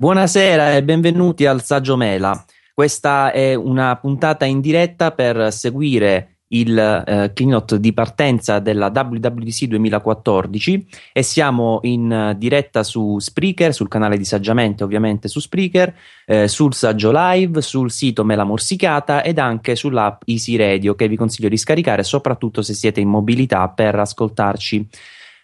Buonasera 0.00 0.76
e 0.76 0.82
benvenuti 0.82 1.44
al 1.44 1.62
Saggio 1.62 1.94
Mela. 1.94 2.42
Questa 2.72 3.32
è 3.32 3.52
una 3.52 3.94
puntata 3.96 4.46
in 4.46 4.62
diretta 4.62 5.10
per 5.10 5.52
seguire 5.52 6.36
il 6.52 6.78
eh, 6.78 7.32
keynote 7.34 7.78
di 7.78 7.92
partenza 7.92 8.60
della 8.60 8.86
WWDC 8.86 9.66
2014 9.66 10.88
e 11.12 11.22
siamo 11.22 11.80
in 11.82 12.34
diretta 12.38 12.82
su 12.82 13.18
Spreaker, 13.18 13.74
sul 13.74 13.88
canale 13.88 14.16
di 14.16 14.24
Saggiamente 14.24 14.84
ovviamente 14.84 15.28
su 15.28 15.38
Spreaker, 15.38 15.94
eh, 16.24 16.48
sul 16.48 16.72
Saggio 16.72 17.10
Live, 17.12 17.60
sul 17.60 17.90
sito 17.90 18.24
Mela 18.24 18.44
Morsicata 18.44 19.22
ed 19.22 19.38
anche 19.38 19.76
sull'app 19.76 20.22
Easy 20.24 20.56
Radio 20.56 20.94
che 20.94 21.08
vi 21.08 21.16
consiglio 21.16 21.50
di 21.50 21.58
scaricare 21.58 22.04
soprattutto 22.04 22.62
se 22.62 22.72
siete 22.72 23.00
in 23.00 23.08
mobilità 23.10 23.68
per 23.68 23.96
ascoltarci 23.96 24.88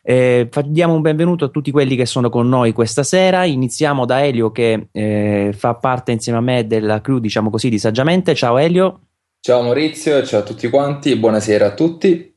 eh, 0.09 0.49
diamo 0.67 0.95
un 0.95 1.01
benvenuto 1.01 1.47
a 1.47 1.49
tutti 1.49 1.73
quelli 1.73 1.97
che 1.97 2.07
sono 2.07 2.31
con 2.31 2.49
noi 2.49 2.73
questa 2.73 3.03
sera. 3.03 3.45
Iniziamo 3.45 4.07
da 4.07 4.25
Elio 4.25 4.53
che 4.53 4.87
eh, 4.93 5.53
fa 5.53 5.75
parte 5.75 6.13
insieme 6.13 6.39
a 6.39 6.43
me 6.43 6.65
della 6.65 7.01
crew, 7.01 7.19
diciamo 7.19 7.51
così, 7.51 7.69
di 7.69 7.79
Saggiamente. 7.81 8.33
Ciao 8.37 8.57
Elio. 8.57 9.01
Ciao 9.41 9.63
Maurizio, 9.63 10.25
ciao 10.25 10.41
a 10.41 10.43
tutti 10.45 10.69
quanti, 10.71 11.17
buonasera 11.17 11.67
a 11.67 11.75
tutti. 11.75 12.33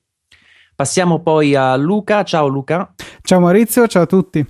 Passiamo 0.76 1.22
poi 1.22 1.54
a 1.54 1.76
Luca. 1.76 2.24
Ciao 2.24 2.48
Luca. 2.48 2.92
Ciao 3.22 3.40
Maurizio, 3.40 3.86
ciao 3.86 4.04
a 4.04 4.08
tutti. 4.08 4.44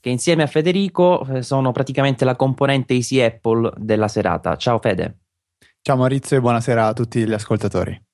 Che 0.00 0.08
insieme 0.08 0.42
a 0.42 0.48
Federico 0.48 1.24
eh, 1.26 1.42
sono 1.42 1.70
praticamente 1.70 2.24
la 2.24 2.34
componente 2.34 2.94
Easy 2.94 3.20
Apple 3.20 3.74
della 3.76 4.08
serata. 4.08 4.56
Ciao 4.56 4.80
Fede. 4.80 5.18
Ciao 5.82 5.96
Maurizio 5.96 6.36
e 6.36 6.40
buonasera 6.40 6.88
a 6.88 6.92
tutti 6.94 7.24
gli 7.24 7.32
ascoltatori. 7.32 8.08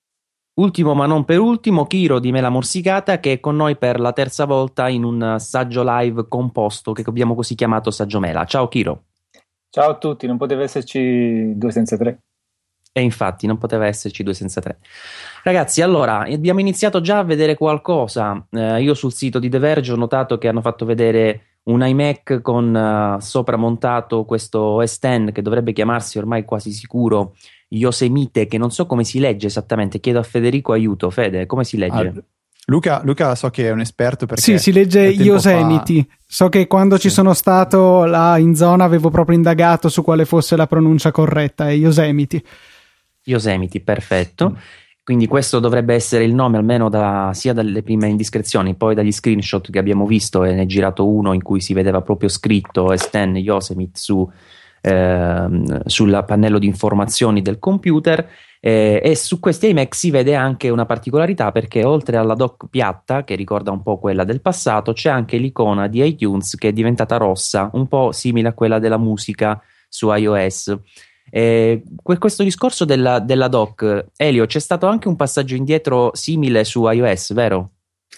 Ultimo 0.58 0.94
ma 0.94 1.04
non 1.04 1.26
per 1.26 1.38
ultimo, 1.38 1.86
Kiro 1.86 2.18
di 2.18 2.32
Mela 2.32 2.48
Morsicata 2.48 3.20
che 3.20 3.32
è 3.32 3.40
con 3.40 3.56
noi 3.56 3.76
per 3.76 4.00
la 4.00 4.14
terza 4.14 4.46
volta 4.46 4.88
in 4.88 5.04
un 5.04 5.36
saggio 5.38 5.82
live 5.84 6.28
composto 6.28 6.92
che 6.92 7.04
abbiamo 7.06 7.34
così 7.34 7.54
chiamato 7.54 7.90
Saggio 7.90 8.20
Mela. 8.20 8.46
Ciao 8.46 8.66
Kiro. 8.66 9.02
Ciao 9.68 9.90
a 9.90 9.98
tutti, 9.98 10.26
non 10.26 10.38
poteva 10.38 10.62
esserci 10.62 11.52
due 11.58 11.70
senza 11.72 11.98
tre. 11.98 12.20
E 12.90 13.02
infatti 13.02 13.46
non 13.46 13.58
poteva 13.58 13.84
esserci 13.84 14.22
due 14.22 14.32
senza 14.32 14.62
tre. 14.62 14.78
Ragazzi, 15.42 15.82
allora 15.82 16.20
abbiamo 16.20 16.60
iniziato 16.60 17.02
già 17.02 17.18
a 17.18 17.24
vedere 17.24 17.54
qualcosa. 17.54 18.46
Eh, 18.50 18.80
io 18.80 18.94
sul 18.94 19.12
sito 19.12 19.38
di 19.38 19.50
The 19.50 19.58
Verge 19.58 19.92
ho 19.92 19.96
notato 19.96 20.38
che 20.38 20.48
hanno 20.48 20.62
fatto 20.62 20.86
vedere 20.86 21.58
un 21.64 21.86
iMac 21.86 22.40
con 22.40 22.74
uh, 22.74 23.20
sopra 23.20 23.56
montato 23.56 24.24
questo 24.24 24.80
s 24.86 24.98
10 25.00 25.32
che 25.32 25.42
dovrebbe 25.42 25.72
chiamarsi 25.72 26.16
ormai 26.16 26.44
quasi 26.44 26.70
sicuro 26.70 27.34
Yosemite, 27.68 28.46
che 28.46 28.58
non 28.58 28.70
so 28.70 28.86
come 28.86 29.04
si 29.04 29.18
legge 29.18 29.46
esattamente. 29.46 30.00
Chiedo 30.00 30.18
a 30.18 30.22
Federico 30.22 30.72
aiuto. 30.72 31.10
Fede, 31.10 31.46
come 31.46 31.64
si 31.64 31.76
legge? 31.76 32.08
Ah, 32.08 32.12
Luca, 32.68 33.00
Luca, 33.04 33.34
so 33.34 33.48
che 33.50 33.68
è 33.68 33.70
un 33.70 33.80
esperto 33.80 34.26
perché. 34.26 34.42
Sì, 34.42 34.58
si 34.58 34.72
legge 34.72 35.00
Yosemite. 35.00 36.06
Fa... 36.08 36.16
So 36.26 36.48
che 36.48 36.66
quando 36.66 36.96
sì. 36.96 37.02
ci 37.02 37.10
sono 37.10 37.32
stato 37.32 38.04
là 38.04 38.38
in 38.38 38.56
zona 38.56 38.84
avevo 38.84 39.10
proprio 39.10 39.36
indagato 39.36 39.88
su 39.88 40.02
quale 40.02 40.24
fosse 40.24 40.56
la 40.56 40.66
pronuncia 40.66 41.12
corretta, 41.12 41.68
è 41.68 41.72
Yosemite. 41.72 42.42
Yosemite, 43.24 43.80
perfetto. 43.80 44.50
Mm. 44.50 44.54
Quindi 45.06 45.28
questo 45.28 45.60
dovrebbe 45.60 45.94
essere 45.94 46.24
il 46.24 46.34
nome 46.34 46.56
almeno 46.56 46.88
da, 46.88 47.30
sia 47.32 47.52
dalle 47.52 47.84
prime 47.84 48.08
indiscrezioni, 48.08 48.74
poi 48.74 48.96
dagli 48.96 49.12
screenshot 49.12 49.70
che 49.70 49.78
abbiamo 49.78 50.04
visto, 50.04 50.42
e 50.42 50.52
ne 50.52 50.62
è 50.62 50.66
girato 50.66 51.08
uno 51.08 51.32
in 51.32 51.42
cui 51.42 51.60
si 51.60 51.72
vedeva 51.74 52.02
proprio 52.02 52.28
scritto 52.28 52.92
Esten 52.92 53.36
Yosemite 53.36 54.00
su 54.00 54.28
Ehm, 54.88 55.82
sul 55.86 56.22
pannello 56.24 56.60
di 56.60 56.66
informazioni 56.66 57.42
del 57.42 57.58
computer 57.58 58.24
eh, 58.60 59.00
e 59.02 59.16
su 59.16 59.40
questi 59.40 59.70
iMac 59.70 59.92
si 59.96 60.12
vede 60.12 60.36
anche 60.36 60.68
una 60.68 60.86
particolarità 60.86 61.50
perché 61.50 61.84
oltre 61.84 62.18
alla 62.18 62.34
dock 62.34 62.68
piatta 62.70 63.24
che 63.24 63.34
ricorda 63.34 63.72
un 63.72 63.82
po' 63.82 63.98
quella 63.98 64.22
del 64.22 64.40
passato 64.40 64.92
c'è 64.92 65.10
anche 65.10 65.38
l'icona 65.38 65.88
di 65.88 66.06
iTunes 66.06 66.54
che 66.54 66.68
è 66.68 66.72
diventata 66.72 67.16
rossa 67.16 67.68
un 67.72 67.88
po' 67.88 68.12
simile 68.12 68.46
a 68.46 68.52
quella 68.52 68.78
della 68.78 68.96
musica 68.96 69.60
su 69.88 70.08
iOS 70.12 70.78
eh, 71.30 71.82
questo 72.00 72.44
discorso 72.44 72.84
della, 72.84 73.18
della 73.18 73.48
dock 73.48 74.12
Elio 74.16 74.46
c'è 74.46 74.60
stato 74.60 74.86
anche 74.86 75.08
un 75.08 75.16
passaggio 75.16 75.56
indietro 75.56 76.12
simile 76.14 76.62
su 76.62 76.88
iOS 76.88 77.32
vero? 77.32 77.70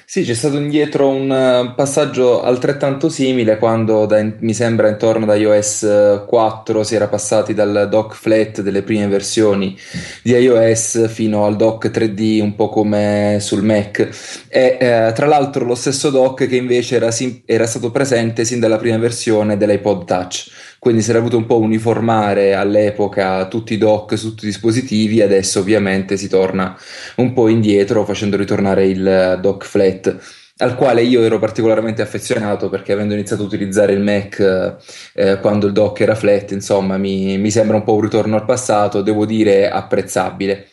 Sì, 0.04 0.22
c'è 0.22 0.34
stato 0.34 0.56
indietro 0.56 1.08
un 1.08 1.30
eh, 1.30 1.74
passaggio 1.74 2.42
altrettanto 2.42 3.08
simile 3.08 3.58
quando 3.58 4.06
da, 4.06 4.24
mi 4.38 4.54
sembra 4.54 4.88
intorno 4.88 5.26
da 5.26 5.34
iOS 5.34 6.24
4 6.26 6.82
si 6.82 6.94
era 6.94 7.08
passati 7.08 7.52
dal 7.52 7.88
dock 7.90 8.14
flat 8.14 8.62
delle 8.62 8.82
prime 8.82 9.06
versioni 9.06 9.76
di 10.22 10.32
iOS 10.32 11.08
fino 11.08 11.44
al 11.44 11.56
dock 11.56 11.90
3D 11.90 12.40
un 12.40 12.54
po' 12.54 12.68
come 12.68 13.36
sul 13.40 13.62
Mac. 13.62 14.46
E 14.48 14.78
eh, 14.80 15.12
tra 15.14 15.26
l'altro 15.26 15.64
lo 15.64 15.74
stesso 15.74 16.10
dock 16.10 16.46
che 16.46 16.56
invece 16.56 16.96
era, 16.96 17.10
era 17.44 17.66
stato 17.66 17.90
presente 17.90 18.44
sin 18.44 18.60
dalla 18.60 18.78
prima 18.78 18.98
versione 18.98 19.56
dell'iPod 19.56 20.04
Touch 20.04 20.50
quindi 20.78 21.02
si 21.02 21.10
era 21.10 21.18
avuto 21.18 21.36
un 21.36 21.46
po' 21.46 21.58
uniformare 21.58 22.54
all'epoca 22.54 23.46
tutti 23.48 23.74
i 23.74 23.78
dock 23.78 24.16
su 24.16 24.30
tutti 24.30 24.44
i 24.44 24.48
dispositivi, 24.48 25.20
adesso 25.22 25.60
ovviamente 25.60 26.16
si 26.16 26.28
torna 26.28 26.76
un 27.16 27.32
po' 27.32 27.48
indietro 27.48 28.04
facendo 28.04 28.36
ritornare 28.36 28.86
il 28.86 29.38
dock 29.40 29.64
flat 29.64 30.46
al 30.60 30.74
quale 30.74 31.02
io 31.02 31.22
ero 31.22 31.38
particolarmente 31.38 32.02
affezionato 32.02 32.68
perché 32.68 32.92
avendo 32.92 33.14
iniziato 33.14 33.42
a 33.42 33.46
utilizzare 33.46 33.92
il 33.92 34.00
Mac 34.00 34.76
eh, 35.14 35.38
quando 35.40 35.66
il 35.66 35.72
dock 35.72 36.00
era 36.00 36.14
flat, 36.14 36.50
insomma, 36.50 36.96
mi, 36.98 37.38
mi 37.38 37.50
sembra 37.50 37.76
un 37.76 37.84
po' 37.84 37.94
un 37.94 38.00
ritorno 38.00 38.36
al 38.36 38.44
passato, 38.44 39.02
devo 39.02 39.24
dire 39.24 39.70
apprezzabile. 39.70 40.68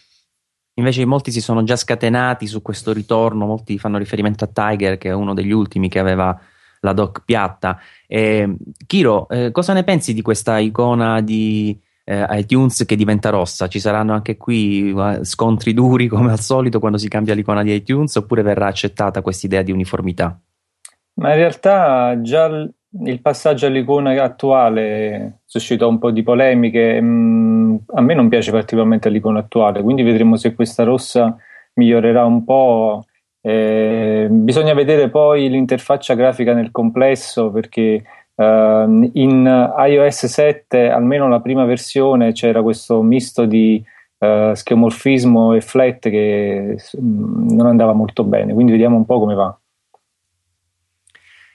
Invece 0.77 1.05
molti 1.05 1.31
si 1.31 1.39
sono 1.39 1.63
già 1.63 1.75
scatenati 1.75 2.47
su 2.47 2.61
questo 2.61 2.91
ritorno, 2.91 3.45
molti 3.45 3.77
fanno 3.77 3.97
riferimento 3.97 4.43
a 4.43 4.49
Tiger, 4.51 4.97
che 4.97 5.09
è 5.09 5.13
uno 5.13 5.33
degli 5.33 5.51
ultimi 5.51 5.87
che 5.87 5.99
aveva 5.99 6.37
la 6.81 6.93
doc 6.93 7.21
piatta. 7.23 7.79
Eh, 8.07 8.55
Kiro, 8.85 9.27
eh, 9.29 9.51
cosa 9.51 9.73
ne 9.73 9.83
pensi 9.83 10.13
di 10.13 10.21
questa 10.21 10.57
icona 10.59 11.21
di 11.21 11.79
eh, 12.03 12.25
iTunes 12.31 12.85
che 12.85 12.95
diventa 12.95 13.29
rossa? 13.29 13.67
Ci 13.67 13.79
saranno 13.79 14.13
anche 14.13 14.37
qui 14.37 14.91
uh, 14.91 15.23
scontri 15.23 15.73
duri 15.73 16.07
come 16.07 16.31
al 16.31 16.39
solito 16.39 16.79
quando 16.79 16.97
si 16.97 17.09
cambia 17.09 17.33
l'icona 17.33 17.63
di 17.63 17.73
iTunes 17.73 18.15
oppure 18.15 18.41
verrà 18.41 18.67
accettata 18.67 19.21
questa 19.21 19.47
idea 19.47 19.61
di 19.61 19.71
uniformità? 19.71 20.39
Ma 21.15 21.29
in 21.29 21.35
realtà 21.35 22.21
già 22.21 22.47
il 22.47 23.21
passaggio 23.21 23.65
all'icona 23.65 24.21
attuale 24.23 25.41
suscitò 25.45 25.87
un 25.87 25.99
po' 25.99 26.11
di 26.11 26.23
polemiche. 26.23 26.99
Mm, 27.01 27.75
a 27.95 28.01
me 28.01 28.13
non 28.13 28.29
piace 28.29 28.51
particolarmente 28.51 29.09
l'icona 29.09 29.39
attuale, 29.39 29.81
quindi 29.81 30.03
vedremo 30.03 30.35
se 30.37 30.53
questa 30.53 30.83
rossa 30.83 31.35
migliorerà 31.73 32.23
un 32.25 32.43
po' 32.43 33.05
Eh, 33.47 34.25
bisogna 34.27 34.73
vedere 34.73 35.11
poi 35.11 35.47
l'interfaccia 35.49 36.15
grafica 36.15 36.55
nel 36.55 36.71
complesso 36.71 37.51
perché 37.51 38.03
uh, 38.33 39.09
in 39.13 39.73
iOS 39.77 40.25
7, 40.25 40.89
almeno 40.89 41.27
la 41.27 41.39
prima 41.41 41.63
versione, 41.63 42.31
c'era 42.31 42.63
questo 42.63 43.03
misto 43.03 43.45
di 43.45 43.83
uh, 44.17 44.51
schemorfismo 44.55 45.53
e 45.53 45.61
flat 45.61 46.09
che 46.09 46.75
um, 46.93 47.45
non 47.51 47.67
andava 47.67 47.93
molto 47.93 48.23
bene, 48.23 48.51
quindi 48.55 48.71
vediamo 48.71 48.95
un 48.95 49.05
po' 49.05 49.19
come 49.19 49.35
va. 49.35 49.55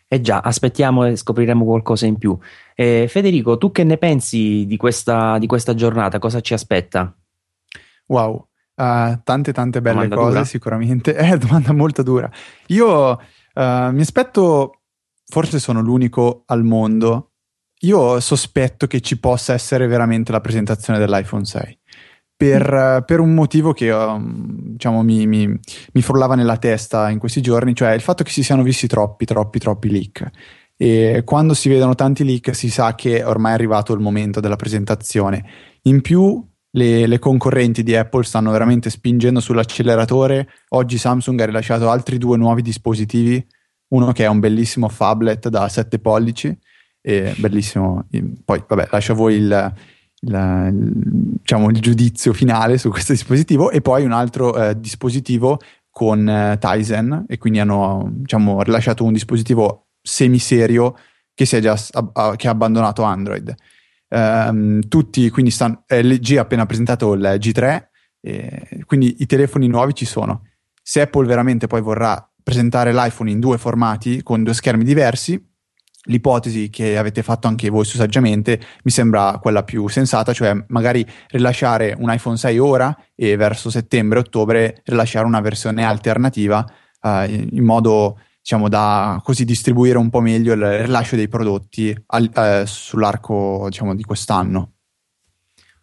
Eh 0.07 0.21
già, 0.21 0.39
aspettiamo 0.39 1.07
e 1.07 1.17
scopriremo 1.17 1.65
qualcosa 1.65 2.07
in 2.07 2.19
più. 2.19 2.39
Eh, 2.77 3.07
Federico, 3.09 3.59
tu 3.59 3.73
che 3.73 3.83
ne 3.83 3.97
pensi 3.97 4.65
di 4.65 4.77
questa, 4.77 5.39
di 5.39 5.49
questa 5.49 5.75
giornata? 5.75 6.21
Cosa 6.21 6.41
ci 6.41 6.55
aspetta? 6.55 7.13
Wow, 8.07 8.50
Uh, 8.81 9.21
tante 9.25 9.53
tante 9.53 9.83
belle 9.83 10.09
domanda 10.09 10.17
cose 10.17 10.31
dura. 10.31 10.45
sicuramente. 10.45 11.15
È 11.15 11.27
una 11.29 11.37
domanda 11.37 11.73
molto 11.73 12.03
dura. 12.03 12.31
Io 12.69 13.11
uh, 13.11 13.19
mi 13.91 14.01
aspetto, 14.01 14.81
forse 15.27 15.59
sono 15.59 15.83
l'unico 15.83 16.45
al 16.47 16.65
mondo, 16.65 17.33
io 17.81 18.21
sospetto 18.21 18.87
che 18.87 19.03
ci 19.03 19.19
possa 19.19 19.53
essere 19.53 19.87
veramente 19.87 20.33
la 20.33 20.41
presentazione 20.41 20.99
dell'iPhone 20.99 21.45
6. 21.45 21.79
Per, 22.35 22.73
uh, 22.73 23.05
per 23.05 23.21
un 23.21 23.35
motivo 23.35 23.75
che 23.75 23.95
diciamo, 24.19 25.03
mi, 25.03 25.27
mi, 25.27 25.47
mi 25.47 26.03
frullava 26.03 26.35
nella 26.35 26.57
testa 26.57 27.11
in 27.11 27.19
questi 27.19 27.43
giorni, 27.43 27.75
cioè 27.75 27.93
il 27.93 28.01
fatto 28.01 28.25
che 28.25 28.31
si 28.31 28.43
siano 28.43 28.63
visti 28.63 28.87
troppi, 28.87 29.27
troppi, 29.27 29.59
troppi 29.59 29.91
leak. 29.91 30.31
E 30.75 31.21
quando 31.27 31.53
si 31.53 31.69
vedono 31.69 31.95
tanti 31.95 32.25
leak 32.25 32.55
si 32.55 32.71
sa 32.71 32.95
che 32.95 33.23
ormai 33.23 33.51
è 33.51 33.55
arrivato 33.57 33.93
il 33.93 34.01
momento 34.01 34.41
della 34.41 34.57
presentazione. 34.57 35.45
In 35.83 36.01
più, 36.01 36.43
le, 36.73 37.07
le, 37.07 37.19
concorrenti 37.19 37.83
di 37.83 37.97
Apple 37.97 38.25
stanno 38.25 38.51
veramente 38.51 38.91
spingendo 38.91 39.41
sull'acceleratore. 39.41 40.49
Oggi 40.71 40.99
Samsung 40.99 41.41
ha 41.41 41.47
rilasciato 41.47 41.91
altri 41.91 42.19
due 42.19 42.37
nuovi 42.37 42.63
dispositivi, 42.63 43.45
uno 43.89 44.13
che 44.13 44.25
è 44.25 44.29
un 44.29 44.41
bellissimo 44.41 44.89
phablet 44.95 45.49
da 45.49 45.69
7 45.69 45.99
pollici, 45.99 46.57
bellissimo, 47.01 48.07
poi 48.45 48.63
vabbè 48.67 48.89
lascio 48.91 49.13
a 49.13 49.15
voi 49.15 49.37
il, 49.37 49.75
il, 50.21 50.81
diciamo, 50.83 51.71
il, 51.71 51.81
giudizio 51.81 52.33
finale 52.33 52.79
su 52.79 52.91
questo 52.91 53.13
dispositivo, 53.13 53.71
e 53.71 53.81
poi 53.81 54.05
un 54.05 54.13
altro 54.13 54.55
eh, 54.57 54.79
dispositivo 54.79 55.59
con 55.91 56.29
eh, 56.29 56.59
Tizen, 56.59 57.25
e 57.27 57.39
quindi 57.39 57.59
hanno 57.59 58.09
diciamo, 58.13 58.63
rilasciato 58.63 59.05
un 59.05 59.13
dispositivo 59.13 59.89
semiserio 60.01 60.97
che, 61.35 61.47
si 61.47 61.57
è 61.57 61.61
già, 61.61 61.77
che 62.37 62.49
ha 62.49 62.51
abbandonato 62.51 63.03
Android. 63.03 63.55
Um, 64.13 64.81
tutti, 64.89 65.31
quindi 65.31 65.53
stanno, 65.53 65.85
LG 65.87 66.37
ha 66.37 66.41
appena 66.41 66.67
presentato 66.67 67.13
il 67.13 67.23
G3, 67.23 67.87
eh, 68.23 68.83
quindi 68.85 69.17
i 69.21 69.27
telefoni 69.27 69.69
nuovi 69.69 69.95
ci 69.95 70.05
sono. 70.05 70.43
Se 70.83 71.01
Apple 71.01 71.27
veramente 71.27 71.69
poi 71.69 71.81
vorrà 71.81 72.29
presentare 72.43 72.93
l'iPhone 72.93 73.31
in 73.31 73.39
due 73.39 73.59
formati 73.59 74.23
con 74.23 74.43
due 74.43 74.55
schermi 74.55 74.83
diversi, 74.83 75.41
l'ipotesi 76.05 76.71
che 76.71 76.97
avete 76.97 77.23
fatto 77.23 77.47
anche 77.47 77.69
voi 77.69 77.85
su 77.85 77.97
Saggiamente 77.97 78.61
mi 78.85 78.91
sembra 78.91 79.39
quella 79.41 79.63
più 79.63 79.87
sensata, 79.89 80.33
cioè 80.33 80.57
magari 80.69 81.07
rilasciare 81.29 81.95
un 81.97 82.13
iPhone 82.13 82.37
6 82.37 82.59
ora 82.59 82.97
e 83.15 83.37
verso 83.37 83.71
settembre-ottobre 83.71 84.83
rilasciare 84.85 85.27
una 85.27 85.41
versione 85.41 85.85
alternativa 85.85 86.65
eh, 87.03 87.49
in 87.53 87.65
modo 87.65 88.19
diciamo 88.41 88.69
da 88.69 89.21
così 89.23 89.45
distribuire 89.45 89.99
un 89.99 90.11
po' 90.11 90.21
meglio 90.21 90.53
il 90.55 90.79
rilascio 90.83 91.17
dei 91.17 91.29
prodotti 91.29 91.97
al, 92.07 92.31
eh, 92.35 92.65
sull'arco 92.67 93.67
diciamo 93.69 93.95
di 93.95 94.03
quest'anno. 94.03 94.73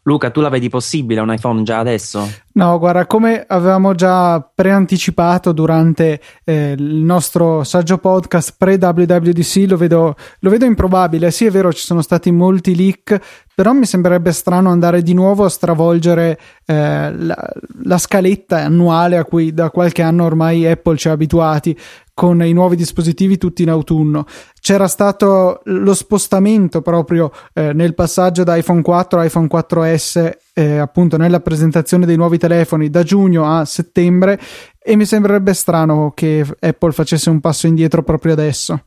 Luca, 0.07 0.29
tu 0.29 0.39
la 0.39 0.47
vedi 0.47 0.69
possibile 0.69 1.19
un 1.19 1.33
iPhone 1.33 1.63
già 1.63 1.79
adesso? 1.79 2.25
No, 2.53 2.79
guarda, 2.79 3.05
come 3.05 3.43
avevamo 3.45 3.93
già 3.93 4.39
preanticipato 4.39 5.51
durante 5.51 6.21
eh, 6.45 6.75
il 6.77 7.03
nostro 7.03 7.65
saggio 7.65 7.97
podcast 7.97 8.55
pre-WWDC, 8.57 9.65
lo 9.67 9.75
vedo, 9.75 10.15
lo 10.39 10.49
vedo 10.49 10.63
improbabile. 10.63 11.29
Sì, 11.29 11.45
è 11.45 11.51
vero, 11.51 11.73
ci 11.73 11.83
sono 11.83 12.01
stati 12.01 12.31
molti 12.31 12.73
leak, 12.73 13.19
però 13.53 13.73
mi 13.73 13.85
sembrerebbe 13.85 14.31
strano 14.31 14.69
andare 14.69 15.01
di 15.01 15.13
nuovo 15.13 15.43
a 15.43 15.49
stravolgere 15.49 16.39
eh, 16.65 17.11
la, 17.11 17.53
la, 17.83 17.97
scaletta 17.97 18.63
annuale 18.63 19.17
a 19.17 19.25
cui 19.25 19.53
da 19.53 19.69
qualche 19.71 20.03
anno 20.03 20.23
ormai 20.23 20.65
Apple 20.65 20.95
ci 20.95 21.09
ha 21.09 21.11
abituati 21.11 21.77
con 22.17 22.43
i 22.43 22.51
nuovi 22.51 22.75
dispositivi 22.75 23.37
tutti 23.37 23.61
in 23.61 23.69
autunno. 23.69 24.25
C'era 24.59 24.87
stato 24.87 25.61
lo 25.65 25.93
spostamento 25.93 26.81
proprio 26.81 27.31
eh, 27.53 27.73
nel 27.73 27.93
passaggio 27.93 28.43
da 28.43 28.55
iPhone 28.55 28.81
4 28.81 29.19
a 29.19 29.25
iPhone 29.25 29.47
4S, 29.47 30.31
eh, 30.55 30.77
appunto 30.79 31.17
nella 31.17 31.41
presentazione 31.41 32.07
dei 32.07 32.15
nuovi 32.15 32.39
telefoni 32.39 32.89
da 32.89 33.03
giugno 33.03 33.45
a 33.45 33.65
settembre 33.65 34.39
e 34.79 34.95
mi 34.95 35.05
sembrerebbe 35.05 35.53
strano 35.53 36.11
che 36.15 36.43
Apple 36.59 36.91
facesse 36.91 37.29
un 37.29 37.39
passo 37.39 37.67
indietro 37.67 38.01
proprio 38.01 38.33
adesso. 38.33 38.81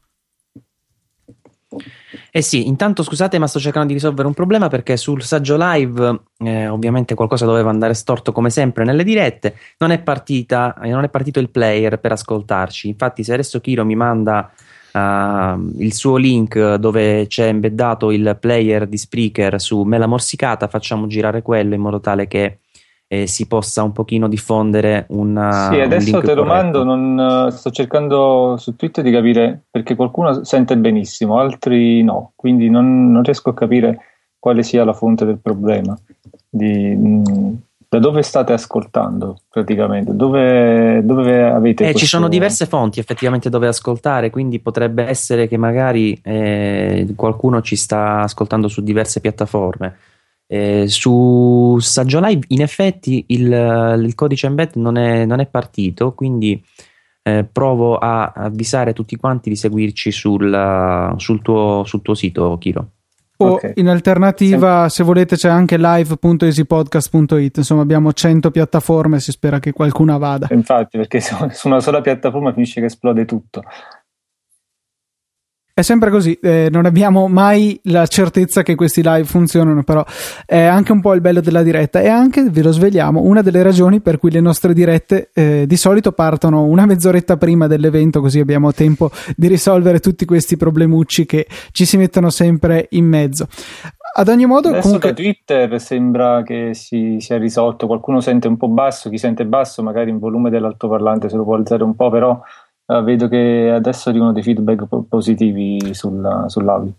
Eh 2.32 2.42
sì, 2.42 2.68
intanto 2.68 3.02
scusate, 3.02 3.38
ma 3.38 3.48
sto 3.48 3.58
cercando 3.58 3.88
di 3.88 3.94
risolvere 3.94 4.28
un 4.28 4.34
problema 4.34 4.68
perché 4.68 4.96
sul 4.96 5.22
saggio 5.22 5.56
live, 5.58 6.20
eh, 6.38 6.68
ovviamente 6.68 7.14
qualcosa 7.14 7.44
doveva 7.44 7.70
andare 7.70 7.92
storto 7.94 8.30
come 8.30 8.50
sempre 8.50 8.84
nelle 8.84 9.02
dirette. 9.02 9.56
Non 9.78 9.90
è 9.90 10.00
partita, 10.00 10.78
eh, 10.80 10.90
non 10.90 11.02
è 11.02 11.08
partito 11.08 11.40
il 11.40 11.50
player 11.50 11.98
per 11.98 12.12
ascoltarci. 12.12 12.86
Infatti, 12.86 13.24
se 13.24 13.32
adesso 13.32 13.60
Kiro 13.60 13.84
mi 13.84 13.96
manda 13.96 14.48
uh, 14.92 15.72
il 15.78 15.92
suo 15.92 16.16
link 16.16 16.74
dove 16.76 17.26
c'è 17.26 17.46
embeddato 17.48 18.12
il 18.12 18.36
player 18.38 18.86
di 18.86 18.96
Spreaker 18.96 19.60
su 19.60 19.82
Mela 19.82 20.06
Morsicata, 20.06 20.68
facciamo 20.68 21.08
girare 21.08 21.42
quello 21.42 21.74
in 21.74 21.80
modo 21.80 21.98
tale 21.98 22.28
che 22.28 22.59
eh, 23.12 23.26
si 23.26 23.48
possa 23.48 23.82
un 23.82 23.90
pochino 23.90 24.28
diffondere 24.28 25.06
una, 25.08 25.68
sì, 25.72 25.80
adesso 25.80 26.20
te 26.20 26.32
lo 26.32 26.44
mando, 26.44 26.84
non, 26.84 27.18
uh, 27.18 27.50
sto 27.50 27.72
cercando 27.72 28.54
su 28.56 28.76
Twitter 28.76 29.02
di 29.02 29.10
capire 29.10 29.62
perché 29.68 29.96
qualcuno 29.96 30.44
sente 30.44 30.76
benissimo, 30.76 31.40
altri 31.40 32.04
no, 32.04 32.30
quindi 32.36 32.70
non, 32.70 33.10
non 33.10 33.24
riesco 33.24 33.50
a 33.50 33.54
capire 33.54 33.98
quale 34.38 34.62
sia 34.62 34.84
la 34.84 34.92
fonte 34.92 35.24
del 35.24 35.40
problema. 35.42 35.98
Di, 36.48 36.94
mh, 36.94 37.22
mm, 37.28 37.54
da 37.88 37.98
dove 37.98 38.22
state 38.22 38.52
ascoltando 38.52 39.40
praticamente? 39.48 40.14
Dove, 40.14 41.00
dove 41.02 41.50
avete? 41.50 41.82
Eh, 41.82 41.86
questo... 41.86 41.98
Ci 41.98 42.06
sono 42.06 42.28
diverse 42.28 42.66
fonti 42.66 43.00
effettivamente 43.00 43.50
dove 43.50 43.66
ascoltare, 43.66 44.30
quindi 44.30 44.60
potrebbe 44.60 45.02
essere 45.08 45.48
che 45.48 45.56
magari 45.56 46.16
eh, 46.22 47.08
qualcuno 47.16 47.60
ci 47.60 47.74
sta 47.74 48.20
ascoltando 48.20 48.68
su 48.68 48.82
diverse 48.82 49.20
piattaforme. 49.20 49.96
Eh, 50.52 50.88
su 50.88 51.78
Saggio 51.78 52.18
Live 52.18 52.44
in 52.48 52.60
effetti 52.60 53.24
il, 53.28 54.00
il 54.02 54.14
codice 54.16 54.48
embed 54.48 54.72
non 54.74 54.96
è, 54.96 55.24
non 55.24 55.38
è 55.38 55.46
partito, 55.46 56.12
quindi 56.12 56.60
eh, 57.22 57.44
provo 57.44 57.98
a 57.98 58.32
avvisare 58.34 58.92
tutti 58.92 59.14
quanti 59.14 59.48
di 59.48 59.54
seguirci 59.54 60.10
sul, 60.10 61.14
sul, 61.18 61.40
tuo, 61.40 61.84
sul 61.84 62.02
tuo, 62.02 62.14
sito, 62.14 62.58
Kiro. 62.58 62.90
O 63.36 63.52
okay. 63.52 63.74
in 63.76 63.88
alternativa, 63.88 64.88
sì. 64.88 64.96
se 64.96 65.04
volete, 65.04 65.36
c'è 65.36 65.48
anche 65.48 65.78
live.easypodcast.it. 65.78 67.56
Insomma, 67.58 67.82
abbiamo 67.82 68.12
100 68.12 68.50
piattaforme. 68.50 69.20
Si 69.20 69.30
spera 69.30 69.60
che 69.60 69.72
qualcuna 69.72 70.18
vada. 70.18 70.48
Infatti, 70.50 70.98
perché 70.98 71.20
su 71.20 71.68
una 71.68 71.80
sola 71.80 72.00
piattaforma 72.00 72.52
finisce 72.52 72.80
che 72.80 72.86
esplode 72.86 73.24
tutto. 73.24 73.62
È 75.80 75.82
sempre 75.82 76.10
così, 76.10 76.34
eh, 76.42 76.68
non 76.70 76.84
abbiamo 76.84 77.26
mai 77.26 77.80
la 77.84 78.06
certezza 78.06 78.62
che 78.62 78.74
questi 78.74 79.00
live 79.02 79.24
funzionano, 79.24 79.82
però 79.82 80.04
è 80.44 80.60
anche 80.60 80.92
un 80.92 81.00
po' 81.00 81.14
il 81.14 81.22
bello 81.22 81.40
della 81.40 81.62
diretta 81.62 82.02
e 82.02 82.08
anche, 82.08 82.50
ve 82.50 82.62
lo 82.62 82.70
svegliamo, 82.70 83.22
una 83.22 83.40
delle 83.40 83.62
ragioni 83.62 84.00
per 84.00 84.18
cui 84.18 84.30
le 84.30 84.42
nostre 84.42 84.74
dirette 84.74 85.30
eh, 85.32 85.64
di 85.66 85.76
solito 85.78 86.12
partono 86.12 86.64
una 86.64 86.84
mezz'oretta 86.84 87.38
prima 87.38 87.66
dell'evento, 87.66 88.20
così 88.20 88.40
abbiamo 88.40 88.74
tempo 88.74 89.10
di 89.34 89.46
risolvere 89.46 90.00
tutti 90.00 90.26
questi 90.26 90.58
problemucci 90.58 91.24
che 91.24 91.46
ci 91.72 91.86
si 91.86 91.96
mettono 91.96 92.28
sempre 92.28 92.88
in 92.90 93.06
mezzo. 93.06 93.48
Ad 94.12 94.28
ogni 94.28 94.44
modo, 94.44 94.68
Adesso 94.68 94.82
comunque... 94.82 95.14
Twitter 95.14 95.80
sembra 95.80 96.42
che 96.42 96.74
si 96.74 97.16
sia 97.20 97.38
risolto, 97.38 97.86
qualcuno 97.86 98.20
sente 98.20 98.48
un 98.48 98.58
po' 98.58 98.68
basso, 98.68 99.08
chi 99.08 99.16
sente 99.16 99.46
basso 99.46 99.82
magari 99.82 100.10
il 100.10 100.18
volume 100.18 100.50
dell'altoparlante 100.50 101.30
se 101.30 101.36
lo 101.36 101.44
può 101.44 101.54
alzare 101.54 101.84
un 101.84 101.94
po', 101.94 102.10
però 102.10 102.38
Uh, 102.90 103.04
vedo 103.04 103.28
che 103.28 103.70
adesso 103.72 104.08
arrivano 104.08 104.32
dei 104.32 104.42
feedback 104.42 104.84
positivi 105.08 105.94
sul, 105.94 106.44
sull'audio. 106.48 106.94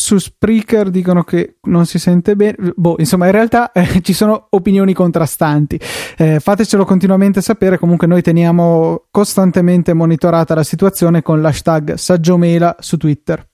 Su 0.00 0.18
Spreaker 0.18 0.88
dicono 0.90 1.24
che 1.24 1.56
non 1.62 1.84
si 1.84 1.98
sente 1.98 2.36
bene. 2.36 2.72
Boh, 2.76 2.94
insomma, 2.98 3.26
in 3.26 3.32
realtà 3.32 3.72
eh, 3.72 4.00
ci 4.02 4.12
sono 4.12 4.46
opinioni 4.50 4.92
contrastanti. 4.92 5.80
Eh, 6.16 6.38
fatecelo 6.38 6.84
continuamente 6.84 7.40
sapere. 7.40 7.76
Comunque, 7.76 8.06
noi 8.06 8.22
teniamo 8.22 9.06
costantemente 9.10 9.94
monitorata 9.94 10.54
la 10.54 10.62
situazione 10.62 11.22
con 11.22 11.40
l'hashtag 11.40 11.94
Saggiomela 11.94 12.76
su 12.78 12.96
Twitter. 12.98 13.49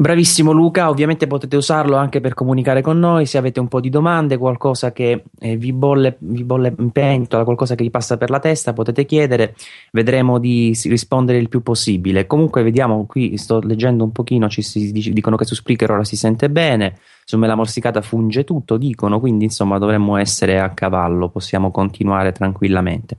Bravissimo 0.00 0.52
Luca, 0.52 0.90
ovviamente 0.90 1.26
potete 1.26 1.56
usarlo 1.56 1.96
anche 1.96 2.20
per 2.20 2.32
comunicare 2.32 2.82
con 2.82 3.00
noi 3.00 3.26
se 3.26 3.36
avete 3.36 3.58
un 3.58 3.66
po' 3.66 3.80
di 3.80 3.90
domande, 3.90 4.36
qualcosa 4.36 4.92
che 4.92 5.24
eh, 5.40 5.56
vi, 5.56 5.72
bolle, 5.72 6.18
vi 6.20 6.44
bolle 6.44 6.72
in 6.78 6.90
pentola, 6.92 7.42
qualcosa 7.42 7.74
che 7.74 7.82
vi 7.82 7.90
passa 7.90 8.16
per 8.16 8.30
la 8.30 8.38
testa, 8.38 8.72
potete 8.72 9.04
chiedere, 9.04 9.56
vedremo 9.90 10.38
di 10.38 10.78
rispondere 10.84 11.38
il 11.38 11.48
più 11.48 11.62
possibile. 11.62 12.28
Comunque 12.28 12.62
vediamo, 12.62 13.06
qui 13.06 13.36
sto 13.38 13.58
leggendo 13.58 14.04
un 14.04 14.12
pochino, 14.12 14.48
ci 14.48 14.62
si, 14.62 14.92
dicono 14.92 15.34
che 15.34 15.44
su 15.44 15.56
Spreaker 15.56 15.90
ora 15.90 16.04
si 16.04 16.14
sente 16.14 16.48
bene, 16.48 17.00
su 17.24 17.36
Me 17.36 17.48
la 17.48 17.56
morsicata 17.56 18.00
funge 18.00 18.44
tutto, 18.44 18.76
dicono, 18.76 19.18
quindi 19.18 19.46
insomma 19.46 19.78
dovremmo 19.78 20.16
essere 20.16 20.60
a 20.60 20.70
cavallo, 20.74 21.28
possiamo 21.28 21.72
continuare 21.72 22.30
tranquillamente. 22.30 23.16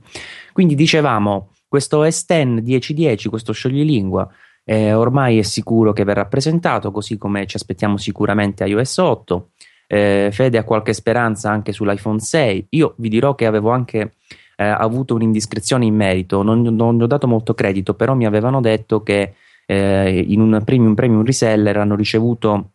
Quindi 0.54 0.74
dicevamo, 0.74 1.50
questo 1.68 2.04
S10 2.04 2.62
1010, 2.62 3.28
questo 3.28 3.52
scioglilingua, 3.52 4.26
eh, 4.70 4.92
ormai 4.92 5.40
è 5.40 5.42
sicuro 5.42 5.92
che 5.92 6.04
verrà 6.04 6.26
presentato, 6.26 6.92
così 6.92 7.18
come 7.18 7.44
ci 7.48 7.56
aspettiamo 7.56 7.96
sicuramente 7.96 8.64
iOS 8.64 8.98
8. 8.98 9.50
Eh, 9.88 10.28
Fede 10.30 10.58
ha 10.58 10.62
qualche 10.62 10.92
speranza 10.92 11.50
anche 11.50 11.72
sull'iPhone 11.72 12.20
6. 12.20 12.68
Io 12.70 12.94
vi 12.98 13.08
dirò 13.08 13.34
che 13.34 13.46
avevo 13.46 13.70
anche 13.70 14.12
eh, 14.54 14.64
avuto 14.64 15.16
un'indiscrezione 15.16 15.86
in 15.86 15.96
merito, 15.96 16.44
non, 16.44 16.62
non 16.62 17.00
ho 17.00 17.06
dato 17.08 17.26
molto 17.26 17.52
credito, 17.52 17.94
però 17.94 18.14
mi 18.14 18.26
avevano 18.26 18.60
detto 18.60 19.02
che 19.02 19.34
eh, 19.66 20.24
in 20.28 20.40
un 20.40 20.62
premium, 20.64 20.94
premium 20.94 21.24
reseller 21.24 21.76
hanno 21.76 21.96
ricevuto 21.96 22.74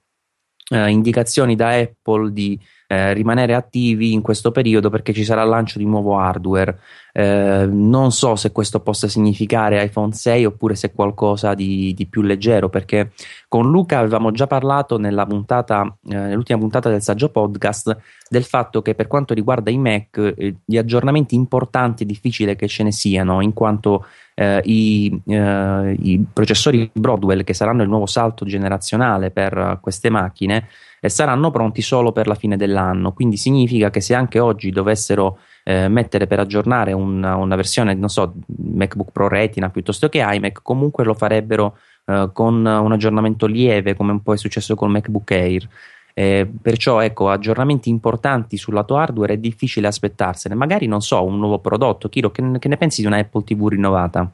eh, 0.72 0.90
indicazioni 0.90 1.56
da 1.56 1.78
Apple 1.78 2.34
di 2.34 2.60
eh, 2.88 3.14
rimanere 3.14 3.54
attivi 3.54 4.14
in 4.14 4.22
questo 4.22 4.52
periodo 4.52 4.90
perché 4.90 5.14
ci 5.14 5.24
sarà 5.24 5.44
il 5.44 5.50
lancio 5.50 5.78
di 5.78 5.86
nuovo 5.86 6.18
hardware. 6.18 6.80
Eh, 7.14 7.68
non 7.70 8.12
so 8.12 8.36
se 8.36 8.52
questo 8.52 8.82
possa 8.82 9.08
significare 9.08 9.84
iPhone 9.84 10.12
6 10.12 10.46
oppure 10.46 10.76
se 10.76 10.92
qualcosa 10.92 11.54
di, 11.54 11.94
di, 11.94 12.08
più 12.08 12.22
leggero, 12.22 12.70
perché 12.70 13.12
con 13.48 13.70
Luca 13.70 14.00
avevamo 14.00 14.32
già 14.32 14.48
parlato 14.48 15.00
puntata, 15.26 15.98
eh, 16.10 16.16
nell'ultima 16.16 16.60
puntata 16.60 16.90
del 16.90 17.02
saggio 17.02 17.30
podcast 17.30 17.98
del 18.30 18.44
fatto 18.44 18.82
che 18.82 18.96
per 18.96 19.08
quanto 19.08 19.34
riguarda 19.34 19.72
i 19.72 19.78
Mac, 19.78 20.18
eh, 20.18 20.56
gli 20.66 20.78
aggiornamenti 20.78 21.36
importanti 21.36 22.04
è 22.04 22.06
difficile 22.06 22.56
che 22.56 22.68
ce 22.68 22.84
ne 22.84 22.92
siano, 22.92 23.42
in 23.42 23.54
quanto 23.54 24.06
eh, 24.36 24.62
i, 24.66 25.22
eh, 25.26 25.96
i, 25.98 26.24
processori 26.32 26.90
Broadwell, 26.94 27.44
che 27.44 27.54
saranno 27.54 27.82
il 27.82 27.90
nuovo 27.90 28.06
salto 28.06 28.46
generazionale 28.46 29.32
per 29.32 29.80
queste 29.82 30.10
macchine, 30.10 30.68
e 31.00 31.10
saranno 31.10 31.52
pronti 31.52 31.82
solo 31.82 32.12
per 32.12 32.28
la 32.28 32.36
fine 32.36 32.58
dell'anno. 32.58 33.14
Quindi 33.14 33.38
significa 33.38 33.90
che 33.90 34.02
se 34.02 34.14
anche 34.14 34.40
oggi 34.40 34.72
dovessero 34.72 35.40
eh, 35.64 35.88
mettere 35.88 36.28
per 36.28 36.40
aggiornare 36.40 36.94
una, 36.94 37.36
una, 37.36 37.56
versione, 37.56 37.94
non 37.94 38.10
so, 38.10 38.36
MacBook 38.58 39.12
Pro 39.12 39.28
Retina 39.28 39.70
piuttosto 39.70 40.10
che 40.10 40.24
iMac, 40.24 40.60
comunque 40.62 41.04
lo 41.04 41.14
farebbero 41.14 41.78
eh, 42.06 42.30
con 42.34 42.66
un 42.66 42.92
aggiornamento 42.92 43.46
lieve, 43.46 43.96
come 43.96 44.12
un 44.12 44.22
po' 44.22 44.34
è 44.34 44.38
successo 44.38 44.76
con 44.76 44.92
MacBook 44.92 45.32
Air. 45.32 45.68
Eh, 46.18 46.50
perciò 46.62 47.02
ecco, 47.02 47.30
aggiornamenti 47.30 47.90
importanti 47.90 48.56
sul 48.56 48.74
lato 48.74 48.96
hardware 48.96 49.34
è 49.34 49.38
difficile 49.38 49.88
aspettarsene. 49.88 50.56
Magari 50.56 50.88
non 50.88 51.02
so, 51.02 51.22
un 51.22 51.38
nuovo 51.38 51.60
prodotto. 51.60 52.08
Chiro, 52.08 52.32
che, 52.32 52.42
che 52.58 52.70
ne 52.70 52.78
pensi 52.78 53.02
di 53.02 53.08
una 53.08 53.18
Apple 53.18 53.44
TV 53.44 53.68
rinnovata? 53.68 54.32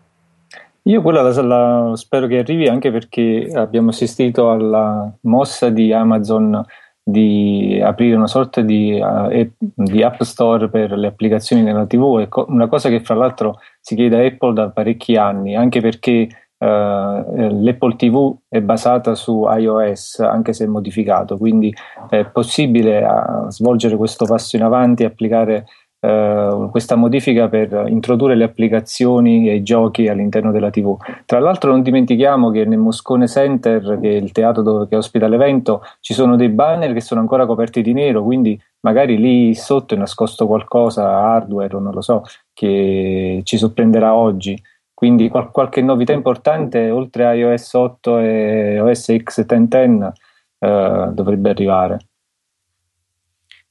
Io 0.84 1.02
quella 1.02 1.24
la, 1.24 1.42
la, 1.42 1.96
spero 1.96 2.28
che 2.28 2.38
arrivi 2.38 2.68
anche 2.68 2.92
perché 2.92 3.50
abbiamo 3.54 3.90
assistito 3.90 4.52
alla 4.52 5.12
mossa 5.22 5.70
di 5.70 5.92
Amazon 5.92 6.64
di 7.04 7.82
aprire 7.84 8.16
una 8.16 8.28
sorta 8.28 8.62
di, 8.62 9.00
uh, 9.02 9.52
di, 9.58 10.04
app 10.04 10.22
store 10.22 10.70
per 10.70 10.92
le 10.92 11.08
applicazioni 11.08 11.64
nella 11.64 11.88
TV, 11.88 12.28
co- 12.30 12.46
una 12.48 12.68
cosa 12.68 12.90
che 12.90 13.00
fra 13.00 13.16
l'altro 13.16 13.60
si 13.80 13.96
chiede 13.96 14.24
a 14.24 14.26
Apple 14.26 14.54
da 14.54 14.70
parecchi 14.70 15.16
anni, 15.16 15.56
anche 15.56 15.82
perché 15.82 16.30
l'Apple 16.64 17.96
TV 17.96 18.36
è 18.48 18.62
basata 18.62 19.16
su 19.16 19.48
iOS 19.50 20.20
anche 20.20 20.54
se 20.54 20.68
modificato, 20.68 21.38
quindi 21.38 21.74
è 22.10 22.26
possibile 22.26 23.06
svolgere 23.48 23.98
questo 23.98 24.26
passo 24.26 24.56
in 24.56 24.64
avanti 24.64 25.04
e 25.04 25.08
applicare 25.08 25.66
Uh, 26.04 26.72
questa 26.72 26.96
modifica 26.96 27.48
per 27.48 27.84
introdurre 27.88 28.34
le 28.34 28.44
applicazioni 28.44 29.48
e 29.48 29.54
i 29.54 29.62
giochi 29.62 30.08
all'interno 30.08 30.52
della 30.52 30.72
TV. 30.72 30.98
Tra 31.28 31.38
l'altro 31.38 31.70
non 31.70 31.84
dimentichiamo 31.84 32.50
che 32.50 32.66
nel 32.66 32.80
Moscone 32.80 33.28
Center, 33.28 34.00
che 34.02 34.10
è 34.10 34.16
il 34.16 34.32
teatro 34.32 34.64
dove, 34.64 34.88
che 34.88 34.96
ospita 34.96 35.28
l'evento, 35.28 35.84
ci 36.00 36.16
sono 36.16 36.36
dei 36.38 36.50
banner 36.50 36.92
che 36.94 37.02
sono 37.02 37.20
ancora 37.20 37.46
coperti 37.46 37.84
di 37.84 37.94
nero, 37.94 38.24
quindi 38.24 38.60
magari 38.80 39.16
lì 39.16 39.54
sotto 39.54 39.94
è 39.94 39.98
nascosto 39.98 40.48
qualcosa, 40.48 41.08
hardware 41.08 41.76
o 41.76 41.80
non 41.80 41.94
lo 41.94 42.02
so, 42.02 42.24
che 42.52 43.42
ci 43.44 43.58
sorprenderà 43.60 44.16
oggi. 44.16 44.60
Quindi 45.02 45.30
qual- 45.30 45.50
qualche 45.50 45.82
novità 45.82 46.14
importante 46.14 46.92
oltre 46.92 47.26
a 47.26 47.34
iOS 47.34 47.74
8 47.74 48.20
e 48.20 48.80
OS 48.80 49.16
X 49.18 49.46
1010 49.48 50.12
uh, 50.60 51.12
dovrebbe 51.12 51.50
arrivare. 51.50 51.98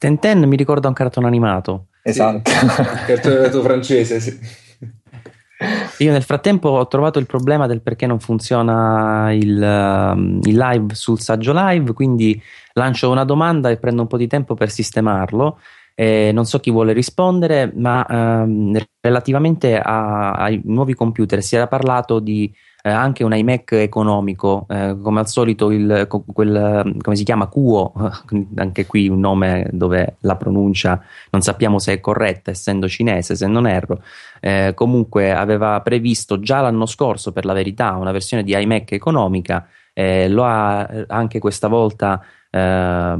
1010 0.01 0.47
mi 0.49 0.57
ricorda 0.57 0.89
un 0.89 0.95
cartone 0.95 1.29
animato 1.29 1.87
Esatto. 2.03 2.51
Sì, 2.51 2.67
cartone 3.07 3.49
francese, 3.49 4.19
sì. 4.19 4.39
Io 6.03 6.11
nel 6.11 6.25
frattempo 6.25 6.71
ho 6.71 6.89
trovato 6.89 7.21
il 7.21 7.27
problema 7.27 7.69
del 7.69 7.81
perché 7.81 8.09
non 8.09 8.19
funziona 8.19 9.33
il, 9.33 9.55
uh, 9.55 10.49
il, 10.49 10.57
live 10.57 10.97
sul 10.97 11.21
saggio 11.21 11.53
live, 11.55 11.93
quindi 11.93 12.43
lancio 12.73 13.09
una 13.09 13.23
domanda 13.23 13.71
e 13.71 13.77
prendo 13.77 14.03
un 14.03 14.09
po' 14.09 14.17
di 14.17 14.27
tempo 14.27 14.55
per 14.55 14.69
sistemarlo. 14.69 15.61
Eh, 16.01 16.31
non 16.33 16.47
so 16.47 16.61
chi 16.61 16.71
vuole 16.71 16.95
rispondere, 16.95 17.71
ma 17.75 18.07
uh, 18.09 18.73
relativamente 19.03 19.79
a, 19.79 20.31
ai 20.33 20.59
nuovi 20.65 20.95
computer 20.95 21.43
si 21.43 21.57
era 21.57 21.67
parlato 21.67 22.21
di 22.21 22.51
eh, 22.83 22.89
anche 22.89 23.23
un 23.23 23.35
iMac 23.35 23.73
economico, 23.73 24.65
eh, 24.71 24.97
come 25.03 25.21
al 25.21 25.29
solito 25.29 25.71
il, 25.71 26.07
quel, 26.09 26.97
come 27.03 27.17
si 27.17 27.23
chiama, 27.23 27.49
Kuo, 27.49 27.93
anche 28.57 28.87
qui 28.87 29.09
un 29.11 29.21
nome 29.21 29.69
dove 29.73 30.17
la 30.21 30.37
pronuncia 30.37 31.03
non 31.33 31.43
sappiamo 31.43 31.79
se 31.79 31.93
è 31.93 32.01
corretta, 32.01 32.51
essendo 32.51 32.89
cinese, 32.89 33.37
se 33.37 33.47
non 33.47 33.67
erro, 33.67 34.03
eh, 34.41 34.73
comunque 34.75 35.35
aveva 35.35 35.83
previsto 35.83 36.41
già 36.41 36.63
l'anno 36.63 36.87
scorso, 36.87 37.31
per 37.31 37.45
la 37.45 37.53
verità, 37.53 37.97
una 37.97 38.13
versione 38.13 38.43
di 38.43 38.59
iMac 38.59 38.93
economica, 38.93 39.69
eh, 39.93 40.31
lo 40.31 40.45
ha 40.45 40.89
anche 41.09 41.39
questa 41.39 41.69
volta 41.69 42.23
eh, 42.51 43.17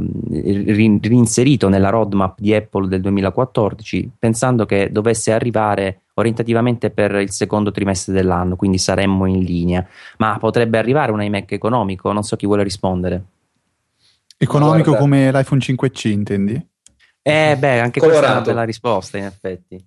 rinserito 1.01 1.69
nella 1.69 1.89
roadmap 1.89 2.39
di 2.41 2.53
Apple 2.55 2.89
del 2.89 3.01
2014, 3.01 4.11
pensando 4.19 4.67
che 4.67 4.91
dovesse 4.91 5.33
arrivare 5.33 6.03
orientativamente 6.15 6.91
per 6.91 7.15
il 7.15 7.31
secondo 7.31 7.71
trimestre 7.71 8.13
dell'anno, 8.13 8.57
quindi 8.57 8.79
saremmo 8.79 9.27
in 9.27 9.41
linea. 9.41 9.87
Ma 10.19 10.37
potrebbe 10.39 10.79
arrivare 10.79 11.13
un 11.13 11.23
iMac 11.23 11.53
economico? 11.53 12.13
Non 12.13 12.23
so 12.23 12.37
chi 12.37 12.47
vuole 12.47 12.63
rispondere. 12.63 13.23
Economico 14.37 14.91
Guarda. 14.91 14.99
come 14.99 15.33
l'iPhone 15.33 15.61
5C, 15.61 16.09
intendi? 16.09 16.69
Eh, 17.23 17.57
beh, 17.59 17.81
anche 17.81 18.01
colorato. 18.01 18.21
questa 18.21 18.27
è 18.27 18.31
una 18.31 18.41
bella 18.41 18.65
risposta, 18.65 19.19
in 19.19 19.25
effetti. 19.25 19.85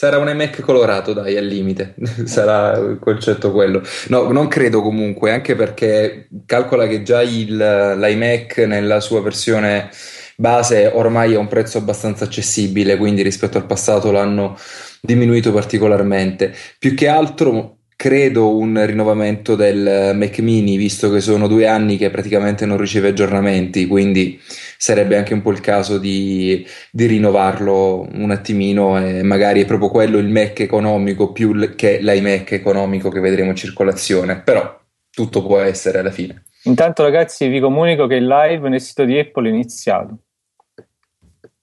Sarà 0.00 0.16
un 0.16 0.30
iMac 0.30 0.62
colorato, 0.62 1.12
dai, 1.12 1.36
al 1.36 1.44
limite. 1.44 1.94
Sarà 2.24 2.74
il 2.78 2.98
concetto 2.98 3.52
quello. 3.52 3.82
No, 4.08 4.32
non 4.32 4.48
credo 4.48 4.80
comunque, 4.80 5.30
anche 5.30 5.54
perché 5.54 6.26
calcola 6.46 6.86
che 6.86 7.02
già 7.02 7.20
il, 7.20 7.54
l'iMac 7.54 8.56
nella 8.60 9.00
sua 9.00 9.20
versione 9.20 9.90
base 10.36 10.90
ormai 10.90 11.34
a 11.34 11.38
un 11.38 11.48
prezzo 11.48 11.76
abbastanza 11.76 12.24
accessibile, 12.24 12.96
quindi 12.96 13.20
rispetto 13.20 13.58
al 13.58 13.66
passato 13.66 14.10
l'hanno 14.10 14.56
diminuito 15.02 15.52
particolarmente. 15.52 16.54
Più 16.78 16.94
che 16.94 17.06
altro 17.06 17.79
credo 18.00 18.56
un 18.56 18.82
rinnovamento 18.86 19.54
del 19.56 20.12
Mac 20.14 20.38
mini, 20.38 20.78
visto 20.78 21.10
che 21.10 21.20
sono 21.20 21.46
due 21.46 21.66
anni 21.66 21.98
che 21.98 22.08
praticamente 22.08 22.64
non 22.64 22.78
riceve 22.78 23.08
aggiornamenti, 23.08 23.86
quindi 23.86 24.40
sarebbe 24.78 25.18
anche 25.18 25.34
un 25.34 25.42
po' 25.42 25.50
il 25.50 25.60
caso 25.60 25.98
di, 25.98 26.66
di 26.90 27.04
rinnovarlo 27.04 28.08
un 28.10 28.30
attimino 28.30 28.98
e 28.98 29.22
magari 29.22 29.60
è 29.60 29.66
proprio 29.66 29.90
quello 29.90 30.16
il 30.16 30.28
Mac 30.28 30.60
economico 30.60 31.30
più 31.32 31.74
che 31.74 31.98
l'iMac 32.00 32.52
economico 32.52 33.10
che 33.10 33.20
vedremo 33.20 33.50
in 33.50 33.56
circolazione, 33.56 34.40
però 34.40 34.80
tutto 35.10 35.44
può 35.44 35.58
essere 35.58 35.98
alla 35.98 36.10
fine. 36.10 36.44
Intanto 36.62 37.02
ragazzi 37.02 37.48
vi 37.48 37.60
comunico 37.60 38.06
che 38.06 38.14
il 38.14 38.26
live 38.26 38.70
nel 38.70 38.80
sito 38.80 39.04
di 39.04 39.18
Apple 39.18 39.50
è 39.50 39.52
iniziato. 39.52 40.16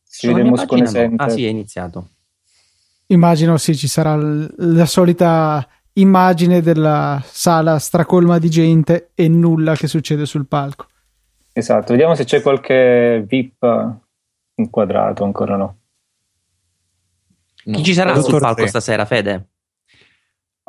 Ci 0.07 0.27
vediamo 0.27 0.53
con 0.67 0.81
no. 0.81 1.13
Ah 1.15 1.29
sì, 1.29 1.45
è 1.45 1.49
iniziato. 1.49 2.09
Immagino 3.07 3.57
sì, 3.57 3.75
ci 3.75 3.87
sarà 3.87 4.15
l- 4.15 4.53
la 4.57 4.85
solita 4.85 5.67
immagine 5.97 6.61
della 6.61 7.21
sala 7.23 7.79
stracolma 7.79 8.39
di 8.39 8.49
gente 8.49 9.11
e 9.13 9.27
nulla 9.27 9.75
che 9.75 9.87
succede 9.87 10.25
sul 10.25 10.47
palco. 10.47 10.87
Esatto, 11.53 11.91
vediamo 11.91 12.15
se 12.15 12.23
c'è 12.23 12.41
qualche 12.41 13.25
VIP 13.27 13.95
inquadrato, 14.55 15.23
ancora 15.23 15.55
no. 15.55 15.77
Chi 17.63 17.83
ci 17.83 17.93
sarà 17.93 18.19
sul 18.21 18.39
palco 18.39 18.61
Re. 18.61 18.67
stasera, 18.67 19.05
Fede? 19.05 19.49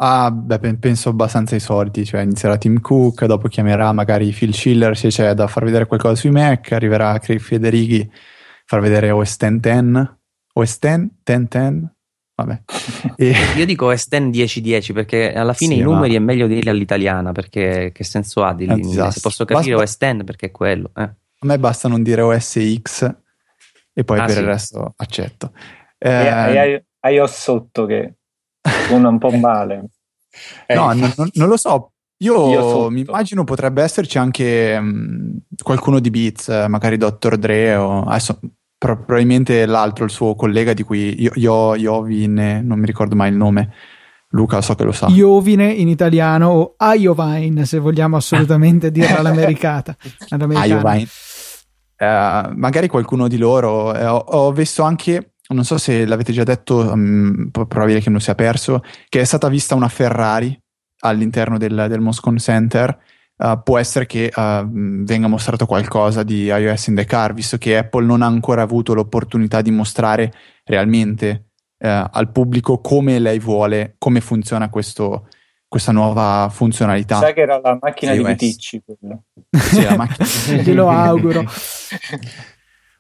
Ah, 0.00 0.30
beh, 0.30 0.76
penso 0.76 1.08
abbastanza 1.11 1.54
ai 1.54 1.61
soliti, 1.61 2.04
cioè 2.04 2.23
inizierà 2.23 2.56
Tim 2.56 2.80
Cook, 2.80 3.25
dopo 3.25 3.49
chiamerà 3.49 3.92
magari 3.92 4.30
Phil 4.30 4.54
Schiller 4.54 4.97
se 4.97 5.08
c'è 5.08 5.35
da 5.35 5.47
far 5.49 5.64
vedere 5.64 5.87
qualcosa 5.87 6.14
sui 6.14 6.30
Mac, 6.30 6.73
arriverà 6.73 7.18
Craig 7.18 7.40
Federighi, 7.40 8.08
far 8.64 8.80
vedere 8.80 9.11
OS 9.11 9.37
1010, 9.40 10.16
OS 10.54 10.78
10, 10.78 11.11
1010, 11.25 11.88
Vabbè. 12.38 12.62
E... 13.16 13.35
Io 13.57 13.66
dico 13.66 13.90
Esten 13.90 14.30
10-10 14.30 14.92
perché 14.92 15.33
alla 15.33 15.52
fine 15.52 15.75
sì, 15.75 15.80
i 15.80 15.83
numeri 15.83 16.12
ma... 16.12 16.16
è 16.16 16.21
meglio 16.21 16.47
dirli 16.47 16.68
all'italiana 16.71 17.33
perché 17.33 17.90
che 17.92 18.04
senso 18.04 18.45
ha 18.45 18.54
di 18.54 18.64
esatto. 18.64 19.11
se 19.11 19.21
posso 19.21 19.45
capire 19.45 19.75
basta... 19.75 19.85
Esten 19.85 20.25
perché 20.25 20.47
è 20.47 20.50
quello. 20.52 20.92
Eh. 20.97 21.02
A 21.02 21.47
me 21.47 21.59
basta 21.59 21.88
non 21.88 22.02
dire 22.02 22.21
OSX 22.23 23.14
e 23.92 24.04
poi 24.04 24.18
ah, 24.18 24.25
per 24.25 24.35
sì. 24.35 24.40
il 24.40 24.47
resto 24.47 24.95
accetto. 24.97 25.52
Eh, 25.99 26.11
e, 26.11 26.28
hai, 26.28 26.85
hai 27.00 27.28
sotto 27.28 27.87
che 27.87 28.14
suona 28.87 29.09
un 29.09 29.18
po' 29.18 29.30
male. 29.30 29.88
Eh. 30.66 30.75
No, 30.75 30.92
non, 30.92 31.12
non, 31.33 31.49
lo 31.49 31.57
so. 31.57 31.92
Io, 32.18 32.50
Io 32.50 32.90
mi 32.90 33.00
immagino 33.00 33.42
potrebbe 33.42 33.83
esserci 33.83 34.18
anche 34.18 34.76
um, 34.78 35.40
qualcuno 35.61 35.99
di 35.99 36.11
Beats, 36.11 36.49
magari 36.68 36.97
Dr. 36.97 37.37
Dre 37.37 37.75
o 37.75 38.02
adesso 38.02 38.38
probabilmente 38.78 39.66
l'altro, 39.66 40.04
il 40.04 40.11
suo 40.11 40.35
collega 40.37 40.73
di 40.73 40.85
cui 40.85 41.20
io, 41.20 41.32
io, 41.35 41.75
Iovine, 41.75 42.62
non 42.62 42.78
mi 42.78 42.87
ricordo 42.87 43.16
mai 43.16 43.30
il 43.30 43.37
nome. 43.37 43.75
Luca 44.30 44.61
so 44.61 44.75
che 44.75 44.85
lo 44.85 44.92
sa. 44.92 45.08
Iovine 45.08 45.70
in 45.70 45.88
italiano 45.88 46.49
o 46.49 46.76
Iovine 46.94 47.64
se 47.64 47.78
vogliamo 47.78 48.16
assolutamente 48.16 48.90
dire 48.92 49.16
all'americana. 49.16 49.97
Iovine. 50.64 51.08
Uh, 52.00 52.52
magari 52.54 52.88
qualcuno 52.88 53.26
di 53.26 53.38
loro. 53.38 53.90
Ho, 53.90 54.16
ho, 54.16 54.52
visto 54.52 54.82
anche, 54.82 55.32
non 55.49 55.64
so 55.64 55.78
se 55.78 56.06
l'avete 56.06 56.32
già 56.32 56.44
detto, 56.44 56.76
um, 56.92 57.50
probabile 57.50 58.00
che 58.00 58.11
non 58.11 58.20
sia 58.20 58.35
perso, 58.35 58.82
che 59.08 59.20
è 59.20 59.25
stata 59.25 59.49
vista 59.49 59.75
una 59.75 59.88
Ferrari 59.88 60.56
all'interno 61.00 61.58
del, 61.58 61.87
del 61.88 62.00
Moscone 62.00 62.38
Center 62.38 62.97
uh, 63.38 63.62
può 63.62 63.78
essere 63.78 64.07
che 64.07 64.30
uh, 64.35 64.66
venga 65.04 65.28
mostrato 65.28 65.66
qualcosa 65.66 66.23
di 66.23 66.45
iOS 66.45 66.88
in 66.88 66.97
the 66.97 67.04
car, 67.04 67.33
visto 67.33 67.57
che 67.57 67.76
Apple 67.78 68.04
non 68.04 68.23
ha 68.23 68.26
ancora 68.26 68.62
avuto 68.62 68.95
l'opportunità 68.95 69.62
di 69.62 69.71
mostrare 69.71 70.33
realmente 70.64 71.50
uh, 71.78 72.04
al 72.11 72.30
pubblico 72.30 72.80
come 72.80 73.18
lei 73.18 73.38
vuole, 73.38 73.95
come 73.99 74.21
funziona 74.21 74.68
questo, 74.68 75.28
questa 75.66 75.92
nuova 75.92 76.49
funzionalità. 76.50 77.18
Sai 77.18 77.35
che 77.35 77.42
era 77.42 77.61
la 77.61 77.78
macchina 77.80 78.12
di 78.12 78.25
Viticci 78.25 78.83
quella. 78.85 79.18
Sì, 79.59 79.83
la 79.83 79.97
macchina. 79.97 80.26
Glielo 80.62 80.88
auguro. 80.88 81.45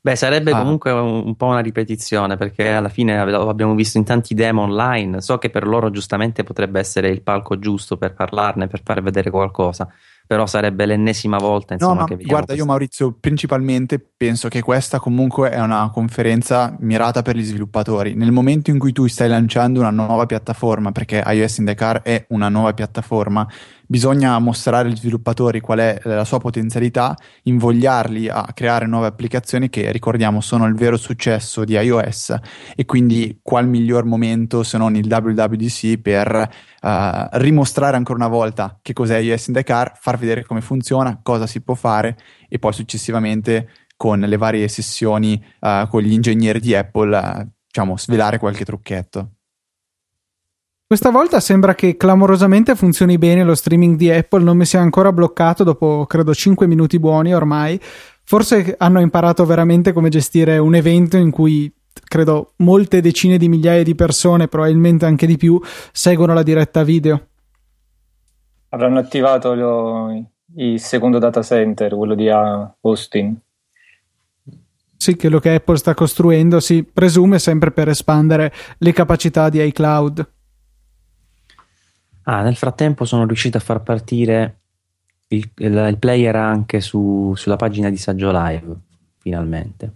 Beh, 0.00 0.14
sarebbe 0.14 0.52
ah. 0.52 0.58
comunque 0.58 0.92
un, 0.92 1.26
un, 1.26 1.34
po' 1.34 1.46
una 1.46 1.58
ripetizione 1.58 2.36
perché 2.36 2.70
alla 2.70 2.88
fine 2.88 3.18
abbiamo 3.18 3.74
visto 3.74 3.98
in 3.98 4.04
tanti 4.04 4.32
demo 4.32 4.62
online. 4.62 5.20
So 5.20 5.38
che 5.38 5.50
per 5.50 5.66
loro 5.66 5.90
giustamente 5.90 6.44
potrebbe 6.44 6.78
essere 6.78 7.08
il 7.08 7.22
palco 7.22 7.58
giusto 7.58 7.96
per 7.98 8.14
parlarne, 8.14 8.68
per 8.68 8.80
far 8.84 9.02
vedere 9.02 9.28
qualcosa 9.28 9.88
però 10.28 10.44
sarebbe 10.46 10.84
l'ennesima 10.84 11.38
volta 11.38 11.72
insomma, 11.72 11.94
no, 11.94 12.00
ma 12.00 12.06
che 12.06 12.16
guarda 12.16 12.44
questa... 12.44 12.54
io 12.54 12.66
Maurizio 12.66 13.16
principalmente 13.18 13.98
penso 13.98 14.48
che 14.48 14.60
questa 14.60 14.98
comunque 15.00 15.48
è 15.48 15.58
una 15.58 15.90
conferenza 15.90 16.76
mirata 16.80 17.22
per 17.22 17.34
gli 17.34 17.42
sviluppatori. 17.42 18.14
Nel 18.14 18.30
momento 18.30 18.70
in 18.70 18.78
cui 18.78 18.92
tu 18.92 19.06
stai 19.06 19.28
lanciando 19.30 19.80
una 19.80 19.88
nuova 19.88 20.26
piattaforma 20.26 20.92
perché 20.92 21.22
iOS 21.24 21.56
in 21.58 21.64
the 21.64 21.74
car 21.74 22.02
è 22.02 22.26
una 22.28 22.50
nuova 22.50 22.74
piattaforma 22.74 23.48
bisogna 23.88 24.38
mostrare 24.38 24.88
agli 24.88 24.96
sviluppatori 24.96 25.60
qual 25.60 25.78
è 25.78 25.98
la 26.04 26.24
sua 26.24 26.38
potenzialità, 26.38 27.16
invogliarli 27.44 28.28
a 28.28 28.44
creare 28.54 28.86
nuove 28.86 29.06
applicazioni 29.06 29.70
che 29.70 29.90
ricordiamo 29.90 30.42
sono 30.42 30.66
il 30.66 30.74
vero 30.74 30.98
successo 30.98 31.64
di 31.64 31.72
iOS 31.72 32.36
e 32.76 32.84
quindi 32.84 33.40
qual 33.42 33.66
miglior 33.66 34.04
momento 34.04 34.62
se 34.62 34.76
non 34.76 34.94
il 34.94 35.10
WWDC 35.10 35.98
per 35.98 36.50
uh, 36.82 36.88
rimostrare 37.32 37.96
ancora 37.96 38.18
una 38.18 38.28
volta 38.28 38.78
che 38.82 38.92
cos'è 38.92 39.16
iOS 39.16 39.48
in 39.48 39.54
the 39.54 39.64
car, 39.64 39.92
far 39.98 40.18
vedere 40.18 40.44
come 40.44 40.60
funziona, 40.60 41.20
cosa 41.22 41.46
si 41.46 41.62
può 41.62 41.74
fare 41.74 42.16
e 42.46 42.58
poi 42.58 42.74
successivamente 42.74 43.70
con 43.96 44.20
le 44.20 44.36
varie 44.36 44.68
sessioni 44.68 45.42
uh, 45.60 45.88
con 45.88 46.02
gli 46.02 46.12
ingegneri 46.12 46.60
di 46.60 46.74
Apple 46.74 47.16
uh, 47.16 47.48
diciamo 47.66 47.96
svelare 47.96 48.38
qualche 48.38 48.66
trucchetto. 48.66 49.37
Questa 50.88 51.10
volta 51.10 51.38
sembra 51.38 51.74
che 51.74 51.98
clamorosamente 51.98 52.74
funzioni 52.74 53.18
bene 53.18 53.44
lo 53.44 53.54
streaming 53.54 53.98
di 53.98 54.10
Apple, 54.10 54.42
non 54.42 54.56
mi 54.56 54.64
sia 54.64 54.80
ancora 54.80 55.12
bloccato 55.12 55.62
dopo 55.62 56.06
credo 56.06 56.32
5 56.32 56.66
minuti 56.66 56.98
buoni 56.98 57.34
ormai. 57.34 57.78
Forse 58.24 58.74
hanno 58.78 58.98
imparato 58.98 59.44
veramente 59.44 59.92
come 59.92 60.08
gestire 60.08 60.56
un 60.56 60.74
evento 60.74 61.18
in 61.18 61.30
cui 61.30 61.70
credo 62.04 62.54
molte 62.56 63.02
decine 63.02 63.36
di 63.36 63.50
migliaia 63.50 63.82
di 63.82 63.94
persone, 63.94 64.48
probabilmente 64.48 65.04
anche 65.04 65.26
di 65.26 65.36
più, 65.36 65.60
seguono 65.92 66.32
la 66.32 66.42
diretta 66.42 66.82
video. 66.84 67.26
Avranno 68.70 68.98
attivato 68.98 69.52
lo, 69.52 70.26
il 70.54 70.80
secondo 70.80 71.18
data 71.18 71.42
center, 71.42 71.94
quello 71.94 72.14
di 72.14 72.30
Austin. 72.30 73.38
Sì, 74.96 75.16
quello 75.16 75.38
che 75.38 75.52
Apple 75.52 75.76
sta 75.76 75.92
costruendo 75.92 76.60
si 76.60 76.82
presume 76.82 77.38
sempre 77.38 77.72
per 77.72 77.90
espandere 77.90 78.50
le 78.78 78.92
capacità 78.94 79.50
di 79.50 79.62
iCloud. 79.62 80.36
Ah, 82.28 82.42
nel 82.42 82.56
frattempo 82.56 83.06
sono 83.06 83.24
riuscito 83.24 83.56
a 83.56 83.60
far 83.60 83.82
partire 83.82 84.60
il, 85.28 85.50
il, 85.56 85.86
il 85.88 85.98
player 85.98 86.36
anche 86.36 86.80
su, 86.80 87.32
sulla 87.34 87.56
pagina 87.56 87.88
di 87.88 87.96
Saggio 87.96 88.30
Live, 88.30 88.76
finalmente. 89.16 89.92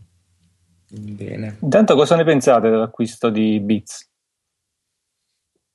Bene. 0.89 1.59
Intanto 1.61 1.95
cosa 1.95 2.17
ne 2.17 2.25
pensate 2.25 2.71
dell'acquisto 2.71 3.29
di 3.29 3.61
Beats? 3.61 4.09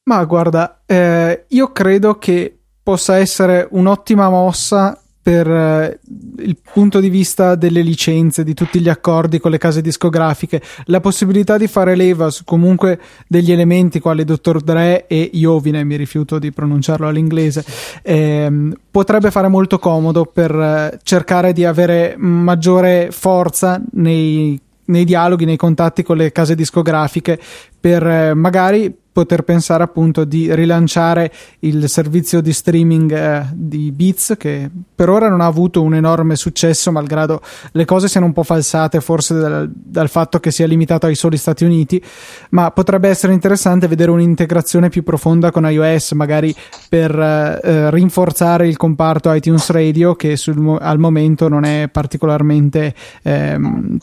Ma 0.06 0.24
guarda, 0.26 0.82
eh, 0.88 1.46
io 1.48 1.72
credo 1.72 2.18
che 2.18 2.60
possa 2.82 3.18
essere 3.18 3.68
un'ottima 3.70 4.28
mossa 4.28 5.00
per 5.28 5.52
eh, 5.52 6.00
il 6.38 6.56
punto 6.72 7.02
di 7.02 7.10
vista 7.10 7.56
delle 7.56 7.82
licenze, 7.82 8.46
di 8.46 8.54
tutti 8.54 8.80
gli 8.80 8.88
accordi 8.88 9.40
con 9.40 9.52
le 9.52 9.58
case 9.58 9.82
discografiche, 9.82 10.62
la 10.86 11.02
possibilità 11.02 11.58
di 11.58 11.68
fare 11.68 11.98
leva 11.98 12.30
su 12.30 12.46
comunque 12.46 12.98
degli 13.28 13.52
elementi 13.52 14.00
quali 14.00 14.24
Dr. 14.24 14.62
Dre 14.62 15.06
e 15.06 15.30
Iovine, 15.34 15.84
mi 15.84 15.98
rifiuto 15.98 16.40
di 16.40 16.54
pronunciarlo 16.54 17.10
all'inglese, 17.10 17.66
ehm, 18.04 18.74
potrebbe 18.90 19.30
fare 19.30 19.50
molto 19.50 19.80
comodo 19.80 20.24
per 20.24 20.56
eh, 20.56 20.98
cercare 21.04 21.52
di 21.52 21.66
avere 21.66 22.16
maggiore 22.18 23.10
forza 23.12 23.82
nei 23.96 24.58
nei 24.88 25.06
dialoghi, 25.06 25.46
nei 25.46 25.58
contatti 25.58 26.04
con 26.04 26.18
le 26.18 26.32
case 26.32 26.56
discografiche 26.56 27.40
per 27.80 28.06
eh, 28.06 28.34
magari 28.34 28.94
poter 29.18 29.42
pensare 29.42 29.82
appunto 29.82 30.26
di 30.26 30.54
rilanciare 30.54 31.32
il 31.62 31.90
servizio 31.90 32.40
di 32.40 32.54
streaming 32.54 33.12
eh, 33.12 33.46
di 33.52 33.92
Beats 33.92 34.36
che 34.38 34.70
per 34.94 35.10
ora 35.10 35.28
non 35.28 35.42
ha 35.42 35.48
avuto 35.48 35.82
un 35.82 35.96
enorme 35.96 36.36
successo 36.36 36.92
malgrado 36.92 37.42
le 37.72 37.86
cose 37.86 38.08
siano 38.08 38.28
un 38.28 38.34
po' 38.34 38.44
falsate 38.44 39.02
forse 39.02 39.34
dal, 39.34 39.72
dal 39.74 40.08
fatto 40.08 40.40
che 40.40 40.52
sia 40.52 40.68
limitato 40.68 41.08
ai 41.08 41.16
soli 41.16 41.38
Stati 41.38 41.64
Uniti 41.64 42.00
ma 42.52 42.70
potrebbe 42.70 43.10
essere 43.10 43.34
interessante 43.34 43.88
vedere 43.88 44.12
un'integrazione 44.12 44.90
più 44.90 45.02
profonda 45.02 45.50
con 45.50 45.68
iOS 45.68 46.12
magari 46.12 46.54
per 46.88 47.18
eh, 47.20 47.60
eh 47.64 47.90
rinforzare 47.90 48.68
il 48.68 48.78
comparto 48.78 49.34
iTunes 49.34 49.68
Radio 49.72 50.14
che 50.14 50.36
sul, 50.36 50.78
al 50.80 51.00
momento 51.00 51.48
non 51.48 51.64
è 51.64 51.90
particolarmente 51.92 52.94
ehm, 53.24 53.98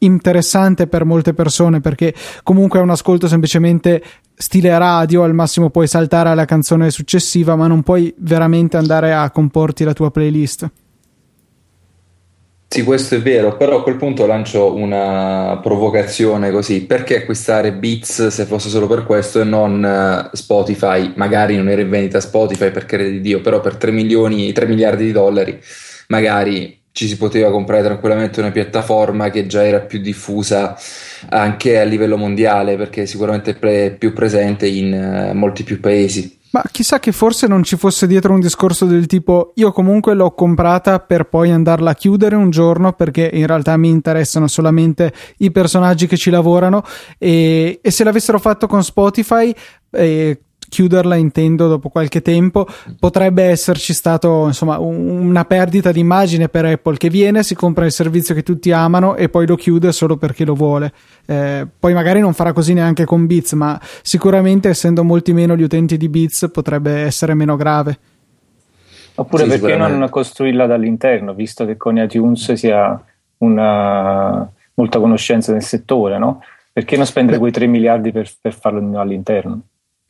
interessante 0.00 0.86
per 0.86 1.04
molte 1.04 1.34
persone 1.34 1.80
perché 1.80 2.14
comunque 2.42 2.78
è 2.78 2.82
un 2.82 2.90
ascolto 2.90 3.28
semplicemente 3.28 4.02
stile 4.34 4.76
radio, 4.78 5.22
al 5.22 5.34
massimo 5.34 5.70
puoi 5.70 5.86
saltare 5.86 6.30
alla 6.30 6.44
canzone 6.44 6.90
successiva, 6.90 7.56
ma 7.56 7.66
non 7.66 7.82
puoi 7.82 8.12
veramente 8.18 8.76
andare 8.76 9.12
a 9.12 9.30
comporti 9.30 9.84
la 9.84 9.92
tua 9.92 10.10
playlist. 10.10 10.70
Sì, 12.72 12.84
questo 12.84 13.16
è 13.16 13.20
vero, 13.20 13.56
però 13.56 13.78
a 13.78 13.82
quel 13.82 13.96
punto 13.96 14.26
lancio 14.26 14.76
una 14.76 15.58
provocazione 15.60 16.52
così, 16.52 16.86
perché 16.86 17.22
acquistare 17.22 17.72
Beats 17.72 18.28
se 18.28 18.44
fosse 18.44 18.68
solo 18.68 18.86
per 18.86 19.04
questo 19.04 19.40
e 19.40 19.44
non 19.44 19.84
eh, 19.84 20.30
Spotify? 20.36 21.12
Magari 21.16 21.56
non 21.56 21.68
era 21.68 21.80
in 21.80 21.90
vendita 21.90 22.20
Spotify 22.20 22.70
per 22.70 22.86
carità 22.86 23.10
di 23.10 23.20
Dio, 23.20 23.40
però 23.40 23.60
per 23.60 23.74
3 23.74 23.90
milioni, 23.90 24.52
3 24.52 24.66
miliardi 24.66 25.04
di 25.04 25.10
dollari, 25.10 25.60
magari 26.08 26.79
ci 26.92 27.06
si 27.06 27.16
poteva 27.16 27.50
comprare 27.50 27.82
tranquillamente 27.82 28.40
una 28.40 28.50
piattaforma 28.50 29.30
che 29.30 29.46
già 29.46 29.64
era 29.64 29.80
più 29.80 30.00
diffusa 30.00 30.76
anche 31.28 31.78
a 31.78 31.84
livello 31.84 32.16
mondiale 32.16 32.76
perché 32.76 33.06
sicuramente 33.06 33.56
è 33.58 33.90
più 33.92 34.12
presente 34.12 34.66
in 34.66 34.92
uh, 35.32 35.36
molti 35.36 35.62
più 35.62 35.78
paesi. 35.80 36.38
Ma 36.52 36.64
chissà 36.68 36.98
che 36.98 37.12
forse 37.12 37.46
non 37.46 37.62
ci 37.62 37.76
fosse 37.76 38.08
dietro 38.08 38.32
un 38.32 38.40
discorso 38.40 38.84
del 38.84 39.06
tipo 39.06 39.52
io 39.54 39.70
comunque 39.70 40.14
l'ho 40.14 40.32
comprata 40.32 40.98
per 40.98 41.28
poi 41.28 41.52
andarla 41.52 41.90
a 41.90 41.94
chiudere 41.94 42.34
un 42.34 42.50
giorno 42.50 42.92
perché 42.92 43.30
in 43.32 43.46
realtà 43.46 43.76
mi 43.76 43.88
interessano 43.88 44.48
solamente 44.48 45.12
i 45.38 45.52
personaggi 45.52 46.08
che 46.08 46.16
ci 46.16 46.28
lavorano 46.28 46.82
e, 47.18 47.78
e 47.80 47.90
se 47.92 48.02
l'avessero 48.02 48.40
fatto 48.40 48.66
con 48.66 48.82
Spotify 48.82 49.54
eh, 49.92 50.40
chiuderla 50.70 51.16
intendo 51.16 51.68
dopo 51.68 51.90
qualche 51.90 52.22
tempo. 52.22 52.66
Potrebbe 52.98 53.42
esserci 53.42 53.92
stato 53.92 54.46
insomma 54.46 54.78
una 54.78 55.44
perdita 55.44 55.92
di 55.92 56.00
immagine 56.00 56.48
per 56.48 56.64
Apple 56.64 56.96
che 56.96 57.10
viene 57.10 57.42
si 57.42 57.54
compra 57.54 57.84
il 57.84 57.92
servizio 57.92 58.34
che 58.34 58.42
tutti 58.42 58.72
amano 58.72 59.16
e 59.16 59.28
poi 59.28 59.46
lo 59.46 59.56
chiude 59.56 59.92
solo 59.92 60.16
perché 60.16 60.46
lo 60.46 60.54
vuole. 60.54 60.92
Eh, 61.26 61.66
poi 61.78 61.92
magari 61.92 62.20
non 62.20 62.32
farà 62.32 62.54
così 62.54 62.72
neanche 62.72 63.04
con 63.04 63.26
Beats 63.26 63.52
ma 63.52 63.78
sicuramente 64.00 64.70
essendo 64.70 65.04
molti 65.04 65.34
meno 65.34 65.54
gli 65.54 65.62
utenti 65.62 65.98
di 65.98 66.08
Beats 66.08 66.48
potrebbe 66.50 67.00
essere 67.00 67.34
meno 67.34 67.56
grave. 67.56 67.98
Oppure 69.16 69.42
sì, 69.42 69.58
perché 69.58 69.76
non 69.76 70.06
costruirla 70.08 70.66
dall'interno 70.66 71.34
visto 71.34 71.66
che 71.66 71.76
con 71.76 71.98
iTunes 71.98 72.52
si 72.52 72.70
ha 72.70 72.98
una 73.38 74.50
molta 74.74 74.98
conoscenza 74.98 75.52
del 75.52 75.62
settore 75.62 76.16
no? 76.16 76.42
perché 76.72 76.96
non 76.96 77.04
spendere 77.04 77.38
quei 77.38 77.52
3 77.52 77.66
miliardi 77.66 78.12
per, 78.12 78.30
per 78.40 78.54
farlo 78.54 78.98
all'interno 78.98 79.60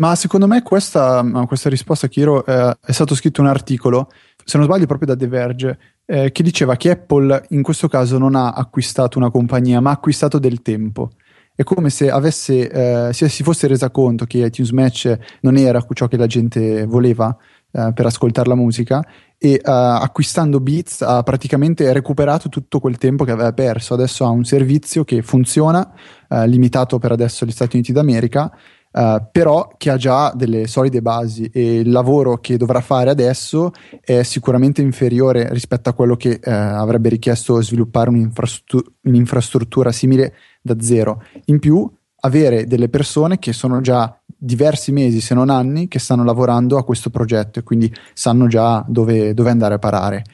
ma 0.00 0.14
secondo 0.14 0.46
me 0.46 0.62
questa, 0.62 1.22
questa 1.46 1.68
risposta, 1.68 2.08
Chiro, 2.08 2.44
eh, 2.46 2.76
è 2.80 2.92
stato 2.92 3.14
scritto 3.14 3.42
un 3.42 3.48
articolo, 3.48 4.10
se 4.42 4.56
non 4.56 4.66
sbaglio 4.66 4.86
proprio 4.86 5.08
da 5.08 5.16
The 5.16 5.28
Verge, 5.28 5.78
eh, 6.06 6.32
che 6.32 6.42
diceva 6.42 6.74
che 6.76 6.90
Apple 6.90 7.44
in 7.50 7.62
questo 7.62 7.86
caso 7.86 8.16
non 8.16 8.34
ha 8.34 8.52
acquistato 8.52 9.18
una 9.18 9.30
compagnia, 9.30 9.80
ma 9.80 9.90
ha 9.90 9.94
acquistato 9.94 10.38
del 10.38 10.62
tempo. 10.62 11.10
È 11.54 11.62
come 11.64 11.90
se 11.90 12.10
avesse, 12.10 13.08
eh, 13.08 13.12
si 13.12 13.42
fosse 13.42 13.66
resa 13.66 13.90
conto 13.90 14.24
che 14.24 14.38
iTunes 14.38 14.70
Match 14.70 15.18
non 15.42 15.58
era 15.58 15.84
ciò 15.92 16.08
che 16.08 16.16
la 16.16 16.26
gente 16.26 16.86
voleva 16.86 17.36
eh, 17.70 17.92
per 17.94 18.06
ascoltare 18.06 18.48
la 18.48 18.54
musica 18.54 19.06
e 19.36 19.60
uh, 19.62 19.70
acquistando 19.70 20.60
Beats 20.60 21.02
ha 21.02 21.22
praticamente 21.22 21.90
recuperato 21.92 22.48
tutto 22.48 22.80
quel 22.80 22.98
tempo 22.98 23.24
che 23.24 23.30
aveva 23.30 23.52
perso. 23.52 23.94
Adesso 23.94 24.24
ha 24.24 24.28
un 24.28 24.44
servizio 24.44 25.04
che 25.04 25.22
funziona, 25.22 25.92
uh, 26.28 26.44
limitato 26.44 26.98
per 26.98 27.12
adesso 27.12 27.44
agli 27.44 27.52
Stati 27.52 27.76
Uniti 27.76 27.92
d'America 27.92 28.50
Uh, 28.92 29.22
però 29.30 29.70
che 29.76 29.88
ha 29.88 29.96
già 29.96 30.32
delle 30.34 30.66
solide 30.66 31.00
basi 31.00 31.48
e 31.52 31.76
il 31.76 31.90
lavoro 31.92 32.38
che 32.38 32.56
dovrà 32.56 32.80
fare 32.80 33.08
adesso 33.08 33.70
è 34.00 34.24
sicuramente 34.24 34.82
inferiore 34.82 35.48
rispetto 35.52 35.88
a 35.88 35.92
quello 35.92 36.16
che 36.16 36.40
uh, 36.42 36.50
avrebbe 36.50 37.08
richiesto 37.08 37.62
sviluppare 37.62 38.08
un'infrastruttura, 38.08 38.90
un'infrastruttura 39.02 39.92
simile 39.92 40.34
da 40.60 40.74
zero. 40.80 41.22
In 41.44 41.60
più, 41.60 41.88
avere 42.20 42.66
delle 42.66 42.88
persone 42.88 43.38
che 43.38 43.52
sono 43.52 43.80
già 43.80 44.20
diversi 44.26 44.92
mesi, 44.92 45.20
se 45.20 45.34
non 45.34 45.50
anni, 45.50 45.88
che 45.88 45.98
stanno 45.98 46.24
lavorando 46.24 46.76
a 46.76 46.84
questo 46.84 47.10
progetto 47.10 47.58
e 47.58 47.62
quindi 47.62 47.92
sanno 48.12 48.46
già 48.46 48.84
dove, 48.88 49.34
dove 49.34 49.50
andare 49.50 49.74
a 49.74 49.78
parare. 49.78 50.24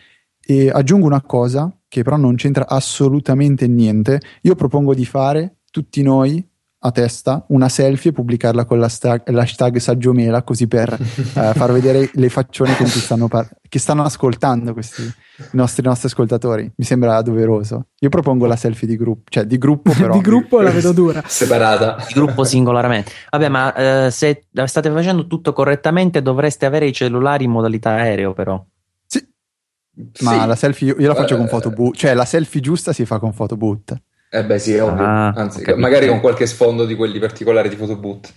E 0.41 0.71
aggiungo 0.71 1.07
una 1.07 1.23
cosa 1.23 1.71
che 1.89 2.03
però 2.03 2.17
non 2.17 2.37
c'entra 2.37 2.67
assolutamente 2.69 3.67
niente. 3.67 4.21
Io 4.43 4.55
propongo 4.55 4.95
di 4.95 5.05
fare 5.05 5.57
tutti 5.71 6.03
noi 6.03 6.45
a 6.87 6.91
testa 6.93 7.45
una 7.49 7.69
selfie 7.69 8.11
e 8.11 8.15
pubblicarla 8.15 8.65
con 8.65 8.79
l'hashtag, 8.79 9.29
l'hashtag 9.31 9.77
Saggiomela 9.79 10.43
così 10.43 10.69
per 10.69 10.97
uh, 10.99 11.53
far 11.53 11.73
vedere 11.73 12.09
le 12.15 12.29
faccione 12.29 12.77
cui 12.77 12.87
stanno, 12.87 13.27
par- 13.27 13.49
che 13.69 13.79
stanno 13.79 14.05
ascoltando 14.05 14.73
questi 14.73 15.03
nostri, 15.53 15.83
nostri 15.83 16.07
ascoltatori. 16.09 16.71
Mi 16.77 16.85
sembra 16.85 17.21
doveroso. 17.23 17.89
Io 17.99 18.09
propongo 18.09 18.47
la 18.47 18.57
selfie 18.57 18.87
di 18.87 18.97
gruppo, 18.97 19.25
cioè 19.29 19.45
di 19.45 19.59
gruppo 19.59 19.93
però. 19.93 20.15
di 20.15 20.21
gruppo 20.21 20.61
la 20.61 20.71
vedo 20.71 20.93
dura. 20.93 21.23
Separata. 21.27 21.97
Di 22.07 22.15
gruppo 22.15 22.45
singolarmente. 22.45 23.11
Vabbè, 23.31 23.49
ma 23.49 24.07
uh, 24.07 24.11
se 24.11 24.47
state 24.65 24.91
facendo 24.91 25.27
tutto 25.27 25.53
correttamente 25.53 26.23
dovreste 26.23 26.67
avere 26.67 26.87
i 26.87 26.93
cellulari 26.93 27.45
in 27.45 27.51
modalità 27.51 27.91
aereo 27.91 28.33
però. 28.33 28.65
Sì. 29.07 29.27
Ma 30.21 30.41
sì. 30.41 30.47
la 30.47 30.57
selfie 30.57 30.89
io, 30.89 30.97
io 30.99 31.09
la 31.09 31.15
faccio 31.15 31.35
uh, 31.35 31.39
con 31.39 31.49
photoboot, 31.49 31.97
cioè 31.97 32.15
la 32.15 32.25
selfie 32.25 32.61
giusta 32.61 32.93
si 32.93 33.05
fa 33.05 33.19
con 33.19 33.33
photoboot. 33.33 33.97
Eh 34.31 34.45
beh 34.45 34.59
sì, 34.59 34.75
è 34.75 34.83
ovvio. 34.83 35.05
Ah, 35.05 35.29
Anzi, 35.29 35.63
magari 35.77 36.09
con 36.09 36.21
qualche 36.21 36.47
sfondo 36.47 36.85
di 36.85 36.95
quelli 36.95 37.19
particolari 37.19 37.69
di 37.69 37.77
photoboot. 37.77 38.33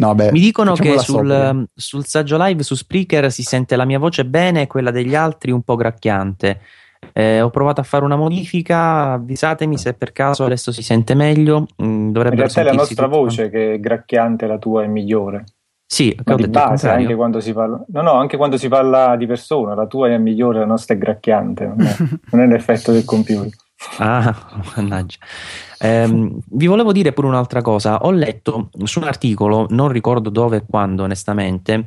No, 0.00 0.14
beh, 0.14 0.32
Mi 0.32 0.40
dicono 0.40 0.74
che 0.74 0.98
sul, 0.98 1.66
sul, 1.74 2.06
saggio 2.06 2.38
live 2.40 2.62
su 2.62 2.74
Spreaker 2.74 3.30
si 3.30 3.42
sente 3.42 3.76
la 3.76 3.84
mia 3.84 3.98
voce 3.98 4.24
bene 4.24 4.62
e 4.62 4.66
quella 4.66 4.90
degli 4.90 5.14
altri 5.14 5.50
un 5.50 5.60
po' 5.62 5.76
gracchiante. 5.76 6.60
Eh, 7.12 7.40
ho 7.40 7.50
provato 7.50 7.80
a 7.80 7.84
fare 7.84 8.04
una 8.04 8.16
modifica, 8.16 9.12
avvisatemi 9.12 9.76
se 9.76 9.94
per 9.94 10.12
caso 10.12 10.44
adesso 10.44 10.72
si 10.72 10.82
sente 10.82 11.14
meglio. 11.14 11.66
Mm, 11.82 12.14
In 12.14 12.22
realtà 12.22 12.60
è 12.60 12.64
la 12.64 12.72
nostra 12.72 13.06
voce 13.06 13.50
che 13.50 13.74
è 13.74 13.80
gracchiante, 13.80 14.46
la 14.46 14.58
tua 14.58 14.84
è 14.84 14.86
migliore. 14.86 15.44
Sì, 15.84 16.16
Ma 16.24 16.36
di 16.36 16.46
base, 16.46 16.88
anche 16.88 17.16
quando 17.16 17.40
si 17.40 17.52
parla. 17.52 17.84
No, 17.88 18.02
no, 18.02 18.12
anche 18.12 18.36
quando 18.36 18.56
si 18.56 18.68
parla 18.68 19.16
di 19.16 19.26
persona, 19.26 19.74
la 19.74 19.86
tua 19.86 20.08
è 20.08 20.16
migliore, 20.18 20.60
la 20.60 20.64
nostra 20.64 20.94
è 20.94 20.98
gracchiante. 20.98 21.66
Non 21.66 21.80
è, 21.84 21.96
non 22.30 22.40
è 22.42 22.46
l'effetto 22.46 22.92
del 22.92 23.04
computer. 23.04 23.50
Ah, 23.98 24.34
mannaggia. 24.76 25.18
Ehm, 25.82 26.40
vi 26.50 26.66
volevo 26.66 26.92
dire 26.92 27.12
pure 27.12 27.26
un'altra 27.26 27.62
cosa. 27.62 28.02
Ho 28.02 28.10
letto 28.10 28.70
su 28.84 29.00
un 29.00 29.06
articolo, 29.06 29.66
non 29.70 29.88
ricordo 29.88 30.28
dove 30.28 30.58
e 30.58 30.62
quando, 30.68 31.04
onestamente, 31.04 31.86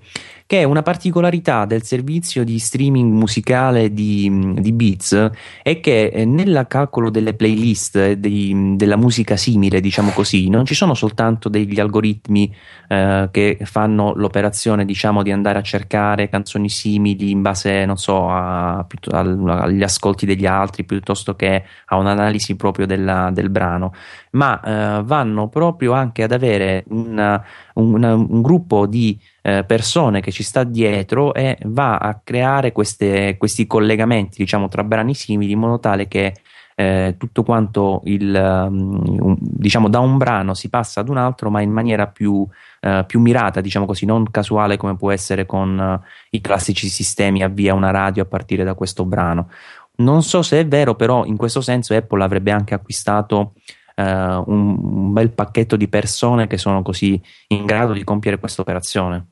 che 0.53 0.63
una 0.63 0.83
particolarità 0.83 1.65
del 1.65 1.83
servizio 1.83 2.43
di 2.43 2.59
streaming 2.59 3.11
musicale 3.11 3.91
di, 3.91 4.53
di 4.59 4.71
Beats 4.71 5.31
è 5.63 5.79
che 5.79 6.11
eh, 6.13 6.25
nel 6.25 6.65
calcolo 6.67 7.09
delle 7.09 7.33
playlist 7.33 8.11
di, 8.11 8.75
della 8.75 8.95
musica 8.95 9.35
simile, 9.35 9.81
diciamo 9.81 10.11
così, 10.11 10.49
non 10.49 10.65
ci 10.65 10.75
sono 10.75 10.93
soltanto 10.93 11.49
degli 11.49 11.79
algoritmi 11.79 12.53
eh, 12.87 13.29
che 13.31 13.57
fanno 13.63 14.13
l'operazione, 14.15 14.85
diciamo, 14.85 15.23
di 15.23 15.31
andare 15.31 15.57
a 15.57 15.63
cercare 15.63 16.29
canzoni 16.29 16.69
simili 16.69 17.31
in 17.31 17.41
base, 17.41 17.85
non 17.85 17.97
so, 17.97 18.29
a, 18.29 18.77
a, 18.77 19.19
agli 19.19 19.81
ascolti 19.81 20.27
degli 20.27 20.45
altri 20.45 20.83
piuttosto 20.83 21.35
che 21.35 21.63
a 21.85 21.97
un'analisi 21.97 22.55
proprio 22.55 22.85
della, 22.85 23.31
del 23.31 23.49
brano, 23.49 23.82
ma 24.31 24.61
eh, 24.61 25.03
vanno 25.03 25.47
proprio 25.49 25.93
anche 25.93 26.23
ad 26.23 26.31
avere 26.31 26.83
una, 26.89 27.43
una, 27.73 28.13
un 28.13 28.41
gruppo 28.41 28.85
di 28.85 29.19
eh, 29.41 29.63
persone 29.63 30.21
che 30.21 30.31
ci 30.31 30.43
sta 30.43 30.63
dietro 30.63 31.33
e 31.33 31.57
va 31.65 31.97
a 31.97 32.19
creare 32.23 32.71
queste, 32.71 33.35
questi 33.37 33.67
collegamenti 33.67 34.37
diciamo 34.37 34.67
tra 34.67 34.83
brani 34.83 35.13
simili 35.13 35.51
in 35.51 35.59
modo 35.59 35.79
tale 35.79 36.07
che 36.07 36.33
eh, 36.75 37.15
tutto 37.17 37.43
quanto 37.43 38.01
il 38.05 38.33
um, 38.33 39.37
diciamo 39.39 39.89
da 39.89 39.99
un 39.99 40.17
brano 40.17 40.53
si 40.53 40.69
passa 40.69 41.01
ad 41.01 41.09
un 41.09 41.17
altro 41.17 41.49
ma 41.51 41.61
in 41.61 41.71
maniera 41.71 42.07
più, 42.07 42.33
uh, 42.33 43.05
più 43.05 43.19
mirata 43.19 43.61
diciamo 43.61 43.85
così 43.85 44.05
non 44.05 44.29
casuale 44.31 44.77
come 44.77 44.95
può 44.95 45.11
essere 45.11 45.45
con 45.45 45.77
uh, 45.77 46.07
i 46.31 46.41
classici 46.41 46.87
sistemi 46.87 47.43
avvia 47.43 47.73
una 47.73 47.91
radio 47.91 48.23
a 48.23 48.25
partire 48.25 48.63
da 48.63 48.73
questo 48.73 49.05
brano 49.05 49.49
non 49.97 50.23
so 50.23 50.41
se 50.41 50.59
è 50.59 50.67
vero 50.67 50.95
però 50.95 51.25
in 51.25 51.37
questo 51.37 51.61
senso 51.61 51.93
Apple 51.95 52.23
avrebbe 52.23 52.51
anche 52.51 52.73
acquistato 52.73 53.53
uh, 53.95 54.01
un, 54.01 54.77
un 54.79 55.13
bel 55.13 55.31
pacchetto 55.31 55.75
di 55.75 55.87
persone 55.87 56.47
che 56.47 56.57
sono 56.57 56.81
così 56.81 57.21
in 57.47 57.65
grado 57.65 57.93
di 57.93 58.03
compiere 58.03 58.39
questa 58.39 58.61
operazione 58.61 59.27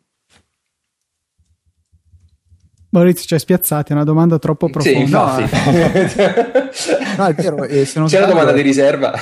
Maurizio 2.91 3.25
ci 3.25 3.33
hai 3.35 3.39
spiazzati, 3.39 3.93
è 3.93 3.95
una 3.95 4.03
domanda 4.03 4.37
troppo 4.37 4.69
profonda. 4.69 5.47
Sì, 5.47 6.17
no, 7.17 7.25
è 7.25 7.33
vero. 7.33 7.63
E 7.63 7.85
se 7.85 7.99
non 7.99 8.09
C'è 8.09 8.17
una 8.17 8.27
domanda 8.27 8.51
di 8.51 8.61
riserva. 8.61 9.13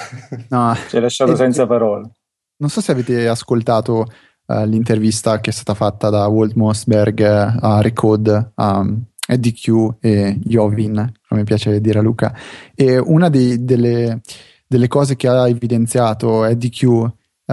No. 0.50 0.76
Ci 0.88 0.96
hai 0.96 1.02
lasciato 1.04 1.36
senza 1.36 1.68
parole. 1.68 2.10
Non 2.58 2.70
so 2.70 2.82
se 2.82 2.92
avete 2.92 3.28
ascoltato 3.28 4.08
uh, 4.48 4.66
l'intervista 4.66 5.40
che 5.40 5.52
è 5.52 5.54
stata 5.54 5.76
fatta 5.76 6.10
da 6.10 6.26
Walt 6.26 6.56
Mossberg 6.56 7.20
uh, 7.20 7.64
a 7.64 7.82
Recode, 7.82 8.54
um, 8.56 9.04
Eddie 9.30 9.54
Q 9.54 9.98
e 10.00 10.40
Jovin, 10.44 11.12
come 11.28 11.44
piace 11.44 11.80
dire 11.80 12.00
a 12.00 12.02
Luca. 12.02 12.36
E 12.74 12.98
una 12.98 13.30
dei, 13.30 13.64
delle, 13.64 14.22
delle, 14.68 14.88
cose 14.88 15.16
che 15.16 15.28
ha 15.28 15.48
evidenziato 15.48 16.44
Eddie 16.46 16.72
Q 16.72 16.84
uh, 16.84 17.12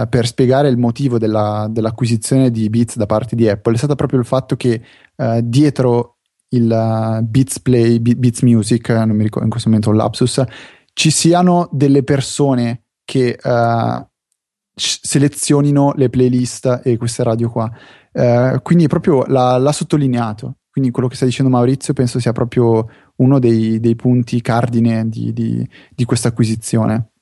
per 0.09 0.25
spiegare 0.25 0.69
il 0.69 0.77
motivo 0.77 1.19
della, 1.19 1.67
dell'acquisizione 1.69 2.49
di 2.49 2.67
Beats 2.69 2.97
da 2.97 3.05
parte 3.05 3.35
di 3.35 3.47
Apple 3.47 3.75
è 3.75 3.77
stato 3.77 3.93
proprio 3.93 4.19
il 4.19 4.25
fatto 4.25 4.55
che 4.55 4.81
uh, 5.17 5.39
dietro 5.43 6.15
il 6.49 6.63
uh, 6.63 7.23
Beats 7.23 7.59
Play, 7.59 7.99
Beats 7.99 8.41
Music, 8.41 8.89
non 8.89 9.15
mi 9.15 9.23
ricordo 9.23 9.45
in 9.45 9.51
questo 9.51 9.69
momento 9.69 9.91
un 9.91 9.97
lapsus, 9.97 10.43
ci 10.93 11.11
siano 11.11 11.69
delle 11.71 12.01
persone 12.01 12.85
che 13.05 13.37
uh, 13.39 14.03
selezionino 14.73 15.93
le 15.95 16.09
playlist 16.09 16.81
e 16.83 16.97
queste 16.97 17.23
radio 17.23 17.51
qua. 17.51 17.71
quindi 18.61 18.87
proprio 18.87 19.23
l'ha, 19.25 19.57
l'ha, 19.57 19.71
sottolineato. 19.71 20.57
Quindi 20.77 20.93
quello 20.93 21.09
che 21.09 21.15
sta 21.15 21.25
dicendo 21.25 21.49
Maurizio 21.49 21.91
penso 21.91 22.19
sia 22.19 22.33
proprio 22.33 22.87
uno 23.15 23.39
dei, 23.39 23.79
dei 23.79 23.95
punti 23.95 24.41
cardine 24.41 25.09
di, 25.09 25.33
di, 25.33 25.67
di 25.89 26.05
questa 26.05 26.27
acquisizione. 26.27 27.13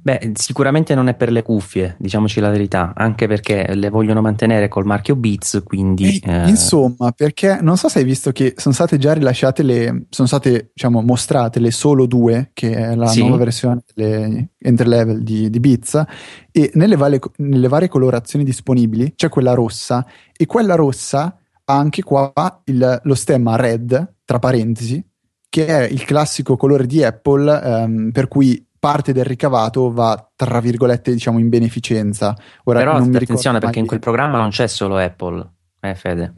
Beh, 0.00 0.32
sicuramente 0.34 0.94
non 0.94 1.08
è 1.08 1.14
per 1.14 1.30
le 1.30 1.42
cuffie, 1.42 1.96
diciamoci 1.98 2.40
la 2.40 2.50
verità, 2.50 2.92
anche 2.94 3.26
perché 3.26 3.74
le 3.74 3.90
vogliono 3.90 4.20
mantenere 4.20 4.68
col 4.68 4.86
marchio 4.86 5.16
Beats, 5.16 5.62
quindi... 5.64 6.18
Eh... 6.18 6.48
Insomma, 6.48 7.12
perché 7.12 7.58
non 7.60 7.76
so 7.76 7.88
se 7.88 7.98
hai 7.98 8.04
visto 8.04 8.32
che 8.32 8.54
sono 8.56 8.74
state 8.74 8.96
già 8.98 9.12
rilasciate 9.12 9.62
le... 9.62 10.06
sono 10.08 10.28
state, 10.28 10.70
diciamo, 10.72 11.02
mostrate 11.02 11.60
le 11.60 11.70
solo 11.70 12.06
due, 12.06 12.50
che 12.54 12.72
è 12.72 12.94
la 12.94 13.06
sì. 13.06 13.20
nuova 13.20 13.36
versione 13.36 13.82
delle 13.94 14.50
entry 14.58 14.88
level 14.88 15.22
di, 15.22 15.50
di 15.50 15.60
Beats, 15.60 16.02
e 16.50 16.70
nelle, 16.74 16.96
vale, 16.96 17.18
nelle 17.36 17.68
varie 17.68 17.88
colorazioni 17.88 18.44
disponibili 18.44 19.14
c'è 19.14 19.28
quella 19.28 19.54
rossa, 19.54 20.06
e 20.36 20.46
quella 20.46 20.74
rossa 20.74 21.38
ha 21.64 21.76
anche 21.76 22.02
qua 22.02 22.32
il, 22.64 23.00
lo 23.02 23.14
stemma 23.14 23.56
red, 23.56 24.14
tra 24.24 24.38
parentesi, 24.38 25.04
che 25.50 25.66
è 25.66 25.82
il 25.82 26.04
classico 26.04 26.56
colore 26.56 26.86
di 26.86 27.02
Apple, 27.02 27.62
ehm, 27.62 28.10
per 28.12 28.28
cui 28.28 28.66
parte 28.78 29.12
del 29.12 29.24
ricavato 29.24 29.92
va 29.92 30.30
tra 30.34 30.60
virgolette 30.60 31.12
diciamo 31.12 31.38
in 31.38 31.48
beneficenza. 31.48 32.36
Ora, 32.64 32.78
però 32.78 32.98
non 32.98 33.14
attenzione 33.14 33.58
perché 33.58 33.78
in 33.78 33.86
quel 33.86 34.00
programma 34.00 34.38
non 34.38 34.50
c'è 34.50 34.66
solo 34.66 34.96
Apple 34.96 35.56
eh 35.80 35.94
Fede? 35.94 36.34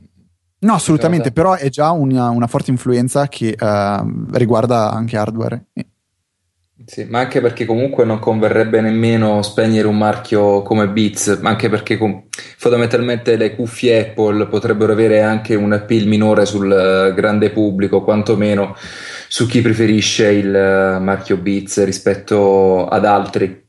No 0.63 0.75
assolutamente 0.75 1.33
però 1.33 1.55
è 1.55 1.71
già 1.71 1.91
una, 1.91 2.29
una 2.29 2.47
forte 2.47 2.71
influenza 2.71 3.29
che 3.29 3.57
uh, 3.59 4.27
riguarda 4.33 4.91
anche 4.91 5.17
hardware. 5.17 5.65
Sì, 6.85 7.05
ma 7.05 7.21
anche 7.21 7.41
perché 7.41 7.67
comunque 7.67 8.05
non 8.05 8.19
converrebbe 8.19 8.81
nemmeno 8.81 9.43
spegnere 9.43 9.87
un 9.87 9.97
marchio 9.97 10.63
come 10.63 10.89
Beats, 10.89 11.39
anche 11.43 11.69
perché 11.69 11.97
com- 11.97 12.25
fondamentalmente 12.31 13.37
le 13.37 13.55
cuffie 13.55 14.01
Apple 14.01 14.47
potrebbero 14.49 14.93
avere 14.93 15.23
anche 15.23 15.55
un 15.55 15.73
appeal 15.73 16.07
minore 16.07 16.47
sul 16.47 16.67
uh, 16.67 17.15
grande 17.15 17.51
pubblico, 17.51 18.03
quantomeno 18.03 18.75
su 19.31 19.47
chi 19.47 19.61
preferisce 19.61 20.27
il 20.33 20.53
eh, 20.53 20.99
marchio 20.99 21.37
Beats 21.37 21.85
rispetto 21.85 22.89
ad 22.89 23.05
altri. 23.05 23.65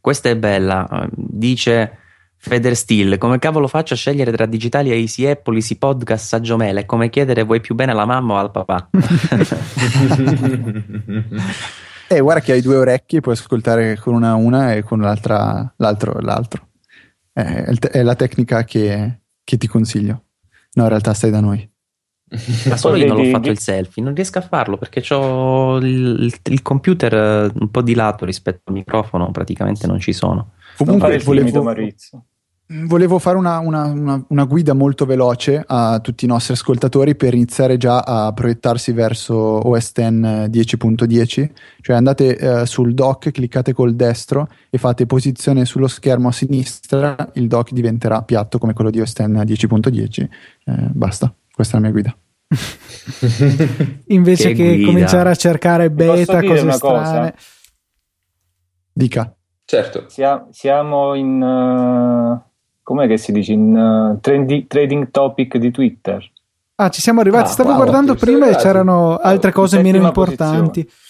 Questa 0.00 0.30
è 0.30 0.36
bella, 0.36 1.06
dice 1.14 1.98
Feder 2.38 2.74
Steel, 2.74 3.18
come 3.18 3.38
cavolo 3.38 3.68
faccio 3.68 3.92
a 3.92 3.98
scegliere 3.98 4.32
tra 4.32 4.46
digitali 4.46 4.90
e 4.90 4.98
Easy 4.98 5.26
Apple, 5.26 5.56
Easy 5.56 5.76
Podcast, 5.76 6.24
Saggio 6.26 6.56
Mele? 6.56 6.80
È 6.80 6.86
come 6.86 7.10
chiedere 7.10 7.42
vuoi 7.42 7.60
più 7.60 7.74
bene 7.74 7.92
alla 7.92 8.06
mamma 8.06 8.32
o 8.32 8.38
al 8.38 8.50
papà? 8.50 8.88
eh, 12.08 12.20
guarda 12.20 12.40
che 12.40 12.52
hai 12.52 12.62
due 12.62 12.76
orecchie, 12.76 13.20
puoi 13.20 13.34
ascoltare 13.34 13.98
con 13.98 14.14
una 14.14 14.36
una 14.36 14.72
e 14.72 14.84
con 14.84 15.02
l'altra 15.02 15.70
l'altro 15.76 16.18
l'altro. 16.20 16.68
Eh, 17.34 17.64
è 17.90 18.02
la 18.02 18.14
tecnica 18.14 18.64
che, 18.64 19.20
che 19.44 19.58
ti 19.58 19.66
consiglio. 19.66 20.22
No, 20.72 20.84
in 20.84 20.88
realtà 20.88 21.12
stai 21.12 21.30
da 21.30 21.40
noi. 21.40 21.74
Ma 22.68 22.76
solo 22.76 22.96
io 22.96 23.06
non 23.06 23.16
l'ho 23.18 23.30
fatto 23.30 23.50
il 23.50 23.58
selfie, 23.58 24.02
non 24.02 24.14
riesco 24.14 24.38
a 24.38 24.40
farlo 24.40 24.76
perché 24.76 25.02
ho 25.14 25.76
il, 25.76 26.34
il, 26.42 26.62
computer 26.62 27.14
eh, 27.14 27.52
un 27.54 27.70
po' 27.70 27.82
di 27.82 27.94
lato 27.94 28.24
rispetto 28.24 28.62
al 28.64 28.74
microfono, 28.74 29.30
praticamente 29.30 29.86
non 29.86 30.00
ci 30.00 30.12
sono. 30.12 30.50
Comunque 30.76 31.18
volevo, 31.18 31.72
volevo 32.66 33.18
fare 33.20 33.36
una, 33.36 33.60
una, 33.60 33.84
una, 33.84 34.24
una, 34.28 34.44
guida 34.44 34.72
molto 34.72 35.06
veloce 35.06 35.62
a 35.64 36.00
tutti 36.00 36.24
i 36.24 36.28
nostri 36.28 36.54
ascoltatori 36.54 37.14
per 37.14 37.32
iniziare 37.32 37.76
già 37.76 38.00
a 38.00 38.32
proiettarsi 38.32 38.90
verso 38.90 39.36
OS 39.36 39.92
X 39.92 40.00
10.10, 40.00 41.50
cioè 41.80 41.94
andate 41.94 42.36
uh, 42.40 42.64
sul 42.64 42.92
dock, 42.92 43.30
cliccate 43.30 43.72
col 43.72 43.94
destro 43.94 44.48
e 44.68 44.78
fate 44.78 45.06
posizione 45.06 45.64
sullo 45.64 45.86
schermo 45.86 46.26
a 46.26 46.32
sinistra, 46.32 47.30
il 47.34 47.46
dock 47.46 47.72
diventerà 47.72 48.22
piatto 48.22 48.58
come 48.58 48.72
quello 48.72 48.90
di 48.90 49.00
OS 49.00 49.12
X 49.12 49.20
10.10, 49.20 50.22
eh, 50.22 50.28
basta. 50.90 51.32
Questa 51.56 51.78
è 51.78 51.80
la 51.80 51.86
mia 51.86 51.94
guida. 51.94 52.14
Invece 54.08 54.48
che, 54.48 54.62
che 54.62 54.74
guida. 54.74 54.86
cominciare 54.88 55.30
a 55.30 55.34
cercare 55.34 55.90
beta, 55.90 56.42
cose 56.42 56.70
strane. 56.70 56.78
Cosa? 56.78 57.34
Dica. 58.92 59.34
Certo. 59.64 60.04
Sia, 60.08 60.46
siamo 60.50 61.14
in... 61.14 61.40
Uh, 61.40 62.42
com'è 62.82 63.06
che 63.06 63.16
si 63.16 63.32
dice? 63.32 63.52
In 63.52 63.74
uh, 63.74 64.20
trendi, 64.20 64.66
trading 64.66 65.10
topic 65.10 65.56
di 65.56 65.70
Twitter. 65.70 66.30
Ah, 66.74 66.90
ci 66.90 67.00
siamo 67.00 67.20
arrivati. 67.20 67.48
Ah, 67.48 67.52
Stavo 67.52 67.70
wow, 67.70 67.78
guardando 67.78 68.14
prima 68.16 68.48
e 68.48 68.56
c'erano 68.56 69.16
altre 69.16 69.50
cose 69.50 69.80
meno 69.80 69.96
importanti. 69.96 70.84
Posizione. 70.84 71.04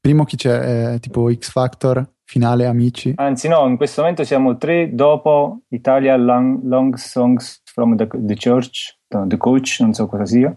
Primo 0.00 0.24
chi 0.24 0.34
c'è? 0.34 0.94
Eh, 0.94 0.98
tipo 0.98 1.32
X 1.32 1.48
Factor, 1.52 2.04
finale, 2.24 2.66
amici. 2.66 3.12
Anzi, 3.14 3.46
no, 3.46 3.68
in 3.68 3.76
questo 3.76 4.00
momento 4.00 4.24
siamo 4.24 4.56
tre 4.56 4.92
dopo 4.92 5.60
Italia 5.68 6.16
Long, 6.16 6.64
long 6.64 6.96
Songs 6.96 7.62
from 7.64 7.94
the, 7.94 8.08
the 8.12 8.34
Church 8.34 8.98
The 9.26 9.36
Coach, 9.36 9.78
non 9.80 9.92
so 9.92 10.06
cosa 10.06 10.26
sia. 10.26 10.56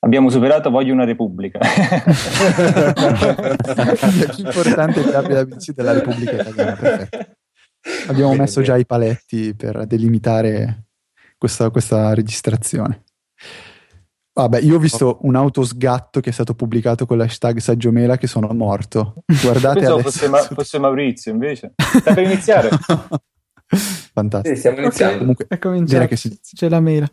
Abbiamo 0.00 0.28
superato 0.30 0.70
Voglio 0.70 0.92
una 0.92 1.04
Repubblica. 1.04 1.58
è 1.58 1.66
più 4.34 4.44
importante 4.44 5.04
la 5.10 5.44
bici 5.44 5.72
della 5.72 5.92
Repubblica 5.92 6.32
Italiana. 6.32 6.76
Perfetto. 6.76 7.34
Abbiamo 8.08 8.30
bene, 8.30 8.42
messo 8.42 8.60
bene. 8.60 8.72
già 8.72 8.76
i 8.76 8.86
paletti 8.86 9.54
per 9.54 9.86
delimitare 9.86 10.86
questa, 11.38 11.70
questa 11.70 12.14
registrazione. 12.14 13.04
Vabbè, 14.32 14.60
io 14.60 14.76
ho 14.76 14.78
visto 14.78 15.18
un 15.22 15.34
autosgatto 15.34 16.20
che 16.20 16.28
è 16.28 16.32
stato 16.32 16.54
pubblicato 16.54 17.06
con 17.06 17.16
l'hashtag 17.16 17.56
Saggiomela 17.58 18.18
che 18.18 18.26
sono 18.26 18.52
morto. 18.52 19.14
Guardate 19.42 19.78
Pensavo 19.78 20.00
fosse, 20.00 20.28
Ma- 20.28 20.42
fosse 20.42 20.78
Maurizio 20.78 21.32
invece. 21.32 21.72
Sta 21.76 22.12
per 22.12 22.24
iniziare. 22.24 22.68
Fantastico. 24.12 24.54
Sì, 24.54 24.60
stiamo 24.60 24.78
iniziando. 24.78 25.14
Okay, 25.14 25.18
Comunque, 25.18 25.46
è 25.48 25.58
cominciato. 25.58 26.06
Che 26.06 26.16
si... 26.16 26.40
C'è 26.40 26.68
la 26.68 26.80
mela. 26.80 27.10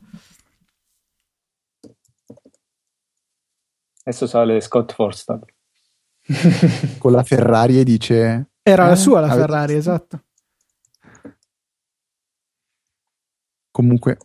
Adesso 4.06 4.28
sale 4.28 4.62
Scott 4.62 4.94
Forstall. 4.94 5.44
Con 7.00 7.12
la 7.12 7.24
Ferrari 7.24 7.80
e 7.80 7.84
dice... 7.84 8.52
Era 8.62 8.86
eh, 8.86 8.90
la 8.90 8.96
sua 8.96 9.20
la 9.20 9.30
Ferrari, 9.30 9.76
esatto. 9.76 10.24
Comunque, 13.72 14.18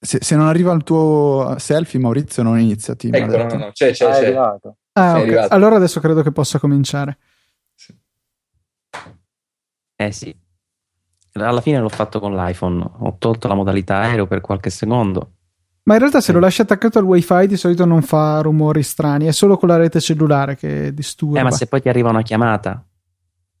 se, 0.00 0.18
se, 0.20 0.36
non 0.36 0.46
arriva 0.46 0.72
il 0.72 0.84
tuo 0.84 1.56
selfie, 1.58 1.98
Maurizio, 1.98 2.42
non 2.42 2.58
inizia. 2.60 2.94
Team, 2.94 3.14
ecco, 3.14 3.36
no, 3.36 3.64
no, 3.64 3.70
c'è, 3.72 3.92
c'è, 3.92 4.10
c'è. 4.10 4.34
Ah, 4.92 5.18
okay. 5.18 5.48
Allora 5.48 5.76
adesso 5.76 5.98
credo 6.00 6.22
che 6.22 6.30
possa 6.30 6.58
cominciare. 6.58 7.18
Eh 10.00 10.12
sì. 10.12 10.32
Alla 11.32 11.60
fine 11.60 11.80
l'ho 11.80 11.88
fatto 11.88 12.20
con 12.20 12.36
l'iPhone. 12.36 12.88
Ho 12.98 13.16
tolto 13.18 13.48
la 13.48 13.54
modalità 13.54 13.96
aereo 13.96 14.28
per 14.28 14.40
qualche 14.40 14.70
secondo. 14.70 15.32
Ma 15.82 15.94
in 15.94 16.00
realtà 16.00 16.20
se 16.20 16.30
lo 16.32 16.38
lasci 16.38 16.60
attaccato 16.60 17.00
al 17.00 17.04
wifi 17.04 17.48
di 17.48 17.56
solito 17.56 17.84
non 17.84 18.02
fa 18.02 18.40
rumori 18.40 18.84
strani, 18.84 19.26
è 19.26 19.32
solo 19.32 19.56
con 19.56 19.70
la 19.70 19.76
rete 19.76 20.00
cellulare 20.00 20.54
che 20.54 20.94
disturba. 20.94 21.40
Eh, 21.40 21.42
ma 21.42 21.50
se 21.50 21.66
poi 21.66 21.80
ti 21.80 21.88
arriva 21.88 22.10
una 22.10 22.22
chiamata. 22.22 22.84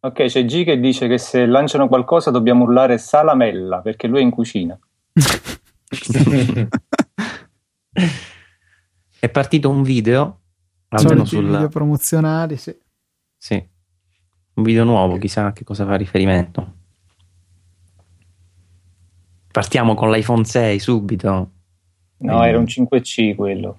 Ok, 0.00 0.26
c'è 0.26 0.44
G 0.44 0.62
che 0.62 0.78
dice 0.78 1.08
che 1.08 1.18
se 1.18 1.44
lanciano 1.44 1.88
qualcosa 1.88 2.30
dobbiamo 2.30 2.62
urlare 2.62 2.98
salamella 2.98 3.80
perché 3.80 4.06
lui 4.06 4.20
è 4.20 4.22
in 4.22 4.30
cucina. 4.30 4.78
è 9.18 9.28
partito 9.28 9.70
un 9.70 9.82
video 9.82 10.42
almeno 10.90 11.24
sul 11.24 11.46
video 11.46 11.68
promozionali, 11.68 12.56
sì. 12.56 12.76
Sì. 13.36 13.76
Un 14.58 14.64
video 14.64 14.82
nuovo, 14.82 15.18
chissà 15.18 15.46
a 15.46 15.52
che 15.52 15.62
cosa 15.62 15.86
fa 15.86 15.94
riferimento. 15.94 16.74
Partiamo 19.52 19.94
con 19.94 20.10
l'iPhone 20.10 20.44
6 20.44 20.80
subito. 20.80 21.50
No, 22.18 22.44
era 22.44 22.58
un 22.58 22.64
5C 22.64 23.36
quello. 23.36 23.78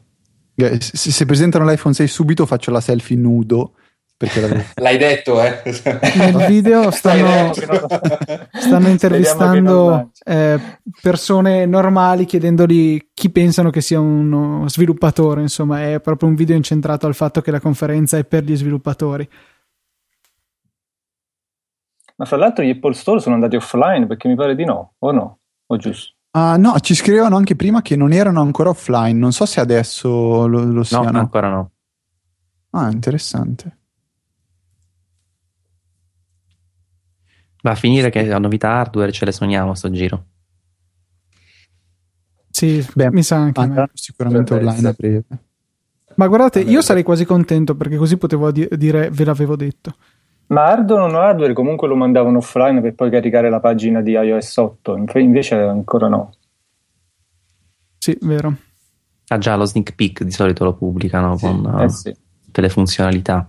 Se, 0.56 1.12
se 1.12 1.26
presentano 1.26 1.66
l'iPhone 1.66 1.94
6 1.94 2.08
subito 2.08 2.46
faccio 2.46 2.72
la 2.72 2.80
selfie 2.80 3.18
nudo 3.18 3.74
L'hai 4.76 4.98
detto, 4.98 5.42
eh? 5.42 5.62
Nel 6.16 6.46
video 6.48 6.92
stanno, 6.92 7.54
stanno 8.52 8.90
intervistando 8.90 10.12
eh, 10.26 10.60
persone 11.02 11.66
normali 11.66 12.26
chiedendogli 12.26 13.08
chi 13.14 13.30
pensano 13.30 13.70
che 13.70 13.80
sia 13.80 14.00
uno 14.00 14.68
sviluppatore. 14.68 15.40
Insomma, 15.40 15.90
è 15.90 16.02
proprio 16.02 16.28
un 16.28 16.36
video 16.36 16.58
incentrato 16.58 17.08
al 17.08 17.16
fatto 17.16 17.40
che 17.40 17.52
la 17.52 17.62
conferenza 17.62 18.18
è 18.18 18.26
per 18.26 18.44
gli 18.44 18.58
sviluppatori. 18.58 19.28
Ma 22.20 22.26
fra 22.26 22.36
l'altro 22.36 22.66
gli 22.66 22.70
Apple 22.70 22.94
Store 22.94 23.22
sono 23.22 23.36
andati 23.36 23.56
offline 23.56 24.06
perché 24.06 24.28
mi 24.28 24.36
pare 24.36 24.54
di 24.54 24.66
no, 24.66 24.96
o 25.00 25.12
no? 25.12 25.40
O 25.68 25.78
giusto? 25.78 26.16
Ah, 26.32 26.58
no, 26.58 26.78
ci 26.82 26.94
scrivevano 26.94 27.38
anche 27.38 27.56
prima 27.56 27.82
che 27.82 27.96
non 27.96 28.12
erano 28.12 28.42
ancora 28.42 28.70
offline. 28.70 29.18
Non 29.18 29.32
so 29.32 29.46
se 29.46 29.62
adesso 29.62 30.46
lo, 30.46 30.66
lo 30.66 30.84
siano. 30.84 31.12
No, 31.12 31.20
ancora 31.20 31.50
no. 31.50 31.72
Ah, 32.72 32.90
interessante. 32.92 33.78
Va 37.62 37.72
a 37.72 37.76
finire 37.76 38.10
che 38.10 38.26
la 38.26 38.38
novità 38.38 38.72
hardware 38.72 39.14
ce 39.14 39.24
le 39.24 39.32
sogniamo 39.32 39.72
a 39.72 39.76
sto 39.76 39.90
giro. 39.90 40.26
Sì, 42.50 42.86
Beh, 42.94 43.12
mi 43.12 43.24
sa 43.24 43.38
anche 43.38 43.62
andranno 43.62 43.92
sicuramente 43.94 44.54
online 44.54 44.88
a 44.90 44.94
breve. 44.96 45.24
Ma 46.16 46.28
guardate, 46.28 46.60
io 46.60 46.82
sarei 46.82 47.04
quasi 47.04 47.24
contento 47.24 47.76
perché 47.76 47.96
così 47.96 48.18
potevo 48.18 48.52
di- 48.52 48.68
dire 48.72 49.10
ve 49.10 49.24
l'avevo 49.24 49.56
detto. 49.56 49.96
Ma 50.50 50.66
hardware 50.66 51.04
o 51.04 51.08
non 51.08 51.22
hardware 51.22 51.54
comunque 51.54 51.88
lo 51.88 51.96
mandavano 51.96 52.40
offline 52.40 52.82
per 52.82 52.96
poi 52.96 53.10
caricare 53.10 53.50
la 53.50 53.60
pagina 53.60 54.02
di 54.02 54.12
iOS 54.12 54.58
8, 54.58 54.98
invece 55.18 55.56
ancora 55.56 56.08
no. 56.08 56.34
Sì, 58.00 58.18
vero. 58.22 58.56
Ah 59.28 59.38
già, 59.38 59.56
lo 59.56 59.66
sneak 59.66 59.94
peek 59.94 60.24
di 60.24 60.32
solito 60.32 60.64
lo 60.64 60.74
pubblicano 60.74 61.38
sì, 61.38 61.46
con 61.46 61.80
eh 61.82 61.90
sì. 61.90 62.16
tutte 62.46 62.62
le 62.62 62.70
funzionalità. 62.70 63.48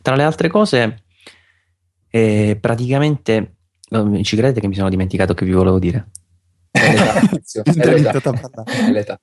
Tra 0.00 0.14
le 0.16 0.22
altre 0.22 0.48
cose, 0.48 1.02
e 2.08 2.56
praticamente 2.58 3.56
ci 4.22 4.36
credete 4.36 4.60
che 4.60 4.68
mi 4.68 4.74
sono 4.74 4.88
dimenticato 4.88 5.34
che 5.34 5.44
vi 5.44 5.52
volevo 5.52 5.78
dire? 5.78 6.08
È 6.70 7.74
l'età. 7.74 8.64
È 8.64 8.90
l'età. 8.90 9.20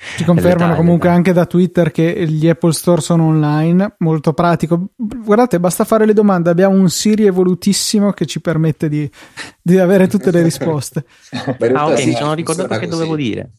Ci 0.00 0.22
confermano 0.22 0.76
comunque 0.76 1.08
anche 1.08 1.32
da 1.32 1.44
Twitter 1.44 1.90
che 1.90 2.24
gli 2.28 2.48
Apple 2.48 2.72
Store 2.72 3.00
sono 3.00 3.26
online, 3.26 3.96
molto 3.98 4.32
pratico. 4.32 4.90
Guardate, 4.94 5.58
basta 5.58 5.84
fare 5.84 6.06
le 6.06 6.12
domande, 6.12 6.50
abbiamo 6.50 6.76
un 6.76 6.88
Siri 6.88 7.26
evolutissimo 7.26 8.12
che 8.12 8.24
ci 8.24 8.40
permette 8.40 8.88
di, 8.88 9.10
di 9.60 9.76
avere 9.76 10.06
tutte 10.06 10.30
le 10.30 10.42
risposte. 10.42 11.04
ah, 11.74 11.88
ok, 11.88 12.04
mi 12.04 12.14
sono 12.14 12.34
ricordato 12.34 12.78
che 12.78 12.86
dovevo 12.86 13.16
dire. 13.16 13.50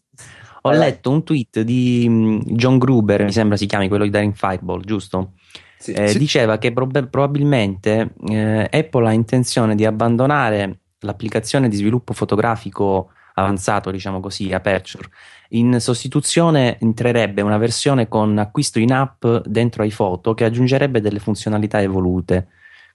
Ho 0.61 0.71
letto 0.71 1.09
un 1.11 1.23
tweet 1.23 1.61
di 1.61 2.05
mm, 2.07 2.39
John 2.45 2.77
Gruber, 2.77 3.23
mi 3.23 3.31
sembra 3.33 3.57
si 3.57 3.65
chiami 3.65 3.89
quello 3.89 4.05
di 4.05 4.09
Daring 4.09 4.33
Fireball, 4.33 4.81
giusto? 4.81 5.33
Sì, 5.77 5.91
eh, 5.91 6.07
sì. 6.07 6.17
Diceva 6.17 6.57
che 6.57 6.71
prob- 6.71 7.07
probabilmente 7.07 8.13
eh, 8.29 8.67
Apple 8.71 9.07
ha 9.07 9.11
intenzione 9.11 9.75
di 9.75 9.85
abbandonare 9.85 10.79
l'applicazione 10.99 11.67
di 11.67 11.75
sviluppo 11.75 12.13
fotografico 12.13 13.11
avanzato, 13.39 13.91
diciamo 13.91 14.19
così, 14.19 14.51
Aperture. 14.51 15.09
In 15.49 15.79
sostituzione 15.79 16.77
entrerebbe 16.79 17.41
una 17.41 17.57
versione 17.57 18.07
con 18.07 18.37
acquisto 18.37 18.79
in 18.79 18.93
app 18.93 19.25
dentro 19.45 19.83
iPhoto 19.83 20.33
che 20.33 20.45
aggiungerebbe 20.45 21.01
delle 21.01 21.19
funzionalità 21.19 21.81
evolute. 21.81 22.47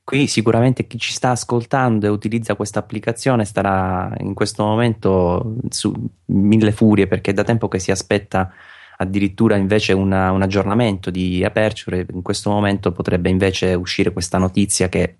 Qui 0.04 0.26
sicuramente 0.26 0.86
chi 0.86 0.98
ci 0.98 1.12
sta 1.12 1.30
ascoltando 1.30 2.06
e 2.06 2.10
utilizza 2.10 2.54
questa 2.54 2.78
applicazione 2.78 3.44
starà 3.44 4.12
in 4.18 4.34
questo 4.34 4.62
momento 4.62 5.56
su 5.70 5.92
mille 6.26 6.72
furie 6.72 7.06
perché 7.06 7.30
è 7.30 7.34
da 7.34 7.42
tempo 7.42 7.68
che 7.68 7.78
si 7.78 7.90
aspetta 7.90 8.52
addirittura 8.96 9.56
invece 9.56 9.92
una, 9.92 10.30
un 10.30 10.42
aggiornamento 10.42 11.10
di 11.10 11.42
Aperture, 11.44 12.06
in 12.12 12.22
questo 12.22 12.50
momento 12.50 12.92
potrebbe 12.92 13.28
invece 13.28 13.74
uscire 13.74 14.12
questa 14.12 14.38
notizia 14.38 14.88
che 14.88 15.16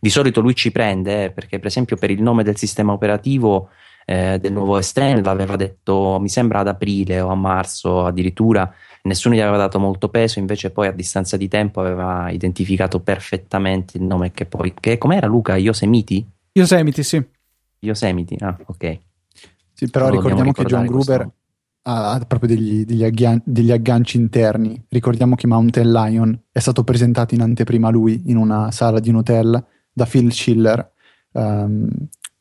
di 0.00 0.10
solito 0.10 0.40
lui 0.40 0.54
ci 0.54 0.70
prende, 0.70 1.24
eh, 1.24 1.30
perché 1.30 1.58
per 1.58 1.66
esempio 1.66 1.96
per 1.96 2.10
il 2.10 2.22
nome 2.22 2.44
del 2.44 2.56
sistema 2.56 2.92
operativo 2.92 3.70
eh, 4.10 4.38
del 4.40 4.52
nuovo 4.52 4.78
S10 4.78 5.22
l'aveva 5.22 5.56
detto 5.56 6.16
mi 6.18 6.30
sembra 6.30 6.60
ad 6.60 6.68
aprile 6.68 7.20
o 7.20 7.28
a 7.28 7.34
marzo 7.34 8.06
addirittura, 8.06 8.72
nessuno 9.02 9.34
gli 9.34 9.40
aveva 9.40 9.58
dato 9.58 9.78
molto 9.78 10.08
peso, 10.08 10.38
invece 10.38 10.70
poi 10.70 10.86
a 10.86 10.92
distanza 10.92 11.36
di 11.36 11.46
tempo 11.46 11.80
aveva 11.80 12.30
identificato 12.30 13.00
perfettamente 13.00 13.98
il 13.98 14.04
nome 14.04 14.32
che 14.32 14.46
poi, 14.46 14.72
che 14.72 14.96
com'era 14.96 15.26
Luca? 15.26 15.58
Yosemite? 15.58 16.24
Yosemite, 16.52 17.02
sì. 17.02 17.22
Yosemite, 17.80 18.36
ah 18.40 18.56
ok. 18.64 18.98
Sì, 19.74 19.90
però 19.90 20.08
ricordiamo 20.08 20.52
che 20.52 20.64
John 20.64 20.86
Gruber 20.86 21.18
questo 21.18 21.36
ha 21.82 22.18
proprio 22.26 22.54
degli, 22.54 22.86
degli, 22.86 23.04
aggan- 23.04 23.42
degli, 23.44 23.70
agganci 23.70 24.16
interni. 24.16 24.82
Ricordiamo 24.88 25.34
che 25.34 25.46
Mountain 25.46 25.90
Lion 25.90 26.38
è 26.50 26.58
stato 26.58 26.82
presentato 26.82 27.34
in 27.34 27.42
anteprima 27.42 27.90
lui 27.90 28.22
in 28.26 28.38
una 28.38 28.70
sala 28.70 29.00
di 29.00 29.10
un 29.10 29.16
hotel 29.16 29.64
da 29.92 30.06
Phil 30.06 30.32
Schiller 30.32 30.92
um, 31.32 31.88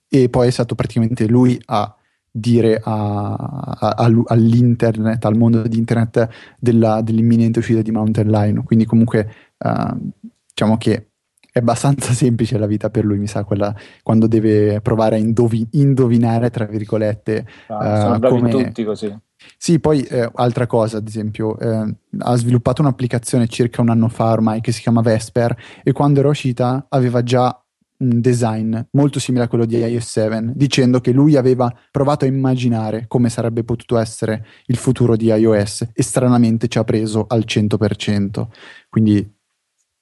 e 0.09 0.29
poi 0.29 0.47
è 0.47 0.51
stato 0.51 0.75
praticamente 0.75 1.27
lui 1.27 1.59
a 1.65 1.93
dire 2.29 2.79
a, 2.83 3.33
a, 3.33 4.11
all'internet, 4.25 5.23
al 5.25 5.35
mondo 5.35 5.63
di 5.63 5.77
internet 5.77 6.27
della, 6.59 7.01
dell'imminente 7.01 7.59
uscita 7.59 7.81
di 7.81 7.91
Mountain 7.91 8.29
Lion. 8.29 8.63
Quindi 8.63 8.85
comunque 8.85 9.31
uh, 9.57 10.11
diciamo 10.47 10.77
che 10.77 11.09
è 11.51 11.59
abbastanza 11.59 12.13
semplice 12.13 12.57
la 12.57 12.67
vita 12.67 12.89
per 12.89 13.05
lui, 13.05 13.17
mi 13.17 13.27
sa, 13.27 13.43
quella 13.43 13.75
quando 14.03 14.27
deve 14.27 14.81
provare 14.81 15.15
a 15.15 15.19
indovi- 15.19 15.67
indovinare, 15.71 16.49
tra 16.49 16.65
virgolette, 16.65 17.45
ah, 17.67 18.01
sono 18.01 18.15
uh, 18.15 18.29
come, 18.29 18.49
tutti 18.49 18.83
così. 18.83 19.17
Sì, 19.57 19.79
poi 19.79 20.01
eh, 20.03 20.29
altra 20.35 20.65
cosa, 20.67 20.97
ad 20.97 21.07
esempio, 21.07 21.57
eh, 21.59 21.95
ha 22.19 22.35
sviluppato 22.35 22.81
un'applicazione 22.81 23.47
circa 23.47 23.81
un 23.81 23.89
anno 23.89 24.07
fa 24.07 24.31
ormai 24.31 24.61
che 24.61 24.71
si 24.71 24.81
chiama 24.81 25.01
Vesper 25.01 25.55
e 25.83 25.91
quando 25.91 26.19
era 26.19 26.29
uscita 26.29 26.87
aveva 26.89 27.23
già 27.23 27.59
un 27.99 28.21
design 28.21 28.77
molto 28.91 29.19
simile 29.19 29.45
a 29.45 29.47
quello 29.47 29.65
di 29.65 29.77
iOS 29.77 30.05
7, 30.05 30.51
dicendo 30.53 30.99
che 30.99 31.11
lui 31.11 31.35
aveva 31.35 31.73
provato 31.89 32.25
a 32.25 32.27
immaginare 32.27 33.05
come 33.07 33.29
sarebbe 33.29 33.63
potuto 33.63 33.97
essere 33.97 34.45
il 34.65 34.77
futuro 34.77 35.15
di 35.15 35.27
iOS 35.27 35.89
e 35.93 36.03
stranamente 36.03 36.67
ci 36.67 36.77
ha 36.77 36.83
preso 36.83 37.25
al 37.27 37.43
100%. 37.47 38.47
Quindi 38.89 39.35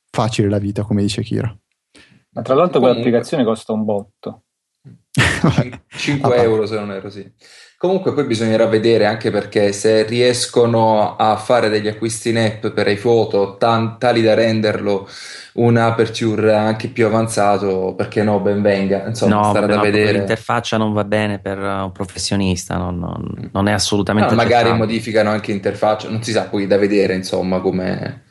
facile 0.10 0.49
la 0.49 0.60
vita, 0.60 0.84
come 0.84 1.01
dice 1.01 1.21
Kira. 1.21 1.55
Ma 2.31 2.41
tra 2.41 2.53
l'altro 2.53 2.79
quell'applicazione 2.79 3.45
costa 3.45 3.71
un 3.71 3.86
botto. 3.86 4.43
5 5.88 6.36
euro 6.41 6.65
se 6.65 6.75
non 6.75 6.91
ero 6.91 7.10
sì. 7.10 7.31
Comunque 7.78 8.14
poi 8.14 8.24
bisognerà 8.24 8.68
vedere 8.68 9.06
anche 9.06 9.32
perché 9.32 9.74
se 9.74 10.04
riescono 10.04 11.18
a 11.18 11.36
fare 11.36 11.68
degli 11.68 11.90
acquisti 11.90 12.30
in 12.30 12.38
app 12.38 12.68
per 12.68 12.88
i 12.88 12.96
foto 12.96 13.58
tan- 13.58 14.00
tali 14.00 14.22
da 14.22 14.34
renderlo 14.34 15.08
un 15.56 15.76
aperture 15.76 16.54
anche 16.54 16.88
più 16.88 17.06
avanzato, 17.06 17.94
perché 17.96 18.24
no, 18.24 18.40
ben 18.40 18.62
venga. 18.62 19.06
Insomma, 19.06 19.36
no, 19.36 19.50
starà 19.50 19.68
da 19.68 19.82
vedere. 19.82 20.14
L'interfaccia 20.14 20.78
non 20.78 20.94
va 20.94 21.04
bene 21.04 21.40
per 21.40 21.58
un 21.58 21.92
professionista, 21.92 22.78
non, 22.78 22.98
non, 22.98 23.50
non 23.52 23.68
è 23.68 23.74
assolutamente 23.74 24.30
no, 24.30 24.36
Magari 24.36 24.72
modificano 24.74 25.30
anche 25.30 25.52
interfaccia, 25.52 26.10
non 26.10 26.24
si 26.24 26.32
sa 26.32 26.44
poi 26.46 26.68
da 26.68 26.78
vedere 26.78 27.14
insomma 27.14 27.60
come, 27.60 28.24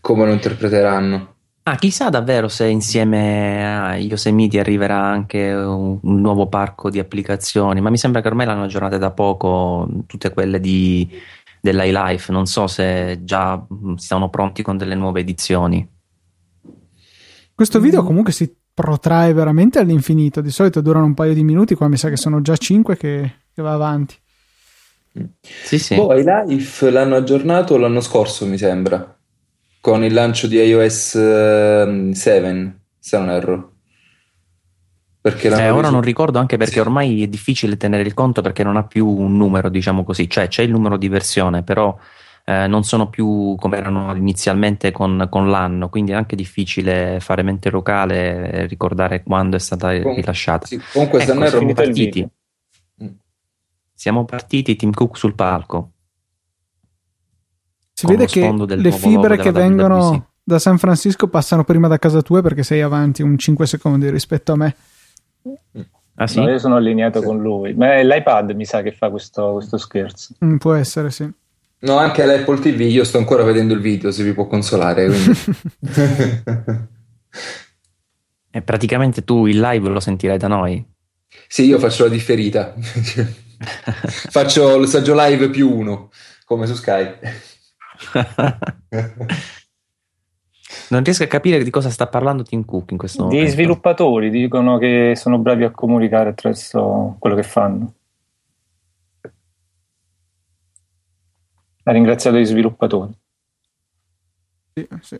come 0.00 0.24
lo 0.24 0.32
interpreteranno. 0.32 1.35
Ah, 1.68 1.74
chissà 1.74 2.10
davvero 2.10 2.46
se 2.46 2.68
insieme 2.68 3.66
a 3.66 3.96
Yosemite 3.96 4.60
arriverà 4.60 5.02
anche 5.02 5.52
un, 5.52 5.98
un, 6.00 6.20
nuovo 6.20 6.46
parco 6.46 6.90
di 6.90 7.00
applicazioni, 7.00 7.80
ma 7.80 7.90
mi 7.90 7.98
sembra 7.98 8.20
che 8.20 8.28
ormai 8.28 8.46
l'hanno 8.46 8.62
aggiornate 8.62 8.98
da 8.98 9.10
poco 9.10 9.88
tutte 10.06 10.30
quelle 10.30 10.60
di, 10.60 11.10
dell'iLife, 11.60 12.30
non 12.30 12.46
so 12.46 12.68
se 12.68 13.18
già 13.24 13.60
stanno 13.96 14.30
pronti 14.30 14.62
con 14.62 14.76
delle 14.76 14.94
nuove 14.94 15.18
edizioni. 15.22 15.84
Questo 17.52 17.80
video 17.80 18.04
mm. 18.04 18.06
comunque 18.06 18.30
si 18.30 18.56
protrae 18.72 19.32
veramente 19.32 19.80
all'infinito, 19.80 20.40
di 20.40 20.52
solito 20.52 20.80
durano 20.80 21.06
un 21.06 21.14
paio 21.14 21.34
di 21.34 21.42
minuti, 21.42 21.74
qua 21.74 21.88
mi 21.88 21.96
sa 21.96 22.08
che 22.08 22.16
sono 22.16 22.42
già 22.42 22.56
cinque 22.56 22.96
che, 22.96 23.38
che 23.52 23.60
va 23.60 23.72
avanti. 23.72 24.14
Sì, 25.40 25.80
sì. 25.80 25.96
Boh, 25.96 26.14
iLife 26.16 26.90
l'hanno 26.90 27.16
aggiornato 27.16 27.76
l'anno 27.76 28.00
scorso, 28.00 28.46
mi 28.46 28.56
sembra 28.56 29.15
con 29.86 30.02
il 30.02 30.12
lancio 30.12 30.48
di 30.48 30.56
iOS 30.56 31.10
7, 31.10 31.82
ehm, 31.84 32.12
se 32.98 33.18
non 33.18 33.30
erro. 33.30 33.72
Perché 35.20 35.46
eh, 35.46 35.70
ora 35.70 35.90
non 35.90 36.00
ricordo 36.00 36.40
anche 36.40 36.56
perché 36.56 36.72
sì. 36.72 36.78
ormai 36.80 37.22
è 37.22 37.28
difficile 37.28 37.76
tenere 37.76 38.02
il 38.02 38.12
conto 38.12 38.42
perché 38.42 38.64
non 38.64 38.76
ha 38.76 38.82
più 38.82 39.06
un 39.06 39.36
numero, 39.36 39.68
diciamo 39.68 40.02
così, 40.02 40.28
cioè 40.28 40.48
c'è 40.48 40.64
il 40.64 40.72
numero 40.72 40.96
di 40.96 41.06
versione, 41.06 41.62
però 41.62 41.96
eh, 42.44 42.66
non 42.66 42.82
sono 42.82 43.08
più 43.08 43.54
come 43.60 43.76
erano 43.76 44.12
inizialmente 44.16 44.90
con, 44.90 45.28
con, 45.30 45.50
l'anno, 45.50 45.88
quindi 45.88 46.10
è 46.10 46.14
anche 46.16 46.34
difficile 46.34 47.20
fare 47.20 47.44
mente 47.44 47.70
locale 47.70 48.50
e 48.50 48.66
ricordare 48.66 49.22
quando 49.22 49.54
è 49.54 49.60
stata 49.60 49.90
comunque, 49.90 50.14
rilasciata. 50.16 50.66
Sì, 50.66 50.80
comunque 50.92 51.22
ecco, 51.22 51.46
siamo 51.46 51.72
partiti. 51.72 52.28
Siamo 53.94 54.24
partiti, 54.24 54.74
Tim 54.74 54.90
Cook 54.90 55.16
sul 55.16 55.36
palco. 55.36 55.92
Si 57.98 58.04
vede 58.04 58.26
che 58.26 58.52
le 58.76 58.92
fibre 58.92 59.38
che 59.38 59.52
vengono 59.52 60.32
da 60.44 60.58
San 60.58 60.76
Francisco 60.76 61.28
passano 61.28 61.64
prima 61.64 61.88
da 61.88 61.98
casa 61.98 62.20
tua 62.20 62.42
perché 62.42 62.62
sei 62.62 62.82
avanti 62.82 63.22
un 63.22 63.38
5 63.38 63.66
secondi 63.66 64.10
rispetto 64.10 64.52
a 64.52 64.56
me. 64.56 64.76
Ah, 66.16 66.26
sì? 66.26 66.40
no, 66.40 66.50
io 66.50 66.58
sono 66.58 66.76
allineato 66.76 67.20
sì. 67.20 67.24
con 67.24 67.40
lui. 67.40 67.72
Ma 67.72 67.94
è 67.94 68.04
l'iPad 68.04 68.50
mi 68.50 68.66
sa 68.66 68.82
che 68.82 68.92
fa 68.92 69.08
questo, 69.08 69.54
questo 69.54 69.78
scherzo. 69.78 70.34
Mm, 70.44 70.56
può 70.58 70.74
essere, 70.74 71.10
sì. 71.10 71.26
No, 71.78 71.96
anche 71.96 72.22
l'Apple 72.26 72.58
TV, 72.58 72.80
io 72.80 73.02
sto 73.02 73.16
ancora 73.16 73.44
vedendo 73.44 73.72
il 73.72 73.80
video, 73.80 74.10
se 74.10 74.22
vi 74.24 74.34
può 74.34 74.46
consolare. 74.46 75.08
e 78.50 78.60
praticamente 78.60 79.24
tu 79.24 79.46
il 79.46 79.58
live 79.58 79.88
lo 79.88 80.00
sentirai 80.00 80.36
da 80.36 80.48
noi. 80.48 80.86
Sì, 81.48 81.64
io 81.64 81.78
faccio 81.78 82.04
la 82.04 82.10
differita. 82.10 82.74
faccio 84.28 84.76
il 84.76 84.86
saggio 84.86 85.14
live 85.16 85.48
più 85.48 85.74
uno, 85.74 86.10
come 86.44 86.66
su 86.66 86.74
Skype. 86.74 87.54
Non 90.88 91.02
riesco 91.02 91.22
a 91.22 91.26
capire 91.26 91.62
di 91.62 91.70
cosa 91.70 91.90
sta 91.90 92.06
parlando 92.06 92.42
Tim 92.42 92.64
Cook 92.64 92.90
in 92.90 92.98
questo 92.98 93.24
momento. 93.24 93.44
Gli 93.44 93.48
sviluppatori 93.48 94.30
dicono 94.30 94.78
che 94.78 95.14
sono 95.16 95.38
bravi 95.38 95.64
a 95.64 95.70
comunicare 95.70 96.30
attraverso 96.30 97.16
quello 97.18 97.36
che 97.36 97.42
fanno. 97.42 97.94
Ha 101.82 101.92
ringraziato 101.92 102.36
gli 102.38 102.44
sviluppatori. 102.44 103.16
Sì, 104.74 104.88
sì. 105.00 105.18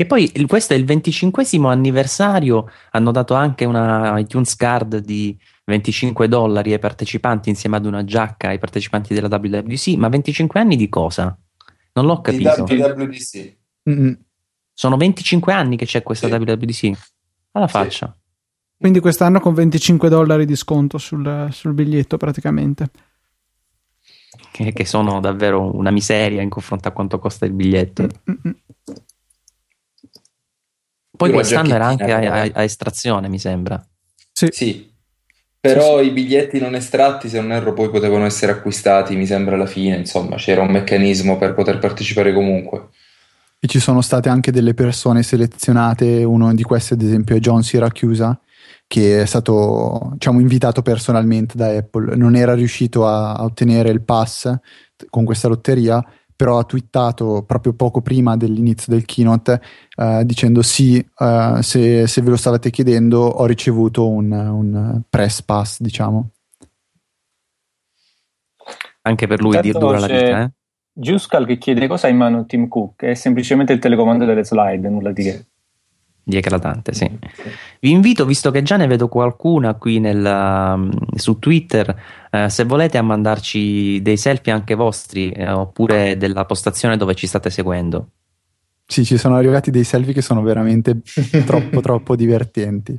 Che 0.00 0.06
poi 0.06 0.32
questo 0.46 0.72
è 0.72 0.76
il 0.78 0.86
25 0.86 1.44
anniversario, 1.64 2.70
hanno 2.92 3.10
dato 3.10 3.34
anche 3.34 3.66
una 3.66 4.18
iTunes 4.18 4.56
Card 4.56 4.96
di 4.96 5.38
25 5.66 6.26
dollari 6.26 6.72
ai 6.72 6.78
partecipanti 6.78 7.50
insieme 7.50 7.76
ad 7.76 7.84
una 7.84 8.02
giacca 8.02 8.48
ai 8.48 8.58
partecipanti 8.58 9.12
della 9.12 9.28
WWDC, 9.28 9.88
ma 9.98 10.08
25 10.08 10.58
anni 10.58 10.76
di 10.76 10.88
cosa? 10.88 11.36
Non 11.92 12.06
l'ho 12.06 12.22
capito. 12.22 12.64
Di 12.64 12.76
WWDC. 12.76 13.56
Mm-hmm. 13.90 14.12
Sono 14.72 14.96
25 14.96 15.52
anni 15.52 15.76
che 15.76 15.84
c'è 15.84 16.02
questa 16.02 16.28
sì. 16.28 16.32
WWDC. 16.32 16.92
Alla 17.52 17.68
faccia. 17.68 18.06
Sì. 18.06 18.30
Quindi 18.78 19.00
quest'anno 19.00 19.38
con 19.38 19.52
25 19.52 20.08
dollari 20.08 20.46
di 20.46 20.56
sconto 20.56 20.96
sul, 20.96 21.48
sul 21.50 21.74
biglietto 21.74 22.16
praticamente. 22.16 22.88
Che, 24.50 24.72
che, 24.72 24.84
sono 24.86 25.20
davvero 25.20 25.76
una 25.76 25.90
miseria 25.90 26.40
in 26.40 26.48
confronto 26.48 26.88
a 26.88 26.92
quanto 26.92 27.18
costa 27.18 27.44
il 27.44 27.52
biglietto. 27.52 28.08
Mm-hmm. 28.30 28.54
Poi 31.26 31.32
quest'anno 31.32 31.74
era 31.74 31.86
anche 31.86 32.10
a, 32.10 32.18
a, 32.18 32.50
a, 32.50 32.62
estrazione, 32.62 33.28
mi 33.28 33.38
sembra. 33.38 33.84
Sì. 34.32 34.48
sì. 34.50 34.90
Però 35.60 35.98
sì, 35.98 36.04
sì. 36.04 36.10
i 36.10 36.12
biglietti 36.12 36.58
non 36.58 36.74
estratti, 36.74 37.28
se 37.28 37.38
non 37.38 37.52
erro, 37.52 37.74
poi 37.74 37.90
potevano 37.90 38.24
essere 38.24 38.52
acquistati, 38.52 39.14
mi 39.16 39.26
sembra 39.26 39.56
alla 39.56 39.66
fine, 39.66 39.96
insomma, 39.96 40.36
c'era 40.36 40.62
un 40.62 40.70
meccanismo 40.70 41.36
per 41.36 41.52
poter 41.52 41.78
partecipare 41.78 42.32
comunque. 42.32 42.88
E 43.58 43.68
ci 43.68 43.78
sono 43.78 44.00
state 44.00 44.30
anche 44.30 44.50
delle 44.50 44.72
persone 44.72 45.22
selezionate, 45.22 46.24
uno 46.24 46.54
di 46.54 46.62
queste 46.62 46.94
ad 46.94 47.02
esempio 47.02 47.36
è 47.36 47.40
John 47.40 47.62
Siracusa, 47.62 48.40
che 48.86 49.20
è 49.20 49.26
stato 49.26 50.12
diciamo, 50.14 50.40
invitato 50.40 50.80
personalmente 50.80 51.58
da 51.58 51.68
Apple, 51.68 52.16
non 52.16 52.34
era 52.34 52.54
riuscito 52.54 53.06
a, 53.06 53.34
a 53.34 53.44
ottenere 53.44 53.90
il 53.90 54.00
pass 54.00 54.50
con 55.10 55.26
questa 55.26 55.48
lotteria, 55.48 56.02
però 56.40 56.58
ha 56.58 56.64
twittato 56.64 57.44
proprio 57.46 57.74
poco 57.74 58.00
prima 58.00 58.34
dell'inizio 58.34 58.90
del 58.90 59.04
keynote 59.04 59.60
uh, 59.96 60.22
dicendo 60.22 60.62
sì, 60.62 60.96
uh, 61.18 61.60
se, 61.60 62.06
se, 62.06 62.22
ve 62.22 62.30
lo 62.30 62.36
stavate 62.36 62.70
chiedendo 62.70 63.20
ho 63.20 63.44
ricevuto 63.44 64.08
un, 64.08 64.32
un 64.32 65.02
press 65.06 65.42
pass, 65.42 65.82
diciamo. 65.82 66.30
Anche 69.02 69.26
per 69.26 69.42
lui 69.42 69.60
dir 69.60 69.76
dura 69.76 69.98
la 69.98 70.06
vita, 70.06 70.42
eh? 70.44 70.50
Giuscal 70.94 71.44
che 71.44 71.58
chiede 71.58 71.86
cosa 71.86 72.06
ha 72.06 72.10
in 72.10 72.16
mano 72.16 72.46
Tim 72.46 72.68
Cook, 72.68 73.02
è 73.02 73.12
semplicemente 73.12 73.74
il 73.74 73.78
telecomando 73.78 74.24
delle 74.24 74.42
slide, 74.42 74.88
nulla 74.88 75.12
di 75.12 75.22
che 75.22 75.44
di 76.30 76.38
eclatante, 76.38 76.94
sì. 76.94 77.10
Vi 77.80 77.90
invito, 77.90 78.24
visto 78.24 78.50
che 78.50 78.62
già 78.62 78.76
ne 78.76 78.86
vedo 78.86 79.08
qualcuna 79.08 79.74
qui 79.74 80.00
nel, 80.00 80.24
um, 80.24 80.90
su 81.14 81.38
Twitter, 81.38 81.94
eh, 82.30 82.48
se 82.48 82.64
volete 82.64 82.96
a 82.96 83.02
mandarci 83.02 84.00
dei 84.00 84.16
selfie 84.16 84.52
anche 84.52 84.74
vostri 84.74 85.30
eh, 85.32 85.50
oppure 85.50 86.16
della 86.16 86.46
postazione 86.46 86.96
dove 86.96 87.14
ci 87.14 87.26
state 87.26 87.50
seguendo. 87.50 88.12
Sì, 88.86 89.04
ci 89.04 89.18
sono 89.18 89.36
arrivati 89.36 89.70
dei 89.70 89.84
selfie 89.84 90.12
che 90.12 90.22
sono 90.22 90.42
veramente 90.42 91.00
troppo 91.44 91.80
troppo 91.80 92.16
divertenti. 92.16 92.98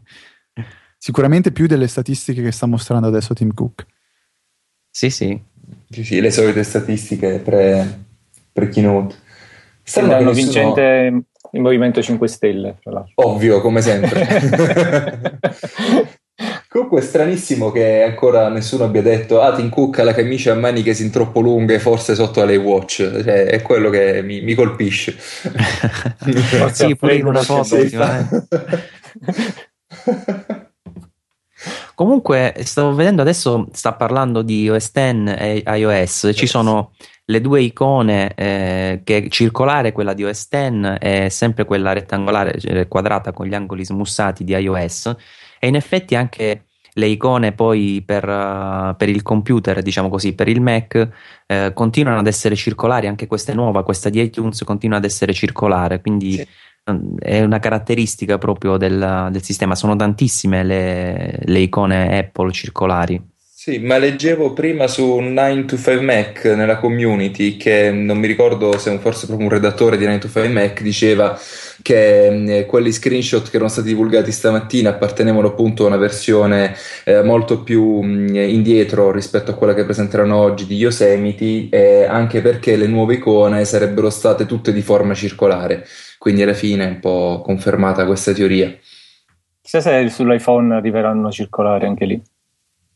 Sicuramente 0.98 1.52
più 1.52 1.66
delle 1.68 1.88
statistiche 1.88 2.44
che 2.44 2.52
sta 2.52 2.68
mostrando 2.68 3.08
adesso 3.08 3.34
Tim 3.34 3.54
Cook. 3.54 3.86
Sì, 4.90 5.10
sì. 5.10 5.42
Sì, 5.90 6.04
sì 6.04 6.22
le 6.22 6.32
solite 6.32 6.64
statistiche 6.64 7.40
pre, 7.40 8.06
pre 8.52 8.70
keynote. 8.70 9.16
Stanno 9.84 10.32
vincente 10.32 11.24
il 11.52 11.62
Movimento 11.62 12.02
5 12.02 12.28
Stelle, 12.28 12.78
tra 12.82 12.92
l'altro. 12.92 13.14
Ovvio, 13.16 13.62
come 13.62 13.82
sempre. 13.82 15.40
Comunque 16.68 17.02
è 17.02 17.04
stranissimo 17.04 17.70
che 17.70 18.02
ancora 18.02 18.48
nessuno 18.48 18.86
abbia 18.86 19.02
detto 19.02 19.42
ah 19.42 19.54
Tim 19.54 19.68
Cook 19.70 20.00
ha 20.00 20.04
la 20.04 20.14
camicia 20.14 20.54
a 20.54 20.56
maniche 20.56 20.94
sin 20.94 21.12
troppo 21.12 21.42
lunghe 21.42 21.80
forse 21.80 22.16
sotto 22.16 22.42
alle 22.42 22.56
watch. 22.56 22.96
Cioè, 22.98 23.46
è 23.46 23.62
quello 23.62 23.90
che 23.90 24.22
mi, 24.24 24.42
mi 24.42 24.54
colpisce. 24.54 25.18
Sì 26.72 26.96
pure 26.96 27.16
in 27.16 27.26
una 27.26 27.42
foto 27.42 27.76
comunque 31.96 32.56
stavo 32.60 32.96
vedendo 32.96 33.22
adesso 33.22 33.68
sta 33.74 33.94
parlando 33.94 34.42
di 34.42 34.70
OS 34.70 34.92
X 34.92 34.96
e 35.38 35.64
iOS. 35.66 36.32
Ci 36.34 36.48
sono 36.48 36.94
le 37.32 37.42
due 37.42 37.62
icone 37.62 38.34
eh, 38.36 39.02
che 39.04 39.28
circolare 39.30 39.94
quella 39.94 40.14
di 40.14 40.24
OS 40.26 40.50
X 40.50 40.98
è 41.00 41.30
sempre 41.30 41.66
quella 41.66 41.94
rettangolare 41.94 42.60
cioè 42.60 42.88
quadrata 42.88 43.32
con 43.32 43.48
gli 43.48 43.56
angoli 43.56 43.86
smussati 43.86 44.44
di 44.44 44.54
iOS 44.54 45.16
e 45.58 45.68
in 45.68 45.76
effetti 45.76 46.16
anche 46.16 46.66
le 46.94 47.06
icone 47.06 47.54
poi 47.54 48.04
per, 48.06 48.28
uh, 48.28 48.96
per 48.98 49.08
il 49.08 49.22
computer, 49.22 49.82
diciamo 49.82 50.10
così, 50.10 50.34
per 50.34 50.50
il 50.50 50.60
Mac 50.60 51.10
eh, 51.48 51.72
continuano 51.74 52.20
ad 52.20 52.28
essere 52.28 52.56
circolari, 52.58 53.08
anche 53.08 53.28
questa 53.28 53.54
è 53.54 53.56
nuova, 53.56 53.84
questa 53.84 54.10
di 54.10 54.20
iTunes 54.20 54.62
continua 54.66 54.98
ad 54.98 55.06
essere 55.06 55.32
circolare, 55.32 56.02
quindi 56.02 56.34
sì. 56.34 56.48
è 57.20 57.42
una 57.42 57.60
caratteristica 57.60 58.38
proprio 58.38 58.76
del, 58.76 59.30
del 59.32 59.42
sistema, 59.42 59.74
sono 59.74 59.96
tantissime 59.96 60.64
le, 60.66 61.40
le 61.44 61.60
icone 61.60 62.18
Apple 62.18 62.52
circolari. 62.52 63.31
Sì, 63.64 63.78
ma 63.78 64.00
leggevo 64.00 64.54
prima 64.54 64.88
su 64.88 65.20
9 65.20 65.66
to 65.66 65.78
5 65.78 66.02
Mac 66.02 66.46
nella 66.46 66.80
community 66.80 67.58
che 67.58 67.92
non 67.92 68.18
mi 68.18 68.26
ricordo 68.26 68.76
se 68.80 68.98
forse 68.98 69.28
proprio 69.28 69.48
un 69.48 69.54
redattore 69.54 69.98
di 69.98 70.06
9 70.06 70.18
to 70.18 70.28
5 70.30 70.48
Mac 70.50 70.82
diceva 70.82 71.40
che 71.84 72.58
eh, 72.58 72.66
quelli 72.66 72.92
screenshot 72.92 73.48
che 73.48 73.58
erano 73.58 73.70
stati 73.70 73.90
divulgati 73.90 74.32
stamattina 74.32 74.90
appartenevano 74.90 75.50
appunto 75.50 75.84
a 75.84 75.90
una 75.90 75.98
versione 75.98 76.74
eh, 77.06 77.22
molto 77.22 77.62
più 77.62 78.02
mh, 78.02 78.36
indietro 78.36 79.12
rispetto 79.12 79.52
a 79.52 79.54
quella 79.54 79.76
che 79.76 79.86
presenteranno 79.86 80.38
oggi 80.38 80.66
di 80.66 80.78
Yosemite, 80.78 81.70
eh, 81.70 82.06
anche 82.06 82.42
perché 82.42 82.76
le 82.76 82.88
nuove 82.88 83.14
icone 83.14 83.64
sarebbero 83.66 84.10
state 84.10 84.48
tutte 84.48 84.74
di 84.74 84.82
forma 84.82 85.14
circolare. 85.14 85.86
Quindi 86.18 86.42
alla 86.42 86.56
fine 86.56 86.84
è 86.84 86.88
un 86.88 87.00
po' 87.00 87.42
confermata 87.46 88.08
questa 88.08 88.34
teoria. 88.34 88.76
Chissà 89.62 89.82
se 89.82 90.10
sull'iPhone 90.10 90.74
arriveranno 90.74 91.30
circolari 91.30 91.86
anche 91.86 92.06
lì. 92.06 92.22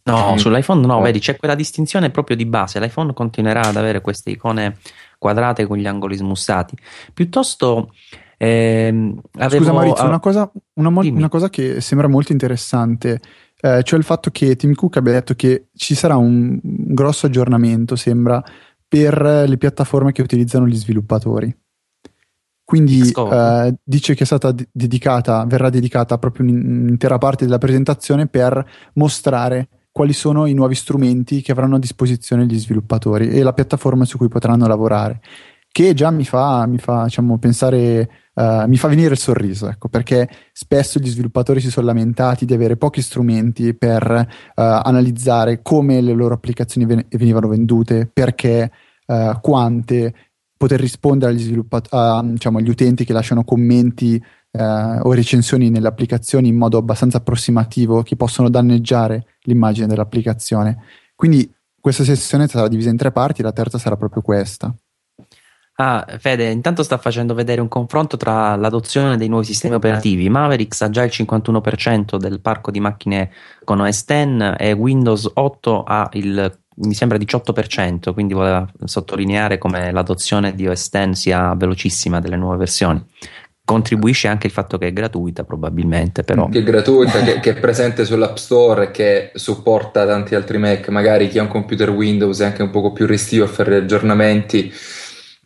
No, 0.08 0.34
mm. 0.34 0.36
sull'iPhone 0.36 0.86
no, 0.86 0.98
oh. 0.98 1.02
vedi, 1.02 1.20
c'è 1.20 1.36
quella 1.36 1.56
distinzione 1.56 2.12
proprio 2.12 2.36
di 2.36 2.46
base. 2.46 2.80
L'iPhone 2.80 3.14
continuerà 3.14 3.62
ad 3.62 3.76
avere 3.76 4.02
queste 4.02 4.30
icone 4.30 4.78
quadrate 5.18 5.66
con 5.66 5.78
gli 5.78 5.88
angoli 5.88 6.16
smussati. 6.16 6.78
Piuttosto. 7.14 7.92
Ehm, 8.38 9.20
avevo... 9.40 9.64
Scusa 9.64 9.74
Maurizio, 9.74 10.06
una 10.06 10.20
cosa, 10.20 10.52
una, 10.74 10.90
mo- 10.90 11.02
una 11.02 11.30
cosa, 11.30 11.50
che 11.50 11.82
sembra 11.82 12.08
molto 12.08 12.34
interessante, 12.34 13.20
eh, 13.60 13.82
cioè 13.82 13.98
il 13.98 14.06
fatto 14.06 14.30
che 14.30 14.56
Tim 14.56 14.76
Cook 14.76 14.98
abbia 14.98 15.14
detto 15.14 15.34
che 15.34 15.70
ci 15.76 15.96
sarà 15.96 16.18
un 16.18 16.60
grosso 16.62 17.26
aggiornamento, 17.26 17.96
sembra, 17.96 18.44
per 18.88 19.46
le 19.48 19.58
piattaforme 19.58 20.12
che 20.12 20.22
utilizzano 20.22 20.68
gli 20.68 20.76
sviluppatori. 20.76 21.56
Quindi 22.64 23.12
eh, 23.12 23.76
dice 23.84 24.16
che 24.16 24.24
è 24.24 24.26
stata 24.26 24.54
dedicata, 24.72 25.46
verrà 25.46 25.70
dedicata 25.70 26.18
proprio 26.18 26.48
un'intera 26.48 27.18
parte 27.18 27.46
della 27.46 27.60
presentazione 27.60 28.28
per 28.28 28.64
mostrare 28.94 29.70
quali 29.96 30.12
sono 30.12 30.46
i 30.46 30.54
nuovi 30.54 30.76
strumenti 30.76 31.42
che 31.42 31.54
avranno 31.54 31.78
a 31.78 31.80
disposizione 31.80 32.46
gli 32.46 32.60
sviluppatori 32.60 33.30
e 33.30 33.42
la 33.44 33.54
piattaforma 33.54 34.04
su 34.04 34.18
cui 34.18 34.28
potranno 34.28 34.68
lavorare. 34.68 35.22
Che 35.72 35.94
già 35.94 36.12
mi 36.12 36.26
fa, 36.26 36.66
mi 36.68 36.80
fa 36.80 37.06
diciamo, 37.06 37.38
pensare, 37.38 38.10
uh, 38.34 38.68
mi 38.68 38.76
fa 38.76 38.90
venire 38.90 39.14
il 39.14 39.18
sorriso, 39.18 39.70
ecco, 39.70 39.88
perché 39.88 40.28
spesso 40.52 41.00
gli 41.00 41.08
sviluppatori 41.08 41.62
si 41.62 41.70
sono 41.70 41.86
lamentati 41.86 42.44
di 42.44 42.54
avere 42.54 42.76
pochi 42.76 43.02
strumenti 43.02 43.74
per 43.74 44.12
uh, 44.12 44.52
analizzare 44.62 45.62
come 45.62 46.02
le 46.02 46.12
loro 46.12 46.34
applicazioni 46.34 46.86
ven- 46.86 47.06
venivano 47.12 47.48
vendute, 47.48 48.10
perché, 48.12 48.70
uh, 49.06 49.40
quante, 49.40 50.14
poter 50.58 50.82
rispondere 50.82 51.32
agli, 51.32 51.42
sviluppat- 51.42 51.94
a, 51.94 52.22
diciamo, 52.22 52.58
agli 52.58 52.70
utenti 52.70 53.06
che 53.06 53.14
lasciano 53.14 53.46
commenti 53.46 54.22
eh, 54.58 55.00
o 55.02 55.12
recensioni 55.14 55.70
nelle 55.70 55.88
applicazioni 55.88 56.48
in 56.48 56.56
modo 56.56 56.78
abbastanza 56.78 57.18
approssimativo 57.18 58.04
che 58.04 58.16
possono 58.16 58.50
danneggiare 58.50 59.26
l'immagine 59.42 59.88
dell'applicazione. 59.88 60.78
Quindi 61.16 61.52
questa 61.80 62.04
sessione 62.04 62.48
sarà 62.48 62.68
divisa 62.68 62.90
in 62.90 62.98
tre 62.98 63.12
parti, 63.12 63.42
la 63.42 63.52
terza 63.52 63.78
sarà 63.78 63.96
proprio 63.96 64.22
questa. 64.22 64.74
Ah, 65.78 66.06
Fede, 66.20 66.50
intanto 66.52 66.84
sta 66.84 66.98
facendo 66.98 67.34
vedere 67.34 67.60
un 67.60 67.68
confronto 67.68 68.16
tra 68.16 68.56
l'adozione 68.56 69.18
dei 69.18 69.28
nuovi 69.28 69.46
sistemi 69.46 69.76
operativi. 69.76 70.30
Mavericks 70.30 70.82
ha 70.82 70.90
già 70.90 71.04
il 71.04 71.12
51% 71.14 72.16
del 72.16 72.40
parco 72.40 72.72
di 72.72 72.80
macchine 72.80 73.30
con 73.66 73.82
OS 73.82 74.06
X 74.06 74.56
e 74.58 74.72
Windows 74.72 75.30
8 75.34 75.84
ha 75.84 76.10
il 76.14 76.60
mi 76.78 76.94
sembra 76.94 77.18
18%, 77.18 78.12
quindi 78.14 78.34
voleva 78.34 78.68
sottolineare 78.84 79.58
come 79.58 79.92
l'adozione 79.92 80.54
di 80.56 80.68
OS 80.68 80.90
X 80.90 81.12
sia 81.12 81.54
velocissima 81.56 82.20
delle 82.20 82.36
nuove 82.36 82.58
versioni. 82.58 83.02
Contribuisce 83.66 84.28
anche 84.28 84.46
il 84.48 84.54
fatto 84.54 84.78
che 84.78 84.88
è 84.88 84.94
gratuita, 84.94 85.44
probabilmente, 85.44 86.24
però. 86.24 86.48
Che 86.50 86.60
è 86.60 86.64
gratuita, 86.64 87.24
che, 87.24 87.40
che, 87.40 87.50
è 87.52 87.60
presente 87.60 88.06
sull'App 88.06 88.36
Store 88.36 88.84
e 88.86 88.92
che 88.92 89.32
supporta 89.34 90.06
tanti 90.06 90.36
altri 90.36 90.60
Mac. 90.60 90.88
Magari 90.90 91.28
chi 91.28 91.40
ha 91.40 91.42
un 91.42 91.48
computer 91.48 91.90
Windows 91.90 92.40
è 92.42 92.46
anche 92.46 92.62
un 92.62 92.70
poco 92.70 92.94
più 92.94 93.08
restio 93.08 93.44
a 93.44 93.48
fare 93.48 93.78
aggiornamenti 93.78 94.72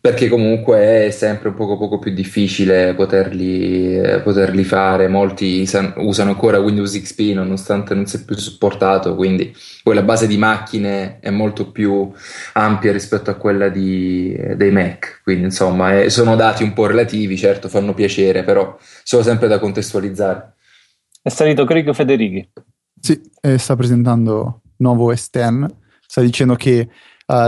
perché 0.00 0.28
comunque 0.28 1.06
è 1.06 1.10
sempre 1.10 1.50
un 1.50 1.54
poco, 1.54 1.76
poco 1.76 1.98
più 1.98 2.10
difficile 2.12 2.94
poterli, 2.94 3.98
eh, 3.98 4.20
poterli 4.20 4.64
fare. 4.64 5.08
Molti 5.08 5.66
san, 5.66 5.92
usano 5.98 6.30
ancora 6.30 6.58
Windows 6.58 6.98
XP 6.98 7.34
nonostante 7.34 7.94
non 7.94 8.06
sia 8.06 8.22
più 8.24 8.34
supportato, 8.36 9.14
quindi 9.14 9.54
poi 9.82 9.94
la 9.94 10.02
base 10.02 10.26
di 10.26 10.38
macchine 10.38 11.18
è 11.20 11.28
molto 11.28 11.70
più 11.70 12.10
ampia 12.54 12.92
rispetto 12.92 13.28
a 13.28 13.34
quella 13.34 13.68
di, 13.68 14.34
dei 14.56 14.70
Mac. 14.70 15.20
Quindi 15.22 15.44
insomma, 15.44 16.00
eh, 16.00 16.08
sono 16.08 16.34
dati 16.34 16.62
un 16.62 16.72
po' 16.72 16.86
relativi, 16.86 17.36
certo 17.36 17.68
fanno 17.68 17.92
piacere, 17.92 18.42
però 18.42 18.78
sono 19.02 19.22
sempre 19.22 19.48
da 19.48 19.58
contestualizzare. 19.58 20.54
È 21.20 21.28
salito 21.28 21.66
Craig 21.66 21.92
Federighi. 21.92 22.48
Sì, 22.98 23.20
eh, 23.42 23.58
sta 23.58 23.76
presentando 23.76 24.62
nuovo 24.78 25.12
S10. 25.12 25.66
Sta 26.06 26.22
dicendo 26.22 26.54
che 26.54 26.88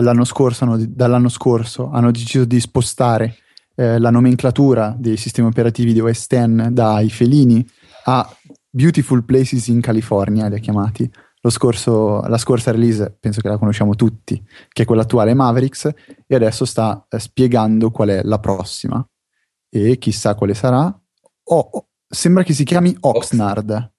l'anno 0.01 0.25
scorso, 0.25 0.65
hanno, 0.65 0.77
dall'anno 0.79 1.29
scorso 1.29 1.91
hanno 1.91 2.11
deciso 2.11 2.45
di 2.45 2.61
spostare 2.61 3.37
eh, 3.75 3.99
la 3.99 4.11
nomenclatura 4.11 4.95
dei 4.99 5.17
sistemi 5.17 5.49
operativi 5.49 5.93
di 5.93 6.01
OS 6.01 6.27
X 6.27 6.47
dai 6.69 7.11
felini 7.11 7.67
a 8.05 8.29
Beautiful 8.69 9.25
Places 9.25 9.67
in 9.69 9.81
California, 9.81 10.49
li 10.49 10.55
ha 10.55 10.59
chiamati. 10.59 11.11
Scorso, 11.45 12.21
la 12.21 12.39
scorsa 12.39 12.71
release, 12.71 13.17
penso 13.19 13.41
che 13.41 13.49
la 13.49 13.59
conosciamo 13.59 13.97
tutti, 13.97 14.41
che 14.69 14.83
è 14.83 14.87
quella 14.87 15.03
attuale 15.03 15.35
Mavericks, 15.35 15.91
e 16.27 16.35
adesso 16.35 16.65
sta 16.65 17.05
eh, 17.09 17.19
spiegando 17.19 17.91
qual 17.91 18.11
è 18.11 18.23
la 18.23 18.39
prossima. 18.39 19.05
E 19.69 19.99
chissà 19.99 20.37
quale 20.37 20.55
sarà. 20.55 20.97
Oh, 21.45 21.89
sembra 22.07 22.45
che 22.45 22.53
si 22.53 22.63
chiami 22.63 22.97
Oxnard. 23.01 23.92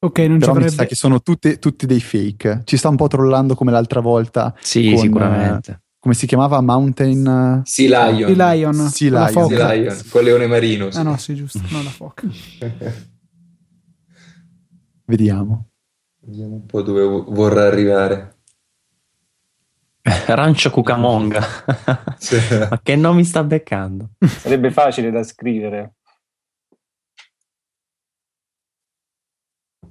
Ok, 0.00 0.18
non 0.20 0.38
Però 0.38 0.54
ci 0.54 0.62
mi 0.62 0.68
sa 0.70 0.86
che 0.86 0.94
sono 0.94 1.20
tutte, 1.22 1.58
tutti 1.58 1.84
dei 1.84 2.00
fake. 2.00 2.62
Ci 2.64 2.76
sta 2.76 2.88
un 2.88 2.96
po' 2.96 3.08
trollando 3.08 3.54
come 3.54 3.72
l'altra 3.72 4.00
volta. 4.00 4.54
Sì, 4.60 4.90
con, 4.90 4.98
sicuramente. 4.98 5.70
Uh, 5.70 5.76
come 5.98 6.14
si 6.14 6.26
chiamava? 6.26 6.60
Mountain... 6.60 7.62
Sea 7.64 8.10
Lion. 8.10 8.34
Sea 8.34 8.52
Lion. 8.52 8.74
Sea 8.74 9.10
Lion. 9.10 9.48
Sea 9.48 9.72
Lion. 9.72 9.96
Con 10.08 10.22
leone 10.22 10.46
marino. 10.46 10.90
Sì. 10.92 10.98
Ah 10.98 11.02
no, 11.02 11.16
sì, 11.16 11.34
giusto. 11.34 11.60
Non 11.70 11.82
la 11.82 11.90
foca. 11.90 12.28
Vediamo. 15.04 15.70
Vediamo 16.20 16.54
un 16.54 16.66
po' 16.66 16.82
dove 16.82 17.24
vorrà 17.32 17.66
arrivare. 17.66 18.36
Rancio 20.26 20.70
Cucamonga. 20.70 21.42
Ma 22.70 22.80
che 22.82 22.94
nomi 22.94 23.24
sta 23.24 23.42
beccando? 23.42 24.10
Sarebbe 24.20 24.70
facile 24.70 25.10
da 25.10 25.22
scrivere. 25.22 25.94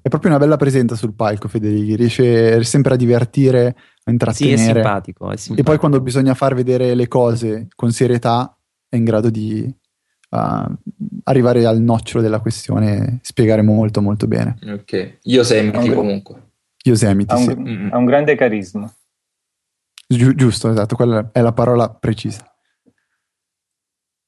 È 0.07 0.09
proprio 0.09 0.31
una 0.31 0.39
bella 0.39 0.55
presenza 0.55 0.95
sul 0.95 1.13
palco, 1.13 1.49
Federici. 1.49 1.97
Riesce 1.97 2.63
sempre 2.63 2.93
a 2.93 2.95
divertire, 2.95 3.75
a 4.05 4.09
intrattenere. 4.09 4.57
Sì, 4.57 4.63
è 4.63 4.73
simpatico, 4.73 5.31
è 5.31 5.35
simpatico. 5.35 5.59
E 5.59 5.63
poi 5.63 5.77
quando 5.77 5.99
bisogna 5.99 6.33
far 6.33 6.55
vedere 6.55 6.95
le 6.95 7.09
cose 7.09 7.67
con 7.75 7.91
serietà, 7.91 8.57
è 8.87 8.95
in 8.95 9.03
grado 9.03 9.29
di 9.29 9.69
uh, 10.29 10.77
arrivare 11.23 11.65
al 11.65 11.81
nocciolo 11.81 12.23
della 12.23 12.39
questione, 12.39 13.19
spiegare 13.21 13.61
molto, 13.63 14.01
molto 14.01 14.27
bene. 14.27 14.57
Ok, 14.65 15.17
Yosemite 15.23 15.93
comunque. 15.93 16.51
Yosemite, 16.85 17.33
ha 17.33 17.37
un, 17.37 17.43
sì. 17.43 17.89
Ha 17.91 17.97
un 17.97 18.05
grande 18.05 18.35
carisma. 18.35 18.89
Gi- 20.07 20.35
giusto, 20.35 20.69
esatto, 20.69 20.95
quella 20.95 21.31
è 21.33 21.41
la 21.41 21.51
parola 21.51 21.89
precisa. 21.89 22.49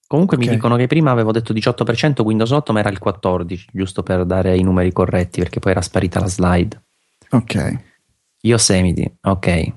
Comunque 0.09 0.37
okay. 0.37 0.49
mi 0.49 0.55
dicono 0.55 0.75
che 0.75 0.87
prima 0.87 1.11
avevo 1.11 1.31
detto 1.31 1.53
18% 1.53 2.23
Windows 2.23 2.49
8, 2.49 2.73
ma 2.73 2.79
era 2.79 2.89
il 2.89 2.97
14, 2.97 3.67
giusto 3.71 4.01
per 4.01 4.25
dare 4.25 4.57
i 4.57 4.63
numeri 4.63 4.91
corretti, 4.91 5.39
perché 5.39 5.59
poi 5.59 5.73
era 5.73 5.81
sparita 5.83 6.19
la 6.19 6.27
slide. 6.27 6.83
Ok. 7.29 7.83
Yosemite, 8.41 9.17
ok. 9.21 9.73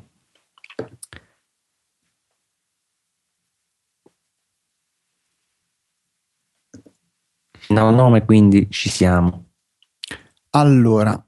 No, 7.69 7.91
nome 7.91 8.25
quindi 8.25 8.71
ci 8.71 8.89
siamo. 8.89 9.51
Allora, 10.53 11.23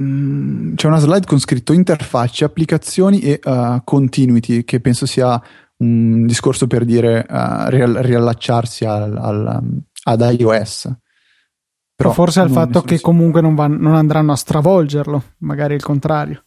mm, 0.00 0.74
c'è 0.76 0.86
una 0.86 0.98
slide 1.00 1.26
con 1.26 1.40
scritto 1.40 1.72
interfacce, 1.72 2.44
applicazioni 2.44 3.18
e 3.18 3.40
uh, 3.42 3.82
continuity, 3.82 4.62
che 4.62 4.78
penso 4.78 5.04
sia 5.04 5.42
un 5.80 6.26
discorso 6.26 6.66
per 6.66 6.84
dire 6.84 7.26
uh, 7.28 7.68
riallacciarsi 7.68 8.84
al, 8.84 9.16
al, 9.16 9.62
ad 10.04 10.36
iOS. 10.38 10.90
Però 11.94 12.12
forse 12.12 12.40
al 12.40 12.50
fatto 12.50 12.80
che 12.80 12.98
comunque 13.00 13.42
non, 13.42 13.54
van, 13.54 13.74
non, 13.74 13.94
andranno 13.94 14.32
a 14.32 14.36
stravolgerlo, 14.36 15.34
magari 15.38 15.74
il 15.74 15.82
contrario. 15.82 16.44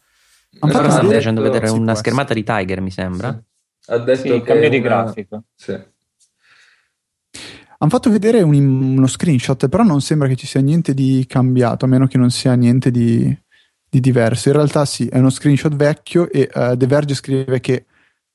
Ma 0.58 0.68
stanno 0.68 0.88
vedere, 0.88 1.14
facendo 1.14 1.42
vedere 1.42 1.68
una 1.68 1.94
schermata 1.94 2.34
di 2.34 2.42
Tiger, 2.42 2.80
mi 2.80 2.90
sembra. 2.90 3.40
Sì. 3.78 3.90
Ha 3.92 3.98
detto 3.98 4.34
sì, 4.34 4.42
cambio 4.42 4.68
di 4.68 4.80
grafico. 4.80 5.44
Sì. 5.54 5.72
Hanno 7.78 7.90
fatto 7.90 8.10
vedere 8.10 8.42
un, 8.42 8.54
uno 8.54 9.06
screenshot, 9.06 9.68
però 9.68 9.82
non 9.84 10.00
sembra 10.00 10.26
che 10.26 10.36
ci 10.36 10.46
sia 10.46 10.60
niente 10.60 10.92
di 10.94 11.24
cambiato, 11.28 11.84
a 11.84 11.88
meno 11.88 12.06
che 12.06 12.18
non 12.18 12.30
sia 12.30 12.54
niente 12.54 12.90
di, 12.90 13.36
di 13.88 14.00
diverso. 14.00 14.48
In 14.48 14.56
realtà 14.56 14.84
sì, 14.84 15.06
è 15.06 15.18
uno 15.18 15.30
screenshot 15.30 15.74
vecchio 15.74 16.30
e 16.30 16.50
uh, 16.52 16.76
The 16.76 16.86
Verge 16.86 17.14
scrive 17.14 17.60
che 17.60 17.84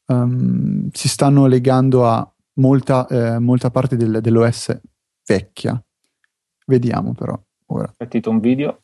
um, 0.10 0.90
si 0.92 1.08
stanno 1.08 1.46
legando 1.46 2.08
a 2.08 2.32
molta, 2.54 3.08
eh, 3.08 3.40
molta 3.40 3.70
parte 3.70 3.96
del, 3.96 4.20
dell'OS 4.22 4.80
vecchia. 5.26 5.82
Vediamo 6.66 7.14
però 7.14 7.40
ora. 7.68 7.94
Partito 7.96 8.30
un 8.30 8.40
video. 8.40 8.82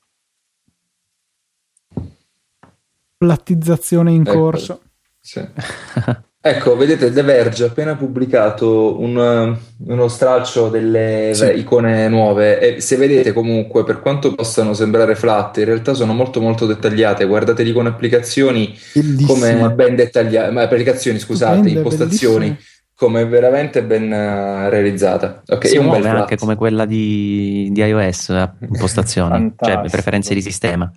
Plattizzazione 3.18 4.12
in 4.12 4.22
ecco, 4.22 4.32
corso. 4.32 4.82
Sì. 5.20 5.42
ecco, 6.48 6.76
vedete, 6.76 7.12
The 7.12 7.24
Verge 7.24 7.64
ha 7.64 7.68
appena 7.68 7.96
pubblicato 7.96 9.00
un, 9.00 9.58
uno 9.88 10.08
stralcio 10.08 10.70
delle 10.70 11.32
sì. 11.34 11.46
icone 11.58 12.08
nuove 12.08 12.60
e 12.60 12.82
se 12.82 12.98
vedete 12.98 13.34
comunque, 13.34 13.84
per 13.84 14.00
quanto 14.00 14.36
possano 14.36 14.74
sembrare 14.74 15.16
flat, 15.16 15.58
in 15.58 15.66
realtà 15.66 15.96
sono 15.96 16.14
molto 16.14 16.40
molto 16.40 16.66
dettagliate. 16.66 17.26
Guardate 17.26 17.64
lì 17.64 17.74
con 17.74 17.88
applicazioni 17.88 18.78
Bellissima. 18.94 19.28
come 19.28 19.74
ben 19.74 19.96
dettagliate, 19.96 20.60
applicazioni 20.60 21.18
scusate, 21.18 21.56
Stupende, 21.56 21.80
impostazioni. 21.80 22.46
Bellissime 22.46 22.74
come 22.98 23.26
veramente 23.26 23.84
ben 23.84 24.04
uh, 24.04 24.70
realizzata. 24.70 25.44
Ok, 25.46 25.68
si 25.68 25.80
muove 25.80 26.08
anche 26.08 26.38
come 26.38 26.56
quella 26.56 26.86
di, 26.86 27.68
di 27.72 27.82
iOS, 27.82 28.30
impostazione, 28.62 29.54
cioè 29.60 29.82
preferenze 29.90 30.34
di 30.34 30.42
sistema. 30.42 30.90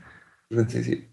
Sì, 0.69 0.83
sì. 0.83 1.09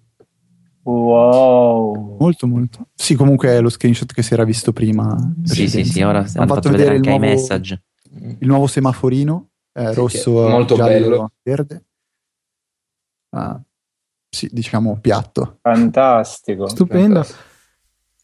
Wow. 0.86 2.18
Molto, 2.20 2.48
molto. 2.48 2.88
Sì, 2.94 3.16
comunque 3.16 3.50
è 3.50 3.60
lo 3.60 3.70
screenshot 3.70 4.12
che 4.14 4.22
si 4.22 4.34
era 4.34 4.44
visto 4.44 4.72
prima. 4.72 5.16
Sì, 5.44 5.68
sì, 5.68 5.84
sì, 5.84 6.02
ora 6.04 6.20
hanno 6.20 6.28
fatto, 6.28 6.54
fatto 6.54 6.70
vedere, 6.70 6.92
vedere 6.92 6.96
anche 6.96 7.10
nuovo, 7.10 7.26
i 7.26 7.28
messaggi. 7.30 7.82
Il 8.40 8.48
nuovo 8.48 8.68
semaforino, 8.68 9.50
eh, 9.74 9.88
sì, 9.90 9.94
rosso, 9.96 10.32
molto 10.48 10.76
giallo, 10.76 11.10
bello. 11.10 11.32
verde. 11.42 11.86
Ah, 13.32 13.60
sì, 14.30 14.48
diciamo 14.52 15.00
piatto. 15.02 15.58
Fantastico. 15.62 16.68
Stupendo. 16.68 17.24
Fantastico. 17.24 17.54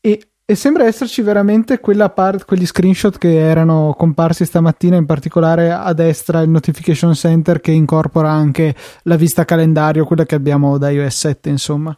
E 0.02 0.32
e 0.52 0.56
sembra 0.56 0.84
esserci 0.84 1.22
veramente 1.22 1.80
quella 1.80 2.10
parte, 2.10 2.44
quegli 2.44 2.66
screenshot 2.66 3.18
che 3.18 3.40
erano 3.40 3.96
comparsi 3.98 4.44
stamattina, 4.44 4.98
in 4.98 5.06
particolare 5.06 5.72
a 5.72 5.94
destra 5.94 6.42
il 6.42 6.50
notification 6.50 7.14
center 7.14 7.62
che 7.62 7.72
incorpora 7.72 8.32
anche 8.32 8.76
la 9.04 9.16
vista 9.16 9.46
calendario, 9.46 10.04
quella 10.04 10.26
che 10.26 10.36
abbiamo 10.36 10.78
da 10.78 10.90
iOS 10.90 11.16
7, 11.16 11.48
insomma. 11.48 11.98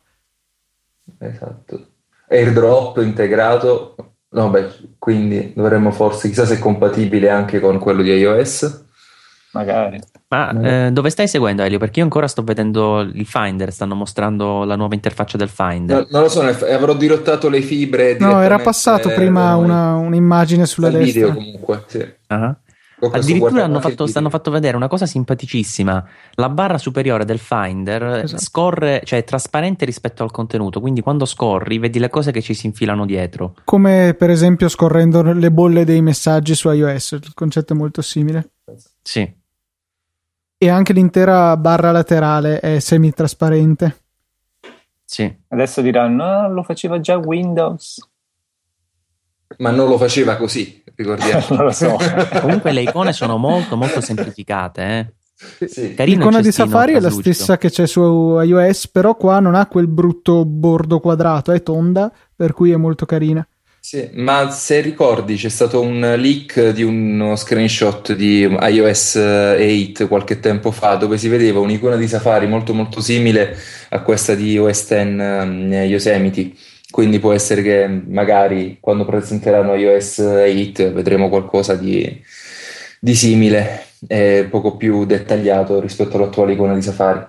Esatto. 1.20 1.88
AirDrop 2.28 2.98
integrato, 2.98 3.96
no, 4.30 4.50
beh, 4.50 4.96
quindi 4.98 5.54
dovremmo 5.56 5.92
forse, 5.92 6.30
chissà 6.30 6.46
se 6.46 6.56
è 6.56 6.60
compatibile 6.60 7.30
anche 7.30 7.60
con 7.60 7.80
quello 7.80 8.02
di 8.02 8.12
iOS. 8.12 8.82
Magari. 9.54 10.02
Ma 10.30 10.88
eh, 10.88 10.92
dove 10.92 11.12
stai 11.12 11.28
seguendo 11.28 11.62
Elio? 11.62 11.78
Perché 11.78 12.00
io 12.00 12.06
ancora 12.06 12.28
sto 12.28 12.42
vedendo 12.42 13.02
il 13.02 13.26
Finder, 13.28 13.72
stanno 13.72 13.94
mostrando 13.94 14.64
la 14.64 14.76
nuova 14.76 14.96
interfaccia 14.96 15.38
del 15.38 15.50
Finder. 15.50 15.98
No, 15.98 16.08
non 16.10 16.22
lo 16.24 16.30
so, 16.30 16.42
avrò 16.42 16.96
dirottato 16.96 17.50
le 17.50 17.62
fibre. 17.62 18.18
No, 18.18 18.42
era 18.42 18.58
passato 18.58 19.10
prima 19.10 19.56
una, 19.56 19.94
un'immagine 19.94 20.66
sulla 20.66 20.90
destra. 20.90 21.28
video 21.28 21.34
comunque, 21.36 21.84
sì. 21.86 22.14
Uh-huh. 22.30 22.56
Addirittura 23.12 23.64
hanno 23.64 23.80
fatto, 23.80 24.06
hanno 24.14 24.30
fatto, 24.30 24.52
vedere 24.52 24.76
una 24.76 24.88
cosa 24.88 25.06
simpaticissima. 25.06 26.06
La 26.36 26.50
barra 26.50 26.78
superiore 26.78 27.26
del 27.26 27.40
Finder 27.40 28.24
esatto. 28.24 28.42
scorre, 28.42 29.02
cioè 29.04 29.20
è 29.20 29.24
trasparente 29.24 29.86
rispetto 29.86 30.24
al 30.24 30.32
contenuto, 30.32 30.80
quindi 30.80 31.02
quando 31.02 31.26
scorri 31.26 31.80
vedi 31.80 32.00
le 32.00 32.10
cose 32.10 32.32
che 32.32 32.42
ci 32.42 32.54
si 32.54 32.68
infilano 32.68 33.06
dietro. 33.06 33.56
Come 33.64 34.16
per 34.18 34.30
esempio 34.30 34.70
scorrendo 34.70 35.22
le 35.22 35.52
bolle 35.52 35.86
dei 35.86 36.02
messaggi 36.02 36.56
su 36.56 36.70
iOS, 36.70 37.12
il 37.12 37.34
concetto 37.34 37.74
è 37.74 37.76
molto 37.76 38.02
simile. 38.02 38.52
Sì 39.02 39.42
e 40.64 40.70
anche 40.70 40.94
l'intera 40.94 41.58
barra 41.58 41.92
laterale 41.92 42.62
è 42.62 42.80
semi-trasparente. 42.80 43.98
Sì. 45.04 45.30
Adesso 45.50 45.82
diranno, 45.82 46.24
ah, 46.24 46.48
lo 46.48 46.64
faceva 46.64 47.02
già 47.02 47.18
Windows. 47.18 48.00
Ma 49.58 49.72
non 49.72 49.88
lo 49.88 49.98
faceva 49.98 50.36
così, 50.36 50.84
ricordiamo. 50.96 51.46
non 51.56 51.66
lo 51.66 51.72
so. 51.72 51.98
Comunque 52.42 52.72
le 52.72 52.82
icone 52.82 53.14
sono 53.14 53.38
molto 53.38 53.76
molto 53.76 54.02
semplificate, 54.02 54.82
eh. 54.84 55.14
Sì. 55.68 55.94
L'icona 55.98 56.42
di 56.42 56.52
Safari 56.52 56.94
è 56.94 57.00
la 57.00 57.10
stessa 57.10 57.58
che 57.58 57.70
c'è 57.70 57.86
su 57.86 58.40
iOS, 58.40 58.88
però 58.88 59.16
qua 59.16 59.40
non 59.40 59.56
ha 59.56 59.66
quel 59.66 59.88
brutto 59.88 60.46
bordo 60.46 61.00
quadrato, 61.00 61.52
è 61.52 61.62
tonda, 61.62 62.12
per 62.36 62.54
cui 62.54 62.72
è 62.72 62.78
molto 62.78 63.06
carina. 63.06 63.46
Sì, 63.86 64.12
ma 64.14 64.50
se 64.50 64.80
ricordi 64.80 65.36
c'è 65.36 65.50
stato 65.50 65.82
un 65.82 66.00
leak 66.18 66.70
di 66.70 66.84
uno 66.84 67.36
screenshot 67.36 68.14
di 68.14 68.44
iOS 68.44 69.16
8 69.16 70.08
qualche 70.08 70.40
tempo 70.40 70.72
fa 70.72 70.96
dove 70.96 71.18
si 71.18 71.28
vedeva 71.28 71.60
un'icona 71.60 71.98
di 71.98 72.08
Safari 72.08 72.48
molto 72.48 72.74
molto 72.74 73.02
simile 73.02 73.58
a 73.90 74.02
questa 74.02 74.36
di 74.36 74.58
OS 74.58 74.86
X 74.86 74.92
um, 74.92 75.70
Yosemite. 75.70 76.54
Quindi 76.94 77.18
può 77.18 77.32
essere 77.32 77.64
che 77.64 77.88
magari 77.88 78.78
quando 78.80 79.04
presenteranno 79.04 79.74
iOS 79.74 80.20
8 80.20 80.94
vedremo 80.94 81.28
qualcosa 81.28 81.74
di, 81.74 82.22
di 83.00 83.16
simile 83.16 83.88
e 84.06 84.46
poco 84.48 84.78
più 84.78 85.04
dettagliato 85.04 85.80
rispetto 85.80 86.18
all'attuale 86.18 86.54
icona 86.54 86.76
di 86.76 86.84
Safari. 86.84 87.26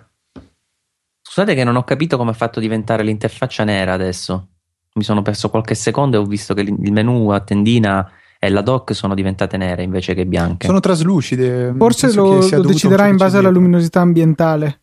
Scusate 1.22 1.54
che 1.54 1.64
non 1.64 1.76
ho 1.76 1.84
capito 1.84 2.18
come 2.18 2.32
ha 2.32 2.34
fatto 2.34 2.60
diventare 2.60 3.02
l'interfaccia 3.04 3.64
nera 3.64 3.94
adesso 3.94 4.48
mi 4.92 5.02
sono 5.02 5.22
perso 5.22 5.48
qualche 5.48 5.74
secondo 5.74 6.18
e 6.18 6.20
ho 6.20 6.26
visto 6.26 6.52
che 6.52 6.60
il 6.60 6.92
menu 6.92 7.30
a 7.30 7.40
tendina 7.40 8.12
e 8.38 8.50
la 8.50 8.60
dock 8.60 8.94
sono 8.94 9.14
diventate 9.14 9.56
nere 9.56 9.82
invece 9.82 10.12
che 10.12 10.26
bianche. 10.26 10.66
Sono 10.66 10.80
traslucide. 10.80 11.72
Forse 11.74 12.12
lo, 12.12 12.46
lo 12.46 12.62
deciderà 12.62 13.06
in 13.06 13.16
base 13.16 13.38
alla 13.38 13.48
luminosità 13.48 14.02
ambientale. 14.02 14.80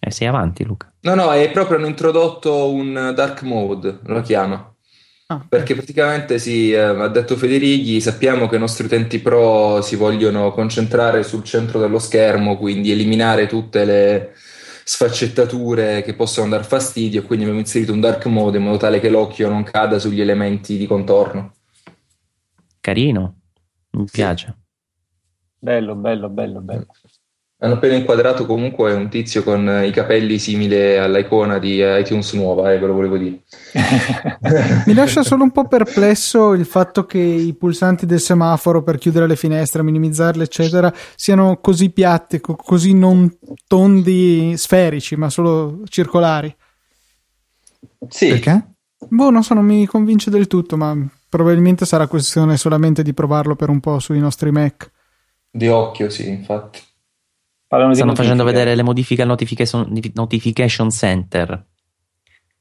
Eh, 0.00 0.10
sei 0.10 0.26
avanti, 0.26 0.64
Luca. 0.64 0.87
No, 1.00 1.14
no, 1.14 1.32
è 1.32 1.50
proprio 1.50 1.78
hanno 1.78 1.86
introdotto 1.86 2.72
un 2.72 3.12
dark 3.14 3.42
mode, 3.42 4.00
lo 4.04 4.20
chiama. 4.20 4.74
Ah. 5.26 5.44
Perché 5.46 5.74
praticamente 5.74 6.38
sì, 6.38 6.72
eh, 6.72 6.78
ha 6.78 7.08
detto 7.08 7.36
Federighi, 7.36 8.00
sappiamo 8.00 8.48
che 8.48 8.56
i 8.56 8.58
nostri 8.58 8.86
utenti 8.86 9.18
pro 9.18 9.82
si 9.82 9.94
vogliono 9.96 10.52
concentrare 10.52 11.22
sul 11.22 11.44
centro 11.44 11.78
dello 11.78 11.98
schermo, 11.98 12.56
quindi 12.56 12.90
eliminare 12.90 13.46
tutte 13.46 13.84
le, 13.84 14.32
sfaccettature 14.88 16.00
che 16.00 16.14
possono 16.14 16.48
dar 16.48 16.64
fastidio, 16.64 17.22
quindi 17.22 17.44
abbiamo 17.44 17.60
inserito 17.60 17.92
un 17.92 18.00
dark 18.00 18.24
mode 18.24 18.56
in 18.56 18.64
modo 18.64 18.78
tale 18.78 19.00
che 19.00 19.10
l'occhio 19.10 19.50
non 19.50 19.62
cada 19.62 19.98
sugli 19.98 20.22
elementi 20.22 20.78
di 20.78 20.86
contorno. 20.86 21.56
Carino, 22.80 23.40
mi 23.90 24.06
piace. 24.10 24.56
Bello, 25.58 25.94
bello, 25.94 26.30
bello, 26.30 26.60
bello. 26.60 26.86
Hanno 27.60 27.74
appena 27.74 27.94
inquadrato 27.94 28.46
comunque 28.46 28.94
un 28.94 29.08
tizio 29.08 29.42
con 29.42 29.82
i 29.84 29.90
capelli 29.90 30.38
simili 30.38 30.96
all'icona 30.96 31.58
di 31.58 31.80
iTunes 31.82 32.32
nuova, 32.34 32.72
eh, 32.72 32.78
ve 32.78 32.86
lo 32.86 32.92
volevo 32.92 33.16
dire. 33.16 33.42
Mi 34.86 34.94
lascia 34.94 35.24
solo 35.24 35.42
un 35.42 35.50
po' 35.50 35.66
perplesso 35.66 36.52
il 36.52 36.64
fatto 36.64 37.04
che 37.04 37.18
i 37.18 37.52
pulsanti 37.54 38.06
del 38.06 38.20
semaforo 38.20 38.84
per 38.84 38.98
chiudere 38.98 39.26
le 39.26 39.34
finestre, 39.34 39.82
minimizzarle, 39.82 40.44
eccetera, 40.44 40.94
siano 41.16 41.58
così 41.60 41.90
piatti, 41.90 42.40
così 42.40 42.94
non 42.94 43.36
tondi 43.66 44.56
sferici, 44.56 45.16
ma 45.16 45.28
solo 45.28 45.80
circolari. 45.88 46.54
Sì. 48.08 48.28
Perché? 48.28 48.74
Boh, 49.08 49.30
non 49.30 49.42
so, 49.42 49.54
non 49.54 49.64
mi 49.64 49.84
convince 49.86 50.30
del 50.30 50.46
tutto, 50.46 50.76
ma 50.76 50.96
probabilmente 51.28 51.86
sarà 51.86 52.06
questione 52.06 52.56
solamente 52.56 53.02
di 53.02 53.12
provarlo 53.12 53.56
per 53.56 53.68
un 53.68 53.80
po' 53.80 53.98
sui 53.98 54.20
nostri 54.20 54.52
Mac. 54.52 54.90
Di 55.50 55.66
occhio, 55.66 56.08
sì, 56.08 56.28
infatti. 56.28 56.86
Parlano 57.68 57.92
Stanno 57.92 58.14
facendo 58.14 58.44
vedere 58.44 58.74
le 58.74 58.82
modifiche 58.82 59.20
al 59.20 59.28
notification, 59.28 59.92
notification 60.14 60.90
center. 60.90 61.66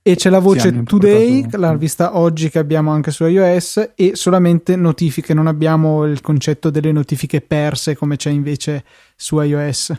E 0.02 0.16
c'è 0.16 0.30
la 0.30 0.40
voce 0.40 0.70
sì, 0.70 0.84
Today, 0.84 1.42
portato... 1.44 1.58
l'ha 1.58 1.76
vista 1.76 2.18
oggi 2.18 2.50
che 2.50 2.60
abbiamo 2.60 2.92
anche 2.92 3.12
su 3.12 3.26
iOS, 3.26 3.94
e 3.96 4.12
solamente 4.16 4.76
notifiche, 4.76 5.34
non 5.34 5.48
abbiamo 5.48 6.06
il 6.06 6.20
concetto 6.20 6.70
delle 6.70 6.92
notifiche 6.92 7.40
perse 7.40 7.96
come 7.96 8.18
c'è 8.18 8.30
invece 8.30 8.84
su 9.16 9.40
iOS. 9.40 9.94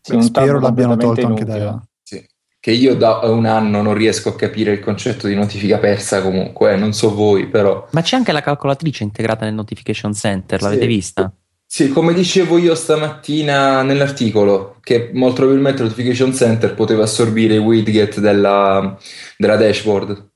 Sì, 0.00 0.22
spero 0.22 0.58
l'abbiano 0.58 0.96
tolto 0.96 1.26
anche 1.26 1.44
da... 1.44 1.82
Sì. 2.02 2.26
Che 2.60 2.70
io 2.70 2.96
da 2.96 3.20
un 3.24 3.44
anno 3.44 3.82
non 3.82 3.92
riesco 3.92 4.30
a 4.30 4.36
capire 4.36 4.72
il 4.72 4.80
concetto 4.80 5.26
di 5.26 5.34
notifica 5.34 5.76
persa 5.76 6.22
comunque, 6.22 6.72
eh, 6.72 6.76
non 6.76 6.94
so 6.94 7.14
voi 7.14 7.46
però. 7.48 7.88
Ma 7.90 8.00
c'è 8.00 8.16
anche 8.16 8.32
la 8.32 8.40
calcolatrice 8.40 9.02
integrata 9.04 9.44
nel 9.44 9.52
notification 9.52 10.14
center, 10.14 10.62
l'avete 10.62 10.82
sì. 10.82 10.86
vista? 10.86 11.32
Sì, 11.66 11.88
come 11.88 12.14
dicevo 12.14 12.58
io 12.58 12.74
stamattina 12.74 13.82
nell'articolo, 13.82 14.78
che 14.80 15.10
molto 15.12 15.36
probabilmente 15.36 15.82
il 15.82 15.88
Notification 15.88 16.32
Center 16.32 16.74
poteva 16.74 17.02
assorbire 17.02 17.54
i 17.54 17.58
widget 17.58 18.20
della, 18.20 18.96
della 19.36 19.56
dashboard. 19.56 20.30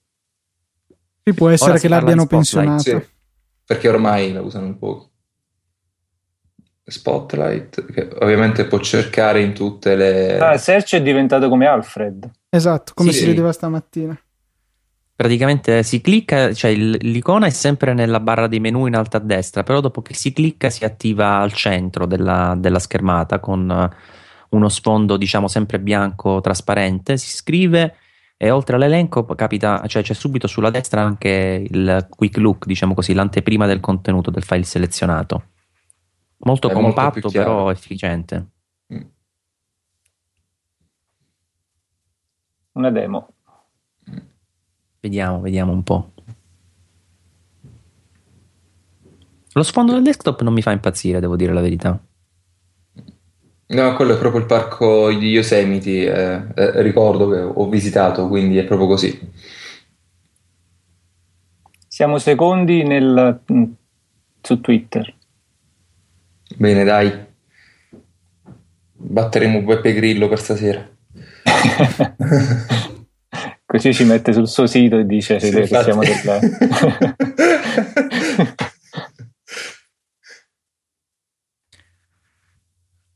Sì, 1.24 1.34
può 1.34 1.48
essere 1.50 1.72
Ora 1.72 1.80
che 1.80 1.88
l'abbiano 1.88 2.26
pensionato. 2.26 2.82
Sì, 2.82 3.06
perché 3.64 3.88
ormai 3.88 4.32
la 4.32 4.40
usano 4.40 4.66
un 4.66 4.78
po'. 4.78 5.10
Spotlight, 6.84 7.92
che 7.92 8.08
ovviamente 8.20 8.64
può 8.64 8.80
cercare 8.80 9.42
in 9.42 9.52
tutte 9.52 9.94
le... 9.94 10.38
Ah, 10.38 10.56
Search 10.56 10.94
è 10.94 11.02
diventato 11.02 11.50
come 11.50 11.66
Alfred. 11.66 12.30
Esatto, 12.48 12.92
come 12.94 13.12
sì. 13.12 13.18
si 13.18 13.26
vedeva 13.26 13.52
stamattina 13.52 14.18
praticamente 15.18 15.82
si 15.82 16.00
clicca, 16.00 16.52
cioè 16.52 16.72
l'icona 16.72 17.46
è 17.46 17.50
sempre 17.50 17.92
nella 17.92 18.20
barra 18.20 18.46
dei 18.46 18.60
menu 18.60 18.86
in 18.86 18.94
alto 18.94 19.16
a 19.16 19.20
destra, 19.20 19.64
però 19.64 19.80
dopo 19.80 20.00
che 20.00 20.14
si 20.14 20.32
clicca 20.32 20.70
si 20.70 20.84
attiva 20.84 21.38
al 21.38 21.52
centro 21.52 22.06
della, 22.06 22.54
della 22.56 22.78
schermata 22.78 23.40
con 23.40 23.68
eh, 23.68 23.96
uno 24.50 24.68
sfondo 24.68 25.16
diciamo 25.16 25.48
sempre 25.48 25.80
bianco 25.80 26.40
trasparente, 26.40 27.16
si 27.16 27.30
scrive 27.30 27.96
e 28.36 28.52
oltre 28.52 28.76
all'elenco 28.76 29.24
capita, 29.24 29.84
cioè 29.88 30.04
c'è 30.04 30.14
subito 30.14 30.46
sulla 30.46 30.70
destra 30.70 31.02
anche 31.02 31.66
il 31.68 32.06
quick 32.08 32.36
look, 32.36 32.66
diciamo 32.66 32.94
così, 32.94 33.12
l'anteprima 33.12 33.66
del 33.66 33.80
contenuto 33.80 34.30
del 34.30 34.44
file 34.44 34.62
selezionato. 34.62 35.46
Molto 36.44 36.70
è 36.70 36.72
compatto 36.72 37.18
molto 37.20 37.30
però 37.36 37.72
efficiente. 37.72 38.50
Mm. 38.94 39.00
Una 42.74 42.90
demo. 42.92 43.32
Vediamo, 45.00 45.40
vediamo 45.40 45.72
un 45.72 45.82
po'. 45.82 46.12
Lo 49.52 49.62
sfondo 49.62 49.92
del 49.92 50.02
desktop 50.02 50.42
non 50.42 50.52
mi 50.52 50.62
fa 50.62 50.72
impazzire, 50.72 51.20
devo 51.20 51.36
dire 51.36 51.52
la 51.52 51.60
verità. 51.60 52.00
No, 53.70 53.94
quello 53.94 54.14
è 54.14 54.18
proprio 54.18 54.40
il 54.40 54.46
parco 54.46 55.12
di 55.12 55.28
Yosemite, 55.28 55.90
eh, 55.90 56.42
eh, 56.54 56.82
ricordo 56.82 57.28
che 57.28 57.40
ho 57.40 57.68
visitato, 57.68 58.26
quindi 58.28 58.56
è 58.56 58.64
proprio 58.64 58.86
così. 58.88 59.30
Siamo 61.86 62.18
secondi 62.18 62.84
nel, 62.84 63.40
su 64.40 64.60
Twitter. 64.60 65.14
Bene, 66.56 66.84
dai. 66.84 67.26
Batteremo 68.94 69.62
Beppe 69.62 69.92
Grillo 69.92 70.28
per 70.28 70.38
stasera. 70.38 70.88
Così 73.70 73.92
ci 73.92 74.04
mette 74.04 74.32
sul 74.32 74.48
suo 74.48 74.66
sito 74.66 74.96
e 74.96 75.04
dice 75.04 75.38
sì, 75.38 75.50
che 75.50 75.66
siamo 75.66 76.00
del 76.00 76.14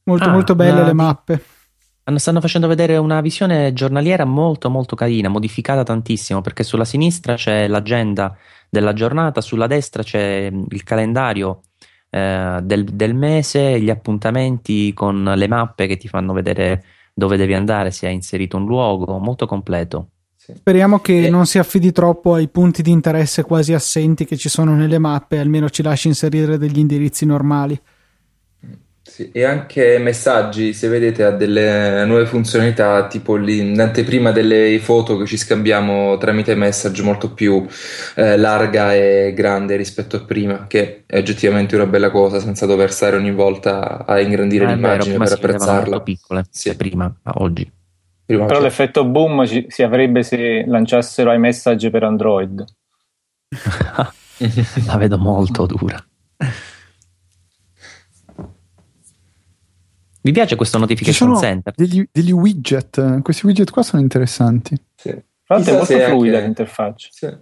molto 0.04 0.28
ah, 0.28 0.30
molto 0.30 0.54
belle 0.54 0.84
le 0.84 0.92
mappe. 0.92 1.42
Stanno 2.16 2.42
facendo 2.42 2.68
vedere 2.68 2.98
una 2.98 3.22
visione 3.22 3.72
giornaliera 3.72 4.26
molto 4.26 4.68
molto 4.68 4.94
carina, 4.94 5.30
modificata 5.30 5.84
tantissimo, 5.84 6.42
perché 6.42 6.64
sulla 6.64 6.84
sinistra 6.84 7.36
c'è 7.36 7.66
l'agenda 7.66 8.36
della 8.68 8.92
giornata, 8.92 9.40
sulla 9.40 9.66
destra 9.66 10.02
c'è 10.02 10.52
il 10.52 10.84
calendario 10.84 11.62
eh, 12.10 12.58
del, 12.62 12.84
del, 12.84 13.14
mese, 13.14 13.80
gli 13.80 13.88
appuntamenti 13.88 14.92
con 14.92 15.32
le 15.34 15.48
mappe 15.48 15.86
che 15.86 15.96
ti 15.96 16.08
fanno 16.08 16.34
vedere 16.34 16.84
dove 17.14 17.38
devi 17.38 17.54
andare, 17.54 17.90
se 17.90 18.06
hai 18.06 18.12
inserito 18.12 18.58
un 18.58 18.66
luogo, 18.66 19.16
molto 19.16 19.46
completo. 19.46 20.08
Speriamo 20.54 20.98
che 20.98 21.26
e... 21.26 21.30
non 21.30 21.46
si 21.46 21.58
affidi 21.58 21.92
troppo 21.92 22.34
ai 22.34 22.48
punti 22.48 22.82
di 22.82 22.90
interesse 22.90 23.42
quasi 23.42 23.72
assenti 23.72 24.24
che 24.24 24.36
ci 24.36 24.48
sono 24.48 24.74
nelle 24.74 24.98
mappe, 24.98 25.38
almeno 25.38 25.70
ci 25.70 25.82
lasci 25.82 26.08
inserire 26.08 26.58
degli 26.58 26.78
indirizzi 26.78 27.24
normali. 27.24 27.80
Sì, 29.04 29.30
e 29.30 29.44
anche 29.44 29.98
messaggi, 29.98 30.72
se 30.72 30.88
vedete, 30.88 31.24
ha 31.24 31.30
delle 31.32 32.04
nuove 32.06 32.24
funzionalità, 32.24 33.06
tipo 33.08 33.36
l'anteprima 33.36 34.30
delle 34.30 34.78
foto 34.78 35.18
che 35.18 35.26
ci 35.26 35.36
scambiamo 35.36 36.16
tramite 36.16 36.54
message 36.54 37.02
molto 37.02 37.32
più 37.32 37.66
eh, 38.14 38.38
larga 38.38 38.94
e 38.94 39.34
grande 39.34 39.76
rispetto 39.76 40.16
a 40.16 40.24
prima, 40.24 40.66
che 40.66 41.02
è 41.04 41.18
oggettivamente 41.18 41.74
una 41.74 41.86
bella 41.86 42.10
cosa, 42.10 42.40
senza 42.40 42.64
dover 42.64 42.90
stare 42.90 43.16
ogni 43.16 43.32
volta 43.32 44.06
a 44.06 44.18
ingrandire 44.18 44.64
eh, 44.64 44.74
l'immagine 44.74 45.18
vero, 45.18 45.24
per 45.24 45.32
apprezzarla. 45.32 45.82
molto 45.90 46.02
piccole, 46.02 46.44
sì. 46.48 46.74
prima, 46.74 47.14
a 47.24 47.32
oggi. 47.36 47.70
Prima 48.24 48.46
Però 48.46 48.60
l'effetto 48.60 49.04
boom 49.04 49.46
ci, 49.46 49.66
si 49.68 49.82
avrebbe 49.82 50.22
se 50.22 50.64
lanciassero 50.66 51.32
iMessage 51.32 51.90
per 51.90 52.04
Android. 52.04 52.64
La 54.86 54.96
vedo 54.96 55.18
molto 55.18 55.66
dura. 55.66 56.04
Vi 60.24 60.30
piace 60.30 60.54
questo 60.54 60.78
notification 60.78 61.36
center? 61.36 61.72
Degli, 61.74 62.06
degli, 62.10 62.30
widget, 62.30 63.22
questi 63.22 63.44
widget 63.44 63.70
qua 63.70 63.82
sono 63.82 64.00
interessanti. 64.00 64.76
Sì. 64.94 65.10
Tra 65.10 65.56
l'altro 65.56 65.74
è 65.74 65.76
molto 65.76 65.98
fluida 65.98 66.36
anche... 66.36 66.46
l'interfaccia. 66.46 67.08
Sì. 67.10 67.36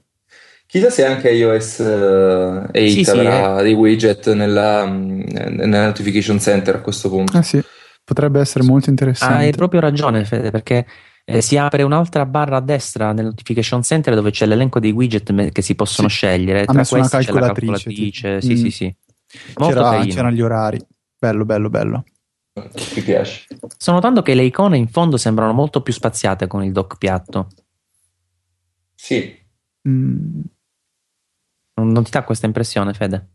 Chissà 0.67 0.89
se 0.89 1.05
anche 1.05 1.31
iOS 1.31 1.81
8 1.81 2.69
eh, 2.73 2.89
sì, 2.89 3.11
avrà 3.11 3.59
sì, 3.59 3.63
dei 3.65 3.73
widget 3.75 4.33
nella, 4.33 4.87
mm, 4.87 5.23
nella, 5.29 5.87
notification 5.87 6.39
center 6.39 6.77
a 6.77 6.81
questo 6.81 7.09
punto. 7.11 7.37
Ah 7.37 7.43
sì, 7.43 7.61
potrebbe 8.05 8.41
essere 8.41 8.65
molto 8.65 8.91
interessante. 8.91 9.45
Hai 9.45 9.53
proprio 9.53 9.81
ragione 9.81 10.25
Fede, 10.25 10.51
perché 10.51 10.87
eh, 11.25 11.41
si 11.41 11.57
apre 11.57 11.83
un'altra 11.83 12.27
barra 12.27 12.57
a 12.57 12.61
destra 12.61 13.13
nel 13.13 13.27
notification 13.27 13.83
center 13.83 14.15
dove 14.15 14.31
c'è 14.31 14.47
l'elenco 14.47 14.81
dei 14.81 14.91
widget 14.91 15.53
che 15.53 15.63
si 15.63 15.75
possono 15.75 16.09
sì. 16.09 16.17
scegliere. 16.17 16.65
Tra 16.65 16.85
questi 16.85 17.19
c'è 17.19 17.33
la 17.33 17.53
calcolatrice. 17.53 18.41
Sì, 18.41 18.53
mm. 18.53 18.57
sì, 18.57 18.71
sì. 18.71 18.97
C'era, 19.55 20.05
c'erano 20.07 20.33
gli 20.33 20.41
orari. 20.41 20.85
Bello, 21.19 21.45
bello, 21.45 21.69
bello. 21.69 22.05
Ti 22.53 23.03
piace? 23.03 23.47
Sto 23.77 23.93
notando 23.93 24.23
che 24.23 24.35
le 24.35 24.43
icone 24.43 24.77
in 24.77 24.89
fondo 24.89 25.17
sembrano 25.17 25.53
molto 25.53 25.83
più 25.83 25.93
spaziate 25.93 26.47
con 26.47 26.65
il 26.65 26.73
dock 26.73 26.99
piatto. 26.99 27.49
Sì. 28.95 29.39
Mm. 29.89 30.41
Non 31.75 32.05
ti 32.05 32.11
dà 32.11 32.25
questa 32.25 32.47
impressione, 32.47 32.93
Fede? 32.93 33.29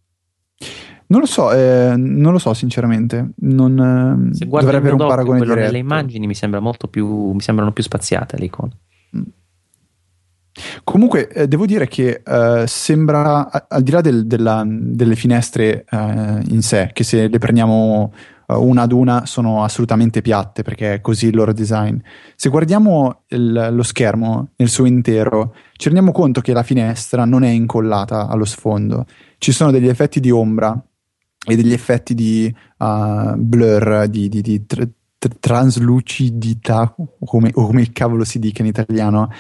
Non 1.07 1.19
lo 1.19 1.25
so, 1.25 1.51
eh, 1.51 1.93
non 1.95 2.31
lo 2.31 2.39
so 2.39 2.53
sinceramente. 2.53 3.31
Non, 3.37 4.29
Se 4.33 4.45
guardi 4.45 4.65
dovrei 4.69 4.81
avere 4.81 5.01
un 5.03 5.07
paragone 5.09 5.37
quello 5.37 5.53
diretto. 5.53 5.71
nelle 5.71 5.83
immagini 5.83 6.25
mi, 6.25 6.33
sembra 6.33 6.61
più, 6.89 7.31
mi 7.31 7.41
sembrano 7.41 7.71
più 7.71 7.83
spaziate 7.83 8.37
le 8.37 8.45
icone. 8.45 8.71
Mm. 9.15 9.21
Comunque, 10.83 11.27
eh, 11.27 11.47
devo 11.47 11.65
dire 11.65 11.87
che 11.87 12.21
eh, 12.25 12.63
sembra, 12.65 13.67
al 13.67 13.83
di 13.83 13.91
là 13.91 14.01
del, 14.01 14.25
della, 14.25 14.63
delle 14.65 15.15
finestre 15.15 15.85
eh, 15.89 16.41
in 16.47 16.61
sé, 16.61 16.91
che 16.93 17.03
se 17.03 17.27
le 17.27 17.37
prendiamo 17.39 18.13
uh, 18.47 18.61
una 18.61 18.83
ad 18.83 18.91
una 18.91 19.25
sono 19.25 19.63
assolutamente 19.63 20.21
piatte 20.21 20.63
perché 20.63 20.95
è 20.95 21.01
così 21.01 21.27
il 21.27 21.35
loro 21.35 21.53
design. 21.53 21.97
Se 22.35 22.49
guardiamo 22.49 23.23
il, 23.27 23.69
lo 23.71 23.83
schermo 23.83 24.49
nel 24.55 24.69
suo 24.69 24.85
intero, 24.85 25.53
ci 25.73 25.85
rendiamo 25.85 26.11
conto 26.11 26.41
che 26.41 26.53
la 26.53 26.63
finestra 26.63 27.25
non 27.25 27.43
è 27.43 27.49
incollata 27.49 28.27
allo 28.27 28.45
sfondo. 28.45 29.05
Ci 29.37 29.51
sono 29.51 29.71
degli 29.71 29.87
effetti 29.87 30.19
di 30.19 30.31
ombra 30.31 30.81
e 31.45 31.55
degli 31.55 31.73
effetti 31.73 32.13
di 32.13 32.53
uh, 32.77 33.35
blur, 33.35 34.07
di, 34.07 34.29
di, 34.29 34.41
di 34.41 34.65
tr- 34.65 34.89
tr- 35.17 35.39
translucidità, 35.39 36.95
come, 37.23 37.51
o 37.53 37.67
come 37.67 37.91
cavolo 37.91 38.23
si 38.23 38.39
dica 38.39 38.61
in 38.61 38.67
italiano, 38.67 39.31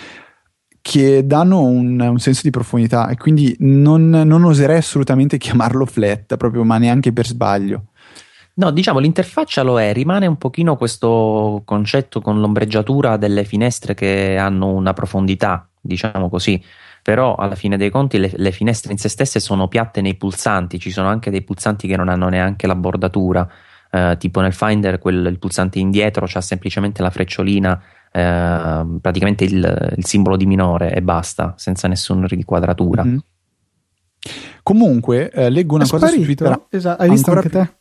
che 0.81 1.25
danno 1.25 1.61
un, 1.61 1.99
un, 1.99 2.19
senso 2.19 2.41
di 2.43 2.51
profondità 2.51 3.09
e 3.09 3.17
quindi 3.17 3.55
non, 3.59 4.07
non, 4.07 4.43
oserei 4.43 4.77
assolutamente 4.77 5.37
chiamarlo 5.39 5.85
flat, 5.85 6.37
proprio, 6.37 6.63
ma 6.63 6.77
neanche 6.77 7.11
per 7.11 7.25
sbaglio. 7.25 7.85
No, 8.57 8.71
diciamo 8.71 8.99
l'interfaccia 8.99 9.63
lo 9.63 9.81
è, 9.81 9.91
rimane 9.91 10.27
un 10.27 10.37
pochino 10.37 10.77
questo 10.77 11.63
concetto 11.65 12.21
con 12.21 12.39
l'ombreggiatura 12.39 13.17
delle 13.17 13.43
finestre 13.43 13.95
che 13.95 14.37
hanno 14.37 14.71
una 14.71 14.93
profondità, 14.93 15.67
diciamo 15.81 16.29
così, 16.29 16.63
però 17.05 17.35
alla 17.35 17.53
fine 17.53 17.77
dei 17.77 17.91
conti 17.91 18.17
le, 18.17 18.31
le, 18.33 18.51
finestre 18.51 18.91
in 18.91 18.97
se 18.97 19.09
stesse 19.09 19.39
sono 19.39 19.67
piatte 19.67 20.01
nei 20.01 20.15
pulsanti, 20.15 20.79
ci 20.79 20.89
sono 20.89 21.07
anche 21.07 21.29
dei 21.29 21.43
pulsanti 21.43 21.87
che 21.87 21.95
non 21.95 22.09
hanno 22.09 22.29
neanche 22.29 22.65
la 22.65 22.73
bordatura, 22.73 23.47
eh, 23.91 24.15
tipo 24.17 24.41
nel 24.41 24.53
Finder 24.53 24.97
quel, 24.97 25.23
il 25.27 25.37
pulsante 25.37 25.77
indietro 25.77 26.25
ha 26.25 26.41
semplicemente 26.41 27.03
la 27.03 27.11
frecciolina, 27.11 27.79
eh, 28.11 28.85
praticamente 28.99 29.43
il, 29.43 29.93
il, 29.97 30.03
simbolo 30.03 30.35
di 30.35 30.47
minore 30.47 30.95
e 30.95 31.03
basta, 31.03 31.53
senza 31.57 31.87
nessuna 31.87 32.25
riquadratura. 32.25 33.03
Mm-hmm. 33.03 33.17
Comunque, 34.63 35.29
eh, 35.29 35.51
leggo 35.51 35.75
una 35.75 35.83
È 35.83 35.87
cosa 35.87 36.07
sparito. 36.07 36.23
su 36.23 36.35
Twitter. 36.35 36.65
Esatto, 36.71 37.01
hai 37.03 37.09
visto 37.11 37.31
anche 37.31 37.49
più... 37.49 37.59
te? 37.59 37.73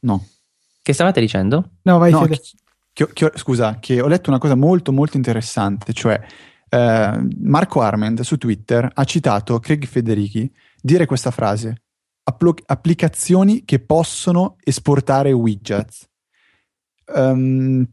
No. 0.00 0.26
Che 0.82 0.92
stavate 0.92 1.20
dicendo? 1.20 1.70
No, 1.84 1.96
vai 1.96 2.10
no, 2.10 2.26
che, 2.26 2.38
che, 2.92 3.08
che, 3.14 3.32
scusa, 3.36 3.78
che 3.80 4.02
ho 4.02 4.08
letto 4.08 4.28
una 4.28 4.38
cosa 4.38 4.56
molto 4.56 4.92
molto 4.92 5.16
interessante, 5.16 5.94
cioè 5.94 6.20
eh, 6.70 7.28
Marco 7.42 7.80
Arment 7.80 8.20
su 8.22 8.38
Twitter 8.38 8.88
ha 8.92 9.04
citato 9.04 9.58
Craig 9.58 9.84
Federichi 9.84 10.50
dire 10.80 11.04
questa 11.04 11.30
frase, 11.30 11.82
applicazioni 12.22 13.64
che 13.64 13.80
possono 13.80 14.56
esportare 14.62 15.32
widgets. 15.32 16.08
Um, 17.12 17.84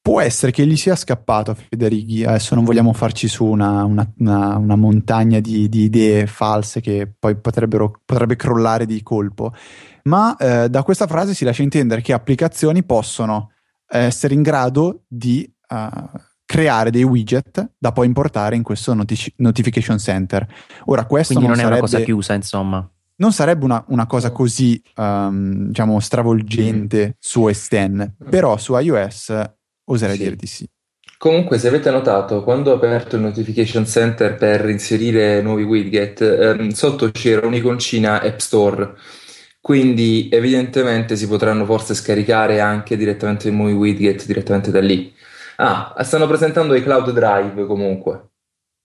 può 0.00 0.20
essere 0.20 0.52
che 0.52 0.66
gli 0.66 0.76
sia 0.76 0.94
scappato 0.94 1.50
a 1.50 1.54
Federighi, 1.54 2.24
adesso 2.24 2.54
non 2.54 2.64
vogliamo 2.64 2.92
farci 2.92 3.28
su 3.28 3.44
una, 3.44 3.84
una, 3.84 4.10
una, 4.18 4.56
una 4.56 4.76
montagna 4.76 5.40
di, 5.40 5.68
di, 5.68 5.84
idee 5.84 6.26
false 6.26 6.80
che 6.80 7.10
poi 7.18 7.36
potrebbe 7.36 8.36
crollare 8.36 8.86
di 8.86 9.02
colpo, 9.02 9.52
ma 10.04 10.36
eh, 10.36 10.68
da 10.68 10.82
questa 10.82 11.06
frase 11.06 11.34
si 11.34 11.44
lascia 11.44 11.62
intendere 11.62 12.02
che 12.02 12.12
applicazioni 12.12 12.84
possono 12.84 13.52
essere 13.86 14.34
in 14.34 14.42
grado 14.42 15.04
di 15.08 15.50
uh, 15.68 16.18
creare 16.48 16.90
dei 16.90 17.02
widget 17.02 17.72
da 17.76 17.92
poi 17.92 18.06
importare 18.06 18.56
in 18.56 18.62
questo 18.62 18.94
notici- 18.94 19.30
notification 19.36 19.98
center. 19.98 20.46
Ora, 20.86 21.04
questo 21.04 21.34
Quindi 21.34 21.50
non, 21.50 21.58
non 21.58 21.66
è 21.66 21.68
sarebbe... 21.68 21.80
una 21.80 21.98
cosa 21.98 22.04
chiusa, 22.04 22.34
insomma 22.34 22.90
non 23.20 23.32
sarebbe 23.32 23.64
una, 23.64 23.84
una 23.88 24.06
cosa 24.06 24.30
così 24.30 24.80
um, 24.94 25.66
diciamo 25.66 25.98
stravolgente 25.98 27.16
su 27.18 27.46
S10 27.48 28.10
però 28.30 28.56
su 28.56 28.76
iOS 28.76 29.32
oserei 29.86 30.16
sì. 30.16 30.22
dire 30.22 30.36
di 30.36 30.46
sì 30.46 30.68
Comunque, 31.18 31.58
se 31.58 31.66
avete 31.66 31.90
notato, 31.90 32.44
quando 32.44 32.70
ho 32.70 32.74
aperto 32.76 33.16
il 33.16 33.22
Notification 33.22 33.84
Center 33.84 34.36
per 34.36 34.68
inserire 34.68 35.42
nuovi 35.42 35.64
widget, 35.64 36.20
ehm, 36.20 36.68
sotto 36.68 37.10
c'era 37.10 37.44
un'iconcina 37.44 38.22
App 38.22 38.38
Store 38.38 38.94
quindi 39.68 40.30
evidentemente 40.32 41.14
si 41.14 41.28
potranno 41.28 41.66
forse 41.66 41.92
scaricare 41.92 42.58
anche 42.58 42.96
direttamente 42.96 43.48
i 43.48 43.52
nuovi 43.52 43.72
widget 43.72 44.24
direttamente 44.24 44.70
da 44.70 44.80
lì. 44.80 45.12
Ah, 45.60 45.94
stanno 46.00 46.26
presentando 46.26 46.74
i 46.74 46.82
Cloud 46.82 47.10
Drive 47.10 47.66
comunque. 47.66 48.28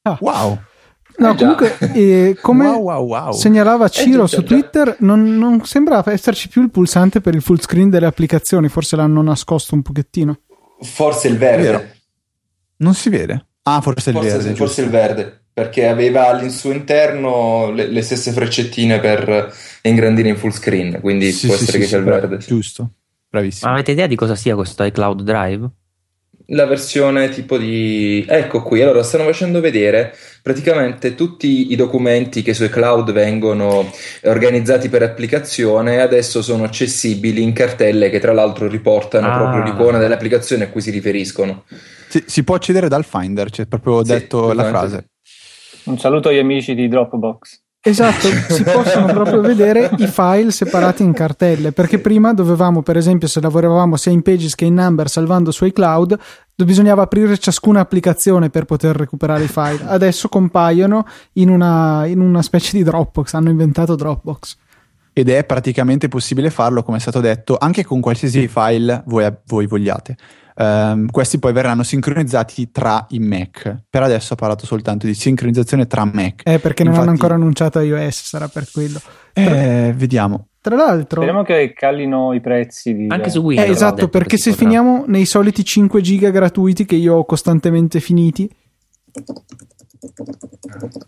Ah. 0.03 0.17
Wow! 0.19 0.59
No, 1.15 1.33
eh 1.33 1.35
comunque, 1.35 1.77
eh, 1.93 2.37
come 2.41 2.65
wow, 2.65 2.81
wow, 2.81 3.05
wow. 3.05 3.31
segnalava 3.31 3.85
eh, 3.85 3.89
Ciro 3.89 4.23
eh, 4.23 4.27
su 4.27 4.43
Twitter, 4.43 4.95
non, 4.99 5.37
non, 5.37 5.63
sembra 5.63 6.03
esserci 6.07 6.47
più 6.47 6.63
il 6.63 6.71
pulsante 6.71 7.21
per 7.21 7.35
il 7.35 7.43
full 7.43 7.59
screen 7.59 7.91
delle 7.91 8.07
applicazioni, 8.07 8.67
forse 8.67 8.95
l'hanno 8.95 9.21
nascosto 9.21 9.75
un 9.75 9.83
pochettino. 9.83 10.39
Forse 10.81 11.27
il 11.27 11.37
verde. 11.37 11.97
Non 12.77 12.95
si 12.95 13.09
vede. 13.09 13.45
Ah, 13.63 13.79
forse, 13.81 14.11
forse 14.11 14.27
il 14.27 14.41
verde. 14.41 14.55
Forse 14.55 14.81
il 14.81 14.89
verde 14.89 15.43
perché 15.53 15.87
aveva 15.87 16.29
al 16.29 16.49
suo 16.49 16.71
interno 16.71 17.69
le, 17.69 17.85
le, 17.85 18.01
stesse 18.01 18.31
freccettine 18.31 18.99
per 18.99 19.53
ingrandire 19.83 20.29
in 20.29 20.35
full 20.35 20.49
screen, 20.49 20.99
quindi 20.99 21.31
sì, 21.31 21.45
può 21.45 21.55
sì, 21.55 21.61
essere 21.61 21.77
sì, 21.77 21.83
che 21.83 21.89
sia 21.89 21.97
il 21.99 22.05
verde. 22.05 22.37
Giusto, 22.37 22.89
bravissimo. 23.29 23.69
Ma 23.69 23.75
avete 23.75 23.91
idea 23.91 24.07
di 24.07 24.15
cosa 24.15 24.33
sia 24.33 24.55
questo 24.55 24.83
iCloud 24.83 25.21
Drive? 25.21 25.69
La 26.53 26.65
versione 26.65 27.29
tipo 27.29 27.57
di... 27.57 28.25
Ecco 28.27 28.61
qui, 28.63 28.81
allora 28.81 29.03
stanno 29.03 29.25
facendo 29.25 29.59
vedere 29.59 30.15
praticamente 30.41 31.15
tutti 31.15 31.71
i 31.71 31.75
documenti 31.75 32.41
che 32.41 32.53
sui 32.53 32.69
cloud 32.69 33.11
vengono 33.11 33.89
organizzati 34.23 34.89
per 34.89 35.03
applicazione 35.03 36.01
adesso 36.01 36.41
sono 36.41 36.65
accessibili 36.65 37.41
in 37.41 37.53
cartelle 37.53 38.09
che 38.09 38.19
tra 38.19 38.33
l'altro 38.33 38.67
riportano 38.67 39.31
ah. 39.31 39.37
proprio 39.37 39.63
l'icona 39.63 39.97
dell'applicazione 39.97 40.65
a 40.65 40.69
cui 40.69 40.81
si 40.81 40.91
riferiscono. 40.91 41.63
Si, 42.07 42.23
si 42.25 42.43
può 42.43 42.55
accedere 42.55 42.87
dal 42.87 43.05
Finder, 43.05 43.49
c'è 43.49 43.65
proprio 43.65 44.03
sì, 44.03 44.11
detto 44.11 44.53
la 44.53 44.65
frase. 44.65 45.07
Un 45.85 45.97
saluto 45.97 46.29
agli 46.29 46.37
amici 46.37 46.75
di 46.75 46.87
Dropbox. 46.87 47.62
Esatto, 47.85 48.29
si 48.47 48.63
possono 48.63 49.07
proprio 49.07 49.41
vedere 49.41 49.91
i 49.97 50.07
file 50.07 50.51
separati 50.51 51.03
in 51.03 51.11
cartelle, 51.11 51.73
perché 51.73 51.99
prima 51.99 52.33
dovevamo, 52.33 52.81
per 52.81 52.95
esempio, 52.95 53.27
se 53.27 53.41
lavoravamo 53.41 53.97
sia 53.97 54.13
in 54.13 54.21
Pages 54.21 54.55
che 54.55 54.63
in 54.63 54.75
Number 54.75 55.09
salvando 55.09 55.51
su 55.51 55.65
iCloud, 55.65 56.17
bisognava 56.63 57.01
aprire 57.01 57.37
ciascuna 57.37 57.81
applicazione 57.81 58.49
per 58.49 58.63
poter 58.63 58.95
recuperare 58.95 59.43
i 59.43 59.47
file. 59.49 59.81
Adesso 59.85 60.29
compaiono 60.29 61.05
in 61.33 61.49
una, 61.49 62.05
in 62.05 62.21
una 62.21 62.41
specie 62.41 62.77
di 62.77 62.83
Dropbox, 62.83 63.33
hanno 63.33 63.49
inventato 63.49 63.95
Dropbox. 63.95 64.55
Ed 65.11 65.27
è 65.27 65.43
praticamente 65.43 66.07
possibile 66.07 66.49
farlo, 66.49 66.83
come 66.83 66.97
è 66.97 67.01
stato 67.01 67.19
detto, 67.19 67.57
anche 67.59 67.83
con 67.83 67.99
qualsiasi 67.99 68.47
file 68.47 69.03
voi, 69.07 69.29
voi 69.45 69.67
vogliate. 69.67 70.15
Um, 70.55 71.09
questi 71.09 71.39
poi 71.39 71.51
verranno 71.51 71.83
sincronizzati 71.83 72.71
tra 72.71 73.05
i 73.09 73.19
Mac. 73.19 73.83
Per 73.89 74.03
adesso 74.03 74.33
ho 74.33 74.35
parlato 74.35 74.65
soltanto 74.65 75.07
di 75.07 75.13
sincronizzazione 75.13 75.87
tra 75.87 76.05
Mac. 76.05 76.41
Eh, 76.43 76.59
perché 76.59 76.83
non 76.83 76.95
hanno 76.95 77.09
ancora 77.09 77.35
annunciato 77.35 77.79
iOS, 77.79 78.23
sarà 78.23 78.47
per 78.47 78.67
quello. 78.71 78.99
Eh, 79.33 79.43
tra... 79.43 79.93
vediamo. 79.93 80.47
Tra 80.61 80.75
l'altro, 80.75 81.21
speriamo 81.21 81.43
che 81.43 81.73
callino 81.73 82.33
i 82.33 82.39
prezzi 82.39 82.95
di... 82.95 83.07
anche 83.09 83.29
su 83.29 83.39
Windows. 83.39 83.67
Eh, 83.67 83.71
esatto, 83.71 84.07
perché 84.07 84.37
se 84.37 84.51
potrà. 84.51 84.65
finiamo 84.65 85.03
nei 85.07 85.25
soliti 85.25 85.65
5 85.65 85.99
giga 85.99 86.29
gratuiti 86.29 86.85
che 86.85 86.95
io 86.95 87.15
ho 87.15 87.25
costantemente 87.25 87.99
finiti. 87.99 88.49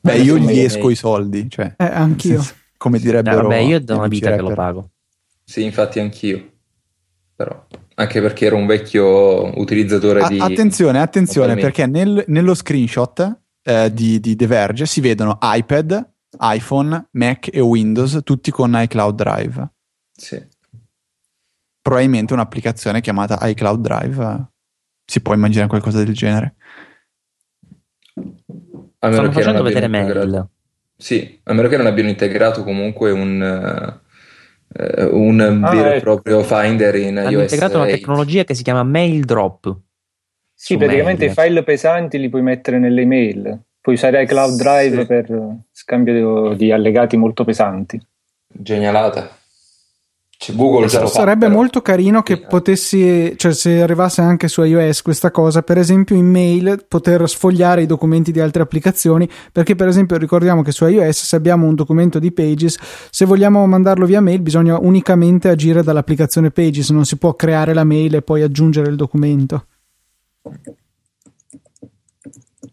Beh, 0.02 0.18
io 0.18 0.38
gli 0.38 0.60
esco 0.60 0.90
i 0.90 0.96
soldi, 0.96 1.50
cioè. 1.50 1.74
Eh, 1.78 1.86
anch'io. 1.86 2.44
Come 2.78 3.00
direbbero. 3.00 3.40
Eh, 3.40 3.42
vabbè, 3.44 3.58
io 3.58 3.80
da 3.80 3.96
una 3.96 4.08
vita 4.08 4.36
che 4.36 4.42
lo 4.42 4.54
pago. 4.54 4.90
Sì, 5.44 5.64
infatti 5.64 6.00
anch'io. 6.00 6.55
Però 7.36 7.68
anche 7.96 8.22
perché 8.22 8.46
ero 8.46 8.56
un 8.56 8.66
vecchio 8.66 9.60
utilizzatore 9.60 10.22
A- 10.22 10.28
di... 10.30 10.40
Attenzione, 10.40 11.00
attenzione, 11.00 11.56
perché 11.56 11.86
nel, 11.86 12.24
nello 12.28 12.54
screenshot 12.54 13.40
eh, 13.62 13.94
di, 13.94 14.20
di 14.20 14.36
The 14.36 14.48
Verge 14.48 14.86
si 14.86 15.02
vedono 15.02 15.38
iPad, 15.42 16.12
iPhone, 16.40 17.08
Mac 17.12 17.50
e 17.52 17.60
Windows, 17.60 18.20
tutti 18.24 18.52
con 18.52 18.74
iCloud 18.76 19.16
Drive. 19.16 19.70
Sì. 20.12 20.42
Probabilmente 21.82 22.34
un'applicazione 22.34 23.02
chiamata 23.02 23.38
iCloud 23.48 23.82
Drive. 23.82 24.24
Eh, 24.24 24.46
si 25.06 25.22
può 25.22 25.34
immaginare 25.34 25.68
qualcosa 25.68 26.04
del 26.04 26.14
genere. 26.14 26.56
A 28.16 29.08
meno 29.08 29.14
Stanno 29.14 29.28
che 29.28 29.34
facendo 29.34 29.64
vedere 29.64 29.88
mail. 29.88 30.48
Sì, 30.98 31.40
a 31.44 31.54
meno 31.54 31.68
che 31.68 31.78
non 31.78 31.86
abbiano 31.86 32.10
integrato 32.10 32.64
comunque 32.64 33.12
un... 33.12 34.02
Eh, 34.78 35.06
un 35.06 35.40
ah, 35.40 35.70
vero 35.70 35.90
e 35.90 35.96
ecco. 35.96 36.04
proprio 36.04 36.44
Finder 36.44 36.96
in 36.96 37.18
Hanno 37.18 37.30
iOS. 37.30 37.42
integrato 37.44 37.78
una 37.78 37.86
tecnologia 37.86 38.44
che 38.44 38.54
si 38.54 38.64
chiama 38.64 38.84
Mail 38.84 39.24
Drop. 39.24 39.74
Sì, 40.54 40.76
praticamente 40.78 41.26
mail. 41.26 41.38
i 41.38 41.42
file 41.42 41.64
pesanti 41.64 42.20
li 42.20 42.30
puoi 42.30 42.42
mettere 42.42 42.78
nelle 42.78 43.02
email. 43.02 43.60
Puoi 43.80 43.96
usare 43.96 44.24
iCloud 44.24 44.58
Drive 44.58 45.02
sì. 45.02 45.06
per 45.06 45.56
scambio 45.72 46.54
di 46.56 46.72
allegati 46.72 47.16
molto 47.18 47.44
pesanti. 47.44 48.02
Genialata. 48.48 49.30
C'è 50.38 50.54
Google 50.54 50.88
già 50.88 51.00
lo 51.00 51.08
Sarebbe 51.08 51.46
però. 51.46 51.58
molto 51.58 51.82
carino 51.82 52.22
che 52.22 52.42
potessi, 52.42 53.34
cioè 53.38 53.54
se 53.54 53.82
arrivasse 53.82 54.22
anche 54.22 54.48
su 54.48 54.64
iOS 54.64 55.02
questa 55.02 55.32
cosa, 55.32 55.62
per 55.62 55.78
esempio 55.78 56.16
in 56.16 56.26
mail 56.26 56.86
poter 56.88 57.28
sfogliare 57.28 57.84
i 57.84 57.86
documenti 57.86 58.32
di 58.32 58.40
altre 58.40 58.62
applicazioni, 58.62 59.30
perché 59.52 59.76
per 59.76 59.88
esempio 59.88 60.18
ricordiamo 60.18 60.62
che 60.62 60.72
su 60.72 60.86
iOS 60.86 61.24
se 61.24 61.36
abbiamo 61.36 61.66
un 61.66 61.76
documento 61.76 62.20
di 62.20 62.32
Pages, 62.32 62.78
se 63.10 63.26
vogliamo 63.26 63.66
mandarlo 63.66 64.06
via 64.06 64.22
mail 64.22 64.42
bisogna 64.42 64.78
unicamente 64.78 65.50
agire 65.50 65.84
dall'applicazione 65.84 66.52
Pages, 66.52 66.90
non 66.90 67.06
si 67.06 67.18
può 67.18 67.34
creare 67.34 67.74
la 67.74 67.86
mail 67.86 68.16
e 68.16 68.22
poi 68.22 68.42
aggiungere 68.42 68.90
il 68.90 68.96
documento. 68.98 69.66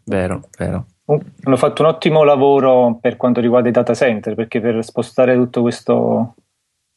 Vero, 0.05 0.49
vero. 0.59 0.87
Hanno 1.05 1.57
fatto 1.57 1.83
un 1.83 1.89
ottimo 1.89 2.25
lavoro 2.25 2.99
per 3.01 3.17
quanto 3.17 3.41
riguarda 3.41 3.69
i 3.69 3.73
data 3.73 3.95
center, 3.95 4.35
perché 4.35 4.61
per 4.61 4.83
spostare 4.85 5.37
tutto 5.37 5.61
questo 5.61 6.35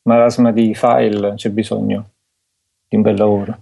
marasma 0.06 0.52
di 0.52 0.74
file 0.74 1.34
c'è 1.36 1.50
bisogno 1.50 2.10
di 2.88 2.96
un 2.96 3.02
bel 3.02 3.18
lavoro. 3.18 3.60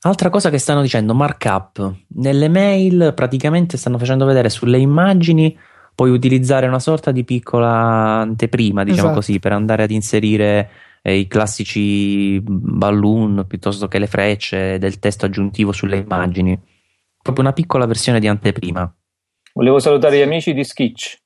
Altra 0.00 0.30
cosa 0.30 0.48
che 0.48 0.58
stanno 0.58 0.82
dicendo, 0.82 1.12
markup. 1.14 1.94
Nelle 2.08 2.48
mail 2.48 3.12
praticamente 3.14 3.76
stanno 3.76 3.98
facendo 3.98 4.24
vedere 4.24 4.48
sulle 4.48 4.78
immagini 4.78 5.56
puoi 5.98 6.10
utilizzare 6.10 6.68
una 6.68 6.78
sorta 6.78 7.10
di 7.10 7.24
piccola 7.24 8.20
anteprima, 8.20 8.84
diciamo 8.84 9.08
esatto. 9.08 9.14
così, 9.16 9.40
per 9.40 9.50
andare 9.50 9.82
ad 9.82 9.90
inserire 9.90 10.70
eh, 11.02 11.16
i 11.16 11.26
classici 11.26 12.40
balloon 12.40 13.44
piuttosto 13.48 13.88
che 13.88 13.98
le 13.98 14.06
frecce 14.06 14.78
del 14.78 15.00
testo 15.00 15.26
aggiuntivo 15.26 15.72
sulle 15.72 15.96
immagini. 15.96 16.56
Proprio 17.20 17.44
una 17.44 17.52
piccola 17.52 17.86
versione 17.86 18.20
di 18.20 18.28
anteprima. 18.28 18.88
Volevo 19.54 19.80
salutare 19.80 20.18
gli 20.18 20.22
amici 20.22 20.54
di 20.54 20.62
Sketch 20.62 21.18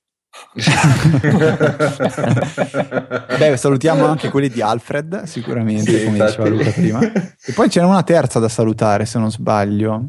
Beh, 3.39 3.57
salutiamo 3.57 4.07
anche 4.07 4.29
quelli 4.29 4.49
di 4.49 4.61
Alfred, 4.61 5.23
sicuramente, 5.25 5.99
sì, 5.99 6.05
come 6.05 6.19
infatti. 6.19 6.43
diceva 6.43 6.49
Luca 6.49 6.71
prima. 6.71 7.01
E 7.01 7.53
poi 7.55 7.69
c'era 7.69 7.87
una 7.87 8.03
terza 8.03 8.39
da 8.39 8.49
salutare, 8.49 9.07
se 9.07 9.19
non 9.19 9.31
sbaglio. 9.31 10.09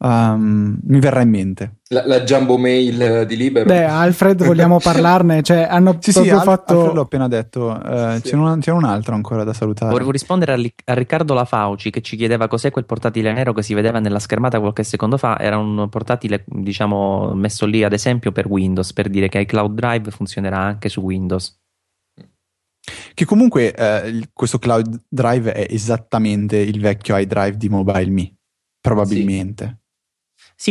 Um, 0.00 0.78
mi 0.84 1.00
verrà 1.00 1.22
in 1.22 1.28
mente 1.28 1.78
la, 1.88 2.06
la, 2.06 2.20
jumbo 2.20 2.56
mail 2.56 3.26
di 3.26 3.36
Libero. 3.36 3.64
Beh, 3.64 3.84
Alfred, 3.84 4.44
vogliamo 4.44 4.78
parlarne? 4.80 5.42
Cioè, 5.42 5.66
hanno 5.68 5.96
sì, 5.98 6.12
proprio 6.12 6.38
sì, 6.38 6.44
fatto. 6.44 6.74
Alfred 6.74 6.94
l'ho 6.94 7.00
appena 7.00 7.28
detto. 7.28 7.80
Uh, 7.82 8.14
sì. 8.16 8.22
c'è, 8.22 8.36
un, 8.36 8.58
c'è, 8.60 8.70
un, 8.70 8.84
altro 8.84 9.14
ancora 9.14 9.42
da 9.42 9.52
salutare. 9.52 9.90
Volevo 9.90 10.10
rispondere 10.10 10.52
a, 10.52 10.92
a, 10.92 10.94
Riccardo 10.94 11.34
Lafauci 11.34 11.90
che 11.90 12.02
ci 12.02 12.16
chiedeva 12.16 12.46
cos'è 12.46 12.70
quel 12.70 12.84
portatile 12.84 13.32
nero 13.32 13.52
che 13.52 13.62
si 13.62 13.74
vedeva 13.74 13.98
nella 13.98 14.18
schermata 14.18 14.60
qualche 14.60 14.84
secondo 14.84 15.16
fa. 15.16 15.38
Era 15.38 15.56
un 15.58 15.88
portatile, 15.88 16.44
diciamo, 16.46 17.32
messo 17.34 17.66
lì 17.66 17.82
ad 17.82 17.92
esempio 17.92 18.30
per 18.30 18.46
Windows, 18.46 18.92
per 18.92 19.08
dire 19.08 19.28
che 19.28 19.40
iCloud 19.40 19.74
Drive 19.74 20.10
funzionerà 20.10 20.58
anche 20.58 20.88
su 20.88 21.00
Windows. 21.00 21.58
Che 23.14 23.24
comunque 23.24 23.74
eh, 23.74 24.28
questo 24.32 24.58
Cloud 24.58 25.04
Drive 25.08 25.52
è 25.52 25.66
esattamente 25.70 26.56
il 26.56 26.80
vecchio 26.80 27.16
iDrive 27.16 27.56
di 27.56 27.68
Mobile 27.68 28.10
Me, 28.10 28.34
probabilmente. 28.80 29.64
Sì, 29.64 29.87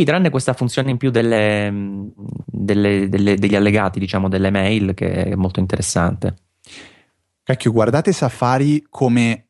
tranne 0.03 0.29
questa 0.29 0.51
funzione 0.51 0.91
in 0.91 0.97
più 0.97 1.11
delle, 1.11 2.11
delle, 2.45 3.07
delle, 3.07 3.35
degli 3.35 3.55
allegati, 3.55 3.99
diciamo, 3.99 4.27
delle 4.27 4.51
mail, 4.51 4.93
che 4.93 5.23
è 5.23 5.35
molto 5.35 5.61
interessante. 5.61 6.35
Cacchio, 7.41 7.71
guardate 7.71 8.11
Safari 8.11 8.85
come 8.89 9.47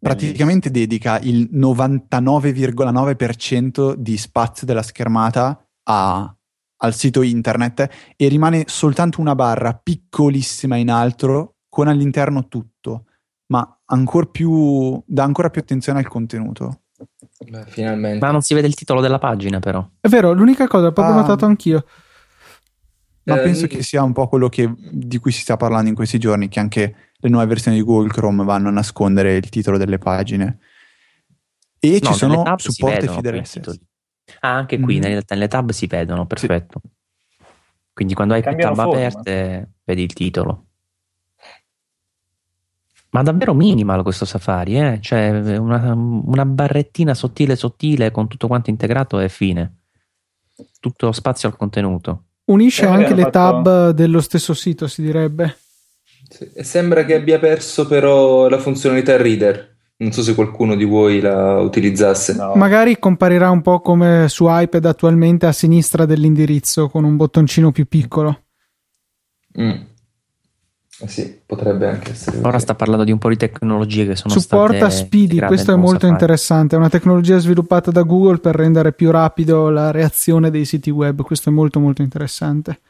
praticamente 0.00 0.70
dedica 0.70 1.18
il 1.18 1.50
99,9% 1.52 3.92
di 3.92 4.16
spazio 4.16 4.66
della 4.66 4.82
schermata 4.82 5.68
a, 5.82 6.34
al 6.76 6.94
sito 6.94 7.20
internet 7.20 8.14
e 8.16 8.28
rimane 8.28 8.64
soltanto 8.68 9.20
una 9.20 9.34
barra 9.34 9.74
piccolissima 9.74 10.76
in 10.76 10.88
alto 10.88 11.56
con 11.68 11.88
all'interno 11.88 12.48
tutto, 12.48 13.04
ma 13.48 13.80
ancora 13.84 14.24
più, 14.26 14.98
dà 15.04 15.24
ancora 15.24 15.50
più 15.50 15.60
attenzione 15.60 15.98
al 15.98 16.08
contenuto. 16.08 16.84
Beh, 17.48 17.64
finalmente. 17.66 18.24
Ma 18.24 18.32
non 18.32 18.42
si 18.42 18.54
vede 18.54 18.66
il 18.66 18.74
titolo 18.74 19.00
della 19.00 19.18
pagina, 19.18 19.60
però. 19.60 19.86
È 20.00 20.08
vero, 20.08 20.32
l'unica 20.32 20.66
cosa, 20.66 20.92
proprio 20.92 21.14
ah. 21.14 21.20
notato 21.20 21.44
anch'io. 21.44 21.84
Ma 23.24 23.40
eh, 23.40 23.42
penso 23.42 23.66
che 23.66 23.82
sia 23.82 24.02
un 24.02 24.12
po' 24.12 24.26
quello 24.26 24.48
che, 24.48 24.72
di 24.90 25.18
cui 25.18 25.32
si 25.32 25.42
sta 25.42 25.56
parlando 25.56 25.88
in 25.88 25.94
questi 25.94 26.18
giorni, 26.18 26.48
che 26.48 26.60
anche 26.60 26.94
le 27.14 27.28
nuove 27.28 27.46
versioni 27.46 27.76
di 27.76 27.82
Google 27.82 28.08
Chrome 28.08 28.44
vanno 28.44 28.68
a 28.68 28.72
nascondere 28.72 29.36
il 29.36 29.48
titolo 29.48 29.76
delle 29.76 29.98
pagine. 29.98 30.58
E 31.78 32.00
no, 32.02 32.10
ci 32.10 32.14
sono 32.14 32.54
supporti 32.56 33.06
FidelSS. 33.06 33.80
Ah, 34.40 34.56
anche 34.56 34.78
qui 34.80 34.98
mm. 34.98 35.00
nelle, 35.00 35.22
nelle, 35.28 35.48
tab 35.48 35.70
si 35.70 35.86
vedono, 35.86 36.26
perfetto. 36.26 36.80
Sì. 36.82 36.90
Quindi 37.92 38.14
quando 38.14 38.34
hai 38.34 38.42
più 38.42 38.56
tab 38.56 38.74
forma. 38.74 38.82
aperte, 38.92 39.72
vedi 39.84 40.02
il 40.02 40.12
titolo. 40.12 40.67
Ma 43.18 43.24
davvero 43.24 43.52
minimal 43.52 44.04
questo 44.04 44.24
Safari, 44.24 44.78
eh? 44.78 44.98
cioè 45.00 45.58
una, 45.58 45.92
una, 45.92 46.44
barrettina 46.44 47.14
sottile 47.14 47.56
sottile 47.56 48.12
con 48.12 48.28
tutto 48.28 48.46
quanto 48.46 48.70
integrato 48.70 49.18
e 49.18 49.28
fine. 49.28 49.78
Tutto 50.78 51.10
spazio 51.10 51.48
al 51.48 51.56
contenuto. 51.56 52.26
Unisce 52.44 52.84
eh, 52.84 52.86
anche 52.86 53.14
le 53.14 53.22
fatto... 53.22 53.62
tab 53.62 53.90
dello 53.90 54.20
stesso 54.20 54.54
sito, 54.54 54.86
si 54.86 55.02
direbbe. 55.02 55.56
Sì. 56.28 56.48
Sembra 56.62 57.04
che 57.04 57.16
abbia 57.16 57.40
perso 57.40 57.88
però 57.88 58.48
la 58.48 58.58
funzionalità 58.58 59.16
reader. 59.16 59.76
Non 59.96 60.12
so 60.12 60.22
se 60.22 60.36
qualcuno 60.36 60.76
di 60.76 60.84
voi 60.84 61.18
la 61.20 61.58
utilizzasse. 61.58 62.34
No. 62.34 62.54
Magari 62.54 63.00
comparirà 63.00 63.50
un 63.50 63.62
po' 63.62 63.80
come 63.80 64.28
su 64.28 64.44
iPad 64.48 64.84
attualmente 64.84 65.44
a 65.46 65.50
sinistra 65.50 66.04
dell'indirizzo 66.04 66.88
con 66.88 67.02
un 67.02 67.16
bottoncino 67.16 67.72
più 67.72 67.88
piccolo. 67.88 68.44
Mm. 69.60 69.87
Eh 71.00 71.06
sì, 71.06 71.38
potrebbe 71.46 71.88
anche 71.88 72.10
essere. 72.10 72.38
Ora 72.42 72.58
sta 72.58 72.74
parlando 72.74 73.04
di 73.04 73.12
un 73.12 73.18
po' 73.18 73.28
di 73.28 73.36
tecnologie 73.36 74.04
che 74.04 74.16
sono 74.16 74.34
Supporta 74.34 74.90
Speedy, 74.90 75.38
questo 75.38 75.72
è 75.72 75.76
molto 75.76 76.00
Safari. 76.00 76.12
interessante. 76.12 76.74
È 76.74 76.78
una 76.78 76.88
tecnologia 76.88 77.38
sviluppata 77.38 77.92
da 77.92 78.02
Google 78.02 78.38
per 78.38 78.56
rendere 78.56 78.92
più 78.92 79.12
rapido 79.12 79.70
la 79.70 79.92
reazione 79.92 80.50
dei 80.50 80.64
siti 80.64 80.90
web. 80.90 81.22
Questo 81.22 81.50
è 81.50 81.52
molto 81.52 81.78
molto 81.78 82.02
interessante. 82.02 82.80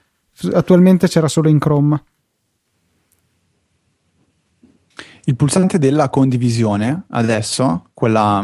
Attualmente 0.54 1.06
c'era 1.06 1.28
solo 1.28 1.50
in 1.50 1.58
Chrome. 1.58 2.02
Il 5.24 5.36
pulsante 5.36 5.78
della 5.78 6.08
condivisione, 6.08 7.02
adesso, 7.10 7.90
quella, 7.92 8.42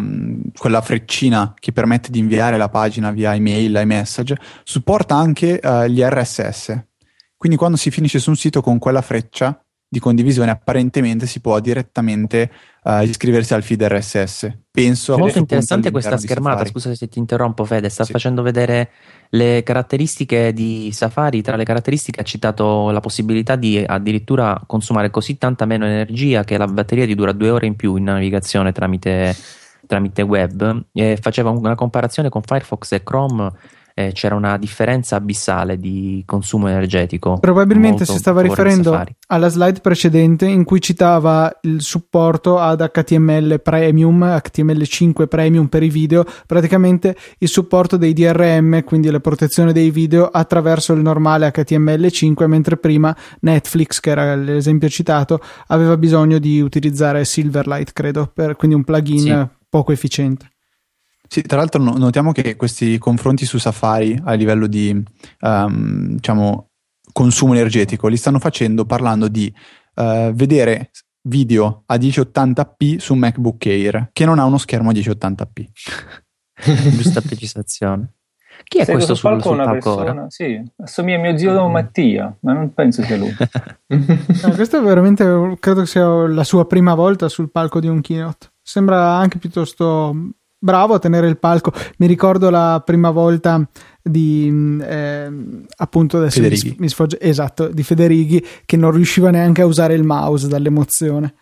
quella, 0.55 0.83
freccina 0.83 1.55
che 1.59 1.73
permette 1.73 2.11
di 2.11 2.19
inviare 2.19 2.59
la 2.59 2.69
pagina 2.69 3.11
via 3.11 3.35
email, 3.35 3.81
iMessage, 3.83 4.37
supporta 4.63 5.15
anche 5.15 5.59
uh, 5.63 5.85
gli 5.85 6.03
RSS. 6.03 6.85
Quindi 7.45 7.61
quando 7.61 7.77
si 7.77 7.91
finisce 7.91 8.21
su 8.21 8.31
un 8.31 8.37
sito 8.37 8.63
con 8.63 8.79
quella 8.79 9.03
freccia 9.03 9.63
di 9.87 9.99
condivisione, 9.99 10.51
apparentemente 10.51 11.27
si 11.27 11.43
può 11.43 11.61
direttamente 11.61 12.51
uh, 12.85 13.03
iscriversi 13.03 13.53
al 13.53 13.63
feed 13.63 13.83
RSS. 13.83 14.61
Penso 14.71 15.19
molto 15.19 15.37
interessante 15.41 15.91
questa 15.91 16.17
schermata. 16.17 16.65
Scusa 16.65 16.95
se 16.95 17.07
ti 17.07 17.19
interrompo, 17.19 17.67
Fede. 17.67 17.91
Sta 17.91 18.05
sì. 18.05 18.13
facendo 18.13 18.41
vedere 18.41 18.93
le 19.29 19.63
caratteristiche 19.63 20.55
di 20.55 20.89
Safari. 20.91 21.43
Tra 21.43 21.57
le 21.57 21.65
caratteristiche 21.65 22.23
ha 22.23 22.25
citato 22.25 22.89
la 22.91 23.01
possibilità 23.01 23.57
di 23.57 23.77
addirittura 23.77 24.59
consumare 24.67 25.11
così 25.11 25.37
tanta 25.37 25.67
meno 25.67 25.85
energia 25.85 26.45
che 26.45 26.57
la 26.57 26.67
batteria 26.67 27.05
ti 27.05 27.15
dura 27.15 27.33
due 27.33 27.51
ore 27.51 27.67
in 27.67 27.77
più 27.77 27.97
in 27.97 28.05
navigazione 28.05 28.73
tramite, 28.73 29.37
tramite 29.87 30.23
web. 30.23 30.87
E 30.95 31.19
faceva 31.21 31.51
una 31.51 31.75
comparazione 31.75 32.31
con 32.31 32.41
Firefox 32.41 32.93
e 32.93 33.03
Chrome 33.03 33.53
eh, 33.95 34.11
c'era 34.13 34.35
una 34.35 34.59
differenza 34.59 35.15
abissale 35.15 35.79
di 35.79 36.25
consumo 36.27 36.69
energetico. 36.69 37.39
Probabilmente 37.39 38.05
si 38.05 38.17
stava 38.17 38.41
riferendo 38.41 39.01
alla 39.29 39.49
slide 39.49 39.81
precedente 39.81 40.47
in 40.47 40.65
cui 40.65 40.81
citava 40.81 41.59
il 41.63 41.81
supporto 41.81 42.59
ad 42.59 42.91
HTML 42.93 43.61
Premium, 43.63 44.21
HTML5 44.25 45.29
Premium 45.29 45.69
per 45.69 45.85
i 45.85 45.89
video, 45.89 46.25
praticamente 46.47 47.17
il 47.39 47.49
supporto 47.49 47.97
dei 47.97 48.13
DRM, 48.13 48.83
quindi 48.83 49.11
la 49.11 49.21
protezione 49.21 49.73
dei 49.73 49.91
video 49.91 50.27
attraverso 50.27 50.93
il 50.93 51.01
normale 51.01 51.53
HTML5, 51.55 52.47
mentre 52.47 52.77
prima 52.77 53.17
Netflix, 53.41 54.01
che 54.01 54.11
era 54.11 54.35
l'esempio 54.35 54.89
citato, 54.89 55.41
aveva 55.69 55.97
bisogno 55.97 56.39
di 56.39 56.61
utilizzare 56.61 57.25
Silverlight, 57.25 57.93
credo, 57.93 58.29
per, 58.33 58.57
quindi 58.57 58.75
un 58.75 58.83
plugin 58.83 59.19
sì. 59.19 59.47
poco 59.69 59.93
efficiente. 59.93 60.49
Sì, 61.35 61.43
tra 61.43 61.57
l'altro 61.57 61.83
notiamo 61.83 62.31
che 62.31 62.55
questi 62.55 62.97
confronti 62.97 63.45
su 63.45 63.59
Safari 63.59 64.17
a 64.23 64.35
livello 64.35 64.69
di 64.69 65.03
um, 65.41 66.15
diciamo, 66.15 66.69
consumo 67.13 67.55
energetico 67.55 68.07
li 68.07 68.17
stanno 68.17 68.39
facendo 68.39 68.85
parlando 68.85 69.27
di 69.27 69.53
uh, 69.97 70.31
vedere 70.33 70.93
video 71.23 71.83
a 71.87 71.97
1080p 71.97 72.99
su 72.99 73.15
MacBook 73.15 73.67
Air 73.67 74.11
che 74.13 74.25
non 74.25 74.39
ha 74.39 74.45
uno 74.45 74.59
schermo 74.59 74.91
a 74.91 74.93
1080p. 74.93 75.65
Giusta 76.95 77.21
precisazione. 77.21 78.13
Chi 78.63 78.79
è 78.79 78.85
Sei 78.85 78.95
questo 78.95 79.17
sul, 79.17 79.31
palco? 79.31 79.49
Sul 79.49 79.59
una 79.59 79.73
persona, 79.73 80.27
sì, 80.29 80.63
assomiglia 80.77 81.19
a 81.19 81.21
mio 81.21 81.37
zio 81.37 81.69
mm. 81.69 81.73
Mattia, 81.73 82.37
ma 82.43 82.53
non 82.53 82.73
penso 82.73 83.03
sia 83.03 83.17
lui. 83.17 83.35
no, 83.91 84.51
questo 84.55 84.79
è 84.79 84.81
veramente, 84.81 85.25
credo 85.59 85.81
che 85.81 85.87
sia 85.89 86.07
la 86.29 86.45
sua 86.45 86.65
prima 86.69 86.95
volta 86.95 87.29
sul 87.29 87.51
palco 87.51 87.81
di 87.81 87.89
un 87.89 88.01
keynote. 88.01 88.53
Sembra 88.63 89.17
anche 89.17 89.39
piuttosto 89.39 90.37
bravo 90.65 90.95
a 90.95 90.99
tenere 90.99 91.29
il 91.29 91.39
palco. 91.39 91.71
Mi 91.99 92.07
ricordo 92.07 92.49
la 92.49 92.83
prima 92.85 93.11
volta 93.11 93.63
di 94.03 94.81
eh, 94.83 95.31
appunto 95.77 96.17
adesso 96.17 96.41
mi, 96.41 96.77
mi 96.79 96.89
sfogge, 96.89 97.21
esatto, 97.21 97.69
di 97.69 97.83
Federighi 97.83 98.43
che 98.65 98.79
non 98.79 98.91
riusciva 98.91 99.29
neanche 99.31 99.61
a 99.61 99.67
usare 99.67 99.93
il 99.95 100.05
mouse 100.05 100.49
dall'emozione. 100.49 101.35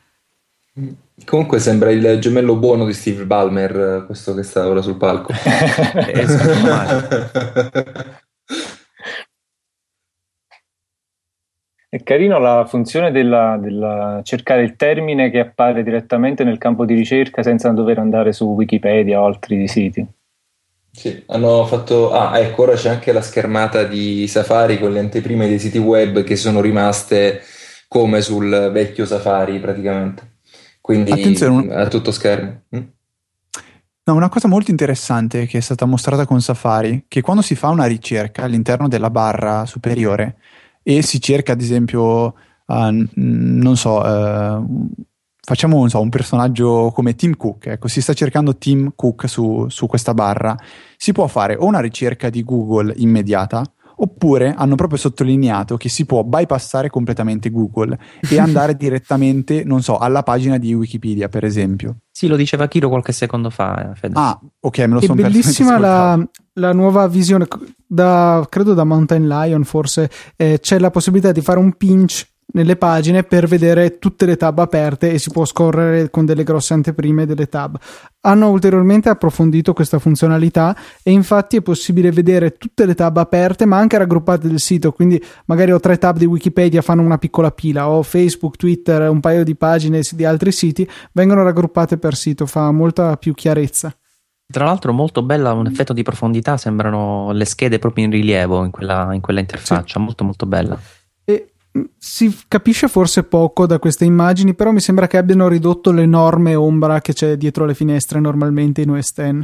Comunque 1.24 1.60
sembra 1.60 1.92
il 1.92 2.18
gemello 2.18 2.56
buono 2.56 2.84
di 2.84 2.94
Steve 2.94 3.26
Ballmer, 3.26 4.02
questo 4.06 4.34
che 4.34 4.42
sta 4.42 4.66
ora 4.66 4.82
sul 4.82 4.96
palco. 4.96 5.32
È 11.94 12.02
carino 12.02 12.38
la 12.38 12.64
funzione 12.64 13.12
della, 13.12 13.58
della, 13.60 14.22
cercare 14.22 14.62
il 14.62 14.76
termine 14.76 15.30
che 15.30 15.40
appare 15.40 15.82
direttamente 15.82 16.42
nel 16.42 16.56
campo 16.56 16.86
di 16.86 16.94
ricerca 16.94 17.42
senza 17.42 17.68
dover 17.68 17.98
andare 17.98 18.32
su 18.32 18.46
Wikipedia 18.46 19.20
o 19.20 19.26
altri 19.26 19.68
siti. 19.68 20.06
Sì, 20.90 21.22
hanno 21.26 21.66
fatto. 21.66 22.10
Ah, 22.10 22.38
ecco, 22.38 22.62
ora 22.62 22.76
c'è 22.76 22.88
anche 22.88 23.12
la 23.12 23.20
schermata 23.20 23.84
di 23.84 24.26
Safari 24.26 24.78
con 24.78 24.90
le 24.90 25.00
anteprime 25.00 25.46
dei 25.46 25.58
siti 25.58 25.76
web 25.76 26.22
che 26.22 26.34
sono 26.36 26.62
rimaste 26.62 27.42
come 27.88 28.22
sul 28.22 28.70
vecchio 28.72 29.04
Safari 29.04 29.60
praticamente. 29.60 30.36
Quindi 30.80 31.10
Attenzione, 31.10 31.74
a 31.74 31.88
tutto 31.88 32.10
schermo. 32.10 32.62
Mm? 32.74 32.82
No, 34.04 34.14
una 34.14 34.30
cosa 34.30 34.48
molto 34.48 34.70
interessante 34.70 35.44
che 35.44 35.58
è 35.58 35.60
stata 35.60 35.84
mostrata 35.84 36.24
con 36.24 36.40
Safari, 36.40 37.04
che 37.06 37.20
quando 37.20 37.42
si 37.42 37.54
fa 37.54 37.68
una 37.68 37.84
ricerca 37.84 38.44
all'interno 38.44 38.88
della 38.88 39.10
barra 39.10 39.66
superiore, 39.66 40.38
e 40.82 41.02
si 41.02 41.20
cerca 41.20 41.52
ad 41.52 41.60
esempio, 41.60 42.34
uh, 42.66 43.06
non 43.14 43.76
so, 43.76 43.98
uh, 44.00 44.94
facciamo 45.44 45.88
so, 45.88 46.00
un 46.00 46.08
personaggio 46.08 46.90
come 46.94 47.14
Tim 47.14 47.36
Cook, 47.36 47.66
ecco, 47.66 47.88
si 47.88 48.00
sta 48.00 48.12
cercando 48.12 48.56
Tim 48.56 48.92
Cook 48.94 49.28
su, 49.28 49.66
su 49.68 49.86
questa 49.86 50.14
barra, 50.14 50.56
si 50.96 51.12
può 51.12 51.26
fare 51.26 51.56
o 51.56 51.66
una 51.66 51.80
ricerca 51.80 52.30
di 52.30 52.42
Google 52.44 52.92
immediata, 52.96 53.64
oppure 54.02 54.54
hanno 54.56 54.74
proprio 54.74 54.98
sottolineato 54.98 55.76
che 55.76 55.88
si 55.88 56.04
può 56.06 56.24
bypassare 56.24 56.90
completamente 56.90 57.50
Google 57.50 57.98
e 58.28 58.38
andare 58.40 58.76
direttamente, 58.76 59.64
non 59.64 59.82
so, 59.82 59.98
alla 59.98 60.22
pagina 60.22 60.58
di 60.58 60.74
Wikipedia, 60.74 61.28
per 61.28 61.44
esempio. 61.44 61.98
Sì, 62.10 62.26
lo 62.26 62.36
diceva 62.36 62.68
Kiro 62.68 62.88
qualche 62.88 63.12
secondo 63.12 63.50
fa. 63.50 63.92
Eh, 63.92 63.94
Fede. 63.94 64.14
Ah, 64.16 64.38
ok, 64.60 64.78
me 64.78 64.86
lo 64.86 65.00
sono 65.00 65.14
perso. 65.14 65.28
È 65.28 65.30
bellissima 65.30 65.78
la, 65.78 66.28
la, 66.54 66.72
nuova 66.72 67.06
visione, 67.06 67.46
da, 67.86 68.44
credo 68.48 68.74
da 68.74 68.84
Mountain 68.84 69.26
Lion 69.26 69.64
forse, 69.64 70.10
eh, 70.36 70.58
c'è 70.60 70.78
la 70.78 70.90
possibilità 70.90 71.32
di 71.32 71.40
fare 71.40 71.58
un 71.58 71.72
pinch 71.76 72.30
nelle 72.54 72.76
pagine 72.76 73.22
per 73.22 73.46
vedere 73.46 73.98
tutte 73.98 74.26
le 74.26 74.36
tab 74.36 74.58
aperte 74.58 75.10
e 75.10 75.18
si 75.18 75.30
può 75.30 75.44
scorrere 75.44 76.10
con 76.10 76.24
delle 76.24 76.44
grosse 76.44 76.74
anteprime 76.74 77.26
delle 77.26 77.48
tab. 77.48 77.78
Hanno 78.20 78.50
ulteriormente 78.50 79.08
approfondito 79.08 79.72
questa 79.72 79.98
funzionalità 79.98 80.76
e 81.02 81.10
infatti 81.10 81.56
è 81.56 81.62
possibile 81.62 82.10
vedere 82.10 82.52
tutte 82.52 82.84
le 82.84 82.94
tab 82.94 83.16
aperte 83.16 83.64
ma 83.64 83.78
anche 83.78 83.98
raggruppate 83.98 84.48
del 84.48 84.60
sito, 84.60 84.92
quindi 84.92 85.22
magari 85.46 85.72
ho 85.72 85.80
tre 85.80 85.98
tab 85.98 86.18
di 86.18 86.26
Wikipedia 86.26 86.82
fanno 86.82 87.02
una 87.02 87.18
piccola 87.18 87.50
pila, 87.50 87.88
o 87.88 88.02
Facebook, 88.02 88.56
Twitter, 88.56 89.08
un 89.08 89.20
paio 89.20 89.44
di 89.44 89.56
pagine 89.56 90.02
di 90.12 90.24
altri 90.24 90.52
siti 90.52 90.88
vengono 91.12 91.42
raggruppate 91.42 91.96
per 91.96 92.14
sito, 92.14 92.46
fa 92.46 92.70
molta 92.70 93.16
più 93.16 93.34
chiarezza. 93.34 93.94
Tra 94.46 94.64
l'altro 94.64 94.92
molto 94.92 95.22
bella, 95.22 95.52
un 95.52 95.66
effetto 95.66 95.92
di 95.92 96.02
profondità, 96.02 96.56
sembrano 96.56 97.32
le 97.32 97.44
schede 97.44 97.78
proprio 97.78 98.04
in 98.04 98.10
rilievo 98.10 98.64
in 98.64 98.70
quella, 98.70 99.14
in 99.14 99.20
quella 99.20 99.40
interfaccia, 99.40 99.98
sì. 99.98 100.04
molto 100.04 100.24
molto 100.24 100.46
bella. 100.46 100.78
E 101.24 101.52
si 101.96 102.36
capisce 102.48 102.88
forse 102.88 103.22
poco 103.22 103.66
da 103.66 103.78
queste 103.78 104.04
immagini, 104.04 104.54
però 104.54 104.70
mi 104.70 104.80
sembra 104.80 105.06
che 105.06 105.16
abbiano 105.16 105.48
ridotto 105.48 105.90
l'enorme 105.90 106.54
ombra 106.54 107.00
che 107.00 107.14
c'è 107.14 107.36
dietro 107.36 107.64
le 107.64 107.74
finestre 107.74 108.20
normalmente 108.20 108.82
in 108.82 108.90
OS 108.90 109.12
X. 109.12 109.40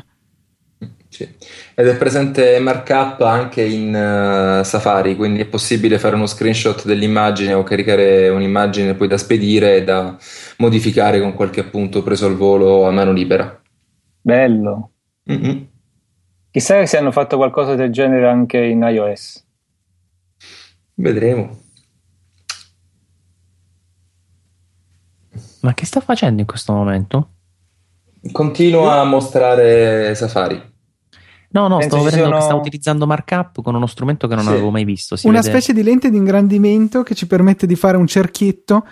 Sì. 1.11 1.27
Ed 1.75 1.87
è 1.87 1.97
presente 1.97 2.59
markup 2.61 3.23
anche 3.23 3.63
in 3.63 3.89
uh, 3.89 4.63
Safari, 4.63 5.17
quindi 5.17 5.41
è 5.41 5.47
possibile 5.47 5.99
fare 5.99 6.17
uno 6.17 6.27
screenshot 6.27 6.85
dell'immagine 6.85 7.55
o 7.55 7.63
caricare 7.63 8.29
un'immagine 8.29 8.95
poi 8.95 9.09
da 9.09 9.17
spedire 9.17 9.77
e 9.77 9.85
da 9.85 10.17
modificare 10.59 11.19
con 11.21 11.33
qualche 11.33 11.61
appunto 11.61 12.03
preso 12.03 12.27
al 12.27 12.37
volo 12.37 12.87
a 12.87 12.91
mano 12.91 13.13
libera. 13.13 13.59
Bello. 14.29 14.91
Mm-hmm. 15.33 15.63
Chissà 16.51 16.85
se 16.85 16.99
hanno 16.99 17.11
fatto 17.13 17.39
qualcosa 17.39 17.75
del 17.75 17.91
genere 17.91 18.29
anche 18.29 18.59
in 18.59 18.83
iOS. 18.83 19.43
Vedremo. 20.97 21.59
Ma 25.63 25.73
che 25.73 25.87
sta 25.87 26.01
facendo 26.01 26.43
in 26.43 26.47
questo 26.47 26.75
momento? 26.75 27.31
Continua 28.31 29.01
a 29.01 29.05
mostrare 29.05 30.15
Safari. 30.15 30.77
No, 31.51 31.67
no, 31.67 31.79
Penso 31.79 31.97
stavo 31.97 32.05
vedendo 32.05 32.27
sono... 32.27 32.39
che 32.39 32.45
sta 32.45 32.55
utilizzando 32.55 33.07
markup 33.07 33.63
con 33.63 33.75
uno 33.75 33.87
strumento 33.87 34.29
che 34.29 34.35
non 34.35 34.45
sì. 34.45 34.51
avevo 34.51 34.71
mai 34.71 34.85
visto. 34.85 35.17
Si 35.17 35.27
Una 35.27 35.41
vede... 35.41 35.49
specie 35.49 35.73
di 35.73 35.83
lente 35.83 36.11
di 36.11 36.19
ingrandimento 36.19 37.03
che 37.03 37.15
ci 37.15 37.27
permette 37.27 37.67
di 37.67 37.77
fare 37.77 37.97
un 37.97 38.07
cerchietto 38.07 38.87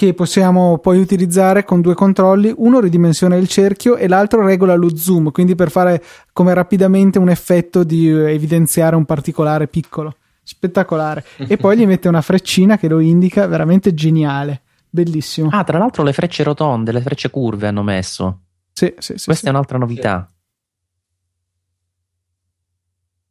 che 0.00 0.14
possiamo 0.14 0.78
poi 0.78 0.98
utilizzare 0.98 1.62
con 1.62 1.82
due 1.82 1.92
controlli. 1.92 2.50
Uno 2.56 2.80
ridimensiona 2.80 3.36
il 3.36 3.48
cerchio 3.48 3.96
e 3.96 4.08
l'altro 4.08 4.42
regola 4.42 4.74
lo 4.74 4.96
zoom, 4.96 5.30
quindi 5.30 5.54
per 5.54 5.70
fare 5.70 6.02
come 6.32 6.54
rapidamente 6.54 7.18
un 7.18 7.28
effetto 7.28 7.84
di 7.84 8.08
evidenziare 8.08 8.96
un 8.96 9.04
particolare 9.04 9.68
piccolo. 9.68 10.16
Spettacolare. 10.42 11.22
e 11.36 11.58
poi 11.58 11.76
gli 11.76 11.84
mette 11.84 12.08
una 12.08 12.22
freccina 12.22 12.78
che 12.78 12.88
lo 12.88 12.98
indica, 12.98 13.46
veramente 13.46 13.92
geniale. 13.92 14.62
Bellissimo. 14.88 15.50
Ah, 15.52 15.64
tra 15.64 15.76
l'altro 15.76 16.02
le 16.02 16.14
frecce 16.14 16.44
rotonde, 16.44 16.92
le 16.92 17.02
frecce 17.02 17.28
curve 17.28 17.66
hanno 17.66 17.82
messo. 17.82 18.40
Sì, 18.72 18.94
sì, 18.96 19.18
sì. 19.18 19.24
Questa 19.26 19.34
sì. 19.34 19.46
è 19.48 19.50
un'altra 19.50 19.76
novità. 19.76 20.32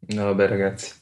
No, 0.09 0.23
vabbè, 0.23 0.47
ragazzi. 0.47 0.98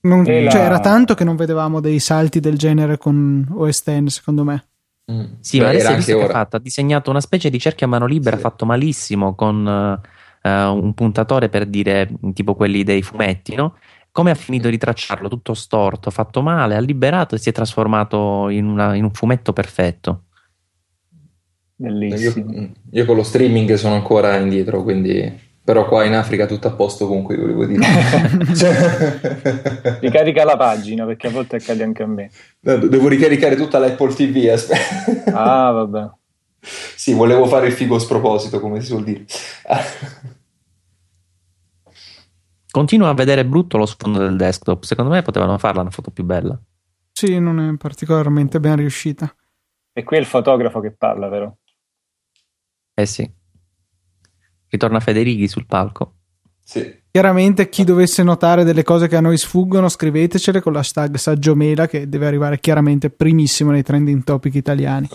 Non, 0.00 0.22
la... 0.22 0.50
Cioè, 0.50 0.60
era 0.60 0.80
tanto 0.80 1.14
che 1.14 1.24
non 1.24 1.36
vedevamo 1.36 1.80
dei 1.80 1.98
salti 1.98 2.40
del 2.40 2.56
genere 2.56 2.98
con 2.98 3.46
OS 3.50 3.82
X, 3.82 4.06
secondo 4.06 4.44
me. 4.44 4.64
Mm. 5.10 5.24
Sì, 5.40 5.58
Beh, 5.58 5.64
ma 5.64 5.70
adesso 5.70 5.94
visto 5.94 6.18
che 6.18 6.24
ha 6.24 6.28
fatto, 6.28 6.56
ha 6.56 6.60
disegnato 6.60 7.10
una 7.10 7.20
specie 7.20 7.48
di 7.50 7.58
cerchio 7.58 7.86
a 7.86 7.88
mano 7.88 8.06
libera 8.06 8.36
sì. 8.36 8.42
fatto 8.42 8.66
malissimo 8.66 9.34
con 9.34 9.64
uh, 9.64 10.48
un 10.48 10.92
puntatore 10.94 11.48
per 11.48 11.66
dire 11.66 12.10
tipo 12.34 12.54
quelli 12.54 12.84
dei 12.84 13.02
fumetti, 13.02 13.54
no? 13.54 13.76
Come 14.12 14.30
ha 14.30 14.34
finito 14.34 14.68
di 14.68 14.78
tracciarlo? 14.78 15.28
Tutto 15.28 15.54
storto, 15.54 16.10
fatto 16.10 16.42
male, 16.42 16.74
ha 16.74 16.80
liberato 16.80 17.34
e 17.34 17.38
si 17.38 17.48
è 17.48 17.52
trasformato 17.52 18.48
in, 18.48 18.66
una, 18.66 18.94
in 18.94 19.04
un 19.04 19.12
fumetto 19.12 19.52
perfetto. 19.52 20.24
Bellissimo. 21.76 22.52
Io, 22.52 22.72
io, 22.90 23.04
con 23.04 23.16
lo 23.16 23.22
streaming 23.22 23.74
sono 23.74 23.94
ancora 23.94 24.36
indietro, 24.36 24.82
quindi. 24.82 25.46
Però 25.68 25.86
qua 25.86 26.02
in 26.04 26.14
Africa 26.14 26.46
tutto 26.46 26.66
a 26.66 26.70
posto 26.70 27.06
comunque, 27.06 27.36
volevo 27.36 27.66
dire. 27.66 27.84
cioè... 28.56 29.98
Ricarica 30.00 30.42
la 30.42 30.56
pagina 30.56 31.04
perché 31.04 31.26
a 31.26 31.30
volte 31.30 31.56
accade 31.56 31.82
anche 31.82 32.04
a 32.04 32.06
me. 32.06 32.30
No, 32.60 32.78
devo 32.78 33.06
ricaricare 33.06 33.54
tutta 33.54 33.78
l'Apple 33.78 34.14
TV. 34.14 34.48
Aspetta. 34.50 35.30
ah, 35.68 35.70
vabbè. 35.72 36.10
Sì, 36.58 37.12
volevo 37.12 37.44
fare 37.44 37.66
il 37.66 37.74
figo 37.74 37.96
a 37.96 37.98
sproposito, 37.98 38.60
come 38.60 38.80
si 38.80 38.86
suol 38.86 39.04
dire. 39.04 39.26
Continuo 42.70 43.10
a 43.10 43.14
vedere 43.14 43.44
brutto 43.44 43.76
lo 43.76 43.84
sfondo 43.84 44.20
del 44.20 44.36
desktop. 44.36 44.84
Secondo 44.84 45.10
me 45.10 45.20
potevano 45.20 45.58
farla 45.58 45.82
una 45.82 45.90
foto 45.90 46.10
più 46.10 46.24
bella. 46.24 46.58
Sì, 47.12 47.38
non 47.38 47.60
è 47.60 47.76
particolarmente 47.76 48.58
ben 48.58 48.76
riuscita. 48.76 49.30
E 49.92 50.02
qui 50.02 50.16
è 50.16 50.20
il 50.20 50.24
fotografo 50.24 50.80
che 50.80 50.92
parla, 50.92 51.28
vero? 51.28 51.58
Eh 52.94 53.04
sì. 53.04 53.36
Ritorna 54.68 55.00
Federighi 55.00 55.48
sul 55.48 55.66
palco. 55.66 56.12
Sì. 56.64 56.96
Chiaramente 57.10 57.70
chi 57.70 57.84
dovesse 57.84 58.22
notare 58.22 58.62
delle 58.62 58.82
cose 58.82 59.08
che 59.08 59.16
a 59.16 59.20
noi 59.20 59.38
sfuggono, 59.38 59.88
scrivetecele 59.88 60.60
con 60.60 60.74
l'hashtag 60.74 61.16
Saggiomela 61.16 61.88
che 61.88 62.08
deve 62.08 62.26
arrivare 62.26 62.60
chiaramente 62.60 63.08
primissimo 63.08 63.70
nei 63.70 63.82
trending 63.82 64.22
topic 64.22 64.54
italiani. 64.54 65.08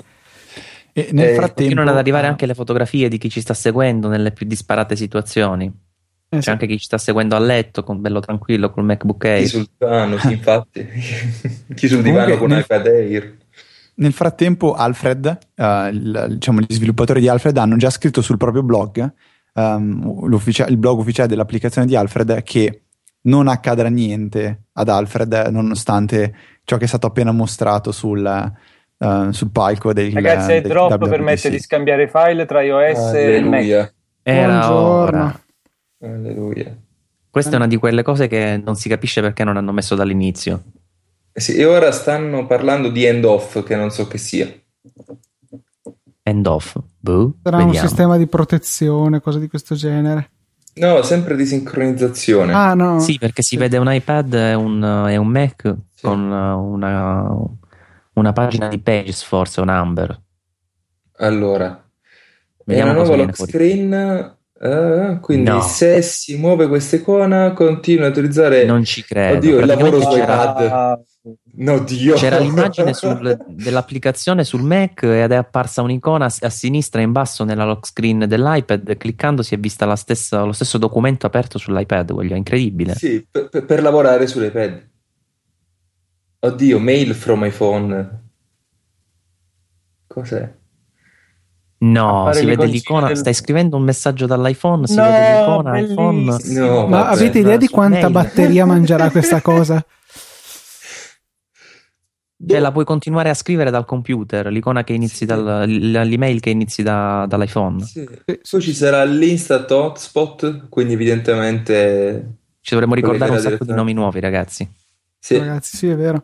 E 0.92 1.10
nel 1.12 1.30
eh, 1.30 1.34
frattempo 1.34 1.54
continuano 1.56 1.92
ad 1.92 1.98
arrivare 1.98 2.28
anche 2.28 2.46
le 2.46 2.56
fotografie 2.56 3.08
di 3.08 3.18
chi 3.18 3.30
ci 3.30 3.42
sta 3.42 3.54
seguendo 3.54 4.08
nelle 4.08 4.32
più 4.32 4.46
disparate 4.48 4.96
situazioni. 4.96 5.66
Eh, 5.66 6.38
C'è 6.38 6.42
sì. 6.42 6.50
anche 6.50 6.66
chi 6.66 6.80
ci 6.80 6.86
sta 6.86 6.98
seguendo 6.98 7.36
a 7.36 7.40
letto, 7.40 7.84
con 7.84 8.02
bello 8.02 8.20
tranquillo 8.20 8.72
col 8.72 8.86
MacBook 8.86 9.26
Air. 9.26 9.42
Chi 9.42 9.48
sul 9.48 9.68
divano, 9.78 10.18
sì, 10.18 10.32
infatti. 10.32 10.88
chi 11.76 11.88
sul 11.88 12.02
divano 12.02 12.38
con 12.38 12.50
nel... 12.50 12.62
iPad 12.62 12.88
Air. 12.88 13.38
Nel 13.96 14.14
frattempo, 14.14 14.74
Alfred, 14.74 15.38
uh, 15.56 15.64
il, 15.92 16.26
diciamo, 16.32 16.62
gli 16.62 16.74
sviluppatori 16.74 17.22
di 17.22 17.28
Alfred 17.28 17.56
hanno 17.58 17.78
già 17.78 17.92
scritto 17.92 18.24
sul 18.24 18.38
proprio 18.38 18.64
blog, 18.64 19.14
um, 19.54 20.28
il 20.68 20.78
blog 20.78 21.00
ufficiale 21.00 21.30
dell'applicazione 21.30 21.88
di 21.88 21.96
Alfred, 21.96 22.44
che 22.44 22.82
non 23.24 23.48
accadrà 23.48 23.88
niente 23.90 24.64
ad 24.74 24.90
Alfred 24.90 25.48
nonostante 25.52 26.36
ciò 26.64 26.78
che 26.78 26.86
è 26.86 26.88
stato 26.88 27.08
appena 27.08 27.32
mostrato 27.32 27.92
sul, 27.92 28.54
uh, 28.98 29.32
sul 29.32 29.52
palco 29.52 29.94
del 29.94 30.12
Ragazzi, 30.12 30.54
del, 30.54 30.64
drop 30.64 30.92
WWDC. 30.92 31.10
permette 31.10 31.50
di 31.50 31.60
scambiare 31.60 32.10
file 32.10 32.46
tra 32.46 32.62
iOS 32.62 32.98
Alleluia. 32.98 33.42
e 33.42 33.42
Mac. 33.42 33.94
Era 34.24 34.74
ora. 34.74 35.42
Alleluia. 36.02 36.78
Questa 37.30 37.52
è 37.52 37.56
una 37.56 37.68
di 37.68 37.78
quelle 37.78 38.04
cose 38.04 38.28
che 38.28 38.62
non 38.64 38.76
si 38.76 38.88
capisce 38.88 39.20
perché 39.22 39.44
non 39.44 39.58
hanno 39.58 39.72
messo 39.72 39.96
dall'inizio. 39.96 40.64
Eh 41.32 41.42
sì, 41.42 41.56
e 41.56 41.66
ora 41.66 41.92
stanno 41.92 42.46
parlando 42.46 42.90
di 42.90 43.06
end 43.06 43.26
off, 43.26 43.64
che 43.64 43.76
non 43.76 43.90
so 43.90 44.08
che 44.08 44.20
sia. 44.20 44.54
End 46.22 46.46
off? 46.46 46.78
Boh, 47.04 47.34
Sarà 47.44 47.58
vediamo. 47.58 47.78
un 47.78 47.86
sistema 47.86 48.18
di 48.18 48.28
protezione, 48.28 49.20
cose 49.20 49.38
di 49.38 49.50
questo 49.50 49.76
genere. 49.76 50.30
No, 50.76 51.02
sempre 51.02 51.36
di 51.36 51.46
sincronizzazione. 51.46 52.54
Ah, 52.54 52.74
no. 52.76 53.02
Sì, 53.02 53.18
perché 53.18 53.42
si 53.42 53.58
vede 53.58 53.78
un 53.78 53.92
iPad 53.92 54.34
e 54.34 54.54
un, 54.54 55.08
e 55.10 55.18
un 55.18 55.28
Mac 55.28 55.76
sì. 55.94 56.02
con 56.02 56.32
una, 56.32 57.28
una, 58.14 58.32
pagina 58.32 58.70
di 58.70 58.80
Pages, 58.80 59.22
forse 59.22 59.60
un 59.60 59.68
Amber. 59.68 60.18
Allora, 61.18 61.84
Vediamo 62.64 62.92
è 62.92 62.94
una 62.94 63.04
nuova 63.04 63.16
lock 63.18 63.36
screen 63.36 64.38
Uh, 64.64 65.20
quindi 65.20 65.50
no. 65.50 65.60
se 65.60 66.02
si 66.02 66.38
muove 66.38 66.70
questa 66.70 66.96
icona 66.96 67.52
continua 67.52 68.06
a 68.06 68.10
utilizzare 68.10 68.64
non 68.64 68.86
ci 68.86 69.04
credo 69.04 69.36
oddio 69.36 69.60
il 69.60 69.66
lavoro 69.66 70.00
su 70.00 70.16
iPad 70.16 71.02
no 71.56 71.80
Dio. 71.80 72.16
C'era 72.16 72.40
l'immagine 72.40 72.94
sul, 72.94 73.38
dell'applicazione 73.48 74.44
sul 74.44 74.62
Mac 74.62 75.04
ed 75.04 75.32
è 75.32 75.36
apparsa 75.36 75.82
un'icona 75.82 76.26
a 76.26 76.50
sinistra 76.50 77.02
in 77.02 77.12
basso 77.12 77.44
nella 77.44 77.66
lock 77.66 77.88
screen 77.88 78.26
dell'iPad. 78.28 78.98
Cliccando 78.98 79.44
si 79.44 79.54
è 79.54 79.60
vista 79.60 79.94
stessa, 79.96 80.44
lo 80.44 80.52
stesso 80.54 80.78
documento 80.78 81.26
aperto 81.26 81.58
sull'iPad 81.58 82.12
voglio, 82.12 82.36
incredibile. 82.36 82.96
Sì 82.96 83.26
per, 83.30 83.50
per 83.66 83.82
lavorare 83.82 84.28
sull'iPad. 84.28 84.90
Oddio 86.40 86.80
mail 86.80 87.14
from 87.14 87.46
iPhone. 87.46 88.22
Cos'è? 90.08 90.62
No, 91.84 92.32
si 92.34 92.46
vede 92.46 92.66
l'icona. 92.66 93.08
Del... 93.08 93.18
Stai 93.18 93.34
scrivendo 93.34 93.76
un 93.76 93.84
messaggio 93.84 94.26
dall'iPhone, 94.26 94.88
si 94.88 94.96
no, 94.96 95.04
vede 95.04 95.40
l'icona 95.40 95.80
iPhone. 95.80 96.38
No, 96.46 96.88
Ma 96.88 97.04
vabbè, 97.04 97.14
avete 97.14 97.40
idea 97.40 97.58
di 97.58 97.68
quanta 97.68 98.10
batteria 98.10 98.66
mangerà 98.66 99.10
questa 99.10 99.40
cosa? 99.42 99.84
Cioè, 102.48 102.60
la 102.60 102.72
puoi 102.72 102.86
continuare 102.86 103.30
a 103.30 103.34
scrivere 103.34 103.72
dal 103.72 103.86
computer, 103.86 104.48
l'icona 104.48 104.84
che 104.84 104.94
inizi 104.94 105.16
sì. 105.16 105.26
dal, 105.26 105.66
l'email 105.66 106.40
che 106.40 106.50
inizi 106.50 106.84
da, 106.84 107.26
dall'iPhone. 107.28 107.84
Sì. 107.84 108.08
Poi 108.26 108.62
ci 108.62 108.74
sarà 108.74 109.04
l'instant 109.06 109.70
hotspot, 109.72 110.68
quindi 110.70 110.94
evidentemente 110.94 112.42
ci 112.64 112.72
dovremmo 112.72 112.96
ricordare 112.96 113.32
un 113.32 113.40
sacco 113.40 113.66
di 113.66 113.74
nomi 113.74 113.92
nuovi, 113.92 114.22
ragazzi. 114.22 114.66
Sì. 115.20 115.38
Ragazzi, 115.38 115.76
sì, 115.76 115.88
è 115.90 115.96
vero. 115.98 116.24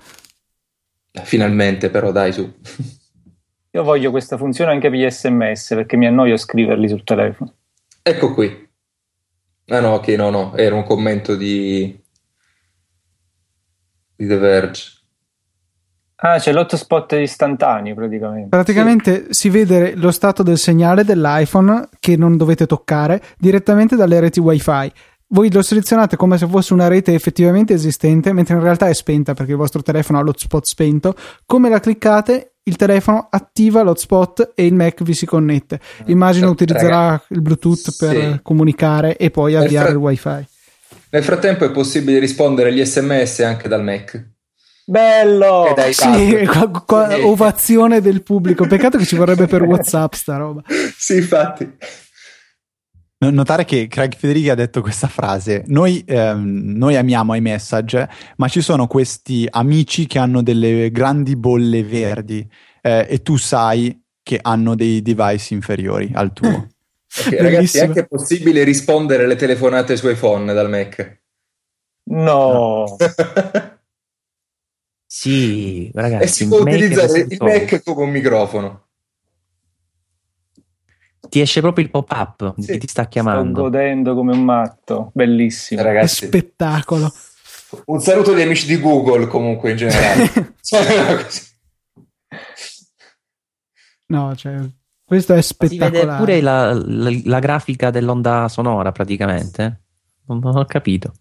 Finalmente, 1.24 1.90
però, 1.90 2.14
dai, 2.14 2.32
su. 2.32 2.50
Io 3.72 3.84
voglio 3.84 4.10
questa 4.10 4.38
funzione 4.38 4.72
anche 4.72 4.90
per 4.90 4.98
gli 4.98 5.10
sms 5.10 5.68
perché 5.76 5.98
mi 5.98 6.08
annoio 6.08 6.36
a 6.36 6.38
scriverli 6.38 6.88
sul 6.88 7.04
telefono. 7.04 7.56
Ecco 8.02 8.34
qui. 8.34 8.68
Ah 9.68 9.82
no, 9.82 9.96
ok, 9.96 10.08
no, 10.10 10.30
no, 10.30 10.56
era 10.56 10.76
un 10.76 10.84
commento 10.84 11.36
di, 11.36 12.02
di 14.16 14.28
The 14.28 14.38
Verge. 14.38 14.99
Ah, 16.22 16.38
c'è 16.38 16.52
l'hotspot 16.52 17.14
istantaneo 17.14 17.96
praticamente. 17.96 18.50
Praticamente 18.50 19.28
sì. 19.30 19.42
si 19.42 19.50
vede 19.50 19.96
lo 19.96 20.12
stato 20.12 20.44
del 20.44 20.58
segnale 20.58 21.06
dell'iPhone 21.06 21.88
che 21.98 22.18
non 22.18 22.36
dovete 22.36 22.66
toccare 22.66 23.22
direttamente 23.38 23.96
dalle 23.96 24.20
reti 24.20 24.42
wifi. 24.42 24.92
Voi 25.32 25.52
lo 25.52 25.62
selezionate 25.62 26.18
come 26.18 26.38
se 26.38 26.48
fosse 26.48 26.74
una 26.74 26.88
rete 26.88 27.14
effettivamente 27.14 27.74
esistente, 27.74 28.34
mentre 28.34 28.56
in 28.56 28.62
realtà 28.62 28.90
è 28.90 28.94
spenta 28.94 29.34
perché 29.34 29.52
il 29.52 29.58
vostro 29.58 29.82
telefono 29.82 30.20
ha 30.20 30.22
l'hotspot 30.24 30.66
spento. 30.66 31.16
Come 31.46 31.70
la 31.70 31.80
cliccate, 31.80 32.56
il 32.64 32.76
telefono 32.76 33.28
attiva 33.30 33.82
l'hotspot 33.82 34.54
e 34.56 34.66
il 34.66 34.74
Mac 34.74 35.04
vi 35.04 35.14
si 35.14 35.26
connette. 35.26 35.80
Immagino 36.08 36.48
sì, 36.48 36.52
utilizzerà 36.52 37.00
ragazzi. 37.00 37.34
il 37.34 37.42
Bluetooth 37.42 37.96
per 37.98 38.16
sì. 38.16 38.40
comunicare 38.42 39.16
e 39.16 39.30
poi 39.30 39.56
avviare 39.56 39.90
fra- 39.90 39.96
il 39.96 40.04
WiFi. 40.04 40.48
Nel 41.12 41.24
frattempo 41.24 41.64
è 41.64 41.72
possibile 41.72 42.20
rispondere 42.20 42.70
agli 42.70 42.84
sms 42.84 43.40
anche 43.40 43.70
dal 43.70 43.84
Mac. 43.84 44.38
Bello! 44.90 45.76
Sì, 45.92 46.48
qua, 46.48 46.68
qua, 46.84 47.24
ovazione 47.24 48.02
del 48.02 48.24
pubblico. 48.24 48.66
Peccato 48.66 48.98
che 48.98 49.06
ci 49.06 49.16
vorrebbe 49.16 49.46
per 49.46 49.62
WhatsApp 49.70 50.14
sta 50.14 50.38
roba. 50.38 50.64
sì, 50.98 51.18
infatti. 51.18 51.72
Notare 53.20 53.66
che 53.66 53.88
Craig 53.88 54.16
Federighi 54.16 54.50
ha 54.50 54.56
detto 54.56 54.82
questa 54.82 55.08
frase: 55.08 55.64
noi, 55.68 56.04
ehm, 56.08 56.74
noi, 56.76 56.96
amiamo 56.96 57.36
iMessage, 57.36 58.10
ma 58.38 58.48
ci 58.48 58.62
sono 58.62 58.88
questi 58.88 59.48
amici 59.48 60.08
che 60.08 60.18
hanno 60.18 60.42
delle 60.42 60.90
grandi 60.90 61.36
bolle 61.36 61.84
verdi 61.84 62.50
eh, 62.82 63.06
e 63.08 63.22
tu 63.22 63.38
sai 63.38 63.96
che 64.24 64.40
hanno 64.42 64.74
dei 64.74 65.04
device 65.04 65.54
inferiori 65.54 66.10
al 66.16 66.34
tuo. 66.34 66.48
okay, 67.28 67.40
ragazzi, 67.40 67.78
è 67.78 67.82
anche 67.82 68.08
possibile 68.08 68.64
rispondere 68.64 69.26
alle 69.26 69.36
telefonate 69.36 69.96
su 69.96 70.10
iPhone 70.10 70.52
dal 70.52 70.68
Mac? 70.68 71.22
No. 72.06 72.98
sì, 75.20 75.92
ragazzi. 75.94 76.24
E 76.24 76.28
si 76.28 76.48
può 76.48 76.62
utilizzare 76.62 77.20
il 77.20 77.38
Mac 77.40 77.84
come 77.84 78.04
un 78.04 78.10
microfono 78.10 78.84
ti 81.30 81.40
esce 81.42 81.62
proprio 81.62 81.86
il 81.86 81.92
pop-up 81.92 82.56
sì, 82.58 82.78
ti 82.78 82.88
sta 82.88 83.08
chiamando. 83.08 83.52
Sto 83.52 83.62
godendo 83.62 84.16
come 84.16 84.34
un 84.34 84.44
matto, 84.44 85.12
bellissimo. 85.14 85.82
Ragazzi, 85.82 86.26
spettacolo. 86.26 87.14
Un 87.86 88.02
saluto 88.02 88.32
agli 88.32 88.42
amici 88.42 88.66
di 88.66 88.80
Google 88.80 89.28
comunque 89.28 89.72
in 89.72 89.78
generale. 89.78 90.56
no, 94.08 94.36
cioè, 94.36 94.60
questo 95.06 95.36
è 95.36 95.42
spettacolare. 95.42 95.96
Si 95.96 96.06
vede 96.06 96.18
pure 96.18 96.42
la, 96.42 96.74
la, 96.74 97.22
la, 97.26 97.40
grafica 97.40 97.92
dell'onda 97.92 98.48
sonora 98.48 98.92
praticamente. 98.92 99.84
Non, 100.26 100.40
non 100.40 100.58
ho 100.58 100.66
capito. 100.66 101.14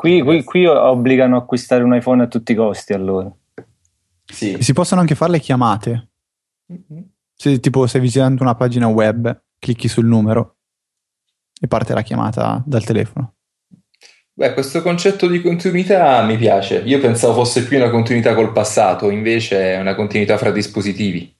Qui, 0.00 0.22
qui, 0.22 0.42
qui, 0.44 0.64
obbligano 0.64 1.36
a 1.36 1.40
acquistare 1.40 1.82
un 1.82 1.94
iPhone 1.94 2.22
a 2.22 2.26
tutti 2.26 2.52
i 2.52 2.54
costi 2.54 2.94
allora. 2.94 3.30
Sì. 4.24 4.56
Si 4.58 4.72
possono 4.72 5.02
anche 5.02 5.14
fare 5.14 5.32
le 5.32 5.40
chiamate. 5.40 6.08
Mm-hmm. 6.72 7.02
Se 7.34 7.60
tipo 7.60 7.86
stai 7.86 8.00
visitando 8.00 8.42
una 8.42 8.54
pagina 8.54 8.86
web, 8.86 9.42
clicchi 9.58 9.88
sul 9.88 10.06
numero 10.06 10.56
e 11.60 11.66
parte 11.66 11.92
la 11.92 12.00
chiamata 12.00 12.62
dal 12.64 12.82
telefono. 12.82 13.34
Beh, 14.32 14.54
questo 14.54 14.80
concetto 14.80 15.26
di 15.26 15.42
continuità 15.42 16.22
mi 16.22 16.38
piace. 16.38 16.78
Io 16.78 16.98
pensavo 16.98 17.34
fosse 17.34 17.64
più 17.64 17.76
una 17.76 17.90
continuità 17.90 18.34
col 18.34 18.52
passato, 18.52 19.10
invece 19.10 19.74
è 19.74 19.80
una 19.80 19.94
continuità 19.94 20.38
fra 20.38 20.50
dispositivi. 20.50 21.30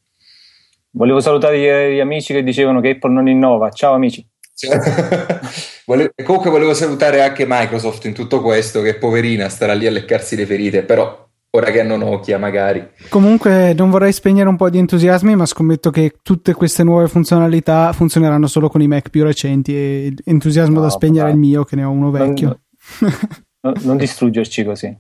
Volevo 0.91 1.21
salutare 1.21 1.95
gli 1.95 2.01
amici 2.01 2.35
che 2.35 2.43
dicevano 2.43 2.83
che 2.83 2.91
Apple 2.91 3.11
non 3.11 3.27
innova. 3.27 3.71
Ciao 3.71 3.95
amici. 3.95 4.23
Comunque 6.25 6.51
volevo 6.51 6.75
salutare 6.75 7.23
anche 7.23 7.45
Microsoft 7.47 8.05
in 8.05 8.15
tutto 8.15 8.41
questo, 8.41 8.83
che 8.83 8.95
poverina 8.95 9.49
starà 9.49 9.73
lì 9.73 9.87
a 9.87 9.91
leccarsi 9.91 10.37
le 10.37 10.47
ferite, 10.47 10.83
però 10.83 11.29
ora 11.51 11.71
che 11.71 11.81
hanno 11.81 11.97
Nokia 11.97 12.39
magari. 12.39 12.87
Comunque 13.09 13.73
non 13.75 13.91
vorrei 13.91 14.13
spegnere 14.13 14.49
un 14.49 14.57
po' 14.57 14.71
di 14.71 14.79
entusiasmi, 14.79 15.35
ma 15.35 15.47
scommetto 15.47 15.91
che 15.91 16.15
tutte 16.23 16.53
queste 16.53 16.85
nuove 16.85 17.09
funzionalità 17.09 17.93
funzioneranno 17.93 18.47
solo 18.47 18.69
con 18.69 18.83
i 18.83 18.89
Mac 18.89 19.11
più 19.11 19.25
recenti 19.25 19.75
e 19.75 20.15
entusiasmo 20.25 20.77
no, 20.77 20.83
da 20.83 20.91
spegnere 20.91 21.29
è 21.29 21.33
il 21.33 21.39
mio 21.39 21.65
che 21.65 21.77
ne 21.77 21.85
ho 21.85 21.91
uno 21.91 22.11
vecchio. 22.11 22.61
Non, 23.01 23.15
non, 23.63 23.75
non 23.83 23.97
distruggerci 23.97 24.65
così. 24.65 24.97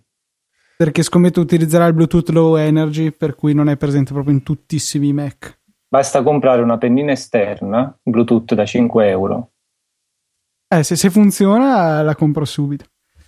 Perché 0.76 1.02
scommetto 1.02 1.40
utilizzerà 1.40 1.86
il 1.86 1.92
Bluetooth 1.92 2.30
Low 2.30 2.56
Energy, 2.56 3.10
per 3.10 3.34
cui 3.34 3.52
non 3.52 3.68
è 3.68 3.76
presente 3.76 4.14
proprio 4.14 4.32
in 4.32 4.42
tuttissimi 4.42 5.12
Mac. 5.12 5.59
Basta 5.90 6.22
comprare 6.22 6.62
una 6.62 6.78
pennina 6.78 7.10
esterna 7.10 7.98
Bluetooth 8.00 8.54
da 8.54 8.64
5 8.64 9.08
euro. 9.08 9.50
Eh, 10.68 10.84
se, 10.84 10.94
se 10.94 11.10
funziona 11.10 12.00
la 12.02 12.14
compro 12.14 12.44
subito. 12.44 12.84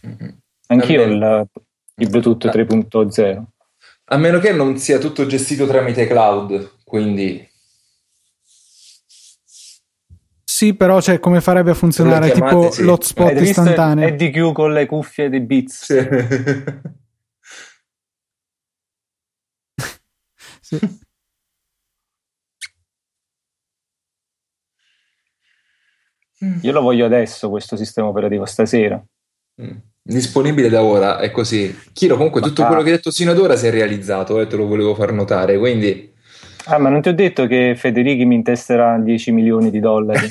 Mm-hmm. 0.07 0.29
Anch'io 0.69 1.03
il, 1.03 1.49
il 1.97 2.09
Bluetooth 2.09 2.47
3.0. 2.47 3.43
A 4.05 4.17
meno 4.17 4.39
che 4.39 4.53
non 4.53 4.79
sia 4.79 4.99
tutto 4.99 5.27
gestito 5.27 5.67
tramite 5.67 6.07
cloud, 6.07 6.77
quindi... 6.85 7.45
Sì, 10.45 10.75
però 10.75 11.01
cioè, 11.01 11.19
come 11.19 11.41
farebbe 11.41 11.73
a 11.73 11.75
funzionare 11.75 12.31
chiamate, 12.31 12.55
tipo 12.55 12.71
sì. 12.71 12.85
l'hotspot 12.85 13.31
eh, 13.33 13.43
istantaneo? 13.43 14.07
EDQ 14.07 14.53
con 14.53 14.73
le 14.73 14.87
cuffie 14.87 15.29
dei 15.29 15.41
Beats. 15.41 15.85
Sì. 20.61 20.79
sì. 20.79 21.11
Io 26.63 26.73
lo 26.73 26.81
voglio 26.81 27.07
adesso 27.07 27.51
questo 27.51 27.77
sistema 27.77 28.09
operativo, 28.09 28.45
stasera. 28.45 29.01
Mm 29.63 29.91
disponibile 30.03 30.69
da 30.69 30.83
ora, 30.83 31.19
è 31.19 31.31
così. 31.31 31.73
Chiro, 31.93 32.17
comunque 32.17 32.41
ma 32.41 32.49
tutto 32.49 32.63
ah. 32.63 32.67
quello 32.67 32.83
che 32.83 32.91
hai 32.91 32.97
detto 32.97 33.13
sino 33.13 33.31
ad 33.31 33.39
ora 33.39 33.55
si 33.57 33.69
è 33.69 33.71
realizzato, 33.71 34.41
eh, 34.41 34.47
te 34.47 34.57
lo 34.57 34.67
volevo 34.67 34.95
far 34.95 35.13
notare, 35.13 35.59
quindi... 35.59 36.11
Ah, 36.67 36.79
ma 36.79 36.89
non 36.89 37.03
ti 37.03 37.09
ho 37.09 37.15
detto 37.15 37.47
che 37.47 37.75
Federici 37.77 38.25
mi 38.25 38.37
intesterà 38.37 38.97
10 38.99 39.33
milioni 39.33 39.71
di 39.71 39.81
dollari? 39.81 40.27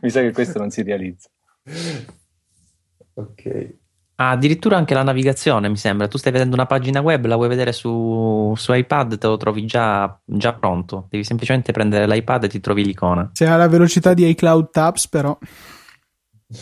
mi 0.00 0.10
sa 0.10 0.20
che 0.20 0.32
questo 0.32 0.58
non 0.58 0.70
si 0.70 0.82
realizza. 0.82 1.28
Ok. 3.14 3.74
Ah, 4.22 4.30
addirittura 4.30 4.76
anche 4.76 4.94
la 4.94 5.02
navigazione, 5.02 5.68
mi 5.68 5.76
sembra. 5.76 6.06
Tu 6.06 6.16
stai 6.16 6.30
vedendo 6.30 6.54
una 6.54 6.66
pagina 6.66 7.00
web, 7.00 7.26
la 7.26 7.34
vuoi 7.34 7.48
vedere 7.48 7.72
su, 7.72 8.52
su 8.56 8.72
iPad, 8.72 9.18
te 9.18 9.26
lo 9.26 9.36
trovi 9.36 9.66
già, 9.66 10.16
già, 10.24 10.52
pronto. 10.52 11.08
Devi 11.10 11.24
semplicemente 11.24 11.72
prendere 11.72 12.06
l'iPad 12.06 12.44
e 12.44 12.48
ti 12.48 12.60
trovi 12.60 12.84
l'icona. 12.84 13.30
Se 13.32 13.46
ha 13.46 13.56
la 13.56 13.66
velocità 13.66 14.14
di 14.14 14.28
iCloud 14.28 14.70
Tabs, 14.70 15.08
però. 15.08 15.36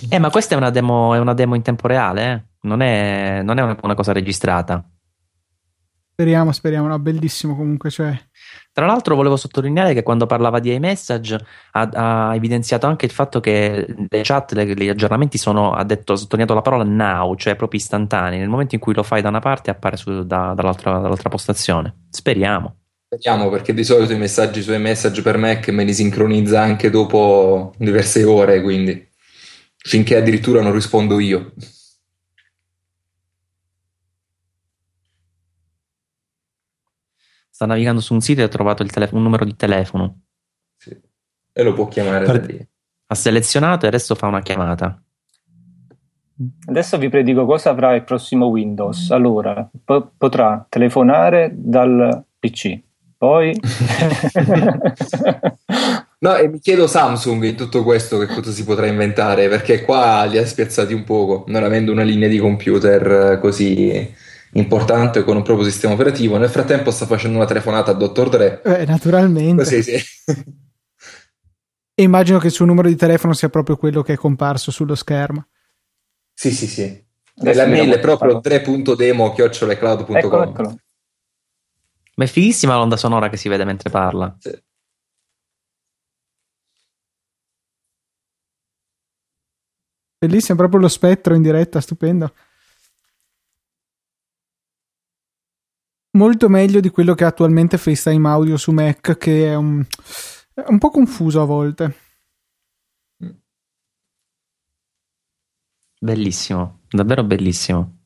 Eh, 0.09 0.19
ma 0.19 0.31
questa 0.31 0.55
è 0.55 0.57
una 0.57 0.71
demo, 0.71 1.13
è 1.15 1.19
una 1.19 1.35
demo 1.35 1.55
in 1.55 1.61
tempo 1.61 1.87
reale, 1.87 2.33
eh? 2.33 2.45
non 2.63 2.81
è, 2.81 3.43
non 3.43 3.59
è 3.59 3.63
una, 3.63 3.77
una, 3.83 3.95
cosa 3.95 4.13
registrata. 4.13 4.83
Speriamo, 6.13 6.53
speriamo, 6.53 6.87
no, 6.89 6.99
bellissimo 6.99 7.55
comunque. 7.55 7.91
Cioè. 7.91 8.19
Tra 8.81 8.89
l'altro 8.89 9.15
volevo 9.15 9.37
sottolineare 9.37 9.93
che 9.93 10.03
quando 10.03 10.25
parlava 10.25 10.59
di 10.59 10.73
iMessage 10.73 11.39
ha, 11.73 11.91
ha 11.93 12.35
evidenziato 12.35 12.87
anche 12.87 13.05
il 13.05 13.11
fatto 13.11 13.39
che 13.39 13.87
le 14.09 14.21
chat, 14.23 14.53
le, 14.53 14.65
gli 14.75 14.89
aggiornamenti 14.89 15.37
sono, 15.37 15.75
ha, 15.75 15.85
detto, 15.85 16.15
ha 16.15 16.17
sottolineato 16.17 16.55
la 16.55 16.63
parola 16.63 16.83
now, 16.83 17.35
cioè 17.35 17.57
proprio 17.57 17.79
istantanei. 17.79 18.39
Nel 18.39 18.49
momento 18.49 18.75
in 18.75 18.81
cui 18.81 18.95
lo 18.95 19.03
fai 19.03 19.21
da 19.21 19.29
una 19.29 19.41
parte 19.41 19.69
appare 19.69 19.99
su, 19.99 20.25
da, 20.25 20.55
dall'altra, 20.55 20.99
dall'altra 20.99 21.29
postazione. 21.29 22.07
Speriamo. 22.09 22.77
Speriamo 23.05 23.51
perché 23.51 23.75
di 23.75 23.85
solito 23.85 24.15
i 24.15 24.17
messaggi 24.17 24.63
su 24.63 24.73
iMessage 24.73 25.21
per 25.21 25.37
Mac 25.37 25.69
me 25.69 25.85
li 25.85 25.93
sincronizza 25.93 26.63
anche 26.63 26.89
dopo 26.89 27.75
diverse 27.77 28.25
ore, 28.25 28.63
quindi 28.63 29.09
finché 29.77 30.17
addirittura 30.17 30.63
non 30.63 30.73
rispondo 30.73 31.21
io. 31.21 31.53
Sta 37.61 37.69
navigando 37.69 38.01
su 38.01 38.15
un 38.15 38.23
sito 38.23 38.41
e 38.41 38.45
ha 38.45 38.49
trovato 38.49 38.83
telefo- 38.87 39.17
un 39.17 39.23
numero 39.23 39.45
di 39.45 39.55
telefono. 39.55 40.21
Sì. 40.79 40.99
E 41.53 41.63
lo 41.63 41.75
può 41.75 41.89
chiamare 41.89 42.25
per... 42.25 42.41
da 42.41 42.47
lì. 42.47 42.69
Ha 43.09 43.15
selezionato 43.15 43.85
e 43.85 43.89
adesso 43.89 44.15
fa 44.15 44.29
una 44.29 44.41
chiamata. 44.41 44.99
Adesso 46.65 46.97
vi 46.97 47.11
predico 47.11 47.45
cosa 47.45 47.69
avrà 47.69 47.95
il 47.95 48.05
prossimo 48.05 48.47
Windows. 48.47 49.11
Allora, 49.11 49.69
po- 49.85 50.11
potrà 50.17 50.65
telefonare 50.71 51.53
dal 51.55 52.25
PC. 52.39 52.81
Poi 53.19 53.55
No, 56.21 56.37
e 56.37 56.49
mi 56.49 56.61
chiedo 56.61 56.87
Samsung 56.87 57.45
in 57.45 57.57
tutto 57.57 57.83
questo 57.83 58.17
che 58.17 58.27
cosa 58.27 58.53
si 58.53 58.65
potrà 58.65 58.87
inventare, 58.87 59.51
perché 59.51 59.85
qua 59.85 60.25
li 60.25 60.39
ha 60.39 60.47
spiazzati 60.47 60.95
un 60.95 61.05
poco, 61.05 61.45
non 61.49 61.63
avendo 61.63 61.93
una 61.93 62.05
linea 62.05 62.31
di 62.31 62.39
computer 62.39 63.39
così 63.39 64.29
importante 64.53 65.23
con 65.25 65.37
un 65.37 65.43
proprio 65.43 65.69
sistema 65.69 65.95
operativo. 65.95 66.37
Nel 66.37 66.49
frattempo 66.49 66.91
sta 66.91 67.07
facendo 67.07 67.37
una 67.37 67.47
telefonata 67.47 67.93
a 67.93 67.95
Dottor 67.95 68.29
Dre. 68.29 68.63
Eh, 68.63 68.85
naturalmente. 68.85 69.63
Così, 69.63 69.83
sì. 69.83 70.03
E 71.95 72.03
immagino 72.03 72.39
che 72.39 72.47
il 72.49 72.53
suo 72.53 72.65
numero 72.65 72.89
di 72.89 72.97
telefono 72.97 73.33
sia 73.33 73.49
proprio 73.49 73.77
quello 73.77 74.03
che 74.03 74.15
è 74.15 74.17
comparso 74.17 74.71
sullo 74.71 74.95
schermo. 74.95 75.47
Sì, 76.33 76.51
sì, 76.53 76.67
sì. 76.67 77.05
la 77.35 77.67
mail 77.67 77.93
è 77.93 77.99
proprio 78.01 78.41
3.demo.cloud.com. 78.41 80.17
Eccolo, 80.17 80.43
eccolo. 80.43 80.77
Ma 82.17 82.25
è 82.25 82.29
fighissima 82.29 82.77
l'onda 82.77 82.97
sonora 82.97 83.29
che 83.29 83.37
si 83.37 83.49
vede 83.49 83.65
mentre 83.65 83.91
parla. 83.91 84.35
Sì. 84.39 84.51
Bellissimo, 90.19 90.59
proprio 90.59 90.81
lo 90.81 90.89
spettro 90.89 91.35
in 91.35 91.41
diretta, 91.41 91.81
stupendo. 91.81 92.35
Molto 96.13 96.49
meglio 96.49 96.81
di 96.81 96.91
quello 96.91 97.15
che 97.15 97.25
è 97.25 97.27
attualmente 97.27 97.79
FaceTime 97.79 98.29
Audio 98.29 98.57
su 98.57 98.73
Mac, 98.73 99.17
che 99.17 99.47
è 99.47 99.55
un, 99.55 99.85
è 100.53 100.65
un 100.67 100.79
po' 100.79 100.91
confuso 100.91 101.41
a 101.41 101.45
volte. 101.45 101.95
Bellissimo, 106.01 106.81
davvero 106.89 107.23
bellissimo. 107.23 107.99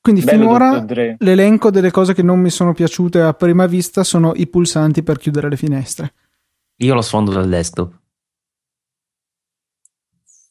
Quindi 0.00 0.22
Bello 0.22 0.42
finora 0.42 0.84
l'elenco 1.20 1.70
delle 1.70 1.90
cose 1.90 2.12
che 2.12 2.22
non 2.22 2.38
mi 2.38 2.50
sono 2.50 2.74
piaciute 2.74 3.22
a 3.22 3.32
prima 3.32 3.64
vista 3.66 4.04
sono 4.04 4.34
i 4.34 4.46
pulsanti 4.46 5.02
per 5.02 5.16
chiudere 5.16 5.48
le 5.48 5.56
finestre. 5.56 6.12
Io 6.76 6.92
lo 6.92 7.00
sfondo 7.00 7.30
dal 7.30 7.48
desktop. 7.48 8.02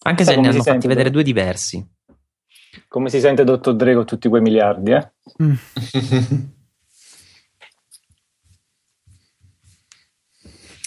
Anche 0.05 0.23
se 0.23 0.35
ne 0.37 0.47
hanno 0.47 0.63
fatti 0.63 0.87
vedere 0.87 1.11
due 1.11 1.21
diversi. 1.21 1.85
Come 2.87 3.09
si 3.09 3.19
sente 3.19 3.43
Dottor 3.43 3.75
Dre 3.75 3.93
con 3.95 4.05
tutti 4.05 4.29
quei 4.29 4.41
miliardi, 4.41 4.91
eh? 4.91 5.11
Mm. 5.41 5.53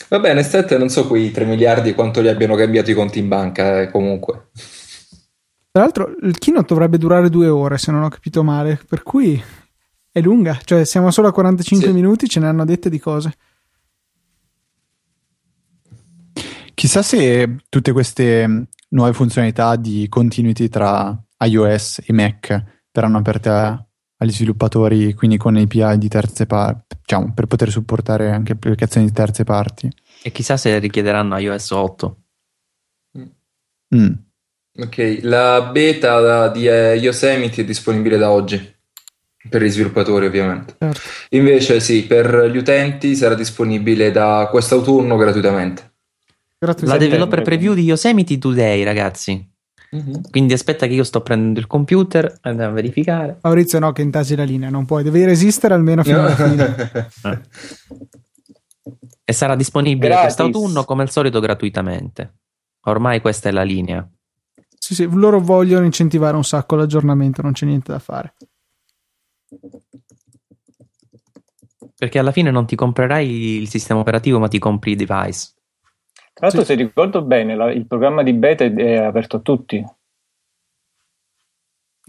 Va 0.08 0.20
bene, 0.20 0.42
Stet, 0.44 0.76
non 0.76 0.88
so 0.88 1.06
quei 1.06 1.32
3 1.32 1.44
miliardi 1.44 1.92
quanto 1.92 2.20
li 2.20 2.28
abbiano 2.28 2.54
cambiati 2.54 2.92
i 2.92 2.94
conti 2.94 3.18
in 3.18 3.28
banca, 3.28 3.80
eh, 3.80 3.90
comunque. 3.90 4.50
Tra 5.72 5.82
l'altro, 5.82 6.14
il 6.22 6.38
keynote 6.38 6.66
dovrebbe 6.68 6.96
durare 6.96 7.28
due 7.28 7.48
ore, 7.48 7.76
se 7.76 7.90
non 7.90 8.02
ho 8.02 8.08
capito 8.08 8.44
male, 8.44 8.80
per 8.88 9.02
cui 9.02 9.42
è 10.10 10.20
lunga, 10.20 10.58
cioè 10.64 10.84
siamo 10.84 11.10
solo 11.10 11.28
a 11.28 11.32
45 11.32 11.88
sì. 11.88 11.92
minuti, 11.92 12.28
ce 12.28 12.40
ne 12.40 12.46
hanno 12.46 12.64
dette 12.64 12.88
di 12.88 13.00
cose. 13.00 13.32
Chissà 16.72 17.02
se 17.02 17.56
tutte 17.68 17.92
queste 17.92 18.68
nuove 18.90 19.12
funzionalità 19.12 19.76
di 19.76 20.06
continuity 20.08 20.68
tra 20.68 21.18
iOS 21.44 22.02
e 22.04 22.12
Mac 22.12 22.64
verranno 22.92 23.18
aperte 23.18 23.50
agli 24.18 24.32
sviluppatori, 24.32 25.12
quindi 25.14 25.36
con 25.36 25.56
API 25.56 25.98
di 25.98 26.08
terze 26.08 26.46
parti, 26.46 26.96
diciamo, 27.00 27.32
per 27.34 27.46
poter 27.46 27.70
supportare 27.70 28.30
anche 28.30 28.52
applicazioni 28.52 29.06
di 29.06 29.12
terze 29.12 29.44
parti. 29.44 29.90
E 30.22 30.32
chissà 30.32 30.56
se 30.56 30.78
richiederanno 30.78 31.36
iOS 31.38 31.70
8. 31.70 32.16
Mm. 33.94 34.12
Ok, 34.78 35.18
la 35.22 35.70
beta 35.72 36.48
di 36.48 36.62
Yosemite 36.62 37.62
è 37.62 37.64
disponibile 37.64 38.16
da 38.16 38.30
oggi. 38.30 38.74
Per 39.48 39.62
gli 39.62 39.70
sviluppatori, 39.70 40.26
ovviamente. 40.26 40.74
Certo. 40.78 41.00
Invece, 41.30 41.78
sì, 41.78 42.04
per 42.04 42.50
gli 42.50 42.56
utenti 42.56 43.14
sarà 43.14 43.34
disponibile 43.34 44.10
da 44.10 44.48
quest'autunno 44.50 45.16
gratuitamente. 45.16 45.92
La 46.58 46.96
developer 46.96 47.42
preview 47.42 47.74
di 47.74 47.82
Yosemite 47.82 48.38
Today, 48.38 48.82
ragazzi. 48.82 49.55
Mm-hmm. 49.94 50.14
Quindi 50.30 50.52
aspetta 50.52 50.86
che 50.86 50.94
io 50.94 51.04
sto 51.04 51.20
prendendo 51.20 51.60
il 51.60 51.66
computer, 51.66 52.38
andiamo 52.42 52.70
a 52.70 52.74
verificare. 52.74 53.38
Maurizio 53.42 53.78
no 53.78 53.92
che 53.92 54.02
intasi 54.02 54.34
la 54.34 54.44
linea, 54.44 54.68
non 54.68 54.84
puoi, 54.84 55.02
devi 55.02 55.24
resistere 55.24 55.74
almeno 55.74 56.02
fino 56.02 56.20
alla 56.20 56.34
fine. 56.34 56.90
e 59.24 59.32
sarà 59.32 59.56
disponibile 59.56 60.08
Gratis. 60.08 60.34
quest'autunno 60.34 60.84
come 60.84 61.02
al 61.02 61.10
solito 61.10 61.40
gratuitamente. 61.40 62.34
Ormai 62.82 63.20
questa 63.20 63.48
è 63.48 63.52
la 63.52 63.64
linea. 63.64 64.08
Sì, 64.78 64.94
sì, 64.94 65.08
loro 65.10 65.40
vogliono 65.40 65.84
incentivare 65.84 66.36
un 66.36 66.44
sacco 66.44 66.76
l'aggiornamento, 66.76 67.42
non 67.42 67.52
c'è 67.52 67.66
niente 67.66 67.90
da 67.90 67.98
fare. 67.98 68.34
Perché 71.96 72.18
alla 72.18 72.30
fine 72.30 72.50
non 72.50 72.66
ti 72.66 72.76
comprerai 72.76 73.58
il 73.60 73.68
sistema 73.68 73.98
operativo, 73.98 74.38
ma 74.38 74.48
ti 74.48 74.58
compri 74.58 74.92
il 74.92 74.96
device. 74.98 75.54
Tra 76.36 76.48
l'altro, 76.48 76.64
sì. 76.64 76.66
se 76.66 76.74
ricordo 76.74 77.22
bene, 77.22 77.56
la, 77.56 77.72
il 77.72 77.86
programma 77.86 78.22
di 78.22 78.34
beta 78.34 78.62
è 78.62 78.96
aperto 78.96 79.36
a 79.36 79.40
tutti. 79.40 79.82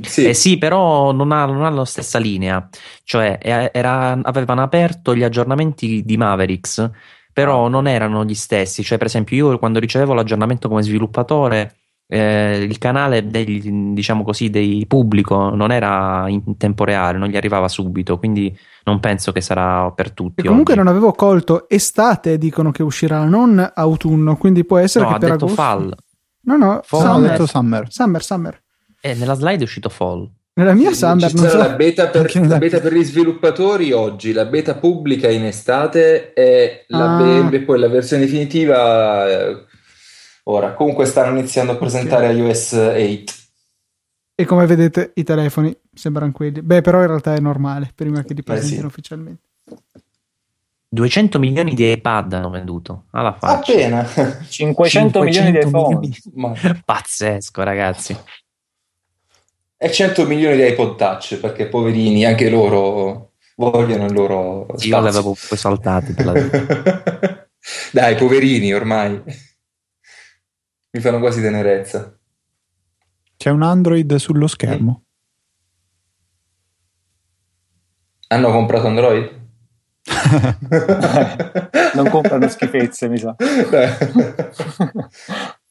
Sì. 0.02 0.26
Eh 0.26 0.34
sì, 0.34 0.58
però 0.58 1.14
non 1.14 1.32
ha, 1.32 1.46
non 1.46 1.64
ha, 1.64 1.70
la 1.70 1.86
stessa 1.86 2.20
linea. 2.20 2.68
Cioè, 3.06 3.40
era, 3.42 4.20
avevano 4.22 4.64
aperto 4.64 5.16
gli 5.16 5.24
aggiornamenti 5.24 6.04
di 6.04 6.18
Mavericks, 6.18 6.92
però 7.32 7.70
non 7.70 7.88
erano 7.88 8.26
gli 8.26 8.36
stessi. 8.36 8.84
Cioè, 8.84 8.98
per 8.98 9.08
esempio, 9.08 9.38
io 9.38 9.58
quando 9.60 9.80
ricevevo 9.80 10.14
l'aggiornamento 10.14 10.68
come 10.68 10.84
sviluppatore, 10.84 11.78
eh, 12.10 12.64
il 12.64 12.78
canale 12.78 13.28
degli, 13.28 13.70
diciamo 13.70 14.24
così, 14.24 14.50
dei 14.50 14.86
pubblico 14.88 15.50
non 15.50 15.72
era 15.72 16.26
in 16.28 16.56
tempo 16.58 16.86
reale, 16.86 17.18
non 17.18 17.28
gli 17.28 17.36
arrivava 17.36 17.68
subito, 17.68 18.18
quindi 18.18 18.58
non 18.86 19.00
penso 19.00 19.32
che 19.32 19.42
sarà 19.42 19.92
per 19.92 20.12
tutti. 20.12 20.42
E 20.42 20.46
comunque 20.46 20.74
oggi. 20.74 20.84
non 20.84 20.92
avevo 20.92 21.12
colto 21.12 21.68
estate, 21.68 22.38
dicono 22.38 22.72
che 22.72 22.84
uscirà, 22.84 23.26
non 23.26 23.72
autunno, 23.74 24.38
quindi 24.38 24.64
può 24.64 24.78
essere 24.78 25.04
no, 25.04 25.12
che 25.12 25.16
ha 25.16 25.20
per 25.20 25.32
detto 25.32 25.46
agosto... 25.46 25.62
fall. 25.62 25.96
No, 26.42 26.56
no, 26.56 26.82
fall, 26.84 27.02
summer. 27.02 27.16
ha 27.16 27.32
detto 27.32 27.46
summer. 27.46 27.92
Summer, 27.92 28.24
summer. 28.24 28.64
E 29.02 29.14
nella 29.14 29.34
slide 29.34 29.60
è 29.60 29.64
uscito 29.64 29.90
fall. 29.90 30.30
Nella 30.58 30.74
mia 30.74 30.92
Summer 30.92 31.32
non 31.36 31.50
so. 31.50 31.58
la, 31.58 31.70
beta 31.70 32.08
per, 32.08 32.36
la 32.48 32.58
beta 32.58 32.80
per, 32.80 32.92
gli 32.92 33.04
sviluppatori 33.04 33.92
oggi, 33.92 34.32
la 34.32 34.46
beta 34.46 34.74
pubblica 34.74 35.30
in 35.30 35.46
estate 35.46 36.34
e 36.34 36.86
la 36.88 37.18
ah. 37.18 37.44
be- 37.44 37.62
poi 37.62 37.78
la 37.78 37.88
versione 37.88 38.24
definitiva 38.24 39.30
eh, 39.30 39.66
ora. 40.50 40.74
Comunque 40.74 41.06
stanno 41.06 41.38
iniziando 41.38 41.74
a 41.74 41.76
presentare 41.76 42.28
okay. 42.28 42.38
iOS 42.38 42.72
8. 42.74 43.34
E 44.36 44.46
come 44.46 44.66
vedete 44.66 45.12
i 45.16 45.24
telefoni 45.24 45.76
sembrano 45.94 46.32
quelli. 46.32 46.62
Beh, 46.62 46.82
però 46.82 47.02
in 47.02 47.08
realtà 47.08 47.34
è 47.34 47.40
normale, 47.40 47.92
prima 47.96 48.24
che 48.24 48.34
li 48.34 48.44
presentino 48.44 48.82
sì. 48.82 48.86
ufficialmente. 48.86 49.42
200 50.90 51.40
milioni 51.40 51.74
di 51.74 51.92
iPad 51.92 52.34
hanno 52.34 52.50
venduto 52.50 53.06
alla 53.12 53.34
faccia. 53.34 53.74
Appena 53.74 54.06
500, 54.06 54.50
500 54.50 55.22
milioni 55.22 55.52
di 55.52 55.58
iPhone. 55.58 56.00
Milioni. 56.00 56.82
Pazzesco, 56.86 57.64
ragazzi 57.64 58.18
e 59.78 59.92
100 59.92 60.26
milioni 60.26 60.56
di 60.56 60.66
iPod 60.66 60.96
Touch 60.96 61.38
perché 61.38 61.68
poverini 61.68 62.26
anche 62.26 62.50
loro 62.50 63.34
vogliono 63.56 64.06
il 64.06 64.14
loro 64.14 64.68
sì, 64.76 64.88
io 64.88 65.00
l'avevo 65.00 65.36
poi 65.48 65.58
saltati 65.58 66.16
dai 67.92 68.16
poverini 68.16 68.74
ormai 68.74 69.22
mi 70.92 71.02
fanno 71.02 71.20
quasi 71.20 71.42
tenerezza 71.42 72.18
c'è 73.38 73.50
un 73.50 73.62
Android 73.62 74.16
sullo 74.16 74.48
schermo 74.48 75.04
hanno 78.30 78.52
comprato 78.52 78.88
Android? 78.88 79.36
non 81.96 82.10
comprano 82.10 82.48
schifezze 82.48 83.08
mi 83.10 83.18
sa 83.18 83.36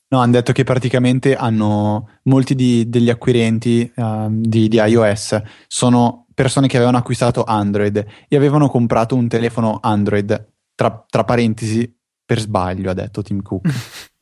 No, 0.08 0.20
hanno 0.20 0.32
detto 0.32 0.52
che 0.52 0.62
praticamente 0.62 1.34
hanno 1.34 2.20
molti 2.24 2.54
di, 2.54 2.88
degli 2.88 3.10
acquirenti 3.10 3.90
uh, 3.96 4.28
di, 4.30 4.68
di, 4.68 4.76
iOS 4.76 5.42
sono 5.66 6.26
persone 6.32 6.68
che 6.68 6.76
avevano 6.76 6.98
acquistato 6.98 7.42
Android 7.42 8.06
e 8.28 8.36
avevano 8.36 8.68
comprato 8.68 9.16
un 9.16 9.26
telefono 9.26 9.80
Android, 9.82 10.52
tra, 10.76 11.04
tra 11.08 11.24
parentesi, 11.24 11.92
per 12.24 12.38
sbaglio, 12.38 12.90
ha 12.90 12.94
detto 12.94 13.22
Tim 13.22 13.42
Cook. 13.42 13.66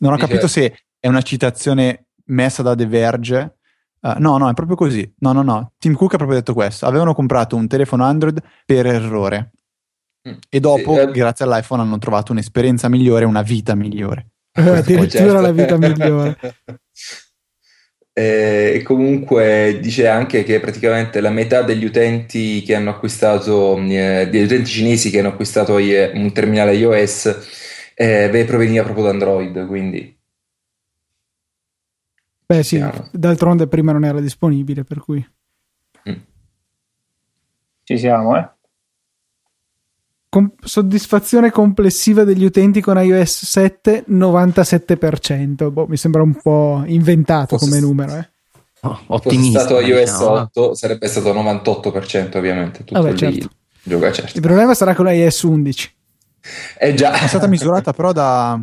non 0.00 0.12
ho 0.12 0.16
capito 0.16 0.48
se 0.48 0.84
è 0.98 1.08
una 1.08 1.22
citazione 1.22 2.06
messa 2.26 2.62
da 2.62 2.74
The 2.74 2.86
Verge. 2.86 3.56
Uh, 4.00 4.14
no, 4.18 4.38
no, 4.38 4.48
è 4.48 4.54
proprio 4.54 4.76
così. 4.76 5.10
No, 5.18 5.32
no, 5.32 5.42
no. 5.42 5.72
Tim 5.78 5.94
Cook 5.94 6.14
ha 6.14 6.16
proprio 6.16 6.38
detto 6.38 6.54
questo. 6.54 6.86
Avevano 6.86 7.14
comprato 7.14 7.56
un 7.56 7.66
telefono 7.66 8.04
Android 8.04 8.40
per 8.64 8.86
errore. 8.86 9.52
Mm. 10.28 10.34
E 10.48 10.60
dopo, 10.60 10.94
sì, 10.94 11.00
eh. 11.00 11.10
grazie 11.10 11.44
all'iPhone, 11.44 11.82
hanno 11.82 11.98
trovato 11.98 12.32
un'esperienza 12.32 12.88
migliore, 12.88 13.24
una 13.24 13.42
vita 13.42 13.74
migliore. 13.74 14.30
Addirittura 14.52 15.08
certo. 15.08 15.40
la 15.40 15.52
vita 15.52 15.76
migliore. 15.78 16.38
E 18.12 18.82
comunque 18.84 19.78
dice 19.80 20.08
anche 20.08 20.42
che 20.42 20.60
praticamente 20.60 21.20
la 21.20 21.30
metà 21.30 21.62
degli 21.62 21.84
utenti 21.84 22.60
che 22.62 22.74
hanno 22.74 22.90
acquistato, 22.90 23.78
eh, 23.78 24.28
degli 24.30 24.42
utenti 24.42 24.70
cinesi 24.70 25.10
che 25.10 25.20
hanno 25.20 25.28
acquistato 25.28 25.76
un 25.76 26.30
terminale 26.34 26.74
iOS, 26.74 27.38
eh, 28.06 28.44
proveniva 28.44 28.82
proprio 28.82 29.04
da 29.04 29.10
Android. 29.10 29.66
Quindi, 29.66 30.18
beh, 32.46 32.62
sì, 32.62 32.76
Piano. 32.76 33.08
d'altronde 33.12 33.66
prima 33.66 33.92
non 33.92 34.04
era 34.04 34.20
disponibile, 34.20 34.84
per 34.84 35.00
cui 35.00 35.26
mm. 36.08 36.14
ci 37.84 37.98
siamo, 37.98 38.36
eh 38.36 38.48
com- 40.30 40.52
soddisfazione 40.62 41.50
complessiva 41.50 42.24
degli 42.24 42.44
utenti 42.44 42.80
con 42.80 42.96
iOS 42.96 43.44
7 43.44 44.04
97%. 44.08 45.70
Boh, 45.70 45.86
mi 45.86 45.98
sembra 45.98 46.22
un 46.22 46.34
po' 46.40 46.82
inventato 46.86 47.58
fosse 47.58 47.68
come 47.68 47.80
numero. 47.80 48.16
Eh. 48.16 48.28
Oh, 48.82 48.98
ottimista, 49.08 49.60
fosse 49.60 49.74
stato 49.74 49.86
iOS 49.86 50.00
diciamo. 50.00 50.30
8 50.30 50.74
sarebbe 50.74 51.08
stato 51.08 51.34
98% 51.34 52.38
ovviamente. 52.38 52.84
Tutto 52.84 53.02
Vabbè, 53.02 53.14
certo. 53.14 53.50
Gioca, 53.82 54.12
certo. 54.12 54.36
Il 54.36 54.42
problema 54.42 54.72
sarà 54.72 54.94
con 54.94 55.12
iOS 55.12 55.42
11. 55.42 55.98
È 56.76 56.92
già. 56.94 57.12
È 57.12 57.26
stata 57.26 57.46
misurata 57.46 57.92
però 57.92 58.12
da, 58.12 58.58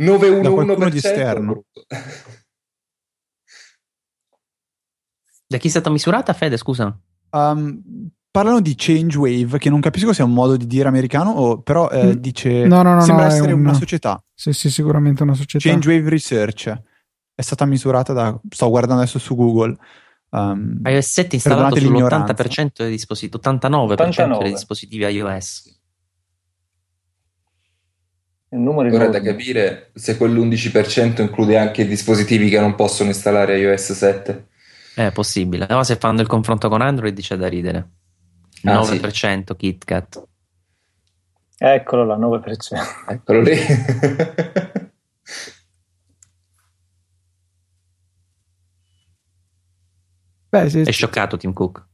911% 0.00 0.78
da 0.78 0.88
di 0.88 0.96
esterno. 0.96 1.64
Da 5.48 5.58
chi 5.58 5.66
è 5.68 5.70
stata 5.70 5.90
misurata, 5.90 6.32
Fede? 6.32 6.56
Scusa. 6.56 6.98
Um, 7.30 8.10
parlano 8.30 8.60
di 8.60 8.74
change 8.76 9.16
wave, 9.16 9.58
che 9.58 9.70
non 9.70 9.80
capisco 9.80 10.12
se 10.12 10.22
è 10.22 10.24
un 10.24 10.32
modo 10.32 10.56
di 10.56 10.66
dire 10.66 10.88
americano, 10.88 11.30
o, 11.30 11.62
però 11.62 11.88
eh, 11.88 12.06
mm. 12.06 12.10
dice 12.12 12.66
no, 12.66 12.82
no, 12.82 12.94
no, 12.94 13.00
sembra 13.00 13.26
no, 13.26 13.32
essere 13.32 13.52
un... 13.52 13.60
una 13.60 13.74
società. 13.74 14.22
Sì, 14.34 14.52
sì, 14.52 14.70
sicuramente 14.70 15.22
una 15.22 15.34
società. 15.34 15.68
Change 15.68 15.88
wave 15.88 16.10
research 16.10 16.82
è 17.34 17.42
stata 17.42 17.64
misurata 17.64 18.12
da 18.12 18.38
sto 18.48 18.68
guardando 18.68 19.02
adesso 19.02 19.18
su 19.18 19.34
Google. 19.34 19.76
Um, 20.30 20.80
iOS 20.84 21.12
7 21.12 21.36
installato 21.36 21.76
sull'80% 21.76 22.68
dei 22.78 22.90
dispositivi, 22.90 23.40
89%, 23.42 23.90
89. 23.92 24.42
dei 24.42 24.52
dispositivi 24.52 25.04
iOS. 25.04 25.75
Il 28.56 28.62
numero 28.62 28.88
Ora 28.94 29.04
è 29.04 29.10
da 29.10 29.20
capire 29.20 29.90
se 29.92 30.16
quell'11% 30.16 31.20
include 31.20 31.58
anche 31.58 31.86
dispositivi 31.86 32.48
che 32.48 32.58
non 32.58 32.74
possono 32.74 33.10
installare 33.10 33.58
iOS 33.58 33.92
7. 33.92 34.46
È 34.94 35.12
possibile, 35.12 35.66
ma 35.68 35.84
se 35.84 35.96
fanno 35.96 36.22
il 36.22 36.26
confronto 36.26 36.70
con 36.70 36.80
Android 36.80 37.20
c'è 37.20 37.36
da 37.36 37.48
ridere. 37.48 37.90
Ah, 38.64 38.80
9% 38.80 39.44
sì. 39.44 39.56
KitKat. 39.56 40.26
Eccolo 41.58 42.06
là, 42.06 42.16
9%. 42.16 42.40
Eccolo 43.12 43.40
lì. 43.42 43.56
Beh, 50.48 50.70
se... 50.70 50.80
È 50.80 50.92
scioccato 50.92 51.36
Tim 51.36 51.52
Cook. 51.52 51.84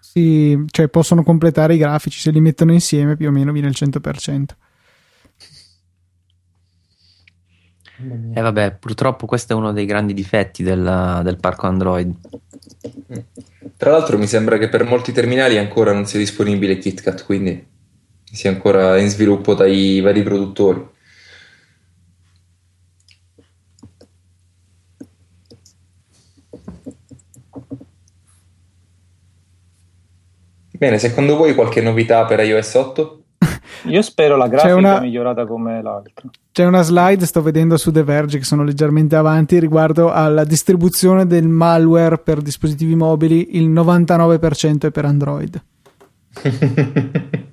Sì, 0.00 0.64
cioè 0.66 0.88
possono 0.88 1.22
completare 1.22 1.74
i 1.74 1.78
grafici, 1.78 2.18
se 2.18 2.32
li 2.32 2.40
mettono 2.40 2.72
insieme 2.72 3.14
più 3.14 3.28
o 3.28 3.30
meno 3.30 3.52
viene 3.52 3.68
il 3.68 3.76
100%. 3.78 4.46
E 8.00 8.30
eh 8.32 8.40
vabbè, 8.40 8.76
purtroppo 8.76 9.26
questo 9.26 9.52
è 9.52 9.56
uno 9.56 9.72
dei 9.72 9.84
grandi 9.84 10.14
difetti 10.14 10.62
del, 10.62 11.20
del 11.24 11.36
parco 11.38 11.66
Android. 11.66 12.14
Tra 13.76 13.90
l'altro 13.90 14.18
mi 14.18 14.26
sembra 14.26 14.56
che 14.56 14.68
per 14.68 14.84
molti 14.84 15.10
terminali 15.12 15.58
ancora 15.58 15.92
non 15.92 16.06
sia 16.06 16.18
disponibile 16.18 16.78
KitKat, 16.78 17.24
quindi 17.24 17.66
sia 18.24 18.50
ancora 18.50 18.98
in 18.98 19.08
sviluppo 19.08 19.54
dai 19.54 20.00
vari 20.00 20.22
produttori. 20.22 20.96
Bene, 30.70 30.98
secondo 30.98 31.36
voi 31.36 31.56
qualche 31.56 31.80
novità 31.80 32.24
per 32.24 32.38
iOS 32.38 32.74
8? 32.74 33.22
Io 33.90 34.02
spero 34.02 34.36
la 34.36 34.46
grafica 34.46 34.76
una... 34.76 35.00
migliorata 35.00 35.44
come 35.44 35.82
l'altra. 35.82 36.30
C'è 36.58 36.66
una 36.66 36.82
slide, 36.82 37.24
sto 37.24 37.40
vedendo 37.40 37.76
su 37.76 37.92
The 37.92 38.02
Verge 38.02 38.38
che 38.38 38.44
sono 38.44 38.64
leggermente 38.64 39.14
avanti 39.14 39.60
riguardo 39.60 40.10
alla 40.10 40.42
distribuzione 40.42 41.24
del 41.24 41.46
malware 41.46 42.18
per 42.18 42.42
dispositivi 42.42 42.96
mobili, 42.96 43.56
il 43.56 43.70
99% 43.70 44.80
è 44.80 44.90
per 44.90 45.04
Android. 45.04 45.64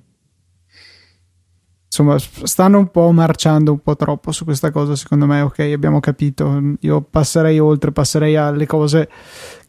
Insomma, 1.86 2.18
stanno 2.18 2.80
un 2.80 2.90
po' 2.90 3.12
marciando 3.12 3.74
un 3.74 3.80
po' 3.80 3.96
troppo 3.96 4.32
su 4.32 4.44
questa 4.44 4.72
cosa, 4.72 4.96
secondo 4.96 5.28
me, 5.28 5.42
ok, 5.42 5.60
abbiamo 5.60 6.00
capito. 6.00 6.60
Io 6.80 7.02
passerei 7.04 7.60
oltre, 7.60 7.92
passerei 7.92 8.36
alle 8.36 8.66
cose 8.66 9.08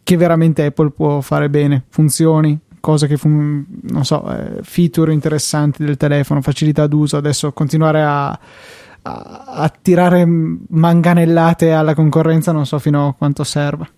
che 0.02 0.16
veramente 0.16 0.64
Apple 0.64 0.92
può 0.92 1.20
fare 1.20 1.50
bene, 1.50 1.84
funzioni, 1.90 2.58
cose 2.80 3.06
che 3.06 3.18
fun- 3.18 3.66
non 3.82 4.06
so, 4.06 4.34
eh, 4.34 4.62
feature 4.62 5.12
interessanti 5.12 5.84
del 5.84 5.98
telefono, 5.98 6.40
facilità 6.40 6.86
d'uso, 6.86 7.18
adesso 7.18 7.52
continuare 7.52 8.02
a 8.02 8.40
a, 9.06 9.44
a 9.62 9.68
tirare 9.68 10.24
manganellate 10.26 11.72
alla 11.72 11.94
concorrenza 11.94 12.52
non 12.52 12.66
so 12.66 12.78
fino 12.78 13.08
a 13.08 13.14
quanto 13.14 13.44
serva. 13.44 13.88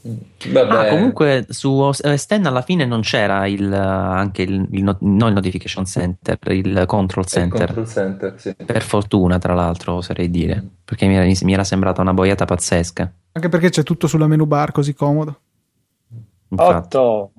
Vabbè. 0.00 0.86
Ah, 0.86 0.88
comunque 0.88 1.46
su 1.48 1.70
OS 1.70 2.00
X 2.00 2.30
alla 2.44 2.62
fine 2.62 2.86
non 2.86 3.00
c'era 3.00 3.46
il, 3.46 3.70
anche 3.72 4.42
il, 4.42 4.66
il, 4.70 4.96
non 5.00 5.28
il 5.28 5.34
notification 5.34 5.84
center, 5.84 6.38
il 6.52 6.84
control 6.86 7.26
center. 7.26 7.60
Il 7.60 7.74
control 7.74 7.88
center 7.88 8.34
sì. 8.36 8.54
Per 8.64 8.82
fortuna, 8.82 9.38
tra 9.38 9.54
l'altro, 9.54 9.94
oserei 9.94 10.30
dire, 10.30 10.64
perché 10.84 11.06
mi 11.06 11.16
era, 11.16 11.30
mi 11.42 11.52
era 11.52 11.64
sembrata 11.64 12.00
una 12.00 12.14
boiata 12.14 12.44
pazzesca. 12.44 13.12
Anche 13.32 13.48
perché 13.48 13.70
c'è 13.70 13.82
tutto 13.82 14.06
sulla 14.06 14.26
menu 14.26 14.46
bar 14.46 14.72
così 14.72 14.94
comodo. 14.94 15.40
8 16.50 17.32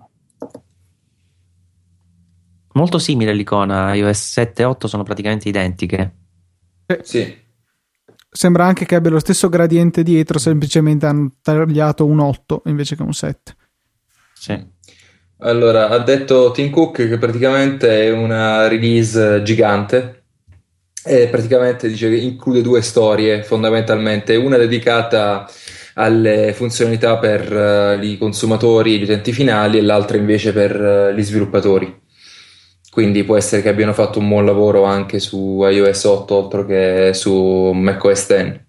Molto 2.73 2.99
simile 2.99 3.33
l'icona, 3.33 3.93
iOS 3.95 4.31
7 4.31 4.61
e 4.61 4.65
8 4.65 4.87
sono 4.87 5.03
praticamente 5.03 5.49
identiche. 5.49 6.13
Sì. 7.01 7.37
Sembra 8.31 8.65
anche 8.65 8.85
che 8.85 8.95
abbia 8.95 9.11
lo 9.11 9.19
stesso 9.19 9.49
gradiente 9.49 10.03
dietro, 10.03 10.37
semplicemente 10.37 11.05
hanno 11.05 11.31
tagliato 11.41 12.05
un 12.05 12.19
8 12.19 12.63
invece 12.65 12.95
che 12.95 13.01
un 13.01 13.13
7. 13.13 13.55
Sì. 14.33 14.77
Allora, 15.39 15.89
ha 15.89 15.99
detto 15.99 16.51
Tim 16.51 16.69
Cook 16.69 17.07
che 17.07 17.17
praticamente 17.17 18.03
è 18.03 18.11
una 18.11 18.67
release 18.67 19.41
gigante 19.43 20.23
e 21.03 21.27
praticamente 21.27 21.87
dice 21.87 22.09
che 22.09 22.17
include 22.17 22.61
due 22.61 22.81
storie 22.81 23.43
fondamentalmente, 23.43 24.35
una 24.35 24.57
dedicata 24.57 25.49
alle 25.95 26.53
funzionalità 26.53 27.17
per 27.17 27.51
uh, 27.99 28.03
i 28.03 28.17
consumatori, 28.17 28.99
gli 28.99 29.03
utenti 29.03 29.31
finali 29.31 29.77
e 29.77 29.81
l'altra 29.81 30.17
invece 30.17 30.53
per 30.53 30.79
uh, 30.79 31.15
gli 31.15 31.23
sviluppatori. 31.23 32.07
Quindi 32.91 33.23
può 33.23 33.37
essere 33.37 33.61
che 33.61 33.69
abbiano 33.69 33.93
fatto 33.93 34.19
un 34.19 34.27
buon 34.27 34.45
lavoro 34.45 34.83
anche 34.83 35.19
su 35.19 35.63
iOS 35.63 36.03
8 36.03 36.35
oltre 36.35 36.65
che 36.65 37.13
su 37.13 37.71
macOS 37.73 38.27
10. 38.27 38.67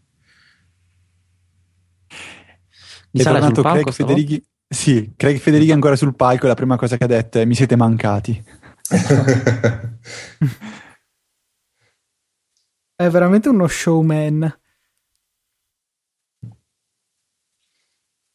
Mi 3.13 3.21
è 3.21 3.23
tornato 3.23 3.63
Craig 3.63 3.91
Federighi. 3.91 4.45
Sì, 4.69 5.13
Craig 5.17 5.39
Federighi 5.39 5.71
è 5.71 5.75
ancora 5.75 5.97
sul 5.97 6.15
palco 6.15 6.45
e 6.45 6.49
la 6.49 6.55
prima 6.55 6.77
cosa 6.77 6.97
che 6.97 7.05
ha 7.05 7.09
detto 7.09 7.41
è 7.41 7.45
mi 7.45 7.55
siete 7.55 7.77
mancati. 7.77 8.45
è 12.95 13.09
veramente 13.09 13.49
uno 13.49 13.67
showman. 13.67 14.60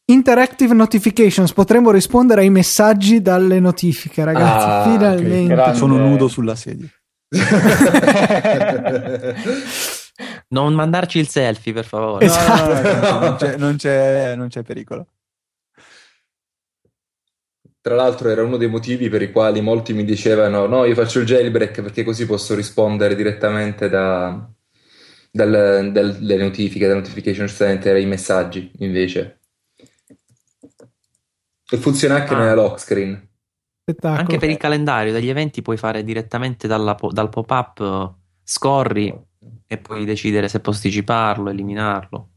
Interactive 0.07 0.75
notifications, 0.75 1.51
potremmo 1.51 1.89
rispondere 1.89 2.41
ai 2.41 2.51
messaggi 2.51 3.23
dalle 3.23 3.59
notifiche, 3.59 4.23
ragazzi. 4.23 4.67
Ah, 4.67 4.83
finalmente. 4.91 5.53
Okay. 5.53 5.75
Sono 5.75 5.97
nudo 5.97 6.27
sulla 6.27 6.53
sedia. 6.53 6.87
non 10.49 10.75
mandarci 10.75 11.17
il 11.17 11.27
selfie, 11.27 11.73
per 11.73 11.85
favore. 11.85 12.25
Esatto. 12.25 12.71
No, 12.71 12.81
no, 12.81 12.99
no, 12.99 13.19
non, 13.19 13.35
c'è, 13.35 13.57
non, 13.57 13.75
c'è, 13.77 14.35
non 14.35 14.47
c'è 14.47 14.61
pericolo. 14.61 15.07
Tra 17.81 17.95
l'altro 17.95 18.29
era 18.29 18.43
uno 18.43 18.57
dei 18.57 18.69
motivi 18.69 19.09
per 19.09 19.23
i 19.23 19.31
quali 19.31 19.61
molti 19.61 19.93
mi 19.93 20.05
dicevano 20.05 20.65
no, 20.65 20.85
io 20.85 20.95
faccio 20.95 21.19
il 21.19 21.25
jailbreak 21.25 21.81
perché 21.83 22.03
così 22.03 22.25
posso 22.25 22.55
rispondere 22.55 23.15
direttamente 23.15 23.89
da, 23.89 24.43
dal, 25.31 25.91
dalle 25.91 26.37
notifiche, 26.37 26.87
dal 26.87 26.97
notification 26.97 27.47
center 27.47 27.95
ai 27.95 28.05
messaggi 28.05 28.71
invece. 28.79 29.39
E 31.69 31.77
funziona 31.77 32.15
anche 32.15 32.33
ah. 32.33 32.37
nella 32.37 32.55
lock 32.55 32.79
screen. 32.79 33.29
Spettacolo. 33.81 34.19
Anche 34.19 34.37
per 34.37 34.49
il 34.49 34.57
calendario 34.57 35.13
degli 35.13 35.29
eventi 35.29 35.61
puoi 35.61 35.77
fare 35.77 36.03
direttamente 36.03 36.67
dalla, 36.67 36.97
dal 37.11 37.29
pop-up, 37.29 38.13
scorri 38.43 39.13
e 39.67 39.77
puoi 39.77 40.05
decidere 40.05 40.47
se 40.47 40.59
posticiparlo, 40.59 41.49
eliminarlo. 41.49 42.29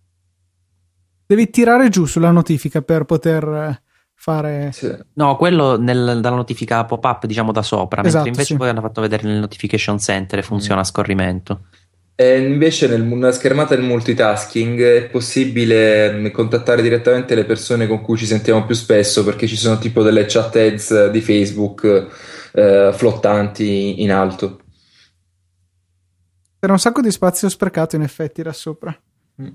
Devi 1.26 1.50
tirare 1.50 1.88
giù 1.90 2.06
sulla 2.06 2.30
notifica 2.30 2.80
per 2.82 3.04
poter 3.04 3.44
eh, 3.44 3.82
fare. 4.14 4.70
Sì. 4.72 4.94
No, 5.14 5.36
quello 5.36 5.78
nel, 5.78 6.20
dalla 6.20 6.36
notifica 6.36 6.84
pop-up, 6.84 7.26
diciamo 7.26 7.52
da 7.52 7.62
sopra, 7.62 8.02
esatto, 8.02 8.24
mentre 8.24 8.30
invece 8.30 8.52
sì. 8.52 8.56
poi 8.56 8.68
hanno 8.68 8.80
fatto 8.80 9.00
vedere 9.00 9.28
nel 9.28 9.40
notification 9.40 9.98
center 9.98 10.38
e 10.38 10.42
funziona 10.42 10.80
mm. 10.80 10.82
a 10.82 10.86
scorrimento. 10.86 11.60
E 12.20 12.40
invece 12.40 12.88
nella 12.88 13.30
schermata 13.30 13.76
del 13.76 13.84
multitasking 13.84 14.82
è 14.82 15.08
possibile 15.08 16.10
mm, 16.12 16.26
contattare 16.32 16.82
direttamente 16.82 17.36
le 17.36 17.44
persone 17.44 17.86
con 17.86 18.02
cui 18.02 18.16
ci 18.16 18.26
sentiamo 18.26 18.66
più 18.66 18.74
spesso 18.74 19.22
perché 19.22 19.46
ci 19.46 19.54
sono 19.54 19.78
tipo 19.78 20.02
delle 20.02 20.24
chat 20.26 20.56
ads 20.56 21.10
di 21.10 21.20
Facebook 21.20 22.08
eh, 22.54 22.90
flottanti 22.92 24.02
in 24.02 24.10
alto. 24.10 24.58
C'era 26.58 26.72
un 26.72 26.80
sacco 26.80 27.02
di 27.02 27.12
spazio 27.12 27.48
sprecato 27.48 27.94
in 27.94 28.02
effetti 28.02 28.42
là 28.42 28.52
sopra. 28.52 29.00
Mm. 29.40 29.46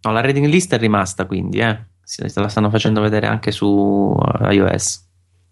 No, 0.00 0.10
la 0.10 0.20
reading 0.22 0.46
list 0.46 0.72
è 0.72 0.78
rimasta 0.78 1.26
quindi, 1.26 1.58
eh. 1.58 1.84
La 2.36 2.48
stanno 2.48 2.70
facendo 2.70 3.02
vedere 3.02 3.26
anche 3.26 3.50
su 3.50 4.18
iOS, 4.50 5.06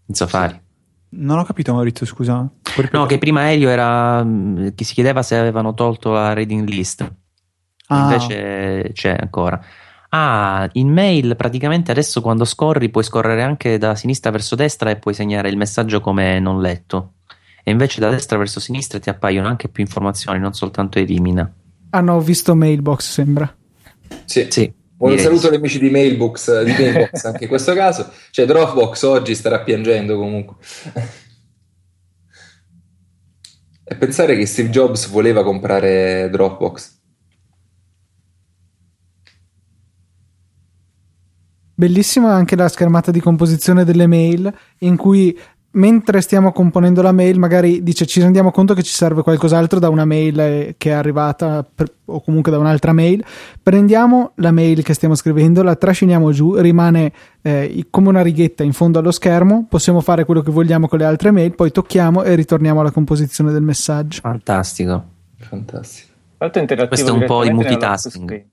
in 0.07 0.15
Safari. 0.15 0.67
Non 1.11 1.39
ho 1.39 1.45
capito 1.45 1.73
Maurizio, 1.73 2.05
scusa. 2.05 2.49
No, 2.93 3.07
che 3.07 3.19
prima 3.19 3.41
Aereo 3.41 3.71
era 3.71 4.23
mm, 4.23 4.69
chi 4.75 4.85
si 4.85 4.95
chiedeva 4.95 5.23
se 5.23 5.37
avevano 5.37 5.75
tolto 5.75 6.13
la 6.13 6.33
reading 6.33 6.69
list. 6.69 7.11
Ah. 7.87 8.03
Invece 8.03 8.91
c'è 8.93 9.17
ancora. 9.19 9.61
Ah, 10.11 10.69
in 10.73 10.89
mail 10.91 11.37
praticamente 11.37 11.91
adesso 11.91 12.21
quando 12.23 12.45
scorri 12.45 12.89
puoi 12.89 13.05
scorrere 13.05 13.43
anche 13.43 13.77
da 13.77 13.95
sinistra 13.95 14.31
verso 14.31 14.55
destra 14.55 14.91
e 14.91 14.97
puoi 14.97 15.13
segnare 15.13 15.49
il 15.49 15.57
messaggio 15.57 16.01
come 16.01 16.39
non 16.41 16.61
letto. 16.61 17.15
E 17.63 17.71
invece 17.71 18.01
da 18.01 18.09
destra 18.09 18.39
verso 18.39 18.61
sinistra 18.61 18.99
ti 18.99 19.11
appaiono 19.11 19.49
anche 19.49 19.69
più 19.69 19.83
informazioni, 19.83 20.39
non 20.39 20.55
soltanto 20.55 20.99
elimina. 20.99 21.51
Hanno 21.91 22.21
visto 22.21 22.55
Mailbox, 22.55 23.11
sembra. 23.11 23.55
Sì. 24.25 24.47
sì. 24.51 24.73
Un 24.99 25.17
saluto 25.19 25.47
agli 25.47 25.55
amici 25.55 25.79
di 25.79 25.91
Mailbox, 25.91 26.63
di 26.63 26.73
Mailbox 26.73 27.25
anche 27.25 27.45
in 27.45 27.49
questo 27.49 27.73
caso. 27.75 28.11
Cioè, 28.31 28.47
Dropbox 28.47 29.03
oggi 29.03 29.35
starà 29.35 29.61
piangendo 29.61 30.17
comunque. 30.17 30.57
e 33.85 33.97
pensare 33.97 34.37
che 34.37 34.45
Steve 34.45 34.71
Jobs 34.71 35.09
voleva 35.09 35.45
comprare 35.45 36.29
Dropbox. 36.31 36.97
Bellissima 41.75 42.35
anche 42.35 42.57
la 42.57 42.69
schermata 42.69 43.13
di 43.13 43.21
composizione 43.21 43.85
delle 43.85 44.09
mail 44.09 44.53
in 44.79 44.97
cui 44.97 45.39
mentre 45.73 46.21
stiamo 46.21 46.53
componendo 46.53 47.03
la 47.03 47.13
mail, 47.13 47.39
magari 47.39 47.83
dice 47.83 48.07
ci 48.07 48.21
rendiamo 48.21 48.51
conto 48.51 48.75
che 48.75 48.83
ci 48.83 48.93
serve 48.93 49.23
qualcos'altro 49.23 49.79
da 49.79 49.89
una 49.89 50.05
mail 50.05 50.41
eh, 50.41 50.75
che 50.79 50.91
è 50.91 50.95
arrivata 50.95 51.65
per, 51.73 51.93
o 52.07 52.21
comunque 52.23 52.51
da 52.51 52.59
un'altra 52.59 52.93
mail. 52.93 53.25
Prendiamo 53.63 54.33
la 54.37 54.51
mail 54.51 54.83
che 54.83 54.95
stiamo 54.95 55.15
scrivendo, 55.15 55.63
la 55.63 55.77
trasciniamo 55.77 56.33
giù, 56.33 56.55
rimane 56.57 57.13
eh, 57.43 57.87
come 57.91 58.09
una 58.09 58.23
righetta 58.23 58.63
in 58.63 58.73
fondo 58.73 58.99
allo 58.99 59.13
schermo. 59.13 59.67
Possiamo 59.69 60.01
fare 60.01 60.25
quello 60.25 60.41
che 60.41 60.51
vogliamo 60.51 60.89
con 60.89 60.99
le 60.99 61.05
altre 61.05 61.31
mail, 61.31 61.55
poi 61.55 61.71
tocchiamo 61.71 62.23
e 62.23 62.35
ritorniamo 62.35 62.81
alla 62.81 62.91
composizione 62.91 63.53
del 63.53 63.63
messaggio. 63.63 64.21
Fantastico. 64.23 65.05
Fantastico. 65.37 66.07
Questo 66.39 67.09
è 67.09 67.11
un 67.11 67.25
po' 67.27 67.45
il 67.45 67.53
multitasking 67.53 68.47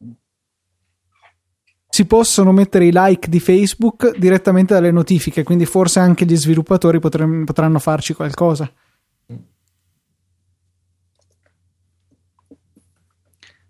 si 1.96 2.06
possono 2.06 2.52
mettere 2.52 2.88
i 2.88 2.92
like 2.92 3.30
di 3.30 3.40
Facebook 3.40 4.18
direttamente 4.18 4.74
dalle 4.74 4.92
notifiche, 4.92 5.44
quindi 5.44 5.66
forse 5.66 6.00
anche 6.00 6.26
gli 6.26 6.36
sviluppatori 6.36 7.00
potrem- 7.00 7.46
potranno 7.46 7.80
farci 7.80 8.14
qualcosa. 8.14 8.70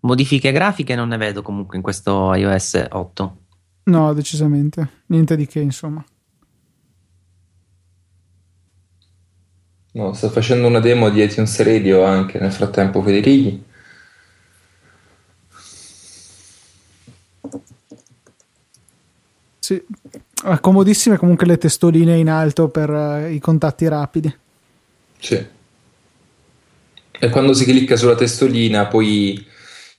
Modifiche 0.00 0.50
grafiche 0.50 0.96
non 0.96 1.06
ne 1.06 1.16
vedo 1.18 1.42
comunque 1.42 1.76
in 1.76 1.84
questo 1.84 2.34
iOS 2.34 2.86
8. 2.90 3.36
No, 3.84 4.12
decisamente. 4.12 5.04
Niente 5.06 5.36
di 5.36 5.46
che, 5.46 5.60
insomma. 5.60 6.04
No, 9.92 10.12
sto 10.14 10.30
facendo 10.30 10.66
una 10.66 10.80
demo 10.80 11.10
di 11.10 11.22
iTunes 11.22 11.62
Radio 11.62 12.02
anche 12.04 12.40
nel 12.40 12.50
frattempo, 12.50 13.00
Federighi. 13.02 13.62
Sì, 19.66 19.84
comodissime 20.60 21.16
comunque 21.16 21.44
le 21.44 21.58
testoline 21.58 22.16
in 22.16 22.30
alto 22.30 22.68
per 22.68 22.88
uh, 22.88 23.26
i 23.26 23.40
contatti 23.40 23.88
rapidi. 23.88 24.32
Sì. 25.18 25.44
E 27.10 27.30
quando 27.30 27.52
si 27.52 27.64
clicca 27.64 27.96
sulla 27.96 28.14
testolina 28.14 28.86
poi 28.86 29.44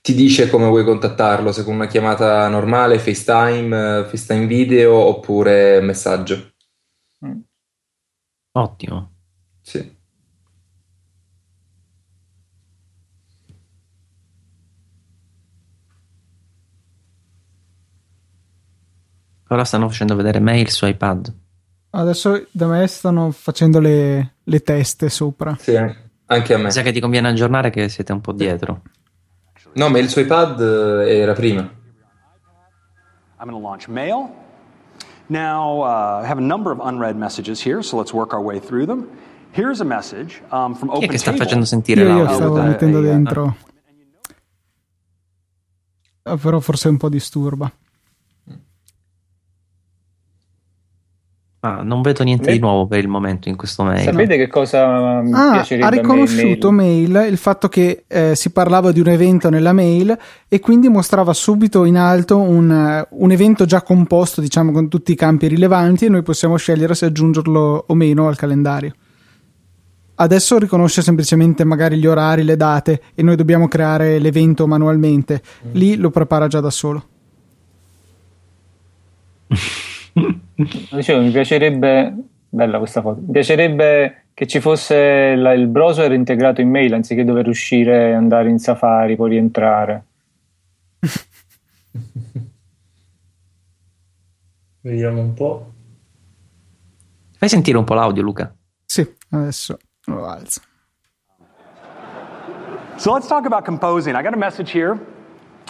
ti 0.00 0.14
dice 0.14 0.48
come 0.48 0.68
vuoi 0.68 0.84
contattarlo, 0.84 1.52
se 1.52 1.64
con 1.64 1.74
una 1.74 1.86
chiamata 1.86 2.48
normale, 2.48 2.98
FaceTime, 2.98 4.06
FaceTime 4.08 4.46
video 4.46 4.94
oppure 4.94 5.82
messaggio. 5.82 6.54
Mm. 7.26 7.40
Ottimo. 8.52 9.12
Sì. 9.60 9.97
Ora 19.48 19.64
stanno 19.64 19.88
facendo 19.88 20.14
vedere 20.14 20.40
mail 20.40 20.68
su 20.68 20.86
iPad. 20.86 21.32
Adesso 21.90 22.46
da 22.50 22.66
me 22.66 22.86
stanno 22.86 23.30
facendo 23.30 23.80
le, 23.80 24.34
le 24.42 24.60
teste 24.60 25.08
sopra. 25.08 25.56
Sì, 25.58 25.74
anche 26.26 26.54
a 26.54 26.58
me. 26.58 26.70
Sa 26.70 26.82
che 26.82 26.92
ti 26.92 27.00
conviene 27.00 27.28
aggiornare 27.28 27.70
che 27.70 27.88
siete 27.88 28.12
un 28.12 28.20
po' 28.20 28.32
dietro. 28.32 28.82
No, 29.74 29.88
ma 29.88 29.98
il 29.98 30.08
suo 30.08 30.20
iPad 30.20 30.60
eh, 30.60 31.18
era 31.18 31.32
prima. 31.32 31.62
I'm 33.40 33.48
going 33.48 33.52
to 33.52 33.58
launch 33.58 33.88
mail. 33.88 34.28
Now, 35.28 35.82
uh, 35.82 36.22
I 36.22 36.26
have 36.26 36.38
a 36.38 36.44
number 36.44 36.72
of 36.72 36.80
unread 36.80 37.16
messages 37.16 37.64
here, 37.64 37.82
so 37.82 37.96
let's 37.96 38.12
work 38.12 38.32
our 38.32 38.42
way 38.42 38.58
through 38.58 38.86
them. 38.86 39.06
Here's 39.52 39.80
a 39.80 39.84
message 39.84 40.42
um, 40.50 40.74
from 40.74 40.90
Chi 40.90 41.04
è 41.04 41.08
che 41.08 41.18
sta 41.18 41.32
facendo 41.34 41.64
sentire 41.64 42.02
Io, 42.02 42.08
io 42.08 42.14
l'audio? 42.16 42.34
stavo 42.34 42.58
Uh, 42.60 42.62
mettendo 42.64 43.00
dentro. 43.00 43.56
Ah, 46.22 46.36
Però 46.36 46.60
forse 46.60 46.88
un 46.88 46.96
po' 46.98 47.08
disturba. 47.08 47.70
Ah, 51.60 51.82
non 51.82 52.02
vedo 52.02 52.22
niente 52.22 52.44
Beh. 52.46 52.52
di 52.52 52.58
nuovo 52.60 52.86
per 52.86 53.00
il 53.00 53.08
momento 53.08 53.48
in 53.48 53.56
questo 53.56 53.82
mail. 53.82 54.02
Sapete 54.04 54.36
che 54.36 54.46
cosa 54.46 55.20
mi 55.22 55.32
Ah, 55.32 55.50
piacerebbe 55.54 55.84
ha 55.84 55.88
a 55.88 55.90
me 55.90 55.96
riconosciuto 56.00 56.70
mail? 56.70 57.10
mail 57.10 57.30
il 57.32 57.36
fatto 57.36 57.68
che 57.68 58.04
eh, 58.06 58.36
si 58.36 58.50
parlava 58.50 58.92
di 58.92 59.00
un 59.00 59.08
evento 59.08 59.50
nella 59.50 59.72
mail 59.72 60.16
e 60.46 60.60
quindi 60.60 60.88
mostrava 60.88 61.32
subito 61.32 61.84
in 61.84 61.96
alto 61.96 62.38
un, 62.38 62.70
eh, 62.70 63.08
un 63.10 63.32
evento 63.32 63.64
già 63.64 63.82
composto, 63.82 64.40
diciamo, 64.40 64.70
con 64.70 64.88
tutti 64.88 65.10
i 65.10 65.16
campi 65.16 65.48
rilevanti 65.48 66.04
e 66.04 66.08
noi 66.08 66.22
possiamo 66.22 66.56
scegliere 66.56 66.94
se 66.94 67.06
aggiungerlo 67.06 67.84
o 67.88 67.94
meno 67.94 68.28
al 68.28 68.36
calendario. 68.36 68.92
Adesso 70.14 70.58
riconosce 70.58 71.02
semplicemente 71.02 71.64
magari 71.64 71.96
gli 71.98 72.06
orari, 72.06 72.44
le 72.44 72.56
date 72.56 73.00
e 73.16 73.22
noi 73.24 73.34
dobbiamo 73.34 73.66
creare 73.66 74.20
l'evento 74.20 74.68
manualmente. 74.68 75.42
Lì 75.72 75.96
lo 75.96 76.10
prepara 76.10 76.46
già 76.46 76.60
da 76.60 76.70
solo. 76.70 77.04
Dicevo, 80.90 81.22
mi 81.22 81.30
piacerebbe, 81.30 82.14
bella 82.48 82.78
questa 82.78 83.00
foto, 83.00 83.20
mi 83.20 83.30
piacerebbe 83.32 84.24
che 84.34 84.46
ci 84.46 84.60
fosse 84.60 85.34
la- 85.34 85.52
il 85.52 85.66
browser 85.66 86.12
integrato 86.12 86.60
in 86.60 86.70
mail 86.70 86.94
anziché 86.94 87.24
dover 87.24 87.48
uscire, 87.48 88.14
andare 88.14 88.48
in 88.48 88.58
Safari, 88.58 89.16
poi 89.16 89.30
rientrare. 89.30 90.04
Vediamo 94.80 95.20
un 95.20 95.34
po'. 95.34 95.72
Fai 97.36 97.48
sentire 97.48 97.76
un 97.78 97.84
po' 97.84 97.94
l'audio, 97.94 98.22
Luca. 98.22 98.52
Sì, 98.84 99.06
adesso 99.30 99.76
lo 100.06 100.26
alzo. 100.26 100.60
So 102.96 103.12
let's 103.12 103.26
talk 103.28 103.44
about 103.46 103.64
composing. 103.64 104.16
I 104.16 104.22
got 104.22 104.34
a 104.34 104.36
message 104.36 104.72
here 104.72 104.98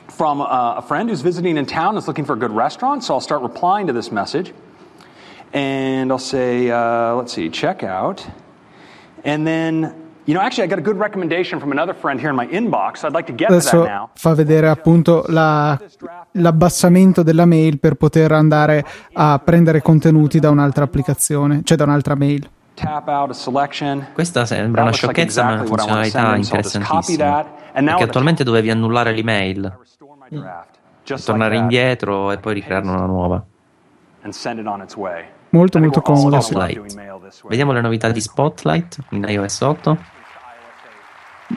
from 0.09 0.41
uh, 0.41 0.75
a 0.77 0.83
friend 0.83 1.09
who's 1.09 1.23
visiting 1.23 1.57
in 1.57 1.67
town 1.67 1.91
and 1.91 1.99
is 1.99 2.07
looking 2.07 2.25
for 2.25 2.35
a 2.35 2.39
good 2.39 2.51
restaurant. 2.53 3.05
So 3.05 3.15
I'll 3.15 3.21
start 3.21 3.43
replying 3.43 3.87
to 3.87 3.93
this 3.93 4.11
message. 4.11 4.53
And 5.53 6.11
I'll 6.11 6.19
say, 6.19 6.71
uh, 6.71 7.15
let's 7.15 7.33
see, 7.33 7.49
check 7.51 7.83
out. 7.83 8.27
And 9.25 9.47
then, 9.47 9.95
you 10.27 10.35
know, 10.35 10.41
actually, 10.41 10.65
I 10.65 10.67
got 10.67 10.79
a 10.79 10.83
good 10.83 10.99
recommendation 10.99 11.59
from 11.59 11.73
another 11.73 11.95
friend 11.95 12.21
here 12.21 12.29
in 12.31 12.37
my 12.37 12.47
inbox. 12.47 13.03
I'd 13.03 13.15
like 13.15 13.27
to 13.27 13.33
get 13.33 13.49
to 13.49 13.55
that 13.55 13.67
Adesso 13.67 13.85
now. 13.85 14.09
fa 14.15 14.35
vedere 14.35 14.69
appunto 14.69 15.25
la- 15.29 15.79
l'abbassamento 16.33 17.23
della 17.23 17.47
mail 17.47 17.79
per 17.79 17.95
poter 17.95 18.33
andare 18.33 18.85
a 19.15 19.39
prendere 19.43 19.81
contenuti 19.81 20.39
da 20.39 20.51
un'altra 20.51 20.85
applicazione, 20.85 21.63
cioè 21.65 21.77
da 21.79 21.85
un'altra 21.85 22.15
mail. 22.15 22.49
Tap 22.75 23.09
out 23.09 23.31
a 23.31 23.33
selection. 23.33 24.09
Questa 24.13 24.45
sembra 24.45 24.83
una 24.83 24.93
sciocchezza, 24.93 25.43
ma 25.43 25.51
è 25.51 25.55
una 25.55 25.65
funzionalità 25.65 26.37
interessantissima. 26.37 27.57
Perché 27.73 28.03
attualmente 28.03 28.45
dovevi 28.45 28.71
annullare 28.71 29.13
l'email, 29.13 29.79
Just 31.05 31.27
tornare 31.27 31.57
indietro 31.57 32.31
e 32.33 32.39
poi 32.39 32.55
ricrearne 32.55 32.91
una 32.91 33.07
nuova. 33.07 33.45
Molto 35.51 35.79
molto 35.79 36.03
comodo. 36.03 36.41
Spotlight. 36.41 37.47
Vediamo 37.49 37.73
le 37.73 37.81
novità 37.81 38.11
di 38.11 38.21
Spotlight 38.21 38.99
in 39.11 39.25
iOS 39.27 39.61
8. 39.61 39.99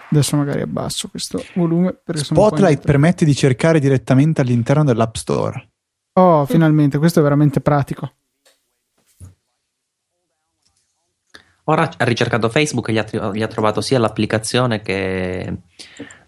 Adesso 0.09 0.37
magari 0.37 0.61
abbasso 0.61 1.09
questo 1.09 1.43
volume 1.55 1.97
Spotlight 2.05 2.81
permette 2.85 3.25
di 3.25 3.35
cercare 3.35 3.79
direttamente 3.79 4.39
all'interno 4.39 4.85
dell'App 4.85 5.15
Store. 5.15 5.69
Oh, 6.13 6.45
finalmente, 6.45 6.97
questo 6.97 7.19
è 7.19 7.23
veramente 7.23 7.59
pratico. 7.59 8.13
Ora 11.65 11.89
ha 11.95 12.03
ricercato 12.05 12.49
Facebook 12.49 12.89
e 12.89 12.93
gli 12.93 12.97
ha, 12.97 13.31
gli 13.33 13.41
ha 13.41 13.47
trovato 13.47 13.81
sia 13.81 13.99
l'applicazione 13.99 14.81
che 14.81 15.57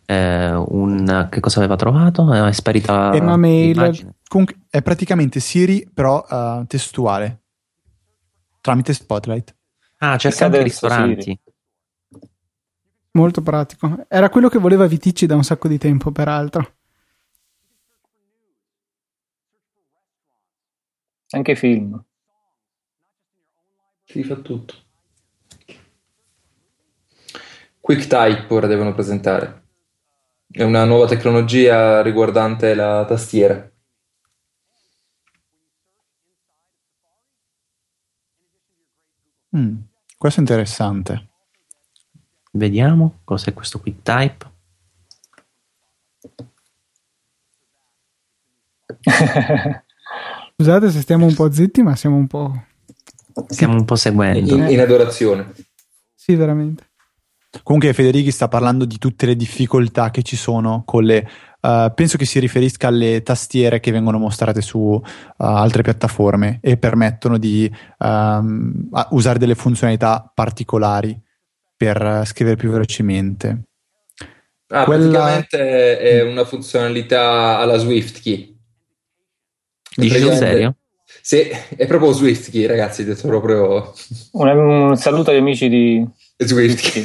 eh, 0.06 0.54
un... 0.54 1.28
che 1.30 1.40
cosa 1.40 1.60
aveva 1.60 1.76
trovato? 1.76 2.32
È 2.32 2.52
sparita 2.52 3.12
È 3.12 3.20
una 3.20 3.38
mail. 3.38 4.16
Comunque 4.28 4.62
è 4.70 4.82
praticamente 4.82 5.40
Siri, 5.40 5.90
però 5.94 6.26
eh, 6.30 6.64
testuale. 6.68 7.44
Tramite 8.62 8.94
Spotlight. 8.94 9.56
Ah, 9.98 10.18
cerca 10.18 10.46
anche 10.46 10.64
ristoranti. 10.64 11.40
Molto 13.12 13.42
pratico. 13.42 14.06
Era 14.08 14.30
quello 14.30 14.50
che 14.50 14.58
voleva 14.58 14.88
Viticci 14.88 15.26
da 15.26 15.36
un 15.36 15.44
sacco 15.44 15.68
di 15.68 15.78
tempo, 15.78 16.12
peraltro. 16.12 16.76
Anche 21.30 21.56
film. 21.56 22.04
Si 24.04 24.24
fa 24.24 24.36
tutto. 24.36 24.76
QuickType 27.80 28.54
ora 28.54 28.68
devono 28.68 28.94
presentare. 28.94 29.63
È 30.50 30.64
una 30.64 30.86
nuova 30.86 31.08
tecnologia 31.08 32.02
riguardante 32.02 32.74
la 32.76 33.06
tastiera. 33.06 33.70
Mm, 39.56 39.76
questo 40.18 40.40
è 40.40 40.44
interessante. 40.44 41.30
Vediamo 42.52 43.20
cos'è 43.24 43.54
questo 43.54 43.80
QuickType. 43.80 44.52
Scusate 50.56 50.92
se 50.92 51.02
stiamo 51.02 51.26
un 51.26 51.34
po' 51.34 51.52
zitti, 51.52 51.82
ma 51.82 51.96
siamo 51.96 52.16
un 52.16 52.28
po'. 52.28 52.64
Stiamo 53.48 53.74
un 53.74 53.86
po' 53.86 53.96
seguendo. 53.96 54.56
In, 54.56 54.68
in 54.70 54.80
adorazione. 54.80 55.52
Sì, 56.14 56.36
veramente. 56.36 56.92
Comunque 57.62 57.94
Federighi 57.94 58.32
sta 58.32 58.48
parlando 58.48 58.86
di 58.86 58.98
tutte 58.98 59.28
le 59.28 59.36
difficoltà 59.36 60.10
che 60.10 60.24
ci 60.24 60.36
sono 60.36 60.82
con 60.86 61.04
le... 61.04 61.30
eh, 61.62 61.92
penso 61.94 62.18
che 62.18 62.26
si 62.26 62.40
riferisca 62.40 62.88
alle 62.88 63.22
tastiere 63.22 63.80
che 63.80 63.92
vengono 63.92 64.18
mostrate 64.18 64.62
su 64.62 65.00
eh, 65.04 65.34
altre 65.38 65.84
piattaforme 65.84 66.58
e 66.62 66.78
permettono 66.78 67.38
di 67.38 67.72
a- 67.98 68.42
usare 69.12 69.38
delle 69.38 69.54
funzionalità 69.54 70.32
particolari 70.34 71.16
per 71.78 72.02
eh, 72.02 72.26
scrivere 72.26 72.56
più 72.56 72.72
velocemente. 72.72 73.64
Ah, 74.70 74.86
Quella- 74.86 75.38
praticamente 75.38 76.00
è 76.00 76.24
una 76.24 76.46
funzionalità 76.46 77.60
alla 77.60 77.78
Swift 77.78 78.22
Key. 78.22 78.58
Dici 79.96 80.20
sul 80.20 80.34
serio? 80.34 80.76
Sì, 81.22 81.48
è 81.76 81.86
proprio 81.86 82.12
Swift 82.12 82.50
Key, 82.50 82.66
ragazzi, 82.66 83.04
detto 83.06 83.28
proprio 83.28 83.94
Un, 84.32 84.48
un 84.48 84.98
saluto 84.98 85.30
agli 85.30 85.38
amici 85.38 85.70
di 85.70 86.06
Swift. 86.38 87.00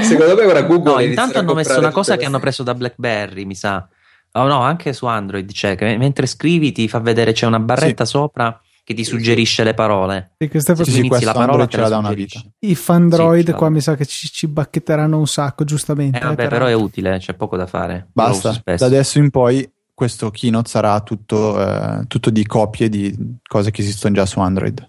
Secondo 0.00 0.34
me 0.34 0.44
ora 0.44 0.62
Google 0.62 0.92
No, 0.92 1.00
intanto 1.00 1.38
hanno 1.38 1.54
messo 1.54 1.78
una 1.78 1.90
cosa 1.90 2.16
che 2.16 2.24
hanno 2.24 2.38
preso 2.38 2.62
da 2.62 2.74
BlackBerry, 2.74 3.44
mi 3.44 3.54
sa. 3.54 3.88
Oh 4.32 4.46
no, 4.46 4.60
anche 4.60 4.92
su 4.92 5.06
Android 5.06 5.50
c'è, 5.50 5.76
che 5.76 5.96
mentre 5.96 6.26
scrivi 6.26 6.72
ti 6.72 6.88
fa 6.88 6.98
vedere 7.00 7.32
c'è 7.32 7.46
una 7.46 7.58
barretta 7.58 8.04
sopra 8.04 8.60
che 8.86 8.94
ti 8.94 9.04
suggerisce 9.04 9.64
le 9.64 9.74
parole. 9.74 10.34
Sì, 10.38 10.48
Se 10.60 10.76
Sì, 10.84 11.08
tu 11.08 11.14
sì, 11.16 11.24
la 11.24 11.32
parola 11.32 11.66
ce 11.66 11.78
la 11.78 11.88
da 11.88 11.98
una 11.98 12.12
vita. 12.12 12.40
I 12.60 12.74
Fandroid 12.76 13.46
Sì, 13.46 13.52
qua 13.52 13.68
mi 13.68 13.80
sa 13.80 13.96
che 13.96 14.06
ci, 14.06 14.28
ci 14.28 14.46
bacchetteranno 14.46 15.18
un 15.18 15.26
sacco, 15.26 15.64
giustamente. 15.64 16.18
Eh, 16.18 16.24
vabbè, 16.24 16.44
eh, 16.44 16.48
però 16.48 16.66
è 16.66 16.72
utile, 16.72 17.18
c'è 17.18 17.34
poco 17.34 17.56
da 17.56 17.66
fare. 17.66 18.06
Basta, 18.12 18.62
da 18.62 18.86
adesso 18.86 19.18
in 19.18 19.30
poi 19.30 19.68
questo 19.92 20.30
keynote 20.30 20.68
sarà 20.68 21.00
tutto, 21.00 21.60
eh, 21.60 22.04
tutto 22.06 22.30
di 22.30 22.46
copie 22.46 22.88
di 22.88 23.12
cose 23.42 23.72
che 23.72 23.80
esistono 23.80 24.14
già 24.14 24.24
su 24.24 24.38
Android. 24.38 24.86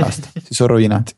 Basta, 0.00 0.28
si 0.40 0.54
sono 0.54 0.72
rovinati. 0.74 1.14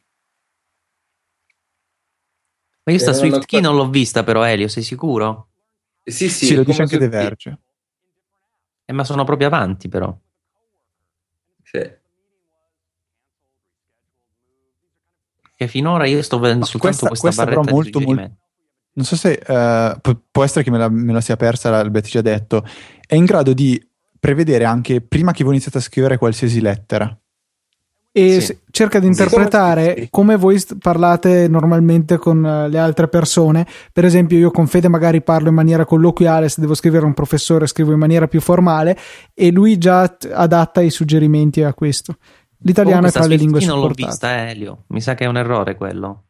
Ma 2.84 2.92
io 2.92 2.98
sta 2.98 3.10
Eh, 3.10 3.14
non 3.14 3.20
Swift 3.30 3.46
Key 3.46 3.60
non 3.60 3.74
l'ho 3.74 3.88
vista 3.90 4.22
però, 4.22 4.44
Elio, 4.44 4.68
sei 4.68 4.82
sicuro? 4.82 5.48
Sì, 6.04 6.28
sì, 6.28 6.46
Sì, 6.46 6.54
lo 6.54 6.62
dice 6.62 6.82
anche 6.82 6.98
Key. 6.98 7.08
Verge. 7.08 7.58
Eh, 8.84 8.92
ma 8.92 9.02
sono 9.04 9.24
proprio 9.24 9.48
avanti 9.48 9.88
però. 9.88 10.16
Sì. 11.64 12.04
Che 15.56 15.68
finora 15.68 16.06
io 16.06 16.22
sto 16.22 16.38
vedendo 16.38 16.60
Ma 16.60 16.66
soltanto 16.66 17.06
questa- 17.08 17.08
questa, 17.08 17.26
questa 17.26 17.44
però 17.44 17.60
barretta 17.62 17.70
di 17.70 17.82
molto, 17.82 17.98
suggerimenti. 17.98 18.44
Non 18.92 19.04
so 19.04 19.16
se 19.16 19.32
eh, 19.32 19.98
pu- 20.00 20.22
può 20.30 20.44
essere 20.44 20.62
che 20.64 20.70
me 20.70 20.78
la, 20.78 20.88
me 20.88 21.12
la 21.12 21.20
sia 21.20 21.36
persa, 21.36 21.70
l'avete 21.70 22.08
già 22.08 22.20
detto. 22.22 22.64
È 23.04 23.14
in 23.14 23.24
grado 23.24 23.52
di 23.52 23.84
prevedere 24.18 24.64
anche 24.64 25.00
prima 25.00 25.32
che 25.32 25.42
voi 25.44 25.52
iniziate 25.54 25.78
a 25.78 25.82
scrivere 25.82 26.18
qualsiasi 26.18 26.60
lettera 26.60 27.18
e 28.16 28.40
sì. 28.40 28.58
cerca 28.70 28.98
di 28.98 29.06
interpretare 29.06 29.94
sì. 29.94 30.08
come 30.10 30.36
voi 30.36 30.58
parlate 30.80 31.48
normalmente 31.48 32.16
con 32.16 32.42
eh, 32.46 32.66
le 32.70 32.78
altre 32.78 33.08
persone. 33.08 33.66
Per 33.92 34.06
esempio, 34.06 34.38
io 34.38 34.50
con 34.50 34.66
Fede 34.66 34.88
magari 34.88 35.20
parlo 35.20 35.50
in 35.50 35.54
maniera 35.54 35.84
colloquiale, 35.84 36.48
se 36.48 36.62
devo 36.62 36.72
scrivere 36.72 37.04
a 37.04 37.08
un 37.08 37.12
professore 37.12 37.66
scrivo 37.66 37.92
in 37.92 37.98
maniera 37.98 38.26
più 38.26 38.40
formale 38.40 38.96
e 39.34 39.50
lui 39.50 39.76
già 39.76 40.16
adatta 40.32 40.80
i 40.80 40.88
suggerimenti 40.88 41.62
a 41.62 41.74
questo. 41.74 42.16
L'italiano 42.60 43.08
è 43.08 43.12
tra 43.12 43.26
le 43.26 43.36
lingue 43.36 43.60
supportate. 43.60 43.86
non 43.86 43.94
l'ho 43.94 44.06
vista, 44.06 44.48
Elio. 44.48 44.84
Mi 44.86 45.02
sa 45.02 45.14
che 45.14 45.24
è 45.24 45.28
un 45.28 45.36
errore 45.36 45.76
quello. 45.76 46.24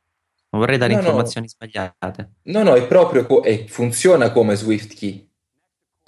Non 0.51 0.61
vorrei 0.61 0.79
dare 0.79 0.93
no, 0.93 0.99
informazioni 0.99 1.47
no. 1.47 1.53
sbagliate. 1.53 2.31
No, 2.43 2.65
no, 2.65 2.75
è 2.75 2.85
proprio 2.89 3.27
co- 3.27 3.43
è, 3.43 3.65
funziona 3.69 4.33
come 4.33 4.57
SwiftKey. 4.57 5.26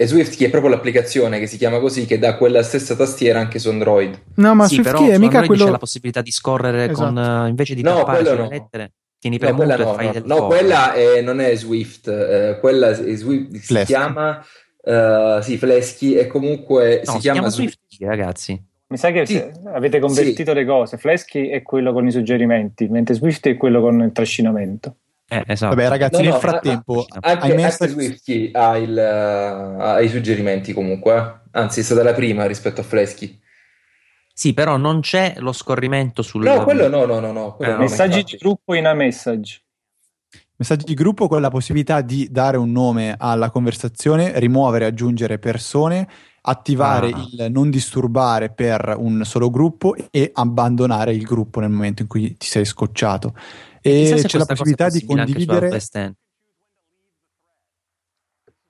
E 0.01 0.07
SwiftKey 0.07 0.47
è 0.47 0.49
proprio 0.49 0.71
l'applicazione 0.71 1.39
che 1.39 1.45
si 1.45 1.57
chiama 1.57 1.79
così, 1.79 2.05
che 2.05 2.17
dà 2.17 2.37
quella 2.37 2.63
stessa 2.63 2.95
tastiera 2.95 3.41
anche 3.41 3.59
su 3.59 3.67
Android. 3.67 4.17
No, 4.35 4.55
ma 4.55 4.65
sì, 4.65 4.75
SwiftKey 4.75 5.09
è 5.09 5.17
mica 5.17 5.45
quello... 5.45 5.65
c'è 5.65 5.71
la 5.71 5.77
possibilità 5.77 6.21
di 6.21 6.31
scorrere 6.31 6.85
esatto. 6.85 7.13
con, 7.13 7.17
uh, 7.17 7.47
invece 7.47 7.75
di 7.75 7.81
no, 7.81 7.95
tappare 7.97 8.23
sulle 8.23 8.37
no. 8.37 8.47
lettere. 8.47 8.93
Tieni 9.19 9.37
no, 9.37 9.53
quella 9.55 9.75
no, 9.75 9.97
no, 9.97 10.21
no 10.23 10.47
quella 10.47 10.93
è, 10.93 11.19
non 11.19 11.41
è 11.41 11.53
Swift, 11.57 12.07
eh, 12.07 12.57
quella 12.61 12.91
è 12.91 13.15
Swift, 13.17 13.57
si 13.57 13.83
chiama 13.83 14.41
uh, 14.83 15.41
sì, 15.41 15.57
Fleschi 15.57 16.15
e 16.15 16.27
comunque 16.27 17.01
no, 17.03 17.11
si, 17.11 17.17
si 17.17 17.19
chiama, 17.19 17.39
chiama 17.39 17.49
SwiftKey, 17.49 18.07
ragazzi. 18.07 18.63
Mi 18.87 18.97
sa 18.97 19.11
che 19.11 19.25
sì. 19.25 19.43
avete 19.73 19.99
convertito 19.99 20.51
sì. 20.51 20.57
le 20.57 20.65
cose. 20.65 20.97
Fleschi 20.97 21.49
è 21.49 21.61
quello 21.61 21.91
con 21.91 22.07
i 22.07 22.11
suggerimenti, 22.11 22.87
mentre 22.87 23.15
Swift 23.15 23.45
è 23.49 23.57
quello 23.57 23.81
con 23.81 24.01
il 24.01 24.13
trascinamento. 24.13 24.95
Eh, 25.31 25.43
esatto. 25.45 25.75
Vabbè, 25.75 25.87
ragazzi, 25.87 26.23
no, 26.23 26.31
nel 26.31 26.39
frattempo 26.39 27.05
anche, 27.07 27.61
anche 27.61 27.87
Swift 27.87 28.49
ha, 28.53 28.77
il, 28.77 28.91
uh, 28.91 29.79
ha, 29.79 30.01
i 30.01 30.09
suggerimenti 30.09 30.73
comunque. 30.73 31.15
Eh. 31.15 31.59
Anzi, 31.59 31.81
è 31.81 31.83
stata 31.83 32.01
la 32.01 32.13
prima 32.13 32.47
rispetto 32.47 32.81
a 32.81 32.83
Fleschi. 32.83 33.39
Sì, 34.33 34.55
però 34.55 34.77
non 34.77 35.01
c'è 35.01 35.35
lo 35.37 35.51
scorrimento 35.51 36.23
sul. 36.23 36.43
No, 36.43 36.63
quello 36.63 36.87
no, 36.87 37.05
no, 37.05 37.19
no. 37.19 37.31
no, 37.31 37.59
eh, 37.59 37.77
messaggi 37.77 38.23
di 38.23 38.37
gruppo 38.37 38.73
in 38.73 38.87
a 38.87 38.93
message. 38.95 39.61
Messaggi 40.55 40.85
di 40.85 40.95
gruppo 40.95 41.27
con 41.27 41.41
la 41.41 41.49
possibilità 41.49 42.01
di 42.01 42.27
dare 42.31 42.57
un 42.57 42.71
nome 42.71 43.15
alla 43.17 43.51
conversazione, 43.51 44.39
rimuovere, 44.39 44.85
aggiungere 44.85 45.37
persone 45.37 46.07
attivare 46.41 47.11
ah. 47.11 47.27
il 47.31 47.51
non 47.51 47.69
disturbare 47.69 48.49
per 48.49 48.95
un 48.97 49.23
solo 49.25 49.49
gruppo 49.49 49.95
e 50.09 50.31
abbandonare 50.33 51.13
il 51.13 51.23
gruppo 51.23 51.59
nel 51.59 51.69
momento 51.69 52.01
in 52.01 52.07
cui 52.07 52.35
ti 52.37 52.47
sei 52.47 52.65
scocciato. 52.65 53.33
E 53.81 54.21
c'è 54.25 54.37
la 54.37 54.45
possibilità 54.45 54.89
di 54.89 55.05
condividere. 55.05 55.79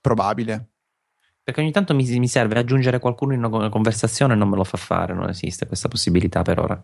Probabile. 0.02 0.70
Perché 1.44 1.62
ogni 1.62 1.72
tanto 1.72 1.96
mi, 1.96 2.06
mi, 2.20 2.28
serve 2.28 2.60
aggiungere 2.60 3.00
qualcuno 3.00 3.34
in 3.34 3.44
una 3.44 3.70
conversazione 3.70 4.34
e 4.34 4.36
non 4.36 4.50
me 4.50 4.56
lo 4.56 4.64
fa 4.64 4.78
fare, 4.78 5.14
non 5.14 5.30
esiste 5.30 5.66
questa 5.66 5.88
possibilità 5.88 6.42
per 6.44 6.60
ora. 6.60 6.84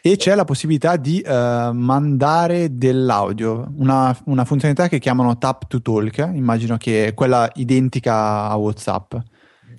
E 0.00 0.16
c'è 0.16 0.34
la 0.34 0.44
possibilità 0.44 0.96
di 0.96 1.22
uh, 1.24 1.72
mandare 1.72 2.76
dell'audio, 2.76 3.72
una, 3.76 4.16
una 4.26 4.44
funzionalità 4.44 4.88
che 4.88 4.98
chiamano 4.98 5.38
Tap 5.38 5.66
to 5.66 5.80
Talk, 5.80 6.18
immagino 6.32 6.76
che 6.76 7.06
è 7.06 7.14
quella 7.14 7.50
identica 7.54 8.48
a 8.48 8.54
WhatsApp 8.56 9.14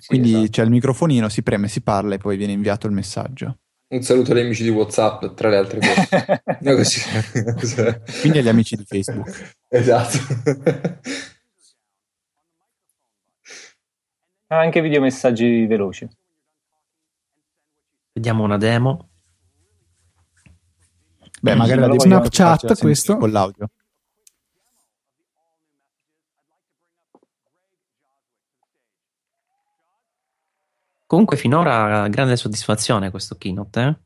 quindi 0.06 0.32
esatto. 0.34 0.50
c'è 0.50 0.62
il 0.62 0.70
microfonino, 0.70 1.28
si 1.28 1.42
preme, 1.42 1.68
si 1.68 1.80
parla 1.80 2.14
e 2.14 2.18
poi 2.18 2.36
viene 2.36 2.52
inviato 2.52 2.86
il 2.86 2.92
messaggio. 2.92 3.58
Un 3.90 4.02
saluto 4.02 4.32
agli 4.32 4.40
amici 4.40 4.62
di 4.64 4.68
WhatsApp, 4.68 5.34
tra 5.34 5.48
le 5.48 5.56
altre 5.56 5.80
cose. 5.80 6.42
Quindi 8.20 8.38
agli 8.38 8.48
amici 8.48 8.76
di 8.76 8.84
Facebook. 8.84 9.56
Esatto. 9.68 10.18
Ah, 14.48 14.60
anche 14.60 14.80
videomessaggi 14.80 15.66
veloci. 15.66 16.08
Vediamo 18.12 18.44
una 18.44 18.56
demo. 18.56 19.10
Beh, 21.40 21.54
magari 21.54 21.80
la 21.80 21.98
Snapchat 21.98 22.78
questo. 22.78 23.16
Con 23.16 23.30
l'audio. 23.30 23.70
Comunque 31.08 31.38
finora 31.38 32.06
grande 32.08 32.36
soddisfazione 32.36 33.10
questo 33.10 33.36
keynote, 33.36 33.80
eh? 33.80 33.96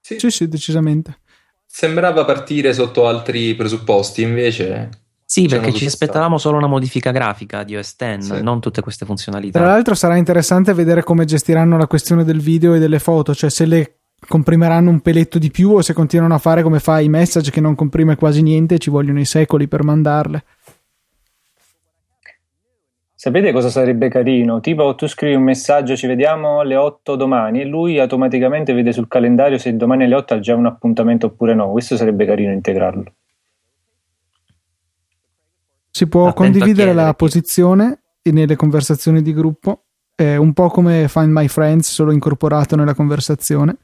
Sì. 0.00 0.18
sì, 0.18 0.30
sì, 0.30 0.48
decisamente. 0.48 1.20
Sembrava 1.64 2.24
partire 2.24 2.74
sotto 2.74 3.06
altri 3.06 3.54
presupposti, 3.54 4.22
invece... 4.22 4.88
Sì, 5.24 5.46
perché 5.46 5.72
ci 5.72 5.86
aspettavamo 5.86 6.36
solo 6.36 6.56
una 6.56 6.66
modifica 6.66 7.12
grafica 7.12 7.62
di 7.62 7.76
OS 7.76 7.94
X, 7.94 8.18
sì. 8.18 8.42
non 8.42 8.60
tutte 8.60 8.80
queste 8.80 9.04
funzionalità. 9.04 9.60
Tra 9.60 9.68
l'altro 9.68 9.94
sarà 9.94 10.16
interessante 10.16 10.72
vedere 10.72 11.04
come 11.04 11.26
gestiranno 11.26 11.76
la 11.76 11.86
questione 11.86 12.24
del 12.24 12.40
video 12.40 12.74
e 12.74 12.80
delle 12.80 12.98
foto, 12.98 13.36
cioè 13.36 13.50
se 13.50 13.64
le 13.64 13.98
comprimeranno 14.26 14.90
un 14.90 15.00
peletto 15.00 15.38
di 15.38 15.52
più 15.52 15.74
o 15.74 15.82
se 15.82 15.92
continuano 15.92 16.34
a 16.34 16.38
fare 16.38 16.64
come 16.64 16.80
fa 16.80 16.98
iMessage 16.98 17.52
che 17.52 17.60
non 17.60 17.76
comprime 17.76 18.16
quasi 18.16 18.42
niente 18.42 18.74
e 18.74 18.78
ci 18.78 18.90
vogliono 18.90 19.20
i 19.20 19.24
secoli 19.24 19.68
per 19.68 19.84
mandarle. 19.84 20.44
Sapete 23.20 23.50
cosa 23.50 23.68
sarebbe 23.68 24.08
carino? 24.08 24.60
Tipo 24.60 24.94
tu 24.94 25.08
scrivi 25.08 25.34
un 25.34 25.42
messaggio, 25.42 25.96
ci 25.96 26.06
vediamo 26.06 26.60
alle 26.60 26.76
8 26.76 27.16
domani 27.16 27.60
e 27.60 27.64
lui 27.64 27.98
automaticamente 27.98 28.72
vede 28.72 28.92
sul 28.92 29.08
calendario 29.08 29.58
se 29.58 29.74
domani 29.74 30.04
alle 30.04 30.14
8 30.14 30.34
ha 30.34 30.38
già 30.38 30.54
un 30.54 30.66
appuntamento 30.66 31.26
oppure 31.26 31.52
no. 31.52 31.72
Questo 31.72 31.96
sarebbe 31.96 32.24
carino 32.24 32.52
integrarlo. 32.52 33.12
Si 35.90 36.06
può 36.06 36.28
Attento 36.28 36.42
condividere 36.42 36.92
la 36.92 37.12
posizione 37.14 38.02
nelle 38.22 38.54
conversazioni 38.54 39.20
di 39.20 39.34
gruppo, 39.34 39.86
è 40.14 40.36
un 40.36 40.52
po' 40.52 40.68
come 40.68 41.08
Find 41.08 41.32
My 41.32 41.48
Friends, 41.48 41.90
solo 41.90 42.12
incorporato 42.12 42.76
nella 42.76 42.94
conversazione. 42.94 43.78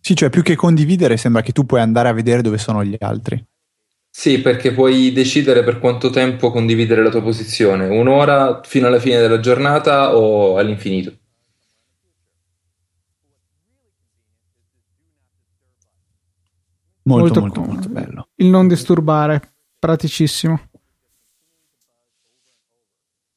Sì, 0.00 0.16
cioè 0.16 0.28
più 0.28 0.42
che 0.42 0.56
condividere 0.56 1.16
sembra 1.16 1.42
che 1.42 1.52
tu 1.52 1.64
puoi 1.64 1.80
andare 1.80 2.08
a 2.08 2.12
vedere 2.12 2.42
dove 2.42 2.58
sono 2.58 2.82
gli 2.82 2.96
altri. 2.98 3.46
Sì, 4.14 4.42
perché 4.42 4.72
puoi 4.72 5.10
decidere 5.10 5.64
per 5.64 5.78
quanto 5.78 6.10
tempo 6.10 6.50
condividere 6.50 7.02
la 7.02 7.08
tua 7.08 7.22
posizione, 7.22 7.88
un'ora 7.88 8.60
fino 8.62 8.86
alla 8.86 8.98
fine 8.98 9.18
della 9.18 9.40
giornata 9.40 10.14
o 10.14 10.58
all'infinito. 10.58 11.16
Molto, 17.04 17.40
molto, 17.40 17.60
molto, 17.60 17.72
molto 17.72 17.88
bello. 17.88 18.28
Il 18.34 18.48
non 18.48 18.68
disturbare, 18.68 19.54
praticissimo. 19.78 20.60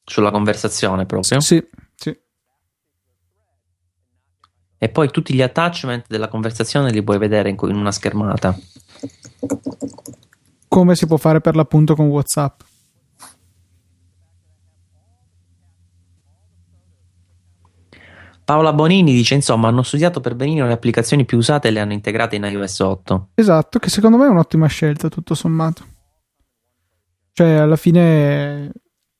Sulla 0.04 0.30
conversazione 0.30 1.06
proprio? 1.06 1.40
Sì, 1.40 1.66
sì. 1.94 2.16
E 4.76 4.88
poi 4.90 5.10
tutti 5.10 5.32
gli 5.32 5.42
attachment 5.42 6.04
della 6.06 6.28
conversazione 6.28 6.90
li 6.92 7.02
puoi 7.02 7.16
vedere 7.16 7.48
in 7.48 7.56
una 7.62 7.92
schermata 7.92 8.54
come 10.76 10.94
si 10.94 11.06
può 11.06 11.16
fare 11.16 11.40
per 11.40 11.56
l'appunto 11.56 11.94
con 11.94 12.08
WhatsApp. 12.08 12.60
Paola 18.44 18.74
Bonini 18.74 19.14
dice: 19.14 19.32
Insomma, 19.32 19.68
hanno 19.68 19.82
studiato 19.82 20.20
per 20.20 20.34
benino 20.34 20.66
le 20.66 20.74
applicazioni 20.74 21.24
più 21.24 21.38
usate 21.38 21.68
e 21.68 21.70
le 21.70 21.80
hanno 21.80 21.94
integrate 21.94 22.36
in 22.36 22.42
iOS 22.42 22.80
8. 22.80 23.28
Esatto, 23.36 23.78
che 23.78 23.88
secondo 23.88 24.18
me 24.18 24.26
è 24.26 24.28
un'ottima 24.28 24.66
scelta, 24.66 25.08
tutto 25.08 25.34
sommato. 25.34 25.82
Cioè, 27.32 27.52
alla 27.52 27.76
fine 27.76 28.70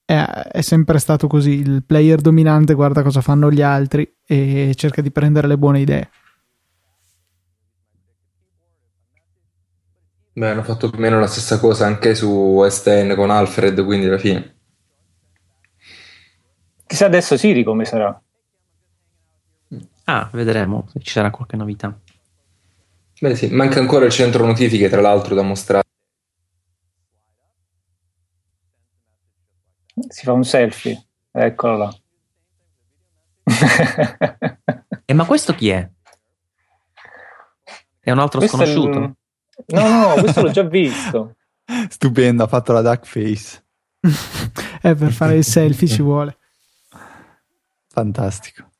è, 0.04 0.14
è, 0.14 0.60
sempre 0.60 0.98
stato 0.98 1.26
così: 1.26 1.52
il 1.52 1.84
player 1.86 2.20
dominante 2.20 2.74
guarda 2.74 3.02
cosa 3.02 3.22
fanno 3.22 3.50
gli 3.50 3.62
altri 3.62 4.06
e 4.26 4.74
cerca 4.76 5.00
di 5.00 5.10
prendere 5.10 5.46
le 5.46 5.56
buone 5.56 5.80
idee. 5.80 6.10
Beh, 10.36 10.50
hanno 10.50 10.62
fatto 10.62 10.90
più 10.90 10.98
o 10.98 11.00
meno 11.00 11.18
la 11.18 11.26
stessa 11.26 11.58
cosa 11.58 11.86
anche 11.86 12.14
su 12.14 12.28
West 12.28 12.86
End 12.88 13.14
con 13.14 13.30
Alfred, 13.30 13.82
quindi 13.82 14.04
alla 14.04 14.18
fine. 14.18 14.56
Chissà 16.86 17.06
adesso 17.06 17.38
Siri 17.38 17.64
come 17.64 17.86
sarà. 17.86 18.22
Ah, 20.04 20.28
vedremo 20.34 20.88
se 20.92 21.00
ci 21.00 21.10
sarà 21.10 21.30
qualche 21.30 21.56
novità. 21.56 21.98
Beh 23.18 23.34
sì, 23.34 23.48
manca 23.48 23.78
ancora 23.80 24.04
il 24.04 24.10
centro 24.10 24.44
notifiche 24.44 24.90
tra 24.90 25.00
l'altro 25.00 25.34
da 25.34 25.40
mostrare. 25.40 25.84
Si 30.06 30.24
fa 30.26 30.32
un 30.32 30.44
selfie, 30.44 31.06
eccolo 31.30 31.76
là. 31.78 31.98
e 33.42 35.02
eh, 35.06 35.14
ma 35.14 35.24
questo 35.24 35.54
chi 35.54 35.70
è? 35.70 35.90
È 38.00 38.10
un 38.10 38.18
altro 38.18 38.38
questo 38.40 38.58
sconosciuto? 38.58 39.16
No, 39.66 39.88
no, 39.88 40.20
questo 40.20 40.42
l'ho 40.42 40.50
già 40.50 40.62
visto. 40.68 41.36
Stupendo, 41.88 42.44
ha 42.44 42.46
fatto 42.46 42.72
la 42.72 42.82
duck 42.82 43.06
face. 43.06 43.64
eh, 44.82 44.94
per 44.94 45.12
fare 45.12 45.36
il 45.36 45.44
selfie 45.44 45.88
ci 45.88 46.02
vuole. 46.02 46.38
Fantastico. 47.88 48.70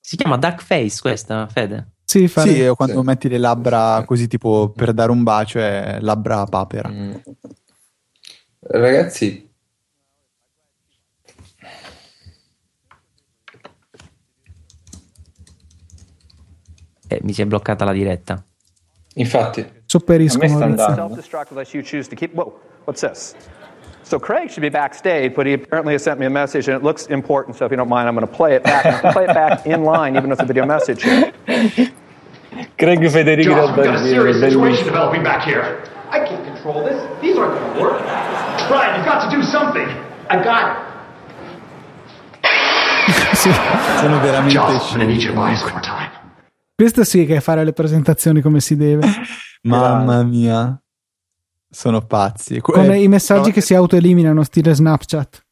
Si 0.00 0.16
chiama 0.16 0.36
duck 0.36 0.62
face 0.62 1.00
questa, 1.00 1.46
Fede? 1.46 1.92
Sì, 2.04 2.26
fare... 2.26 2.52
sì 2.52 2.72
quando 2.74 3.00
sì. 3.00 3.06
metti 3.06 3.28
le 3.28 3.38
labbra 3.38 4.02
così 4.04 4.26
tipo 4.26 4.70
per 4.70 4.92
dare 4.92 5.12
un 5.12 5.22
bacio 5.22 5.60
è 5.60 5.98
labbra 6.00 6.44
papera. 6.44 6.88
Mm. 6.88 7.14
Ragazzi, 8.60 9.49
E 17.12 17.18
mi 17.22 17.32
si 17.32 17.42
è 17.42 17.44
bloccata 17.44 17.84
la 17.84 17.92
diretta. 17.92 18.40
Infatti. 19.14 19.66
Sopperisco. 19.84 20.38
What's 22.84 23.00
this? 23.00 23.34
So 24.02 24.18
Craig 24.18 24.48
should 24.48 24.62
be 24.62 24.70
backstage, 24.70 25.34
but 25.34 25.46
he 25.46 25.52
apparently 25.52 25.92
has 25.92 26.02
sent 26.02 26.18
me 26.18 26.26
a 26.26 26.30
message, 26.30 26.68
and 26.68 26.76
it 26.76 26.82
looks 26.82 27.06
important. 27.06 27.56
So 27.56 27.64
if 27.64 27.70
you 27.70 27.76
don't 27.76 27.88
mind, 27.88 28.08
I'm 28.08 28.14
going 28.14 28.26
to 28.26 28.32
play 28.32 28.54
it 28.54 28.62
back. 28.62 29.12
play 29.12 29.24
it 29.24 29.34
back 29.34 29.66
in 29.72 29.82
line, 29.84 30.16
even 30.16 30.30
with 30.30 30.38
the 30.38 30.46
video 30.46 30.64
message. 30.64 31.02
Craig 31.02 33.00
Federici 33.10 33.44
John, 33.44 33.76
we've 33.76 33.84
got 33.84 33.96
a 33.96 33.98
serious 33.98 34.40
situation 34.40 34.84
developing 34.84 35.22
back 35.22 35.44
here. 35.44 35.84
I 36.10 36.24
can't 36.24 36.44
control 36.44 36.84
this. 36.84 37.02
These 37.20 37.36
aren't 37.36 37.58
going 37.58 37.74
to 37.74 37.80
work. 37.80 38.02
Brian, 38.68 38.96
you've 38.96 39.06
got 39.06 39.30
to 39.30 39.36
do 39.36 39.42
something. 39.42 39.86
I 40.28 40.42
got 40.42 40.70
it. 40.70 40.90
sono 44.00 44.20
veramente 44.20 44.52
John, 44.52 46.19
Questo 46.80 47.04
sì 47.04 47.26
che 47.26 47.36
è 47.36 47.40
fare 47.40 47.62
le 47.62 47.74
presentazioni 47.74 48.40
come 48.40 48.58
si 48.58 48.74
deve. 48.74 49.06
Mamma 49.64 50.22
mia. 50.22 50.82
Sono 51.68 52.00
pazzi. 52.06 52.58
Con 52.60 52.90
eh, 52.90 53.02
i 53.02 53.06
messaggi 53.06 53.48
no, 53.48 53.52
che 53.52 53.60
si 53.60 53.74
autoeliminano, 53.74 54.42
stile 54.44 54.72
Snapchat. 54.72 55.44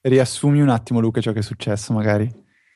Riassumi 0.00 0.60
un 0.60 0.68
attimo, 0.68 0.98
Luca, 0.98 1.20
ciò 1.20 1.30
che 1.30 1.38
è 1.38 1.42
successo, 1.42 1.92
magari. 1.92 2.28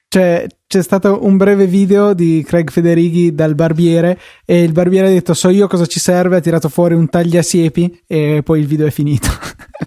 Cioè, 0.07 0.47
c'è 0.69 0.83
stato 0.85 1.25
un 1.25 1.37
breve 1.37 1.67
video 1.67 2.15
di 2.15 2.45
Craig 2.47 2.71
Federighi 2.71 3.35
dal 3.35 3.57
barbiere 3.57 4.21
e 4.45 4.63
il 4.63 4.71
barbiere 4.71 5.09
ha 5.09 5.11
detto 5.11 5.35
so 5.35 5.49
io 5.49 5.67
cosa 5.67 5.87
ci 5.87 5.99
serve, 5.99 6.37
ha 6.37 6.41
tirato 6.41 6.69
fuori 6.69 6.95
un 6.95 7.09
tagliasiepi 7.09 8.05
e 8.07 8.43
poi 8.45 8.61
il 8.61 8.69
video 8.69 8.87
è 8.87 8.93
finito. 8.93 9.27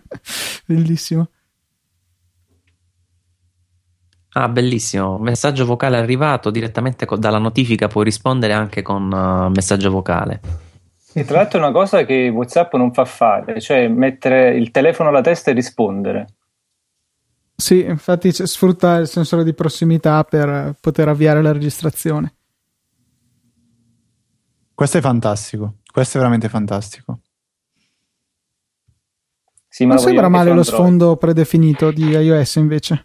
Bellissimo. 0.68 1.30
Ah, 4.39 4.49
bellissimo. 4.49 5.18
Messaggio 5.18 5.65
vocale 5.65 5.97
arrivato 5.97 6.51
direttamente 6.51 7.07
dalla 7.18 7.39
notifica, 7.39 7.88
puoi 7.88 8.03
rispondere 8.03 8.53
anche 8.53 8.84
con 8.84 9.11
uh, 9.11 9.49
messaggio 9.49 9.89
vocale. 9.89 10.41
E 11.11 11.26
tra 11.26 11.38
l'altro 11.38 11.57
è 11.57 11.64
una 11.64 11.72
cosa 11.72 12.05
che 12.05 12.30
WhatsApp 12.30 12.76
non 12.76 12.93
fa 12.93 13.05
fare, 13.05 13.59
cioè 13.59 13.88
mettere 13.88 14.55
il 14.55 14.69
telefono 14.69 15.09
alla 15.09 15.22
testa 15.22 15.49
e 15.49 15.55
rispondere. 15.55 16.27
Sì, 17.55 17.84
infatti 17.84 18.31
sfrutta 18.31 18.97
il 18.97 19.07
sensore 19.07 19.43
di 19.43 19.55
prossimità 19.55 20.23
per 20.23 20.76
poter 20.80 21.07
avviare 21.07 21.41
la 21.41 21.51
registrazione. 21.51 22.35
Questo 24.76 24.99
è 24.99 25.01
fantastico, 25.01 25.77
questo 25.91 26.18
è 26.18 26.19
veramente 26.19 26.47
fantastico. 26.47 27.22
Sì, 29.68 29.88
non 29.88 29.97
sembra 29.97 30.30
male 30.30 30.53
lo 30.53 30.61
sfondo 30.61 31.18
predefinito 31.18 31.89
di 31.89 32.09
iOS 32.09 32.55
invece. 32.55 33.03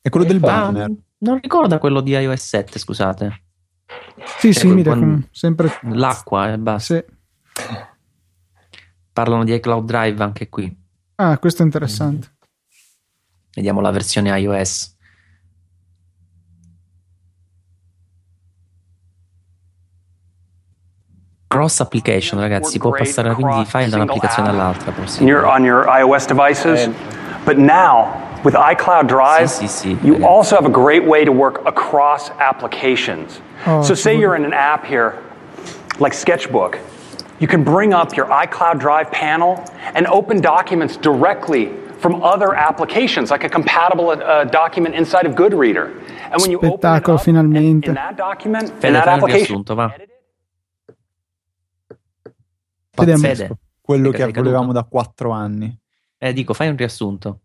È 0.00 0.08
quello 0.10 0.26
del 0.26 0.40
banner. 0.40 0.90
non 1.18 1.40
ricorda 1.40 1.78
quello 1.78 2.00
di 2.00 2.12
iOS 2.12 2.46
7, 2.46 2.78
scusate. 2.78 3.42
Sì, 4.38 4.52
cioè, 4.52 4.62
simile, 4.62 4.82
quando... 4.90 5.26
sempre... 5.30 5.72
L'acqua 5.82 6.48
e 6.48 6.52
eh, 6.52 6.58
basta. 6.58 6.94
Sì. 6.94 7.04
Parlano 9.12 9.44
di 9.44 9.54
iCloud 9.54 9.84
Drive 9.84 10.22
anche 10.22 10.48
qui. 10.48 10.76
Ah, 11.16 11.38
questo 11.38 11.62
è 11.62 11.64
interessante. 11.64 12.36
Vediamo 13.54 13.80
la 13.80 13.90
versione 13.90 14.38
iOS. 14.38 14.96
Cross 21.48 21.80
application, 21.80 22.38
ragazzi, 22.38 22.72
si 22.72 22.78
può 22.78 22.90
passare 22.90 23.32
quindi 23.34 23.56
di 23.56 23.64
file 23.64 23.88
da 23.88 23.96
un'applicazione 23.96 24.50
all'altra. 24.50 24.92
On 25.20 25.64
your 25.64 25.86
iOS 25.88 26.26
devices, 26.26 26.88
but 27.44 27.56
now 27.56 28.27
with 28.44 28.54
iCloud 28.54 29.06
Drive, 29.06 29.48
sì, 29.48 29.66
sì, 29.66 29.96
sì, 29.96 30.06
you 30.06 30.24
also 30.24 30.54
have 30.54 30.66
a 30.66 30.70
great 30.70 31.04
way 31.04 31.24
to 31.24 31.32
work 31.32 31.60
across 31.66 32.30
applications. 32.38 33.40
Oh, 33.66 33.82
so 33.82 33.94
say 33.94 34.16
you're 34.16 34.36
in 34.36 34.44
an 34.44 34.52
app 34.52 34.84
here, 34.84 35.16
like 35.98 36.14
Sketchbook. 36.14 36.78
You 37.40 37.46
can 37.46 37.62
bring 37.62 37.92
up 37.92 38.16
your 38.16 38.26
iCloud 38.26 38.78
Drive 38.78 39.10
panel 39.10 39.62
and 39.94 40.06
open 40.06 40.40
documents 40.40 40.96
directly 40.96 41.70
from 41.98 42.22
other 42.22 42.54
applications, 42.54 43.30
like 43.30 43.44
a 43.44 43.48
compatible 43.48 44.10
uh, 44.10 44.44
document 44.44 44.94
inside 44.94 45.26
of 45.26 45.34
Goodreader. 45.34 45.92
And 46.30 46.40
when 46.40 46.50
you 46.50 46.58
open 46.58 46.96
it 46.96 47.08
up 47.08 47.20
finalmente. 47.20 47.86
In, 47.86 47.90
in 47.90 47.94
that 47.94 48.16
document, 48.16 48.68
Fede, 48.68 48.84
in 48.86 48.92
that 48.92 49.08
application, 49.08 49.62
va. 49.64 49.92
Pazzesco. 52.94 53.58
Quello 53.80 54.10
che 54.10 54.30
volevamo 54.32 54.72
da 54.72 54.84
quattro 54.84 55.30
anni. 55.30 55.76
Eh, 56.18 56.32
dico, 56.32 56.52
fai 56.52 56.68
un 56.68 56.76
riassunto. 56.76 57.40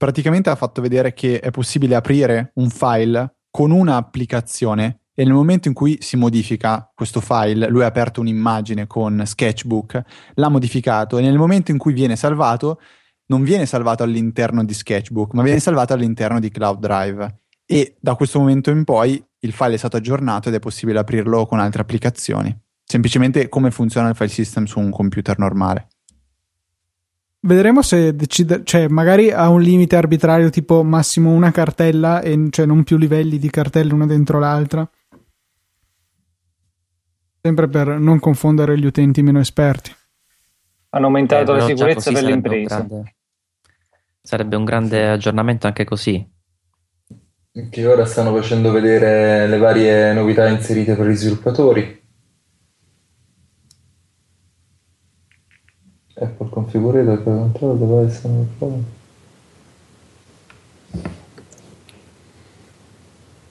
Praticamente 0.00 0.48
ha 0.48 0.54
fatto 0.54 0.80
vedere 0.80 1.12
che 1.12 1.40
è 1.40 1.50
possibile 1.50 1.94
aprire 1.94 2.52
un 2.54 2.70
file 2.70 3.34
con 3.50 3.70
un'applicazione 3.70 5.00
e 5.14 5.24
nel 5.24 5.34
momento 5.34 5.68
in 5.68 5.74
cui 5.74 5.98
si 6.00 6.16
modifica 6.16 6.90
questo 6.94 7.20
file, 7.20 7.68
lui 7.68 7.82
ha 7.82 7.88
aperto 7.88 8.22
un'immagine 8.22 8.86
con 8.86 9.22
Sketchbook, 9.22 10.02
l'ha 10.36 10.48
modificato 10.48 11.18
e 11.18 11.20
nel 11.20 11.36
momento 11.36 11.70
in 11.70 11.76
cui 11.76 11.92
viene 11.92 12.16
salvato, 12.16 12.80
non 13.26 13.42
viene 13.42 13.66
salvato 13.66 14.02
all'interno 14.02 14.64
di 14.64 14.72
Sketchbook, 14.72 15.34
ma 15.34 15.42
viene 15.42 15.60
salvato 15.60 15.92
all'interno 15.92 16.40
di 16.40 16.48
Cloud 16.48 16.78
Drive. 16.78 17.40
E 17.66 17.96
da 18.00 18.14
questo 18.14 18.38
momento 18.38 18.70
in 18.70 18.84
poi 18.84 19.22
il 19.40 19.52
file 19.52 19.74
è 19.74 19.76
stato 19.76 19.98
aggiornato 19.98 20.48
ed 20.48 20.54
è 20.54 20.60
possibile 20.60 21.00
aprirlo 21.00 21.44
con 21.44 21.60
altre 21.60 21.82
applicazioni. 21.82 22.58
Semplicemente 22.82 23.50
come 23.50 23.70
funziona 23.70 24.08
il 24.08 24.14
file 24.14 24.30
system 24.30 24.64
su 24.64 24.80
un 24.80 24.88
computer 24.88 25.38
normale. 25.38 25.88
Vedremo 27.42 27.80
se 27.80 28.14
decide, 28.14 28.62
cioè 28.64 28.88
magari 28.88 29.30
ha 29.30 29.48
un 29.48 29.62
limite 29.62 29.96
arbitrario 29.96 30.50
tipo 30.50 30.82
massimo 30.84 31.30
una 31.30 31.50
cartella 31.50 32.20
e 32.20 32.48
cioè 32.50 32.66
non 32.66 32.84
più 32.84 32.98
livelli 32.98 33.38
di 33.38 33.48
cartelle 33.48 33.94
una 33.94 34.04
dentro 34.04 34.38
l'altra. 34.38 34.88
Sempre 37.40 37.68
per 37.68 37.98
non 37.98 38.20
confondere 38.20 38.78
gli 38.78 38.84
utenti 38.84 39.22
meno 39.22 39.40
esperti. 39.40 39.90
Hanno 40.90 41.06
aumentato 41.06 41.54
eh, 41.54 41.58
la 41.58 41.64
sicurezza 41.64 42.12
per 42.12 42.22
le 42.24 42.32
imprese. 42.32 43.14
Sarebbe 44.20 44.56
un 44.56 44.64
grande 44.64 45.08
aggiornamento 45.08 45.66
anche 45.66 45.84
così. 45.84 46.28
Che 47.70 47.86
ora 47.86 48.04
stanno 48.04 48.34
facendo 48.34 48.70
vedere 48.70 49.46
le 49.46 49.56
varie 49.56 50.12
novità 50.12 50.46
inserite 50.46 50.94
per 50.94 51.06
gli 51.06 51.14
sviluppatori. 51.14 51.99
Apple 56.20 56.48
configurator 56.50 57.22
per 57.22 57.34
controllo 57.34 57.74
device 57.74 58.28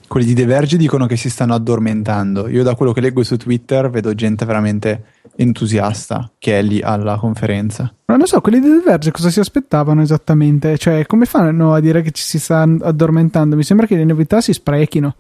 quelli 0.10 0.26
di 0.26 0.34
The 0.34 0.46
Verge 0.46 0.76
dicono 0.76 1.06
che 1.06 1.16
si 1.16 1.30
stanno 1.30 1.54
addormentando. 1.54 2.50
Io 2.50 2.64
da 2.64 2.74
quello 2.74 2.92
che 2.94 3.00
leggo 3.00 3.24
su 3.24 3.38
Twitter 3.38 3.92
vedo 3.92 4.16
gente 4.16 4.44
veramente 4.44 5.04
entusiasta 5.36 6.32
che 6.40 6.58
è 6.58 6.62
lì 6.64 6.82
alla 6.82 7.16
conferenza. 7.18 7.94
Non 8.06 8.18
lo 8.18 8.26
so, 8.26 8.42
quelli 8.42 8.60
di 8.60 8.68
The 8.68 8.82
Verge 8.84 9.12
cosa 9.12 9.30
si 9.30 9.40
aspettavano 9.40 10.02
esattamente? 10.02 10.80
Cioè, 10.80 11.06
come 11.06 11.26
fanno 11.26 11.74
a 11.74 11.80
dire 11.80 12.02
che 12.02 12.10
ci 12.10 12.24
si 12.24 12.40
sta 12.40 12.64
addormentando? 12.64 13.56
Mi 13.56 13.64
sembra 13.64 13.86
che 13.86 13.96
le 13.96 14.04
novità 14.04 14.42
si 14.42 14.52
sprechino. 14.52 15.16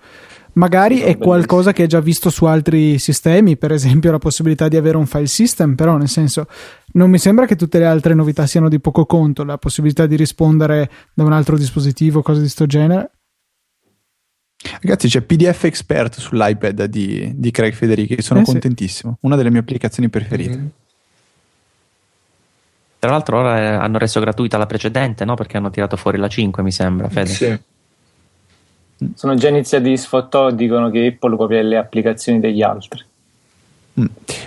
Magari 0.53 0.99
è 0.99 1.17
qualcosa 1.17 1.71
che 1.71 1.83
è 1.83 1.87
già 1.87 1.99
visto 1.99 2.29
su 2.29 2.45
altri 2.45 2.97
sistemi, 2.97 3.55
per 3.55 3.71
esempio 3.71 4.11
la 4.11 4.17
possibilità 4.17 4.67
di 4.67 4.77
avere 4.77 4.97
un 4.97 5.05
file 5.05 5.27
system, 5.27 5.75
però 5.75 5.95
nel 5.97 6.09
senso 6.09 6.47
non 6.93 7.09
mi 7.09 7.19
sembra 7.19 7.45
che 7.45 7.55
tutte 7.55 7.79
le 7.79 7.85
altre 7.85 8.13
novità 8.13 8.47
siano 8.47 8.67
di 8.67 8.79
poco 8.79 9.05
conto, 9.05 9.43
la 9.43 9.57
possibilità 9.57 10.05
di 10.05 10.15
rispondere 10.15 10.89
da 11.13 11.23
un 11.23 11.33
altro 11.33 11.57
dispositivo, 11.57 12.21
cose 12.21 12.39
di 12.39 12.45
questo 12.45 12.65
genere. 12.65 13.11
Ragazzi, 14.81 15.07
c'è 15.07 15.21
PDF 15.21 15.63
Expert 15.63 16.19
sull'iPad 16.19 16.83
di, 16.85 17.31
di 17.35 17.51
Craig 17.51 17.73
Federici, 17.73 18.21
sono 18.21 18.41
eh, 18.41 18.43
contentissimo. 18.43 19.13
Sì. 19.13 19.17
Una 19.21 19.37
delle 19.37 19.51
mie 19.51 19.59
applicazioni 19.59 20.09
preferite. 20.09 20.57
Mm-hmm. 20.57 20.67
Tra 22.99 23.11
l'altro, 23.11 23.37
ora 23.37 23.57
eh, 23.57 23.65
hanno 23.67 23.97
reso 23.97 24.19
gratuita 24.19 24.57
la 24.57 24.65
precedente, 24.65 25.23
no? 25.23 25.35
Perché 25.35 25.55
hanno 25.55 25.69
tirato 25.69 25.95
fuori 25.95 26.17
la 26.17 26.27
5, 26.27 26.61
mi 26.61 26.71
sembra. 26.71 27.07
Fede. 27.07 27.29
Sì. 27.29 27.59
Sono 29.15 29.35
già 29.35 29.49
iniziati 29.49 29.89
gli 29.89 29.97
sfottò, 29.97 30.51
dicono 30.51 30.89
che 30.89 31.07
Apple 31.07 31.37
copia 31.37 31.61
le 31.61 31.77
applicazioni 31.77 32.39
degli 32.39 32.61
altri. 32.61 33.03
Mm. 33.99 34.05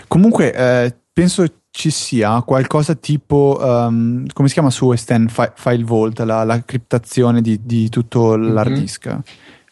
Comunque, 0.09 0.53
eh, 0.55 0.95
penso 1.13 1.45
ci 1.71 1.91
sia 1.91 2.43
qualcosa 2.43 2.95
tipo, 2.95 3.59
um, 3.61 4.27
come 4.33 4.49
si 4.49 4.55
chiama 4.55 4.71
su 4.71 4.87
West 4.87 5.15
File 5.55 5.85
Vault, 5.85 6.21
la, 6.21 6.45
la 6.45 6.63
criptazione 6.63 7.41
di, 7.41 7.61
di 7.63 7.89
tutto 7.89 8.37
l'hard 8.37 8.71
mm-hmm. 8.71 8.81
disk 8.81 9.19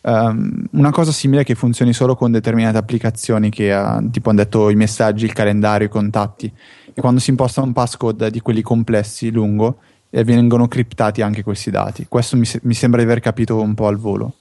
um, 0.03 0.65
una 0.73 0.91
cosa 0.91 1.13
simile 1.13 1.45
che 1.45 1.55
funzioni 1.55 1.93
solo 1.93 2.15
con 2.15 2.31
determinate 2.31 2.79
applicazioni 2.79 3.51
che 3.51 3.73
uh, 3.73 4.09
tipo 4.11 4.31
hanno 4.31 4.43
detto 4.43 4.71
i 4.71 4.75
messaggi, 4.75 5.25
il 5.25 5.33
calendario, 5.33 5.87
i 5.87 5.91
contatti 5.91 6.53
e 6.93 7.01
quando 7.01 7.21
si 7.21 7.31
imposta 7.31 7.63
un 7.63 7.73
passcode 7.73 8.31
di 8.31 8.41
quelli 8.41 8.63
complessi, 8.63 9.31
lungo, 9.31 9.79
e 10.11 10.25
vengono 10.25 10.67
criptati 10.67 11.23
anche 11.23 11.45
questi 11.45 11.71
dati. 11.71 12.07
Questo 12.09 12.37
mi, 12.37 12.45
se- 12.45 12.61
mi 12.65 12.75
sembra 12.75 13.01
di 13.01 13.07
aver 13.07 13.21
capito 13.21 13.61
un 13.61 13.75
po' 13.75 13.87
al 13.87 13.97
volo. 13.97 14.35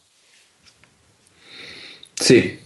Sì. 2.19 2.59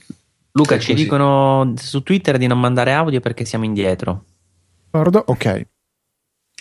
Luca, 0.51 0.79
ci 0.79 0.93
dicono 0.93 1.73
su 1.77 2.01
Twitter 2.03 2.37
di 2.37 2.47
non 2.47 2.59
mandare 2.59 2.93
audio 2.93 3.19
perché 3.19 3.45
siamo 3.45 3.65
indietro. 3.65 4.25
Guarda. 4.89 5.23
Ok. 5.27 5.67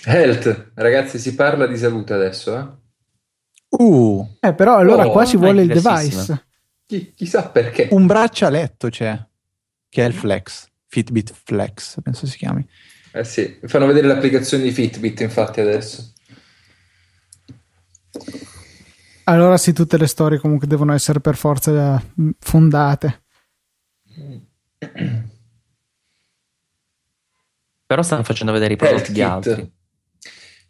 Health, 0.04 0.72
ragazzi, 0.74 1.18
si 1.18 1.34
parla 1.34 1.66
di 1.66 1.76
salute 1.76 2.12
adesso, 2.12 2.58
eh? 2.58 2.66
Uh. 3.68 4.36
Eh, 4.40 4.54
però 4.54 4.76
allora 4.76 5.06
oh, 5.06 5.10
qua 5.10 5.24
ci 5.24 5.36
vuole 5.36 5.62
il 5.62 5.68
device. 5.68 6.46
Chi, 6.86 7.12
chissà 7.14 7.48
perché. 7.48 7.88
Un 7.90 8.06
braccialetto 8.06 8.88
c'è. 8.88 9.18
che 9.88 10.02
è 10.02 10.06
il 10.06 10.14
Flex, 10.14 10.68
Fitbit 10.86 11.34
Flex, 11.44 12.00
penso 12.02 12.26
si 12.26 12.38
chiami. 12.38 12.66
Eh 13.12 13.24
sì, 13.24 13.58
fanno 13.64 13.84
vedere 13.84 14.06
l'applicazione 14.06 14.62
di 14.62 14.70
Fitbit 14.70 15.20
infatti 15.20 15.60
adesso. 15.60 16.12
Allora 19.24 19.56
sì, 19.56 19.72
tutte 19.72 19.96
le 19.96 20.06
storie 20.06 20.38
comunque 20.38 20.66
devono 20.66 20.92
essere 20.92 21.20
per 21.20 21.36
forza 21.36 22.02
fondate. 22.38 23.22
Però 27.86 28.02
stanno 28.02 28.22
facendo 28.22 28.52
vedere 28.52 28.72
i 28.74 28.76
prodotti 28.76 29.12
di 29.12 29.20
altri. 29.20 29.70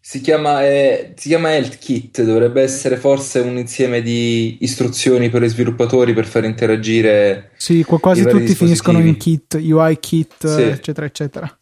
Si 0.04 0.20
chiama, 0.20 0.66
eh, 0.66 1.14
si 1.16 1.28
chiama 1.28 1.52
Health 1.54 1.78
Kit, 1.78 2.22
dovrebbe 2.24 2.60
essere 2.60 2.96
forse 2.96 3.38
un 3.38 3.56
insieme 3.56 4.02
di 4.02 4.58
istruzioni 4.62 5.30
per 5.30 5.44
i 5.44 5.48
sviluppatori 5.48 6.12
per 6.12 6.26
far 6.26 6.42
interagire. 6.44 7.52
Sì, 7.56 7.84
quasi 7.84 8.24
tutti 8.24 8.52
finiscono 8.56 8.98
in 8.98 9.16
kit, 9.16 9.54
UI 9.54 10.00
kit, 10.00 10.44
sì. 10.48 10.62
eccetera, 10.62 11.06
eccetera. 11.06 11.61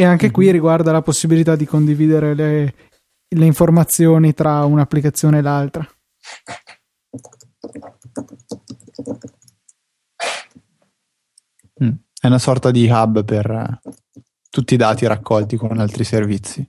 E 0.00 0.04
anche 0.04 0.26
mm-hmm. 0.26 0.32
qui 0.32 0.46
mhm. 0.46 0.52
riguarda 0.52 0.92
la 0.92 1.02
possibilità 1.02 1.56
di 1.56 1.66
condividere 1.66 2.32
le, 2.32 2.74
le 3.26 3.44
informazioni 3.44 4.32
tra 4.32 4.64
un'applicazione 4.64 5.38
e 5.38 5.42
l'altra. 5.42 5.84
Mm. 11.82 11.90
È 12.20 12.26
una 12.28 12.38
sorta 12.38 12.70
di 12.70 12.88
hub 12.88 13.24
per 13.24 13.50
uh, 13.50 13.90
tutti 14.48 14.74
i 14.74 14.76
dati 14.76 15.04
raccolti 15.04 15.56
con 15.56 15.76
altri 15.78 16.04
servizi. 16.04 16.64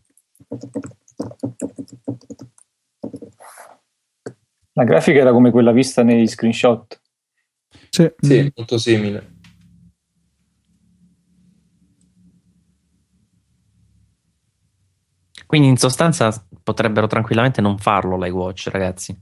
La 4.74 4.84
grafica 4.86 5.20
era 5.20 5.32
come 5.32 5.52
quella 5.52 5.72
vista 5.72 6.02
nei 6.02 6.28
screenshot. 6.28 7.00
Sì, 7.90 8.12
sì 8.18 8.52
molto 8.56 8.80
simile. 8.80 9.38
Quindi 15.50 15.70
in 15.70 15.78
sostanza 15.78 16.46
potrebbero 16.62 17.08
tranquillamente 17.08 17.60
non 17.60 17.80
farlo 17.80 18.16
l'iWatch, 18.20 18.68
ragazzi. 18.68 19.20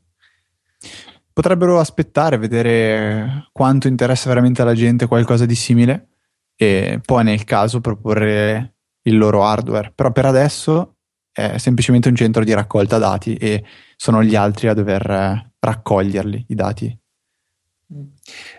Potrebbero 1.31 1.79
aspettare, 1.79 2.37
vedere 2.37 3.47
quanto 3.53 3.87
interessa 3.87 4.27
veramente 4.27 4.61
alla 4.61 4.73
gente 4.73 5.07
qualcosa 5.07 5.45
di 5.45 5.55
simile 5.55 6.09
e 6.53 6.99
poi 7.01 7.23
nel 7.23 7.45
caso 7.45 7.79
proporre 7.79 8.73
il 9.03 9.17
loro 9.17 9.45
hardware. 9.45 9.93
Però 9.95 10.11
per 10.11 10.25
adesso 10.25 10.97
è 11.31 11.57
semplicemente 11.59 12.09
un 12.09 12.15
centro 12.15 12.43
di 12.43 12.53
raccolta 12.53 12.97
dati 12.97 13.35
e 13.35 13.63
sono 13.95 14.21
gli 14.21 14.35
altri 14.35 14.67
a 14.67 14.73
dover 14.73 15.53
raccoglierli, 15.57 16.47
i 16.49 16.55
dati. 16.55 16.99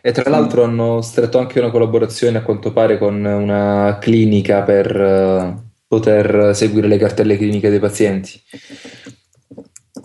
E 0.01 0.13
tra 0.13 0.31
l'altro 0.31 0.65
hanno 0.65 1.03
stretto 1.03 1.39
anche 1.39 1.61
una 1.61 1.71
collaborazione 1.71 2.39
a 2.39 2.43
quanto 2.43 2.73
pare 2.73 2.97
con 2.97 3.23
una 3.23 3.99
clinica 4.01 4.63
per 4.63 4.99
uh, 4.99 5.68
poter 5.89 6.55
seguire 6.55 6.87
le 6.87 6.99
cartelle 6.99 7.37
cliniche 7.37 7.71
dei 7.71 7.81
pazienti. 7.81 8.41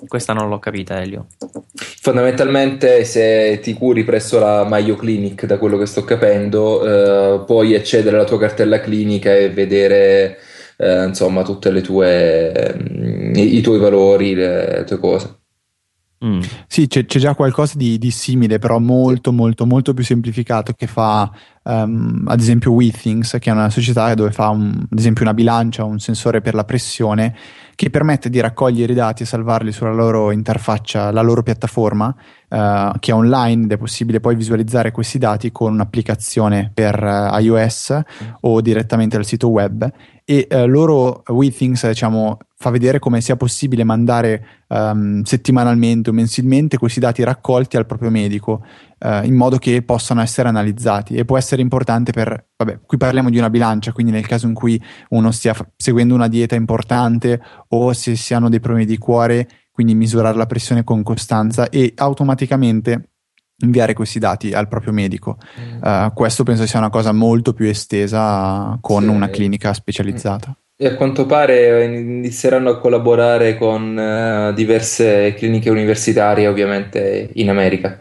Questa 0.07 0.33
non 0.33 0.49
l'ho 0.49 0.59
capita, 0.59 1.01
Elio. 1.01 1.27
Fondamentalmente, 1.75 3.03
se 3.03 3.59
ti 3.61 3.73
curi 3.73 4.03
presso 4.03 4.39
la 4.39 4.63
Mayo 4.63 4.95
Clinic, 4.95 5.45
da 5.45 5.57
quello 5.57 5.77
che 5.77 5.85
sto 5.85 6.03
capendo, 6.03 6.83
eh, 6.83 7.43
puoi 7.45 7.75
accedere 7.75 8.15
alla 8.15 8.25
tua 8.25 8.39
cartella 8.39 8.79
clinica 8.79 9.35
e 9.35 9.49
vedere 9.49 10.37
eh, 10.77 11.05
insomma 11.05 11.43
tutte 11.43 11.71
le 11.71 11.81
tue 11.81 12.75
mm, 12.77 13.35
i, 13.35 13.57
i, 13.57 13.61
tuoi 13.61 13.79
valori, 13.79 14.33
le, 14.33 14.77
le 14.79 14.83
tue 14.83 14.99
cose. 14.99 15.42
Mm. 16.25 16.39
Sì, 16.67 16.87
c'è, 16.87 17.05
c'è, 17.05 17.19
già 17.19 17.35
qualcosa 17.35 17.77
di, 17.77 17.97
di, 17.97 18.09
simile, 18.09 18.57
però 18.57 18.79
molto, 18.79 19.33
molto, 19.33 19.65
molto 19.65 19.93
più 19.93 20.05
semplificato 20.05 20.71
che 20.71 20.87
fa 20.87 21.29
um, 21.63 22.23
ad 22.27 22.39
esempio 22.39 22.71
WeThings, 22.71 23.37
che 23.41 23.49
è 23.49 23.53
una 23.53 23.69
società 23.69 24.13
dove 24.13 24.31
fa 24.31 24.47
un, 24.49 24.85
ad 24.89 24.97
esempio 24.97 25.23
una 25.23 25.33
bilancia, 25.33 25.83
un 25.83 25.99
sensore 25.99 26.39
per 26.39 26.53
la 26.53 26.63
pressione 26.63 27.35
che 27.75 27.89
permette 27.89 28.29
di 28.29 28.39
raccogliere 28.39 28.93
i 28.93 28.95
dati 28.95 29.23
e 29.23 29.25
salvarli 29.25 29.71
sulla 29.73 29.91
loro 29.91 30.31
interfaccia, 30.31 31.11
la 31.11 31.21
loro 31.21 31.43
piattaforma, 31.43 32.15
uh, 32.49 32.91
che 32.99 33.11
è 33.11 33.13
online 33.13 33.63
ed 33.65 33.71
è 33.73 33.77
possibile 33.77 34.21
poi 34.21 34.35
visualizzare 34.35 34.91
questi 34.91 35.17
dati 35.17 35.51
con 35.51 35.73
un'applicazione 35.73 36.71
per 36.73 37.03
uh, 37.03 37.37
iOS 37.37 37.99
mm. 37.99 38.27
o 38.41 38.61
direttamente 38.61 39.17
dal 39.17 39.25
sito 39.25 39.49
web. 39.49 39.91
E 40.25 40.47
uh, 40.49 40.65
loro, 40.65 41.23
WeThings, 41.27 41.87
diciamo, 41.87 42.37
fa 42.55 42.69
vedere 42.69 42.97
come 42.97 43.19
sia 43.19 43.35
possibile 43.35 43.83
mandare 43.83 44.63
um, 44.69 45.21
settimanalmente 45.23 46.09
o 46.09 46.13
mensilmente 46.13 46.77
questi 46.77 47.01
dati 47.01 47.21
raccolti 47.23 47.75
al 47.75 47.85
proprio 47.85 48.09
medico 48.09 48.63
uh, 48.99 49.25
in 49.25 49.35
modo 49.35 49.57
che 49.57 49.81
possano 49.81 50.21
essere 50.21 50.47
analizzati. 50.47 51.15
E 51.15 51.25
può 51.25 51.37
essere 51.37 51.61
importante 51.61 52.13
per, 52.13 52.51
vabbè, 52.55 52.79
qui 52.85 52.97
parliamo 52.97 53.29
di 53.29 53.37
una 53.37 53.49
bilancia, 53.49 53.91
quindi 53.91 54.13
nel 54.13 54.25
caso 54.25 54.47
in 54.47 54.53
cui 54.53 54.81
uno 55.09 55.31
stia 55.31 55.53
f- 55.53 55.67
seguendo 55.75 56.15
una 56.15 56.29
dieta 56.29 56.55
importante 56.55 57.41
o 57.69 57.91
se 57.91 58.15
si 58.15 58.33
hanno 58.33 58.47
dei 58.47 58.61
problemi 58.61 58.85
di 58.85 58.97
cuore, 58.97 59.47
quindi 59.71 59.93
misurare 59.93 60.37
la 60.37 60.45
pressione 60.45 60.85
con 60.85 61.03
costanza 61.03 61.67
e 61.69 61.91
automaticamente 61.95 63.12
inviare 63.63 63.93
questi 63.93 64.19
dati 64.19 64.51
al 64.53 64.67
proprio 64.67 64.93
medico. 64.93 65.37
Uh, 65.81 66.13
questo 66.13 66.43
penso 66.43 66.65
sia 66.67 66.79
una 66.79 66.89
cosa 66.89 67.11
molto 67.11 67.53
più 67.53 67.65
estesa 67.65 68.77
con 68.81 69.03
sì. 69.03 69.09
una 69.09 69.29
clinica 69.29 69.73
specializzata. 69.73 70.55
E 70.75 70.87
a 70.87 70.95
quanto 70.95 71.25
pare 71.25 71.85
inizieranno 71.85 72.71
a 72.71 72.79
collaborare 72.79 73.57
con 73.57 73.95
uh, 73.95 74.53
diverse 74.53 75.33
cliniche 75.33 75.69
universitarie, 75.69 76.47
ovviamente 76.47 77.29
in 77.33 77.49
America. 77.49 77.99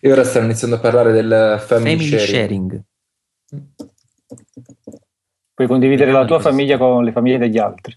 E 0.00 0.12
ora 0.12 0.24
stanno 0.24 0.46
iniziando 0.46 0.76
a 0.76 0.80
parlare 0.80 1.12
del 1.12 1.62
family, 1.64 1.96
family 1.96 2.18
sharing. 2.18 2.70
sharing. 2.70 2.82
Puoi 5.54 5.68
condividere 5.68 6.12
la 6.12 6.24
tua 6.24 6.38
famiglia 6.38 6.76
con 6.76 7.02
le 7.04 7.12
famiglie 7.12 7.38
degli 7.38 7.58
altri. 7.58 7.96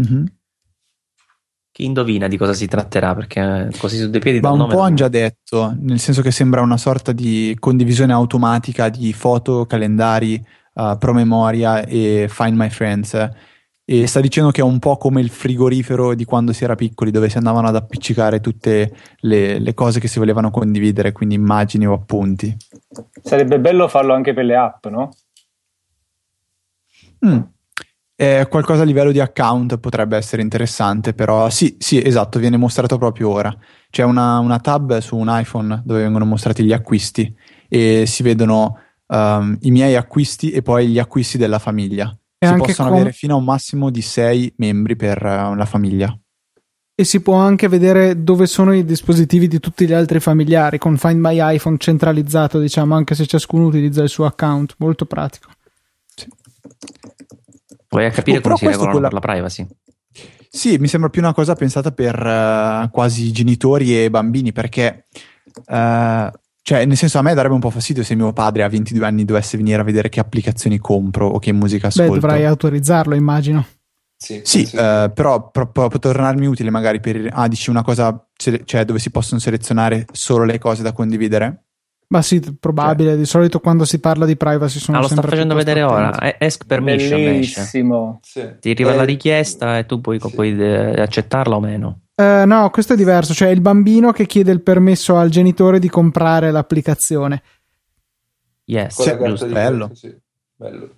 mm-hmm. 0.00 0.24
Indovina 1.84 2.28
di 2.28 2.36
cosa 2.36 2.52
si 2.52 2.66
tratterà? 2.66 3.14
Perché 3.14 3.70
così 3.78 3.98
su 3.98 4.10
due 4.10 4.20
piedi 4.20 4.40
Ma 4.40 4.50
un 4.50 4.68
po' 4.68 4.80
hanno 4.80 4.94
già 4.94 5.08
detto, 5.08 5.74
nel 5.78 5.98
senso 5.98 6.22
che 6.22 6.30
sembra 6.30 6.60
una 6.60 6.76
sorta 6.76 7.12
di 7.12 7.56
condivisione 7.58 8.12
automatica 8.12 8.88
di 8.88 9.12
foto, 9.12 9.66
calendari, 9.66 10.42
uh, 10.74 10.96
promemoria 10.98 11.84
e 11.84 12.26
Find 12.28 12.56
My 12.56 12.70
Friends. 12.70 13.30
E 13.84 14.06
sta 14.06 14.20
dicendo 14.20 14.50
che 14.50 14.60
è 14.60 14.64
un 14.64 14.78
po' 14.78 14.96
come 14.96 15.20
il 15.20 15.28
frigorifero 15.28 16.14
di 16.14 16.24
quando 16.24 16.52
si 16.52 16.62
era 16.64 16.76
piccoli, 16.76 17.10
dove 17.10 17.28
si 17.28 17.36
andavano 17.36 17.68
ad 17.68 17.76
appiccicare 17.76 18.40
tutte 18.40 18.94
le, 19.18 19.58
le 19.58 19.74
cose 19.74 19.98
che 19.98 20.08
si 20.08 20.18
volevano 20.18 20.50
condividere, 20.50 21.12
quindi 21.12 21.34
immagini 21.34 21.86
o 21.86 21.92
appunti. 21.92 22.56
Sarebbe 23.22 23.58
bello 23.58 23.88
farlo 23.88 24.14
anche 24.14 24.32
per 24.34 24.44
le 24.44 24.56
app, 24.56 24.86
no? 24.86 25.10
Mm, 27.26 27.40
eh, 28.16 28.46
qualcosa 28.48 28.82
a 28.82 28.84
livello 28.84 29.12
di 29.12 29.20
account 29.20 29.78
potrebbe 29.78 30.16
essere 30.16 30.42
interessante, 30.42 31.14
però 31.14 31.50
sì, 31.50 31.76
sì, 31.78 32.02
esatto, 32.02 32.38
viene 32.38 32.56
mostrato 32.56 32.98
proprio 32.98 33.30
ora. 33.30 33.56
C'è 33.90 34.02
una, 34.02 34.38
una 34.38 34.58
tab 34.58 34.98
su 34.98 35.16
un 35.16 35.28
iPhone 35.28 35.82
dove 35.84 36.02
vengono 36.02 36.24
mostrati 36.24 36.64
gli 36.64 36.72
acquisti 36.72 37.34
e 37.68 38.04
si 38.06 38.22
vedono 38.22 38.78
um, 39.06 39.56
i 39.60 39.70
miei 39.70 39.96
acquisti 39.96 40.50
e 40.50 40.62
poi 40.62 40.88
gli 40.88 40.98
acquisti 40.98 41.38
della 41.38 41.58
famiglia. 41.58 42.14
E 42.38 42.46
si 42.46 42.54
possono 42.54 42.88
con... 42.88 42.98
avere 42.98 43.12
fino 43.12 43.34
a 43.34 43.38
un 43.38 43.44
massimo 43.44 43.90
di 43.90 44.02
sei 44.02 44.52
membri 44.56 44.96
per 44.96 45.22
uh, 45.22 45.54
la 45.54 45.64
famiglia. 45.64 46.16
E 46.94 47.04
si 47.04 47.20
può 47.20 47.36
anche 47.36 47.68
vedere 47.68 48.22
dove 48.22 48.46
sono 48.46 48.74
i 48.74 48.84
dispositivi 48.84 49.48
di 49.48 49.58
tutti 49.60 49.86
gli 49.86 49.92
altri 49.92 50.20
familiari 50.20 50.78
con 50.78 50.98
Find 50.98 51.18
My 51.18 51.38
iPhone 51.54 51.78
centralizzato, 51.78 52.58
diciamo, 52.58 52.94
anche 52.94 53.14
se 53.14 53.26
ciascuno 53.26 53.66
utilizza 53.66 54.02
il 54.02 54.10
suo 54.10 54.26
account. 54.26 54.74
Molto 54.78 55.06
pratico. 55.06 55.50
Sì. 56.14 56.28
Vuoi 57.92 58.10
capire 58.10 58.38
oh, 58.38 58.40
come 58.40 58.56
si 58.56 58.66
regolano 58.66 58.90
quella... 58.90 59.08
per 59.08 59.12
la 59.12 59.20
privacy? 59.20 59.66
Sì, 60.48 60.76
mi 60.78 60.88
sembra 60.88 61.08
più 61.08 61.20
una 61.20 61.32
cosa 61.32 61.54
pensata 61.54 61.92
per 61.92 62.18
uh, 62.18 62.90
quasi 62.90 63.32
genitori 63.32 64.02
e 64.02 64.10
bambini, 64.10 64.52
perché 64.52 65.06
uh, 65.54 66.30
cioè, 66.64 66.84
nel 66.84 66.96
senso, 66.96 67.18
a 67.18 67.22
me 67.22 67.34
darebbe 67.34 67.54
un 67.54 67.60
po' 67.60 67.70
fastidio 67.70 68.02
se 68.02 68.14
mio 68.14 68.32
padre 68.32 68.62
a 68.62 68.68
22 68.68 69.04
anni 69.04 69.24
dovesse 69.24 69.56
venire 69.56 69.80
a 69.80 69.84
vedere 69.84 70.08
che 70.08 70.20
applicazioni 70.20 70.78
compro 70.78 71.26
o 71.26 71.38
che 71.38 71.52
musica 71.52 71.88
ascolto. 71.88 72.12
Beh, 72.12 72.20
dovrai 72.20 72.44
autorizzarlo, 72.44 73.14
immagino. 73.14 73.66
Sì, 74.16 74.40
sì 74.44 74.68
uh, 74.72 75.12
però, 75.12 75.50
però, 75.50 75.68
può 75.70 75.88
tornarmi 75.88 76.46
utile 76.46 76.70
magari 76.70 77.00
per... 77.00 77.28
Ah, 77.32 77.48
dici 77.48 77.70
una 77.70 77.82
cosa, 77.82 78.28
cioè 78.36 78.84
dove 78.84 79.00
si 79.00 79.10
possono 79.10 79.40
selezionare 79.40 80.06
solo 80.12 80.44
le 80.44 80.58
cose 80.58 80.82
da 80.82 80.92
condividere? 80.92 81.64
Ma 82.12 82.20
sì, 82.20 82.40
probabile. 82.60 83.10
Cioè. 83.10 83.18
Di 83.18 83.24
solito 83.24 83.58
quando 83.58 83.86
si 83.86 83.98
parla 83.98 84.26
di 84.26 84.36
privacy 84.36 84.78
sono 84.78 84.98
ah, 84.98 85.00
lo 85.00 85.08
sto 85.08 85.22
facendo 85.22 85.54
vedere 85.54 85.82
ora. 85.82 86.14
Ask 86.38 86.66
permission. 86.66 87.24
Bellissimo. 87.24 88.20
Sì. 88.22 88.46
Ti 88.60 88.70
arriva 88.70 88.92
eh, 88.92 88.96
la 88.96 89.04
richiesta 89.04 89.78
e 89.78 89.86
tu 89.86 90.02
puoi, 90.02 90.20
sì. 90.20 90.30
puoi 90.30 90.54
eh, 90.60 91.00
accettarla 91.00 91.56
o 91.56 91.60
meno. 91.60 92.00
Uh, 92.14 92.44
no, 92.44 92.68
questo 92.68 92.92
è 92.92 92.96
diverso. 92.96 93.32
Cioè, 93.32 93.48
il 93.48 93.62
bambino 93.62 94.12
che 94.12 94.26
chiede 94.26 94.52
il 94.52 94.60
permesso 94.60 95.16
al 95.16 95.30
genitore 95.30 95.78
di 95.78 95.88
comprare 95.88 96.50
l'applicazione. 96.50 97.42
Yes, 98.64 99.02
cioè, 99.02 99.16
giusto. 99.16 99.46
Bello. 99.46 99.90
Sì. 99.94 100.14
Bello. 100.54 100.96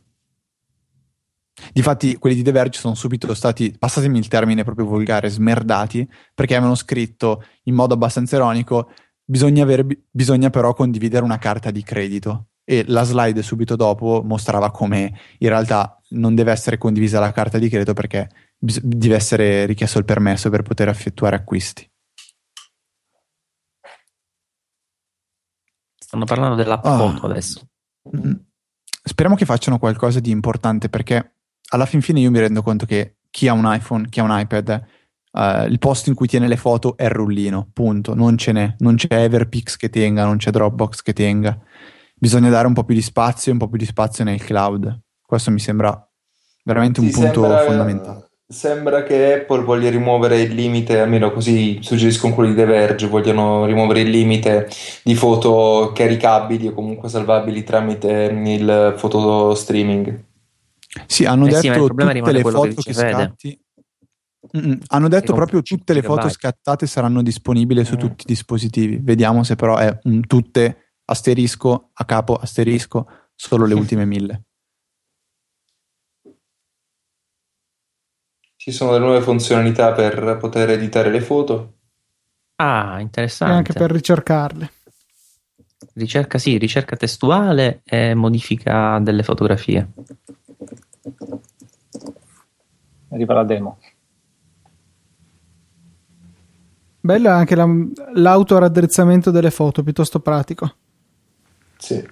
Difatti, 1.73 2.16
quelli 2.16 2.35
di 2.35 2.43
The 2.43 2.51
Verge 2.51 2.81
sono 2.81 2.97
subito 2.97 3.32
stati, 3.35 3.74
passatemi 3.78 4.19
il 4.19 4.27
termine 4.27 4.65
proprio 4.65 4.86
volgare, 4.86 5.28
smerdati 5.28 6.07
perché 6.35 6.55
avevano 6.55 6.74
scritto 6.74 7.45
in 7.65 7.74
modo 7.77 7.95
abbastanza 7.95 8.35
ironico: 8.35 8.91
bisogna, 9.25 9.63
avere, 9.63 9.87
bisogna 10.11 10.51
però 10.51 10.75
condividere 10.75 11.25
una 11.25 11.39
carta 11.39 11.71
di 11.71 11.83
credito. 11.83 12.49
E 12.65 12.85
la 12.87 13.03
slide 13.03 13.43
subito 13.43 13.77
dopo 13.77 14.23
mostrava 14.25 14.71
come 14.71 15.19
in 15.39 15.49
realtà 15.49 16.01
non 16.11 16.35
deve 16.35 16.51
essere 16.51 16.79
condivisa 16.79 17.21
la 17.21 17.33
carta 17.33 17.59
di 17.59 17.69
credito 17.69 17.93
perché 17.93 18.31
bis- 18.57 18.81
deve 18.81 19.17
essere 19.17 19.67
richiesto 19.67 19.99
il 19.99 20.07
permesso 20.07 20.49
per 20.49 20.63
poter 20.63 20.89
effettuare 20.89 21.37
acquisti. 21.37 21.87
Stanno 25.95 26.25
parlando 26.25 26.55
dell'app 26.55 26.85
oh. 26.87 27.11
foto 27.11 27.27
adesso. 27.27 27.69
Mm. 28.17 28.33
Speriamo 29.03 29.37
che 29.37 29.45
facciano 29.45 29.79
qualcosa 29.79 30.21
di 30.21 30.31
importante 30.31 30.89
perché 30.89 31.37
alla 31.71 31.87
fin 31.87 32.01
fine 32.01 32.21
io 32.21 32.31
mi 32.31 32.39
rendo 32.39 32.63
conto 32.63 32.87
che 32.87 33.17
chi 33.31 33.49
ha 33.49 33.53
un 33.53 33.65
iPhone, 33.67 34.09
chi 34.09 34.21
ha 34.21 34.23
un 34.23 34.39
iPad, 34.39 34.87
uh, 35.35 35.66
il 35.69 35.78
posto 35.78 36.09
in 36.09 36.15
cui 36.15 36.27
tiene 36.27 36.48
le 36.48 36.56
foto 36.56 36.97
è 36.97 37.05
il 37.05 37.11
rullino, 37.11 37.69
punto. 37.73 38.15
Non 38.15 38.39
ce 38.39 38.52
n'è, 38.52 38.74
non 38.78 38.97
c'è 38.97 39.09
Everpix 39.11 39.77
che 39.77 39.90
tenga, 39.90 40.24
non 40.24 40.39
c'è 40.39 40.51
Dropbox 40.51 41.02
che 41.02 41.12
tenga. 41.12 41.59
Bisogna 42.15 42.48
dare 42.48 42.66
un 42.66 42.73
po' 42.73 42.85
più 42.85 42.94
di 42.94 43.02
spazio, 43.02 43.52
un 43.52 43.59
po' 43.59 43.69
più 43.69 43.78
di 43.78 43.85
spazio 43.85 44.24
nel 44.24 44.43
cloud. 44.43 45.01
Questo 45.27 45.51
mi 45.51 45.59
sembra 45.59 46.09
veramente 46.65 47.01
un 47.01 47.11
punto 47.11 47.43
sembra, 47.43 47.65
fondamentale. 47.65 48.28
Sembra 48.47 49.02
che 49.02 49.35
Apple 49.35 49.62
voglia 49.65 49.90
rimuovere 49.90 50.40
il 50.40 50.55
limite, 50.55 51.01
almeno 51.01 51.32
così 51.32 51.78
suggeriscono 51.82 52.35
quelli 52.35 52.51
di 52.51 52.56
The 52.56 52.65
Verge, 52.66 53.09
vogliono 53.09 53.65
rimuovere 53.65 54.01
il 54.01 54.11
limite 54.11 54.69
di 55.02 55.15
foto 55.15 55.93
caricabili 55.94 56.69
o 56.69 56.73
comunque 56.73 57.09
salvabili 57.09 57.65
tramite 57.65 58.32
il 58.47 58.94
foto 58.97 59.55
streaming. 59.55 60.24
Sì, 61.06 61.24
hanno 61.24 61.47
eh 61.47 61.51
detto 61.51 61.61
sì, 61.61 61.73
tutte 61.73 62.32
le 62.32 62.40
foto 62.43 62.61
che, 62.61 62.74
che 62.74 62.93
scatti. 62.93 63.64
Mm-mm. 64.57 64.79
Hanno 64.89 65.09
detto 65.09 65.33
proprio 65.33 65.62
tutte 65.62 65.93
le 65.95 66.03
foto 66.03 66.29
scattate 66.29 66.87
saranno 66.87 67.23
disponibili 67.23 67.81
mm. 67.81 67.85
su 67.85 67.97
tutti 67.97 68.23
i 68.23 68.27
dispositivi. 68.27 68.99
Vediamo 69.01 69.43
se 69.43 69.57
però 69.57 69.77
è 69.77 69.99
un 70.05 70.27
tutte 70.27 70.97
asterisco 71.07 71.91
a 71.93 72.05
capo 72.05 72.37
asterisco 72.37 73.07
solo 73.35 73.66
le 73.66 73.75
ultime 73.75 74.05
mille. 74.05 74.45
Ci 78.57 78.73
sono 78.73 78.93
delle 78.93 79.05
nuove 79.05 79.21
funzionalità 79.21 79.93
per 79.93 80.39
poter 80.41 80.71
editare 80.71 81.11
le 81.11 81.21
foto. 81.21 81.75
Ah, 82.57 82.99
interessante. 83.01 83.53
E 83.53 83.57
anche 83.59 83.73
per 83.75 83.91
ricercarle. 83.91 84.71
Ricerca 85.95 86.39
sì, 86.39 86.57
ricerca 86.57 86.97
testuale 86.97 87.83
e 87.85 88.15
modifica 88.15 88.99
delle 89.01 89.23
fotografie. 89.23 89.93
Arriva 93.11 93.35
la 93.35 93.45
demo. 93.45 93.79
Bello 97.05 97.29
anche 97.29 97.55
la, 97.55 97.69
l'autoraddrizzamento 98.15 99.31
delle 99.31 99.51
foto, 99.51 99.83
piuttosto 99.83 100.21
pratico. 100.21 100.75
Sì. 101.77 102.03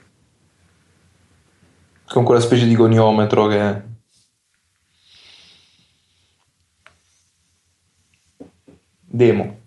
Con 2.05 2.24
quella 2.24 2.43
specie 2.43 2.66
di 2.66 2.77
goniometro 2.77 3.47
che... 3.47 3.82
Demo. 9.01 9.60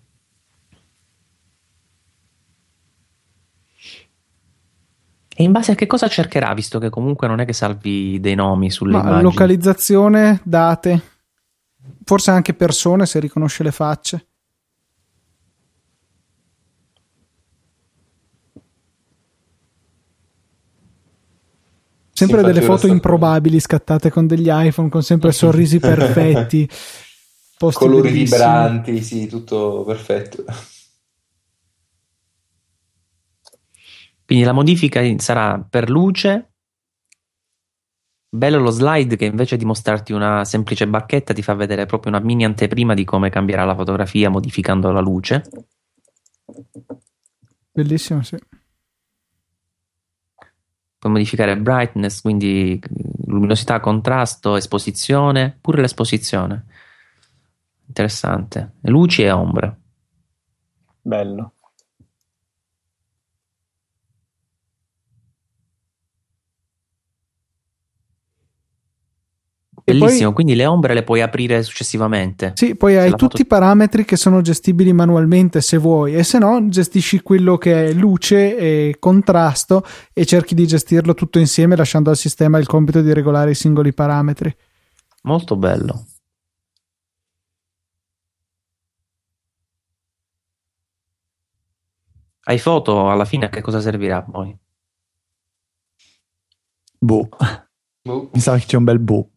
E 5.34 5.42
in 5.42 5.50
base 5.50 5.72
a 5.72 5.74
che 5.74 5.86
cosa 5.86 6.06
cercherà, 6.06 6.54
visto 6.54 6.78
che 6.78 6.88
comunque 6.88 7.26
non 7.26 7.40
è 7.40 7.44
che 7.44 7.52
salvi 7.52 8.20
dei 8.20 8.36
nomi 8.36 8.70
sulle 8.70 8.92
Ma 8.92 9.00
immagini? 9.00 9.22
Localizzazione, 9.22 10.40
date, 10.44 11.02
forse 12.04 12.30
anche 12.30 12.54
persone 12.54 13.06
se 13.06 13.18
riconosce 13.18 13.64
le 13.64 13.72
facce. 13.72 14.28
Sempre 22.16 22.42
delle 22.42 22.62
foto 22.62 22.86
improbabili 22.86 23.60
scattate 23.60 24.08
con 24.08 24.26
degli 24.26 24.48
iPhone, 24.48 24.88
con 24.88 25.02
sempre 25.02 25.32
sorrisi 25.36 25.78
perfetti, 25.78 26.66
colori 27.74 28.10
vibranti, 28.10 29.02
sì, 29.02 29.26
tutto 29.26 29.84
perfetto. 29.86 30.42
Quindi 34.24 34.44
la 34.44 34.52
modifica 34.52 35.02
sarà 35.18 35.60
per 35.68 35.90
luce. 35.90 36.52
Bello 38.30 38.60
lo 38.60 38.70
slide 38.70 39.16
che 39.16 39.26
invece 39.26 39.58
di 39.58 39.66
mostrarti 39.66 40.12
una 40.14 40.44
semplice 40.46 40.88
bacchetta 40.88 41.34
ti 41.34 41.42
fa 41.42 41.52
vedere 41.52 41.84
proprio 41.84 42.12
una 42.12 42.24
mini 42.24 42.46
anteprima 42.46 42.94
di 42.94 43.04
come 43.04 43.28
cambierà 43.28 43.64
la 43.64 43.74
fotografia 43.74 44.30
modificando 44.30 44.90
la 44.90 45.00
luce. 45.00 45.44
Bellissimo, 47.72 48.22
sì. 48.22 48.36
Puoi 51.06 51.18
modificare 51.18 51.56
brightness, 51.56 52.20
quindi 52.20 52.82
luminosità, 53.26 53.78
contrasto, 53.78 54.56
esposizione, 54.56 55.56
pure 55.60 55.80
l'esposizione. 55.80 56.64
Interessante. 57.86 58.72
Luci 58.80 59.22
e 59.22 59.30
ombre. 59.30 59.76
Bello. 61.00 61.52
Bellissimo, 69.86 70.32
poi, 70.32 70.34
quindi 70.34 70.56
le 70.56 70.66
ombre 70.66 70.94
le 70.94 71.04
puoi 71.04 71.20
aprire 71.20 71.62
successivamente. 71.62 72.52
Sì, 72.56 72.74
poi 72.74 72.96
hai 72.96 73.10
tutti 73.10 73.22
foto... 73.22 73.42
i 73.42 73.46
parametri 73.46 74.04
che 74.04 74.16
sono 74.16 74.40
gestibili 74.40 74.92
manualmente 74.92 75.60
se 75.60 75.76
vuoi 75.76 76.16
e 76.16 76.24
se 76.24 76.38
no 76.38 76.68
gestisci 76.68 77.20
quello 77.20 77.56
che 77.56 77.90
è 77.90 77.92
luce 77.92 78.56
e 78.56 78.96
contrasto 78.98 79.86
e 80.12 80.26
cerchi 80.26 80.56
di 80.56 80.66
gestirlo 80.66 81.14
tutto 81.14 81.38
insieme 81.38 81.76
lasciando 81.76 82.10
al 82.10 82.16
sistema 82.16 82.58
il 82.58 82.66
compito 82.66 83.00
di 83.00 83.12
regolare 83.12 83.52
i 83.52 83.54
singoli 83.54 83.94
parametri. 83.94 84.52
Molto 85.22 85.54
bello. 85.54 86.06
Hai 92.42 92.58
foto 92.58 93.08
alla 93.08 93.24
fine 93.24 93.46
a 93.46 93.48
che 93.50 93.60
cosa 93.60 93.80
servirà 93.80 94.20
poi? 94.22 94.56
Boh. 96.98 97.28
boh. 98.02 98.30
Mi 98.32 98.40
sa 98.40 98.58
che 98.58 98.66
c'è 98.66 98.76
un 98.76 98.84
bel 98.84 98.98
boh. 98.98 99.30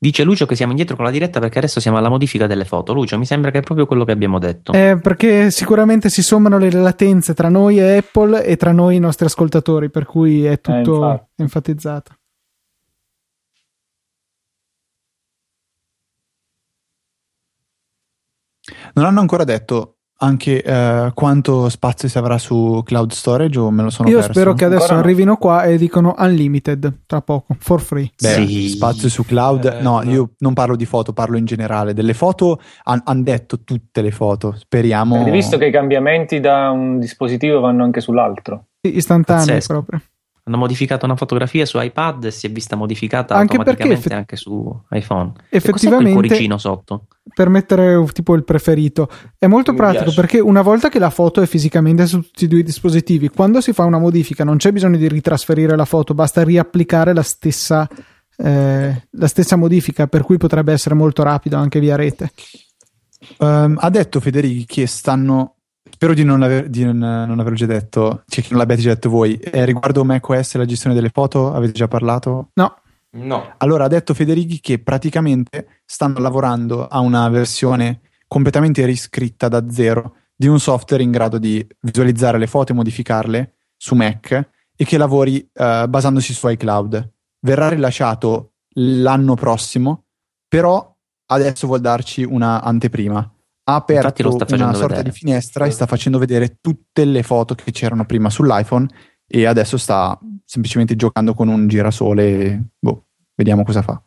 Dice 0.00 0.22
Lucio 0.22 0.46
che 0.46 0.54
siamo 0.54 0.70
indietro 0.70 0.94
con 0.94 1.04
la 1.04 1.10
diretta 1.10 1.40
perché 1.40 1.58
adesso 1.58 1.80
siamo 1.80 1.96
alla 1.96 2.08
modifica 2.08 2.46
delle 2.46 2.64
foto. 2.64 2.92
Lucio, 2.92 3.18
mi 3.18 3.26
sembra 3.26 3.50
che 3.50 3.58
è 3.58 3.62
proprio 3.62 3.84
quello 3.84 4.04
che 4.04 4.12
abbiamo 4.12 4.38
detto. 4.38 4.72
Eh, 4.72 4.96
perché 5.02 5.50
sicuramente 5.50 6.08
si 6.08 6.22
sommano 6.22 6.56
le 6.56 6.70
latenze 6.70 7.34
tra 7.34 7.48
noi 7.48 7.80
e 7.80 7.96
Apple 7.96 8.44
e 8.44 8.56
tra 8.56 8.70
noi 8.70 8.94
e 8.94 8.96
i 8.98 9.00
nostri 9.00 9.26
ascoltatori, 9.26 9.90
per 9.90 10.06
cui 10.06 10.44
è 10.44 10.60
tutto 10.60 11.12
eh, 11.12 11.26
enfatizzato. 11.34 12.12
Non 18.94 19.04
hanno 19.04 19.20
ancora 19.20 19.42
detto 19.42 19.97
anche 20.20 20.62
eh, 20.62 21.10
quanto 21.14 21.68
spazio 21.68 22.08
si 22.08 22.18
avrà 22.18 22.38
su 22.38 22.82
cloud 22.84 23.12
storage 23.12 23.58
o 23.58 23.70
me 23.70 23.82
lo 23.82 23.90
sono 23.90 24.08
Io 24.08 24.16
perso? 24.16 24.32
spero 24.32 24.54
che 24.54 24.64
adesso 24.64 24.82
Ancora 24.84 25.00
arrivino 25.00 25.30
no. 25.32 25.36
qua 25.36 25.64
e 25.64 25.76
dicono 25.76 26.14
unlimited 26.18 27.00
tra 27.06 27.20
poco, 27.20 27.56
for 27.58 27.80
free. 27.80 28.10
Beh, 28.18 28.46
sì. 28.46 28.68
spazio 28.68 29.08
su 29.08 29.24
cloud, 29.24 29.64
eh, 29.64 29.80
no, 29.80 30.00
no, 30.02 30.10
io 30.10 30.30
non 30.38 30.54
parlo 30.54 30.76
di 30.76 30.86
foto, 30.86 31.12
parlo 31.12 31.36
in 31.36 31.44
generale. 31.44 31.94
Delle 31.94 32.14
foto 32.14 32.60
hanno 32.84 33.02
han 33.04 33.22
detto 33.22 33.60
tutte 33.62 34.02
le 34.02 34.10
foto, 34.10 34.54
speriamo. 34.56 35.24
Hai 35.24 35.30
visto 35.30 35.56
che 35.56 35.66
i 35.66 35.70
cambiamenti 35.70 36.40
da 36.40 36.70
un 36.70 36.98
dispositivo 36.98 37.60
vanno 37.60 37.84
anche 37.84 38.00
sull'altro? 38.00 38.66
Sì, 38.80 38.96
istantanei 38.96 39.46
Pazzesco. 39.46 39.72
proprio 39.72 40.02
hanno 40.48 40.56
modificato 40.56 41.04
una 41.04 41.14
fotografia 41.14 41.66
su 41.66 41.78
iPad 41.78 42.24
e 42.24 42.30
si 42.30 42.46
è 42.46 42.50
vista 42.50 42.74
modificata 42.74 43.34
anche 43.34 43.56
automaticamente 43.56 43.98
effett- 44.06 44.16
anche 44.16 44.36
su 44.36 44.82
iPhone. 44.90 45.32
Effettivamente, 45.50 46.12
quel 46.12 46.26
cuoricino 46.28 46.56
sotto? 46.56 47.06
Per 47.32 47.48
mettere 47.48 48.04
tipo 48.12 48.34
il 48.34 48.44
preferito. 48.44 49.08
È 49.38 49.46
molto 49.46 49.72
Mi 49.72 49.78
pratico 49.78 50.04
piace. 50.04 50.20
perché 50.20 50.40
una 50.40 50.62
volta 50.62 50.88
che 50.88 50.98
la 50.98 51.10
foto 51.10 51.40
è 51.40 51.46
fisicamente 51.46 52.06
su 52.06 52.20
tutti 52.20 52.44
e 52.44 52.48
due 52.48 52.60
i 52.60 52.64
dispositivi, 52.64 53.28
quando 53.28 53.60
si 53.60 53.72
fa 53.72 53.84
una 53.84 53.98
modifica 53.98 54.44
non 54.44 54.56
c'è 54.56 54.72
bisogno 54.72 54.96
di 54.96 55.08
ritrasferire 55.08 55.76
la 55.76 55.84
foto, 55.84 56.14
basta 56.14 56.42
riapplicare 56.42 57.12
la 57.12 57.22
stessa, 57.22 57.88
eh, 58.36 59.06
la 59.10 59.26
stessa 59.26 59.56
modifica, 59.56 60.06
per 60.06 60.22
cui 60.22 60.36
potrebbe 60.36 60.72
essere 60.72 60.94
molto 60.94 61.22
rapido 61.22 61.56
anche 61.56 61.80
via 61.80 61.96
rete. 61.96 62.32
Um, 63.38 63.76
ha 63.78 63.90
detto 63.90 64.20
Federici 64.20 64.64
che 64.64 64.86
stanno 64.86 65.54
Spero 65.90 66.14
di 66.14 66.22
non, 66.22 66.42
aver, 66.42 66.68
di 66.68 66.84
non, 66.84 66.98
non 66.98 67.40
averlo 67.40 67.56
già 67.56 67.66
detto, 67.66 68.22
cioè 68.28 68.42
che 68.44 68.50
non 68.50 68.60
l'abbiate 68.60 68.82
già 68.82 68.90
detto 68.90 69.10
voi. 69.10 69.34
Eh, 69.36 69.64
riguardo 69.64 70.04
macOS 70.04 70.54
e 70.54 70.58
la 70.58 70.64
gestione 70.64 70.94
delle 70.94 71.08
foto, 71.08 71.52
avete 71.52 71.72
già 71.72 71.88
parlato? 71.88 72.50
No. 72.54 72.76
No. 73.10 73.54
Allora 73.58 73.84
ha 73.84 73.88
detto 73.88 74.12
Federighi 74.14 74.60
che 74.60 74.80
praticamente 74.80 75.82
stanno 75.84 76.18
lavorando 76.18 76.86
a 76.86 77.00
una 77.00 77.28
versione 77.28 78.00
completamente 78.26 78.84
riscritta 78.84 79.48
da 79.48 79.70
zero 79.70 80.16
di 80.36 80.46
un 80.46 80.60
software 80.60 81.02
in 81.02 81.10
grado 81.10 81.38
di 81.38 81.66
visualizzare 81.80 82.38
le 82.38 82.46
foto 82.46 82.72
e 82.72 82.74
modificarle 82.74 83.54
su 83.76 83.94
Mac 83.94 84.50
e 84.76 84.84
che 84.84 84.98
lavori 84.98 85.38
uh, 85.38 85.88
basandosi 85.88 86.32
su 86.32 86.48
iCloud. 86.48 87.12
Verrà 87.40 87.68
rilasciato 87.68 88.52
l'anno 88.74 89.34
prossimo, 89.34 90.04
però 90.46 90.94
adesso 91.26 91.66
vuol 91.66 91.80
darci 91.80 92.22
una 92.22 92.62
anteprima. 92.62 93.18
Ha 93.18 93.74
aperto 93.74 94.28
una 94.28 94.72
sorta 94.72 94.86
vedere. 94.86 95.02
di 95.02 95.10
finestra 95.10 95.66
e 95.66 95.70
sta 95.70 95.86
facendo 95.86 96.18
vedere 96.18 96.58
tutte 96.60 97.04
le 97.04 97.22
foto 97.22 97.54
che 97.54 97.70
c'erano 97.70 98.06
prima 98.06 98.30
sull'iPhone 98.30 98.88
e 99.30 99.44
adesso 99.44 99.76
sta 99.76 100.18
semplicemente 100.44 100.96
giocando 100.96 101.34
con 101.34 101.48
un 101.48 101.68
girasole. 101.68 102.70
Boh, 102.78 103.04
vediamo 103.34 103.62
cosa 103.62 103.82
fa. 103.82 104.00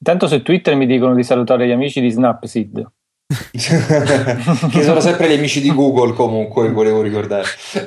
Intanto 0.00 0.26
su 0.26 0.42
Twitter 0.42 0.74
mi 0.74 0.86
dicono 0.86 1.14
di 1.14 1.22
salutare 1.22 1.66
gli 1.66 1.72
amici 1.72 2.00
di 2.00 2.10
Snapseed. 2.10 2.90
che 3.50 4.82
sono 4.82 5.00
sempre 5.00 5.28
gli 5.28 5.36
amici 5.36 5.60
di 5.60 5.70
Google 5.70 6.14
comunque 6.14 6.70
volevo 6.70 7.02
ricordare 7.02 7.44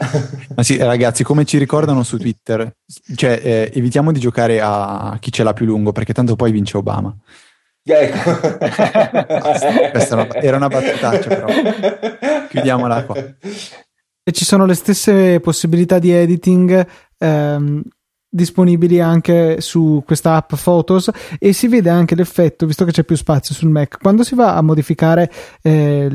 ma 0.55 0.61
sì 0.61 0.77
ragazzi 0.77 1.23
come 1.23 1.45
ci 1.45 1.57
ricordano 1.57 2.03
su 2.03 2.19
Twitter 2.19 2.75
cioè 3.15 3.41
eh, 3.43 3.71
evitiamo 3.73 4.11
di 4.11 4.19
giocare 4.19 4.61
a 4.61 5.17
chi 5.19 5.31
ce 5.31 5.41
l'ha 5.41 5.53
più 5.53 5.65
lungo 5.65 5.93
perché 5.93 6.13
tanto 6.13 6.35
poi 6.35 6.51
vince 6.51 6.77
Obama 6.77 7.11
ecco 7.83 8.37
questa 9.89 10.13
era 10.13 10.21
una, 10.21 10.33
era 10.35 10.57
una 10.57 10.67
battutaccia 10.67 11.27
però 11.27 11.47
chiudiamola 12.47 13.03
qua 13.05 13.15
e 14.23 14.31
ci 14.31 14.45
sono 14.45 14.65
le 14.65 14.75
stesse 14.75 15.39
possibilità 15.39 15.99
di 15.99 16.11
editing 16.11 16.87
ehm, 17.17 17.81
disponibili 18.33 19.01
anche 19.01 19.59
su 19.59 20.01
questa 20.05 20.35
app 20.35 20.53
Photos 20.55 21.09
e 21.37 21.51
si 21.51 21.67
vede 21.67 21.89
anche 21.89 22.15
l'effetto, 22.15 22.65
visto 22.65 22.85
che 22.85 22.91
c'è 22.91 23.03
più 23.03 23.17
spazio 23.17 23.53
sul 23.53 23.69
Mac, 23.69 23.97
quando 23.99 24.23
si 24.23 24.35
va 24.35 24.55
a 24.55 24.61
modificare 24.61 25.29
eh, 25.61 26.07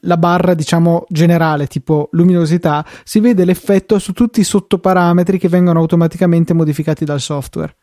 la 0.00 0.16
barra 0.16 0.54
diciamo 0.54 1.04
generale 1.08 1.68
tipo 1.68 2.08
luminosità, 2.12 2.84
si 3.04 3.20
vede 3.20 3.44
l'effetto 3.44 4.00
su 4.00 4.12
tutti 4.12 4.40
i 4.40 4.44
sottoparametri 4.44 5.38
che 5.38 5.48
vengono 5.48 5.78
automaticamente 5.78 6.54
modificati 6.54 7.04
dal 7.04 7.20
software. 7.20 7.76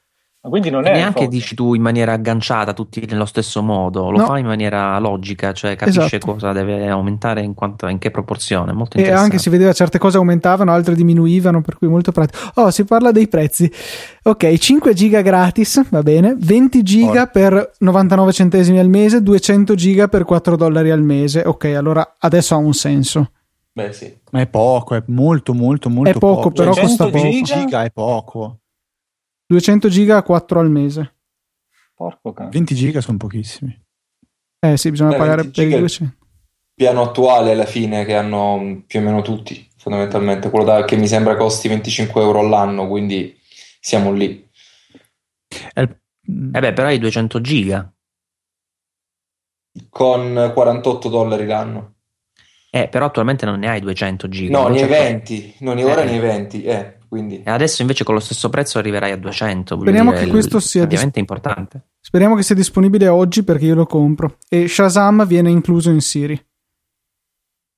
Quindi 0.49 0.69
non 0.69 0.85
è 0.85 0.93
neanche 0.93 1.27
dici 1.27 1.55
tu 1.55 1.73
in 1.73 1.81
maniera 1.81 2.13
agganciata 2.13 2.73
tutti 2.73 3.05
nello 3.09 3.25
stesso 3.25 3.61
modo, 3.61 4.09
lo 4.09 4.19
no. 4.19 4.25
fai 4.25 4.41
in 4.41 4.45
maniera 4.45 4.97
logica, 4.99 5.53
cioè 5.53 5.75
capisce 5.75 6.17
esatto. 6.17 6.31
cosa 6.31 6.51
deve 6.51 6.87
aumentare 6.87 7.41
in, 7.41 7.53
quanto, 7.53 7.87
in 7.87 7.97
che 7.97 8.11
proporzione. 8.11 8.71
Molto 8.73 8.97
e 8.97 9.11
anche 9.11 9.37
si 9.37 9.49
vedeva 9.49 9.73
certe 9.73 9.97
cose 9.97 10.17
aumentavano, 10.17 10.71
altre 10.71 10.95
diminuivano, 10.95 11.61
per 11.61 11.77
cui 11.77 11.87
molto 11.87 12.11
pratico. 12.11 12.51
Oh, 12.55 12.71
si 12.71 12.83
parla 12.83 13.11
dei 13.11 13.27
prezzi. 13.27 13.71
Ok, 14.23 14.57
5 14.57 14.93
giga 14.93 15.21
gratis, 15.21 15.89
va 15.89 16.01
bene, 16.01 16.35
20 16.37 16.83
giga 16.83 17.23
oh. 17.23 17.29
per 17.31 17.71
99 17.79 18.31
centesimi 18.31 18.79
al 18.79 18.89
mese, 18.89 19.21
200 19.21 19.75
giga 19.75 20.07
per 20.07 20.23
4 20.23 20.55
dollari 20.55 20.91
al 20.91 21.01
mese. 21.01 21.43
Ok, 21.45 21.65
allora 21.65 22.15
adesso 22.19 22.53
ha 22.53 22.57
un 22.57 22.73
senso. 22.73 23.31
Beh, 23.77 23.93
sì. 23.93 24.11
Ma 24.31 24.41
è 24.41 24.47
poco, 24.47 24.95
è 24.95 25.03
molto, 25.07 25.53
molto, 25.53 25.89
molto 25.89 26.09
è 26.09 26.13
poco. 26.13 26.35
poco. 26.35 26.51
però 26.51 26.73
costa 26.73 27.05
poco. 27.05 27.21
20 27.21 27.43
giga 27.43 27.83
è 27.83 27.91
poco. 27.91 28.57
200 29.47 29.87
giga 29.87 30.17
a 30.17 30.23
4 30.23 30.59
al 30.59 30.69
mese. 30.69 31.15
Porco 31.95 32.33
cane. 32.33 32.49
20 32.49 32.75
giga 32.75 33.01
sono 33.01 33.17
pochissimi. 33.17 33.75
Eh 34.59 34.77
sì, 34.77 34.91
bisogna 34.91 35.11
Beh, 35.11 35.17
pagare 35.17 35.49
per 35.49 35.67
i 35.67 35.77
200. 35.77 36.15
Piano 36.75 37.01
attuale 37.01 37.53
alla 37.53 37.65
fine 37.65 38.05
che 38.05 38.15
hanno 38.15 38.83
più 38.85 38.99
o 38.99 39.03
meno 39.03 39.21
tutti, 39.21 39.67
fondamentalmente, 39.77 40.49
quello 40.49 40.65
da, 40.65 40.83
che 40.85 40.95
mi 40.95 41.07
sembra 41.07 41.35
costi 41.35 41.67
25 41.69 42.21
euro 42.21 42.39
all'anno, 42.39 42.87
quindi 42.87 43.35
siamo 43.79 44.11
lì. 44.11 44.47
Eh 45.73 45.97
beh, 46.21 46.73
però 46.73 46.87
hai 46.87 46.99
200 46.99 47.41
giga. 47.41 47.91
Con 49.89 50.51
48 50.53 51.09
dollari 51.09 51.45
l'anno. 51.45 51.95
Eh, 52.69 52.89
però 52.89 53.05
attualmente 53.05 53.45
non 53.45 53.59
ne 53.59 53.69
hai 53.69 53.79
200 53.79 54.27
giga. 54.27 54.59
No, 54.59 54.67
ne 54.67 54.81
hai 54.81 54.87
20, 54.87 55.55
non 55.59 55.77
ora 55.79 56.01
eh. 56.01 56.05
ne 56.05 56.11
hai 56.11 56.19
20, 56.19 56.63
eh. 56.63 56.96
Quindi. 57.07 57.41
E 57.43 57.49
adesso 57.49 57.81
invece 57.81 58.03
con 58.03 58.13
lo 58.13 58.19
stesso 58.19 58.49
prezzo 58.49 58.77
arriverai 58.79 59.11
a 59.11 59.17
200. 59.17 59.79
Speriamo 59.79 60.11
che 60.11 60.27
questo 60.27 60.59
sia 60.59 60.83
ovviamente 60.83 61.19
dis- 61.19 61.21
importante. 61.21 61.81
Speriamo 61.99 62.35
che 62.35 62.43
sia 62.43 62.55
disponibile 62.55 63.07
oggi 63.07 63.43
perché 63.43 63.65
io 63.65 63.75
lo 63.75 63.85
compro. 63.85 64.37
E 64.49 64.67
Shazam 64.67 65.25
viene 65.25 65.49
incluso 65.49 65.89
in 65.89 66.01
Siri. 66.01 66.39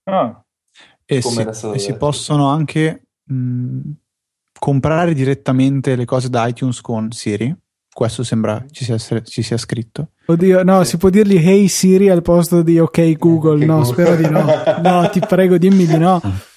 Ah. 0.05 0.43
E, 1.05 1.21
si, 1.21 1.41
e 1.41 1.79
si, 1.79 1.93
possono 1.95 2.49
anche 2.49 3.07
mh, 3.23 3.79
comprare 4.57 5.13
direttamente 5.13 5.95
le 5.95 6.05
cose 6.05 6.29
da 6.29 6.47
iTunes 6.47 6.81
con 6.81 7.11
Siri. 7.11 7.55
Questo 7.91 8.23
sembra 8.23 8.63
ci 8.71 8.83
sia, 8.83 8.97
ci 9.23 9.41
sia 9.41 9.57
scritto. 9.57 10.11
Oddio, 10.27 10.63
no, 10.63 10.83
si 10.83 10.97
può 10.97 11.09
dirgli 11.09 11.37
Hey 11.37 11.67
Siri 11.67 12.09
al 12.09 12.21
posto 12.21 12.61
di 12.61 12.79
Ok 12.79 13.17
Google. 13.17 13.65
No, 13.65 13.83
spero 13.83 14.15
di 14.15 14.29
no. 14.29 14.45
No, 14.81 15.09
ti 15.09 15.19
prego, 15.19 15.57
dimmi 15.57 15.85
di 15.85 15.97
no. 15.97 16.21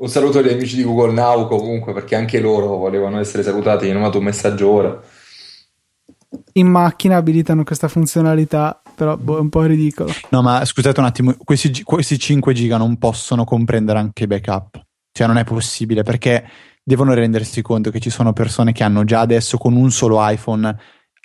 Un 0.00 0.08
saluto 0.08 0.38
agli 0.38 0.50
amici 0.50 0.76
di 0.76 0.84
Google 0.84 1.12
Now 1.12 1.48
comunque 1.48 1.92
perché 1.92 2.14
anche 2.14 2.38
loro 2.38 2.76
volevano 2.76 3.18
essere 3.18 3.42
salutati, 3.42 3.84
mi 3.84 3.90
hanno 3.90 4.00
mandato 4.00 4.18
un 4.18 4.24
messaggio 4.24 4.70
ora. 4.70 5.00
In 6.52 6.68
macchina 6.68 7.16
abilitano 7.16 7.64
questa 7.64 7.88
funzionalità, 7.88 8.80
però 8.94 9.16
boh, 9.16 9.38
è 9.38 9.40
un 9.40 9.48
po' 9.48 9.62
ridicolo. 9.62 10.12
No, 10.30 10.42
ma 10.42 10.64
scusate 10.64 11.00
un 11.00 11.06
attimo, 11.06 11.34
questi, 11.42 11.82
questi 11.82 12.16
5 12.16 12.52
giga 12.52 12.76
non 12.76 12.96
possono 12.98 13.44
comprendere 13.44 13.98
anche 13.98 14.28
backup. 14.28 14.80
Cioè 15.10 15.26
non 15.26 15.36
è 15.36 15.42
possibile 15.42 16.04
perché 16.04 16.44
devono 16.84 17.12
rendersi 17.12 17.60
conto 17.60 17.90
che 17.90 17.98
ci 17.98 18.10
sono 18.10 18.32
persone 18.32 18.70
che 18.70 18.84
hanno 18.84 19.02
già 19.02 19.20
adesso 19.20 19.58
con 19.58 19.74
un 19.74 19.90
solo 19.90 20.18
iPhone 20.20 20.76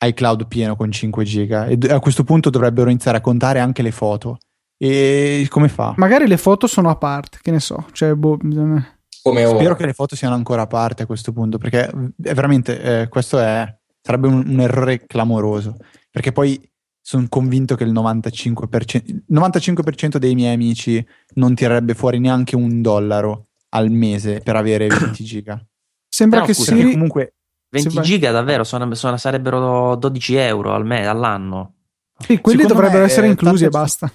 iCloud 0.03 0.47
pieno 0.47 0.75
con 0.75 0.91
5 0.91 1.23
giga 1.23 1.67
e 1.67 1.77
a 1.89 1.99
questo 1.99 2.23
punto 2.23 2.49
dovrebbero 2.49 2.89
iniziare 2.89 3.19
a 3.19 3.21
contare 3.21 3.59
anche 3.59 3.81
le 3.81 3.91
foto 3.91 4.39
e 4.85 5.47
come 5.49 5.69
fa? 5.69 5.93
Magari 5.95 6.27
le 6.27 6.35
foto 6.35 6.67
sono 6.67 6.89
a 6.89 6.97
parte, 6.97 7.37
che 7.41 7.51
ne 7.51 7.61
so. 7.61 7.85
Cioè, 7.93 8.15
boh, 8.15 8.35
bisogna... 8.35 8.85
Come 9.21 9.45
Spero 9.45 9.77
che 9.77 9.85
le 9.85 9.93
foto 9.93 10.17
siano 10.17 10.35
ancora 10.35 10.63
a 10.63 10.67
parte 10.67 11.03
a 11.03 11.05
questo 11.05 11.31
punto, 11.31 11.57
perché 11.57 11.89
è 11.89 12.33
veramente 12.33 12.81
eh, 12.81 13.07
questo 13.07 13.39
è, 13.39 13.65
sarebbe 14.01 14.27
un, 14.27 14.43
un, 14.45 14.59
errore 14.59 15.05
clamoroso. 15.05 15.77
Perché 16.11 16.33
poi 16.33 16.61
sono 16.99 17.25
convinto 17.29 17.75
che 17.75 17.85
il 17.85 17.93
95%, 17.93 19.01
il 19.05 19.23
95% 19.31 20.17
dei 20.17 20.35
miei 20.35 20.53
amici 20.53 21.05
non 21.35 21.55
tirerebbe 21.55 21.93
fuori 21.93 22.19
neanche 22.19 22.57
un 22.57 22.81
dollaro 22.81 23.47
al 23.69 23.89
mese 23.89 24.41
per 24.41 24.57
avere 24.57 24.87
20 24.91 25.23
giga. 25.23 25.65
Sembra 26.09 26.41
Però, 26.41 26.51
che 26.51 26.55
scusa, 26.55 26.75
Siri... 26.75 26.91
comunque 26.91 27.35
20 27.69 27.89
sembra... 27.89 28.03
giga 28.03 28.31
davvero 28.31 28.65
sono, 28.65 28.93
sono, 28.95 29.15
sarebbero 29.15 29.95
12 29.95 30.35
euro 30.35 30.73
al 30.73 30.85
me, 30.85 31.07
all'anno. 31.07 31.75
Sì, 32.19 32.41
quelli 32.41 32.63
Secondo 32.63 32.81
dovrebbero 32.81 33.05
essere 33.05 33.27
inclusi 33.27 33.63
e 33.63 33.69
basta. 33.69 34.11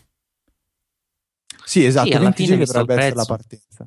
Sì, 1.69 1.85
esatto, 1.85 2.11
sì, 2.11 2.19
20 2.19 2.45
giga 2.47 2.65
dovrebbe 2.65 2.95
essere 2.95 3.15
la 3.15 3.25
partenza. 3.27 3.87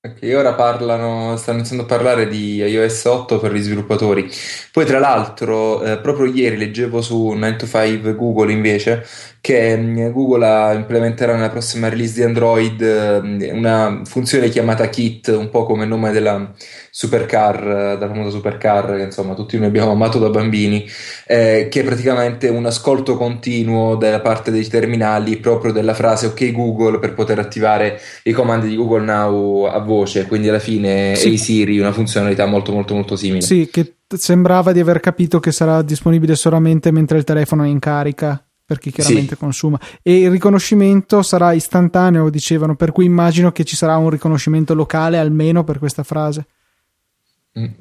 Ok, 0.00 0.32
ora 0.34 0.54
parlano, 0.54 1.36
stanno 1.36 1.58
iniziando 1.58 1.82
a 1.82 1.86
parlare 1.86 2.28
di 2.28 2.54
iOS 2.54 3.04
8 3.04 3.38
per 3.38 3.52
gli 3.52 3.60
sviluppatori. 3.60 4.26
Poi, 4.72 4.86
tra 4.86 4.98
l'altro, 5.00 5.82
eh, 5.82 5.98
proprio 5.98 6.32
ieri 6.32 6.56
leggevo 6.56 7.02
su 7.02 7.28
9 7.30 7.56
to 7.56 7.66
5 7.66 8.14
Google 8.14 8.52
invece 8.52 9.04
che 9.42 9.76
mm, 9.76 10.10
Google 10.12 10.76
implementerà 10.76 11.34
nella 11.34 11.50
prossima 11.50 11.90
release 11.90 12.14
di 12.14 12.22
Android 12.22 12.82
mm, 13.22 13.40
una 13.52 14.00
funzione 14.04 14.48
chiamata 14.48 14.88
Kit, 14.88 15.28
un 15.28 15.50
po' 15.50 15.64
come 15.64 15.82
il 15.82 15.90
nome 15.90 16.10
della 16.10 16.54
supercar, 16.98 17.96
della 17.96 18.08
famosa 18.08 18.30
supercar 18.30 18.96
che 18.96 19.02
insomma 19.02 19.34
tutti 19.34 19.56
noi 19.56 19.68
abbiamo 19.68 19.92
amato 19.92 20.18
da 20.18 20.30
bambini, 20.30 20.84
eh, 21.28 21.68
che 21.70 21.82
è 21.82 21.84
praticamente 21.84 22.48
un 22.48 22.66
ascolto 22.66 23.16
continuo 23.16 23.94
da 23.94 24.18
parte 24.18 24.50
dei 24.50 24.66
terminali 24.66 25.36
proprio 25.36 25.70
della 25.70 25.94
frase 25.94 26.26
ok 26.26 26.50
Google 26.50 26.98
per 26.98 27.14
poter 27.14 27.38
attivare 27.38 28.00
i 28.24 28.32
comandi 28.32 28.66
di 28.66 28.74
Google 28.74 29.04
Now 29.04 29.66
a 29.66 29.78
voce, 29.78 30.26
quindi 30.26 30.48
alla 30.48 30.58
fine 30.58 31.14
sì. 31.14 31.28
Hey 31.28 31.36
Siri, 31.36 31.78
una 31.78 31.92
funzionalità 31.92 32.46
molto 32.46 32.72
molto 32.72 32.94
molto 32.94 33.14
simile. 33.14 33.42
Sì, 33.42 33.68
che 33.70 33.98
sembrava 34.16 34.72
di 34.72 34.80
aver 34.80 34.98
capito 34.98 35.38
che 35.38 35.52
sarà 35.52 35.82
disponibile 35.82 36.34
solamente 36.34 36.90
mentre 36.90 37.18
il 37.18 37.22
telefono 37.22 37.62
è 37.62 37.68
in 37.68 37.78
carica 37.78 38.44
per 38.64 38.80
chi 38.80 38.90
chiaramente 38.90 39.34
sì. 39.34 39.40
consuma 39.40 39.78
e 40.02 40.22
il 40.22 40.30
riconoscimento 40.30 41.22
sarà 41.22 41.52
istantaneo 41.52 42.28
dicevano 42.28 42.74
per 42.74 42.90
cui 42.90 43.04
immagino 43.04 43.52
che 43.52 43.62
ci 43.62 43.76
sarà 43.76 43.96
un 43.98 44.10
riconoscimento 44.10 44.74
locale 44.74 45.16
almeno 45.16 45.62
per 45.62 45.78
questa 45.78 46.02
frase 46.02 46.44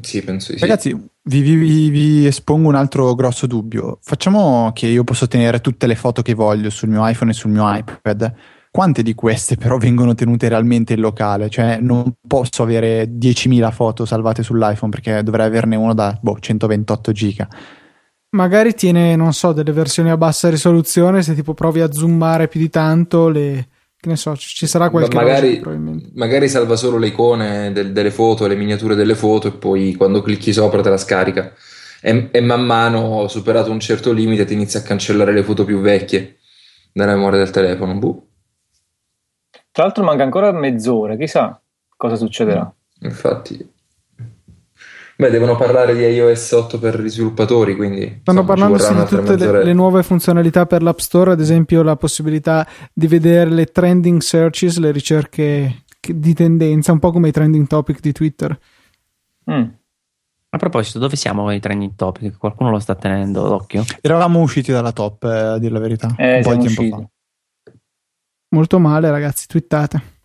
sì 0.01 0.21
penso 0.21 0.53
di 0.53 0.59
ragazzi 0.59 0.95
vi, 1.27 1.41
vi, 1.41 1.89
vi, 1.89 2.25
espongo 2.25 2.69
un 2.69 2.75
altro 2.75 3.13
grosso 3.13 3.47
dubbio. 3.47 3.99
Facciamo 4.01 4.71
che 4.73 4.87
io 4.87 5.03
posso 5.03 5.27
tenere 5.27 5.59
tutte 5.59 5.85
le 5.85 5.95
foto 5.95 6.21
che 6.21 6.33
voglio 6.33 6.69
sul 6.69 6.89
mio 6.89 7.05
iPhone 7.07 7.31
e 7.31 7.33
sul 7.33 7.51
mio 7.51 7.63
iPad. 7.75 8.33
Quante 8.71 9.03
di 9.03 9.13
queste 9.13 9.55
però 9.57 9.77
vengono 9.77 10.15
tenute 10.15 10.47
realmente 10.47 10.93
in 10.93 11.01
locale? 11.01 11.49
Cioè 11.49 11.79
non 11.81 12.13
posso 12.25 12.63
avere 12.63 13.11
10.000 13.11 13.71
foto 13.71 14.05
salvate 14.05 14.41
sull'iPhone 14.41 14.91
perché 14.91 15.21
dovrei 15.23 15.47
averne 15.47 15.75
uno 15.75 15.93
da 15.93 16.17
boh, 16.19 16.39
128 16.39 17.11
giga. 17.11 17.47
Magari 18.29 18.73
tiene, 18.73 19.15
non 19.15 19.33
so, 19.33 19.51
delle 19.51 19.71
versioni 19.71 20.09
a 20.09 20.17
bassa 20.17 20.49
risoluzione, 20.49 21.23
se 21.23 21.33
tipo 21.33 21.53
provi 21.53 21.81
a 21.81 21.91
zoomare 21.91 22.47
più 22.47 22.59
di 22.59 22.69
tanto, 22.69 23.29
le, 23.29 23.67
che 23.99 24.09
ne 24.09 24.15
so, 24.15 24.35
ci 24.35 24.67
sarà 24.67 24.89
qualche 24.89 25.15
magari, 25.15 25.59
cosa, 25.59 25.79
magari 26.13 26.47
salva 26.47 26.75
solo 26.75 26.97
le 26.97 27.07
icone 27.07 27.71
del, 27.71 27.91
delle 27.91 28.11
foto, 28.11 28.45
le 28.45 28.55
miniature 28.55 28.93
delle 28.93 29.15
foto 29.15 29.47
e 29.47 29.51
poi 29.51 29.95
quando 29.95 30.21
clicchi 30.21 30.53
sopra 30.53 30.81
te 30.81 30.89
la 30.89 30.97
scarica. 30.97 31.53
E, 31.99 32.29
e 32.31 32.41
man 32.41 32.63
mano, 32.63 33.27
superato 33.27 33.71
un 33.71 33.79
certo 33.79 34.11
limite, 34.11 34.45
ti 34.45 34.53
inizia 34.53 34.81
a 34.81 34.83
cancellare 34.83 35.33
le 35.33 35.43
foto 35.43 35.65
più 35.65 35.79
vecchie 35.79 36.37
dalla 36.93 37.15
memoria 37.15 37.39
del 37.39 37.49
telefono. 37.49 37.97
Buh. 37.97 38.27
Tra 39.71 39.83
l'altro 39.83 40.03
manca 40.03 40.23
ancora 40.23 40.51
mezz'ora, 40.51 41.15
chissà 41.15 41.59
cosa 41.95 42.15
succederà. 42.15 42.71
Infatti, 43.01 43.73
Beh, 45.19 45.31
devono 45.31 45.55
parlare 45.55 45.95
di 45.95 46.03
iOS 46.03 46.51
8 46.51 46.77
per 46.77 47.01
gli 47.01 47.09
sviluppatori, 47.09 47.75
quindi... 47.75 48.19
Stanno 48.21 48.45
parlando 48.45 48.77
di 48.77 49.05
tutte 49.07 49.35
le, 49.35 49.63
le, 49.63 49.73
nuove 49.73 50.03
funzionalità 50.03 50.67
per 50.67 50.83
l'App 50.83 50.99
Store, 50.99 51.31
ad 51.31 51.39
esempio 51.39 51.81
la 51.81 51.95
possibilità 51.95 52.67
di 52.93 53.07
vedere 53.07 53.49
le 53.49 53.65
trending 53.65 54.21
searches, 54.21 54.77
le 54.77 54.91
ricerche 54.91 55.85
di 55.99 56.33
tendenza, 56.35 56.91
un 56.91 56.99
po' 56.99 57.11
come 57.11 57.29
i 57.29 57.31
trending 57.31 57.65
topic 57.65 57.99
di 57.99 58.11
Twitter. 58.11 58.59
Mm. 59.51 59.63
A 60.49 60.57
proposito, 60.57 60.99
dove 60.99 61.15
siamo 61.15 61.45
con 61.45 61.53
i 61.53 61.59
trending 61.59 61.95
topic? 61.95 62.37
Qualcuno 62.37 62.69
lo 62.69 62.77
sta 62.77 62.93
tenendo 62.93 63.47
d'occhio? 63.47 63.85
Eravamo 64.01 64.39
usciti 64.39 64.71
dalla 64.71 64.91
top, 64.91 65.23
eh, 65.23 65.29
a 65.29 65.57
dire 65.57 65.73
la 65.73 65.79
verità. 65.79 66.13
Eh, 66.15 66.35
un 66.37 66.43
po' 66.43 66.55
di 66.55 66.73
tempo 66.73 66.95
fa. 66.95 67.73
Molto 68.49 68.77
male, 68.77 69.09
ragazzi, 69.09 69.47
twittate. 69.47 70.16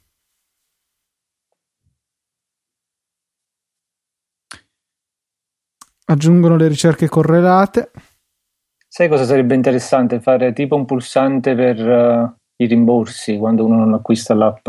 Aggiungono 6.13 6.57
le 6.57 6.69
ricerche 6.69 7.09
correlate. 7.09 7.91
Sai 8.87 9.09
cosa 9.09 9.25
sarebbe 9.25 9.55
interessante? 9.55 10.21
Fare 10.21 10.53
tipo 10.53 10.77
un 10.77 10.85
pulsante 10.85 11.55
per 11.55 11.79
uh, 11.79 12.35
i 12.57 12.67
rimborsi 12.67 13.39
quando 13.39 13.65
uno 13.65 13.77
non 13.77 13.95
acquista 13.95 14.35
l'app. 14.35 14.69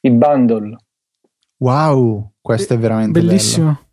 I 0.00 0.10
bundle. 0.10 0.76
Wow, 1.58 2.34
questo 2.40 2.74
è 2.74 2.78
veramente 2.78 3.18
bellissimo. 3.18 3.72
Bello. 3.72 3.84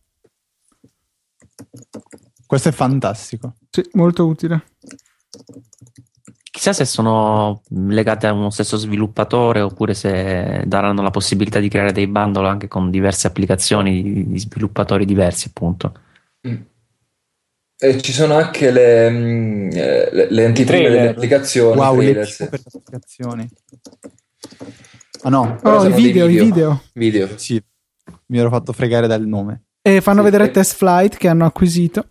Questo 2.45 2.70
è 2.70 2.72
fantastico. 2.74 3.56
Sì, 3.70 3.82
molto 3.94 4.28
utile. 4.28 4.65
Chissà 6.64 6.85
se 6.85 6.85
sono 6.85 7.61
legate 7.90 8.26
a 8.26 8.31
uno 8.31 8.49
stesso 8.49 8.77
sviluppatore 8.77 9.60
oppure 9.60 9.94
se 9.94 10.64
daranno 10.65 11.02
la 11.02 11.11
possibilità 11.11 11.60
di 11.60 11.68
creare 11.68 11.91
dei 11.91 12.07
bundle 12.07 12.48
anche 12.48 12.69
con 12.69 12.90
diverse 12.90 13.27
applicazioni 13.27 14.02
di 14.02 14.40
sviluppatori 14.40 15.03
diversi, 15.03 15.49
appunto. 15.49 15.94
Mm. 16.48 16.56
E 17.77 18.02
ci 18.02 18.14
sono 18.14 18.35
anche 18.35 18.72
le, 18.72 19.10
mm, 19.10 19.69
eh, 19.73 20.10
le, 20.14 20.27
le 20.30 20.45
antitrime 20.45 20.90
delle 20.90 21.10
applicazioni. 21.10 21.77
Wow, 21.77 21.99
le 21.99 22.14
per 22.14 22.34
le 22.38 22.61
applicazioni. 22.76 23.49
Ah 25.23 25.30
no, 25.30 25.60
oh, 25.64 25.85
i 25.85 25.91
video, 25.91 26.27
video, 26.27 26.44
i 26.44 26.45
video. 26.45 26.81
Video. 26.94 27.38
Sì, 27.38 27.61
mi 28.27 28.38
ero 28.38 28.49
fatto 28.49 28.72
fregare 28.72 29.07
dal 29.07 29.27
nome. 29.27 29.64
E 29.81 29.99
fanno 29.99 30.19
sì, 30.19 30.23
vedere 30.23 30.45
sì. 30.45 30.52
Test 30.52 30.76
Flight 30.76 31.18
che 31.18 31.27
hanno 31.27 31.45
acquisito. 31.45 32.06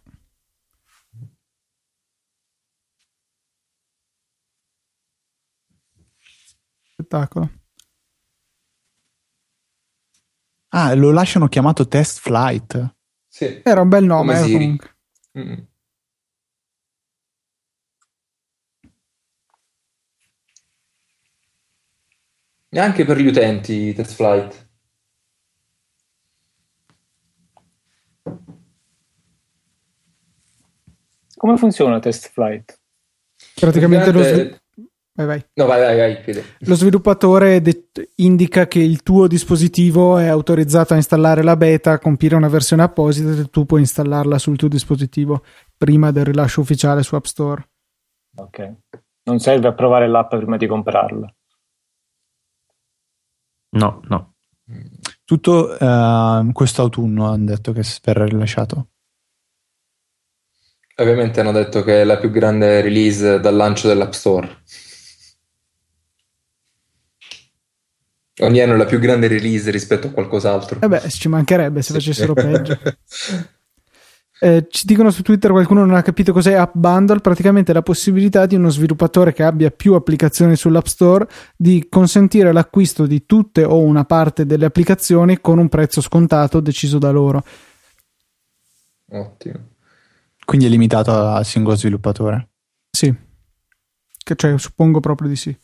Spettacolo. 7.13 7.51
Ah, 10.69 10.95
lo 10.95 11.11
lasciano 11.11 11.49
chiamato 11.49 11.87
Test 11.87 12.21
Flight. 12.21 12.95
Sì. 13.29 13.61
Era 13.63 13.83
un 13.83 13.89
bel 13.89 14.05
nome. 14.05 14.41
Eh, 14.41 14.53
comunque. 14.53 14.97
Mm. 15.39 15.55
Neanche 22.71 23.05
per 23.05 23.19
gli 23.19 23.27
utenti 23.27 23.93
Test 23.93 24.15
Flight. 24.15 24.71
Come 31.37 31.57
funziona 31.59 31.99
Test 31.99 32.31
Flight? 32.31 32.81
Praticamente 33.57 34.13
lo, 34.13 34.23
svi- 34.23 34.62
Vai, 35.15 35.27
vai. 35.27 35.47
No, 35.55 35.67
vai, 35.67 35.81
vai, 35.81 35.97
vai 35.97 36.23
Fede. 36.23 36.57
Lo 36.61 36.75
sviluppatore 36.75 37.61
de- 37.61 37.91
indica 38.17 38.67
che 38.67 38.79
il 38.79 39.03
tuo 39.03 39.27
dispositivo 39.27 40.17
è 40.17 40.27
autorizzato 40.27 40.95
a 40.95 40.97
installare 40.97 41.43
la 41.43 41.57
beta, 41.57 41.93
a 41.93 41.99
compire 41.99 42.35
una 42.35 42.49
versione 42.49 42.83
apposita 42.83 43.31
e 43.31 43.51
tu 43.51 43.67
puoi 43.67 43.81
installarla 43.81 44.39
sul 44.39 44.57
tuo 44.57 44.69
dispositivo 44.69 45.45
prima 45.77 46.11
del 46.13 46.25
rilascio 46.25 46.63
ufficiale 46.63 47.03
su 47.03 47.15
App 47.15 47.25
Store. 47.25 47.69
Ok. 48.37 48.73
Non 49.25 49.39
serve 49.39 49.69
a 49.69 49.75
provare 49.75 50.09
l'app 50.09 50.35
prima 50.35 50.57
di 50.57 50.67
comprarla. 50.67 51.35
No, 53.75 54.01
no. 54.05 54.35
Tutto 55.25 55.77
uh, 55.79 56.53
questo 56.53 56.83
autunno 56.83 57.27
hanno 57.29 57.45
detto 57.45 57.73
che 57.73 57.83
verrà 58.03 58.25
rilasciato. 58.25 58.89
Ovviamente 60.97 61.41
hanno 61.41 61.53
detto 61.53 61.83
che 61.83 62.01
è 62.01 62.05
la 62.05 62.19
più 62.19 62.31
grande 62.31 62.81
release 62.81 63.41
dal 63.41 63.55
lancio 63.55 63.89
dell'App 63.89 64.13
Store. 64.13 64.63
Ogni 68.43 68.60
anno 68.60 68.74
è 68.74 68.77
la 68.77 68.85
più 68.85 68.98
grande 68.98 69.28
release 69.28 69.70
rispetto 69.70 70.09
a 70.09 70.10
qualcos'altro. 70.10 70.81
Eh 70.81 70.89
beh, 70.89 71.09
ci 71.09 71.28
mancherebbe 71.28 71.81
se 71.82 71.93
facessero 71.93 72.35
peggio. 72.35 72.78
Eh, 74.43 74.66
ci 74.69 74.86
dicono 74.86 75.12
su 75.12 75.23
Twitter 75.23 75.52
qualcuno 75.52 75.85
non 75.85 75.94
ha 75.94 76.02
capito 76.02 76.32
cos'è 76.32 76.55
App 76.55 76.73
Bundle, 76.74 77.20
praticamente 77.20 77.73
la 77.73 77.81
possibilità 77.82 78.44
di 78.44 78.56
uno 78.56 78.70
sviluppatore 78.70 79.32
che 79.32 79.44
abbia 79.44 79.70
più 79.70 79.94
applicazioni 79.94 80.56
sull'App 80.56 80.86
Store 80.86 81.28
di 81.56 81.86
consentire 81.89 82.51
l'acquisto 82.51 83.06
di 83.06 83.24
tutte 83.24 83.62
o 83.62 83.78
una 83.78 84.05
parte 84.05 84.44
delle 84.44 84.64
applicazioni 84.64 85.40
con 85.40 85.59
un 85.59 85.69
prezzo 85.69 86.01
scontato 86.01 86.59
deciso 86.59 86.98
da 86.98 87.12
loro. 87.12 87.44
Ottimo. 89.10 89.60
Quindi 90.44 90.66
è 90.66 90.69
limitato 90.69 91.12
al 91.12 91.44
singolo 91.44 91.77
sviluppatore? 91.77 92.48
Sì, 92.90 93.14
che 94.24 94.35
cioè, 94.35 94.59
suppongo 94.59 94.98
proprio 94.98 95.28
di 95.28 95.36
sì. 95.36 95.56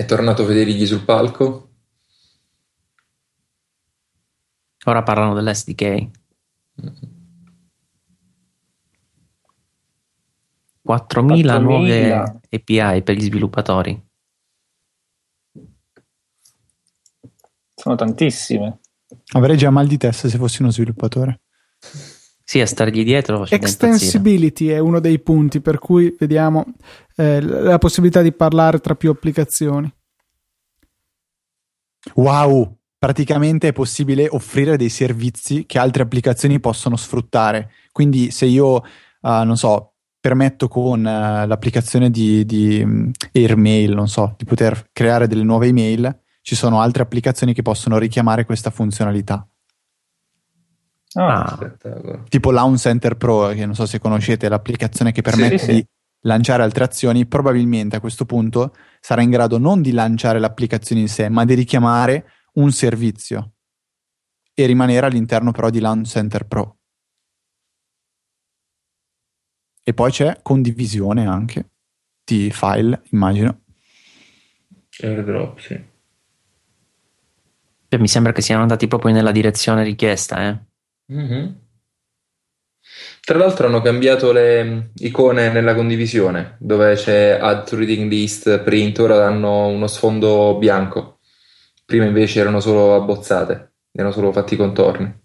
È 0.00 0.06
tornato 0.06 0.46
Federighi 0.46 0.86
sul 0.86 1.04
palco? 1.04 1.72
Ora 4.86 5.02
parlano 5.02 5.34
dell'SDK. 5.34 6.08
4.000 10.88 11.60
nuove 11.60 12.40
API 12.48 13.02
per 13.02 13.14
gli 13.14 13.24
sviluppatori. 13.24 14.08
Sono 17.74 17.94
tantissime. 17.94 18.80
Avrei 19.34 19.58
già 19.58 19.68
mal 19.68 19.86
di 19.86 19.98
testa 19.98 20.30
se 20.30 20.38
fossi 20.38 20.62
uno 20.62 20.70
sviluppatore. 20.70 21.42
Sì, 22.50 22.60
a 22.60 22.66
stargli 22.66 23.04
dietro. 23.04 23.46
Extensibility 23.48 24.66
è 24.66 24.80
uno 24.80 24.98
dei 24.98 25.20
punti 25.20 25.60
per 25.60 25.78
cui 25.78 26.16
vediamo 26.18 26.64
eh, 27.14 27.40
la 27.40 27.78
possibilità 27.78 28.22
di 28.22 28.32
parlare 28.32 28.80
tra 28.80 28.96
più 28.96 29.08
applicazioni. 29.08 29.88
Wow, 32.14 32.78
praticamente 32.98 33.68
è 33.68 33.72
possibile 33.72 34.26
offrire 34.28 34.76
dei 34.76 34.88
servizi 34.88 35.64
che 35.64 35.78
altre 35.78 36.02
applicazioni 36.02 36.58
possono 36.58 36.96
sfruttare. 36.96 37.70
Quindi 37.92 38.32
se 38.32 38.46
io, 38.46 38.78
uh, 38.78 38.82
non 39.20 39.56
so, 39.56 39.92
permetto 40.18 40.66
con 40.66 40.98
uh, 40.98 41.46
l'applicazione 41.46 42.10
di, 42.10 42.44
di 42.44 42.82
um, 42.82 43.12
Airmail, 43.32 43.94
non 43.94 44.08
so, 44.08 44.34
di 44.36 44.44
poter 44.44 44.88
creare 44.92 45.28
delle 45.28 45.44
nuove 45.44 45.68
email, 45.68 46.22
ci 46.42 46.56
sono 46.56 46.80
altre 46.80 47.04
applicazioni 47.04 47.54
che 47.54 47.62
possono 47.62 47.96
richiamare 47.96 48.44
questa 48.44 48.70
funzionalità. 48.70 49.48
Ah, 51.14 51.58
tipo 52.28 52.52
Lawn 52.52 52.76
Center 52.76 53.16
Pro, 53.16 53.48
che 53.48 53.66
non 53.66 53.74
so 53.74 53.84
se 53.84 53.98
conoscete, 53.98 54.48
l'applicazione 54.48 55.10
che 55.10 55.22
permette 55.22 55.58
sì, 55.58 55.64
sì. 55.64 55.72
di 55.72 55.86
lanciare 56.22 56.62
altre 56.62 56.84
azioni, 56.84 57.26
probabilmente 57.26 57.96
a 57.96 58.00
questo 58.00 58.24
punto 58.26 58.74
sarà 59.00 59.22
in 59.22 59.30
grado 59.30 59.58
non 59.58 59.82
di 59.82 59.90
lanciare 59.90 60.38
l'applicazione 60.38 61.00
in 61.00 61.08
sé, 61.08 61.28
ma 61.28 61.44
di 61.44 61.54
richiamare 61.54 62.32
un 62.54 62.70
servizio 62.70 63.54
e 64.54 64.66
rimanere 64.66 65.06
all'interno 65.06 65.50
però 65.50 65.68
di 65.70 65.80
Launch 65.80 66.06
Center 66.06 66.46
Pro. 66.46 66.76
E 69.82 69.94
poi 69.94 70.10
c'è 70.12 70.38
condivisione 70.42 71.26
anche 71.26 71.70
di 72.22 72.50
file, 72.52 73.02
immagino. 73.10 73.62
Airdrop, 75.02 75.58
sì. 75.58 75.84
mi 77.98 78.08
sembra 78.08 78.32
che 78.32 78.42
siano 78.42 78.62
andati 78.62 78.86
proprio 78.86 79.12
nella 79.12 79.32
direzione 79.32 79.82
richiesta, 79.82 80.48
eh. 80.48 80.68
Mm-hmm. 81.12 81.46
Tra 83.22 83.38
l'altro 83.38 83.66
hanno 83.66 83.80
cambiato 83.80 84.32
le 84.32 84.90
icone 84.96 85.50
nella 85.52 85.74
condivisione, 85.74 86.56
dove 86.58 86.94
c'è 86.94 87.38
Add 87.40 87.66
to 87.68 87.76
Reading 87.76 88.10
List, 88.10 88.60
Print, 88.60 88.98
ora 88.98 89.26
hanno 89.26 89.66
uno 89.66 89.86
sfondo 89.86 90.56
bianco. 90.58 91.18
Prima 91.84 92.06
invece 92.06 92.40
erano 92.40 92.60
solo 92.60 92.94
abbozzate, 92.94 93.74
erano 93.92 94.12
solo 94.12 94.32
fatti 94.32 94.54
i 94.54 94.56
contorni. 94.56 95.18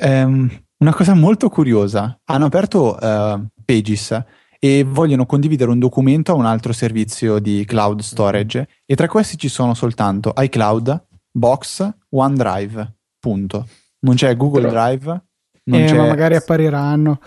Um, 0.00 0.64
una 0.78 0.94
cosa 0.94 1.14
molto 1.14 1.48
curiosa, 1.48 2.20
hanno 2.24 2.44
aperto 2.44 2.98
uh, 3.00 3.46
Pages 3.64 4.22
e 4.58 4.84
vogliono 4.84 5.24
condividere 5.24 5.70
un 5.70 5.78
documento 5.78 6.32
a 6.32 6.34
un 6.34 6.44
altro 6.44 6.72
servizio 6.72 7.38
di 7.38 7.64
cloud 7.64 8.00
storage 8.00 8.68
e 8.84 8.94
tra 8.94 9.08
questi 9.08 9.38
ci 9.38 9.48
sono 9.48 9.74
soltanto 9.74 10.34
iCloud, 10.36 11.04
Box, 11.36 11.86
OneDrive, 12.08 12.94
punto. 13.18 13.68
Non 13.98 14.14
c'è 14.14 14.34
Google 14.38 14.68
però, 14.68 14.72
Drive? 14.72 15.24
Non 15.64 15.80
eh, 15.80 15.92
ma 15.92 16.06
magari 16.06 16.34
appariranno. 16.34 17.20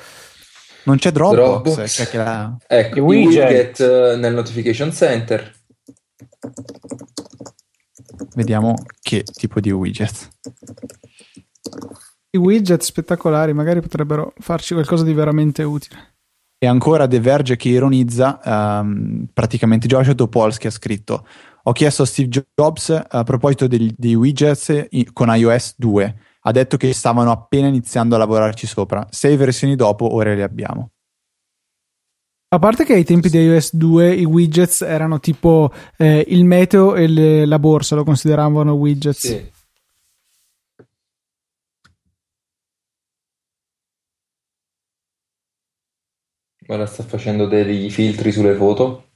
Non 0.85 0.97
c'è 0.97 1.11
Dropbox. 1.11 1.35
Dropbox. 1.35 1.93
Cioè 1.93 2.17
la... 2.17 2.57
Ecco, 2.65 2.97
i 2.97 3.01
widget. 3.01 3.49
widget 3.49 3.79
eh, 3.81 4.15
nel 4.15 4.33
notification 4.33 4.91
center. 4.91 5.53
Vediamo 8.33 8.73
che 8.99 9.23
tipo 9.23 9.59
di 9.59 9.69
widget. 9.69 10.29
I 12.31 12.37
widget 12.37 12.81
spettacolari 12.81 13.53
magari 13.53 13.79
potrebbero 13.81 14.33
farci 14.39 14.73
qualcosa 14.73 15.03
di 15.03 15.13
veramente 15.13 15.61
utile. 15.61 16.15
E 16.57 16.65
ancora 16.65 17.07
The 17.07 17.19
Verge 17.19 17.55
che 17.57 17.69
ironizza, 17.69 18.39
um, 18.43 19.27
praticamente 19.31 19.87
Joshua 19.87 20.15
Topolsky 20.15 20.67
ha 20.67 20.71
scritto 20.71 21.25
ho 21.63 21.71
chiesto 21.71 22.03
a 22.03 22.05
Steve 22.05 22.43
Jobs 22.55 23.03
a 23.07 23.23
proposito 23.23 23.67
degli, 23.67 23.93
dei 23.95 24.15
widgets 24.15 24.87
con 25.13 25.33
iOS 25.35 25.75
2 25.77 26.15
ha 26.41 26.51
detto 26.51 26.77
che 26.77 26.93
stavano 26.93 27.31
appena 27.31 27.67
iniziando 27.67 28.15
a 28.15 28.17
lavorarci 28.17 28.65
sopra. 28.65 29.05
Sei 29.09 29.35
versioni 29.35 29.75
dopo, 29.75 30.13
ora 30.13 30.33
li 30.33 30.41
abbiamo. 30.41 30.91
A 32.51 32.57
parte 32.57 32.83
che 32.83 32.93
ai 32.93 33.03
tempi 33.03 33.29
di 33.29 33.37
iOS 33.37 33.75
2 33.75 34.15
i 34.15 34.25
widgets 34.25 34.81
erano 34.81 35.19
tipo 35.19 35.71
eh, 35.97 36.25
il 36.29 36.45
meteo 36.45 36.95
e 36.95 37.07
le, 37.07 37.45
la 37.45 37.59
borsa, 37.59 37.95
lo 37.95 38.03
consideravano 38.03 38.73
widgets. 38.73 39.19
Sì. 39.19 39.51
Ora 46.67 46.85
sta 46.85 47.03
facendo 47.03 47.47
dei 47.47 47.89
filtri 47.89 48.31
sulle 48.31 48.55
foto. 48.55 49.08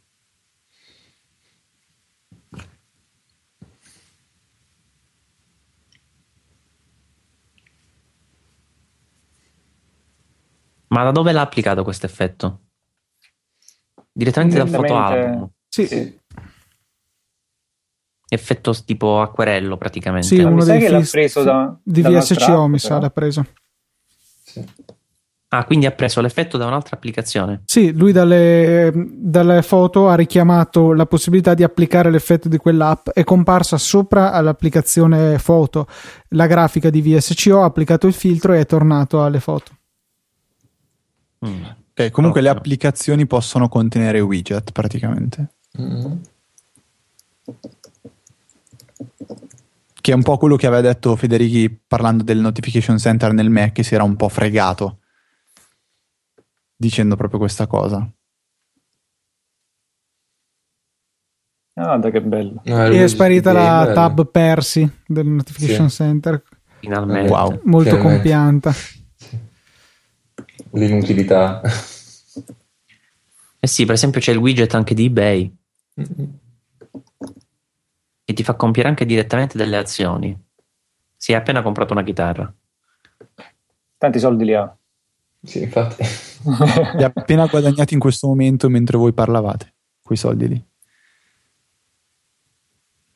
Ma 10.94 11.04
da 11.04 11.12
dove 11.12 11.32
l'ha 11.32 11.42
applicato 11.42 11.84
questo 11.84 12.06
effetto? 12.06 12.60
Direttamente 14.12 14.58
dal 14.58 14.70
fotoalbum? 14.70 15.50
Sì. 15.68 15.88
sì. 15.88 16.20
Effetto 18.30 18.76
tipo 18.86 19.20
acquerello 19.20 19.76
praticamente. 19.78 20.28
Sì, 20.28 20.40
uno 20.40 20.64
dei 20.64 20.80
che 20.80 20.90
l'ha 20.90 21.08
preso 21.10 21.42
da, 21.42 21.76
di 21.84 22.02
VSCO 22.04 22.68
mi 22.68 22.78
sa 22.78 23.00
l'ha 23.00 23.10
preso. 23.10 23.44
Sì. 24.44 24.64
Ah, 25.50 25.66
quindi 25.66 25.86
ha 25.86 25.92
preso 25.92 26.20
l'effetto 26.20 26.58
da 26.58 26.66
un'altra 26.66 26.96
applicazione? 26.96 27.62
Sì, 27.66 27.92
lui 27.92 28.12
dalle, 28.12 28.92
dalle, 28.96 29.62
foto 29.62 30.10
ha 30.10 30.16
richiamato 30.16 30.94
la 30.94 31.06
possibilità 31.06 31.54
di 31.54 31.62
applicare 31.62 32.10
l'effetto 32.10 32.50
di 32.50 32.58
quell'app. 32.58 33.10
È 33.10 33.24
comparsa 33.24 33.78
sopra 33.78 34.32
all'applicazione 34.32 35.38
foto 35.38 35.88
la 36.30 36.48
grafica 36.48 36.90
di 36.90 37.02
VSCO, 37.02 37.62
ha 37.62 37.66
applicato 37.66 38.08
il 38.08 38.14
filtro 38.14 38.54
e 38.54 38.62
è 38.62 38.66
tornato 38.66 39.24
alle 39.24 39.40
foto. 39.40 39.72
Mm. 41.46 41.64
Okay, 41.94 42.10
comunque 42.10 42.42
Proprio. 42.42 42.42
le 42.42 42.50
applicazioni 42.50 43.28
possono 43.28 43.70
contenere 43.70 44.20
widget 44.20 44.72
praticamente. 44.72 45.54
Mm. 45.80 46.14
Che 50.02 50.12
è 50.12 50.16
un 50.16 50.24
po' 50.24 50.38
quello 50.38 50.56
che 50.56 50.68
aveva 50.68 50.82
detto 50.82 51.16
Federici 51.16 51.70
parlando 51.70 52.24
del 52.24 52.40
notification 52.40 52.98
center 52.98 53.32
nel 53.32 53.50
Mac, 53.50 53.74
che 53.74 53.84
si 53.84 53.94
era 53.94 54.04
un 54.04 54.16
po' 54.16 54.28
fregato 54.28 55.00
dicendo 56.76 57.16
proprio 57.16 57.40
questa 57.40 57.68
cosa. 57.68 58.10
Ah, 61.76 61.98
da 61.98 62.10
che 62.10 62.22
bello. 62.22 62.62
Ah, 62.66 62.88
e 62.88 63.04
è 63.04 63.08
sparita 63.08 63.52
la 63.52 63.82
bello. 63.84 63.94
tab 63.94 64.30
Persi 64.30 64.92
del 65.06 65.28
notification 65.28 65.90
sì. 65.90 65.96
center. 65.96 66.44
Finalmente. 66.80 67.32
Wow. 67.32 67.62
Molto 67.64 67.90
Finalmente. 67.92 68.00
compianta 68.00 68.74
l'inutilità. 70.74 71.62
Eh 73.60 73.68
sì, 73.68 73.86
per 73.86 73.96
esempio 73.96 74.20
c'è 74.20 74.32
il 74.32 74.38
widget 74.38 74.74
anche 74.74 74.94
di 74.94 75.06
eBay 75.06 75.56
mm-hmm. 76.00 76.30
che 78.26 78.34
ti 78.34 78.44
fa 78.44 78.56
compiere 78.56 78.90
anche 78.90 79.06
direttamente 79.06 79.58
delle 79.58 79.78
azioni. 79.78 80.38
Si 81.16 81.32
è 81.32 81.36
appena 81.36 81.62
comprato 81.62 81.94
una 81.94 82.04
chitarra. 82.04 82.54
Tanti 83.98 84.20
soldi 84.20 84.46
li 84.46 84.54
ha. 84.54 84.76
Sì, 85.42 85.62
infatti. 85.62 86.04
li 86.98 87.04
ha 87.04 87.12
appena 87.14 87.46
guadagnati 87.46 87.94
in 87.94 88.00
questo 88.00 88.28
momento 88.28 88.68
mentre 88.70 88.98
voi 88.98 89.14
parlavate, 89.14 89.74
quei 90.02 90.18
soldi 90.18 90.48
lì. 90.48 90.66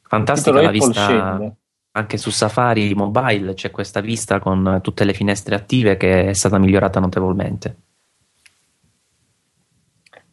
Fantastica 0.02 0.62
la 0.62 0.72
vista. 0.72 1.08
Scende 1.08 1.56
anche 1.98 2.18
su 2.18 2.30
Safari 2.30 2.94
Mobile 2.94 3.56
c'è 3.56 3.72
questa 3.72 4.02
vista 4.02 4.38
con 4.40 4.82
tutte 4.84 5.04
le 5.04 5.14
finestre 5.14 5.56
attive 5.56 5.98
che 5.98 6.30
è 6.30 6.34
stata 6.34 6.60
migliorata 6.60 7.00
notevolmente. 7.00 7.76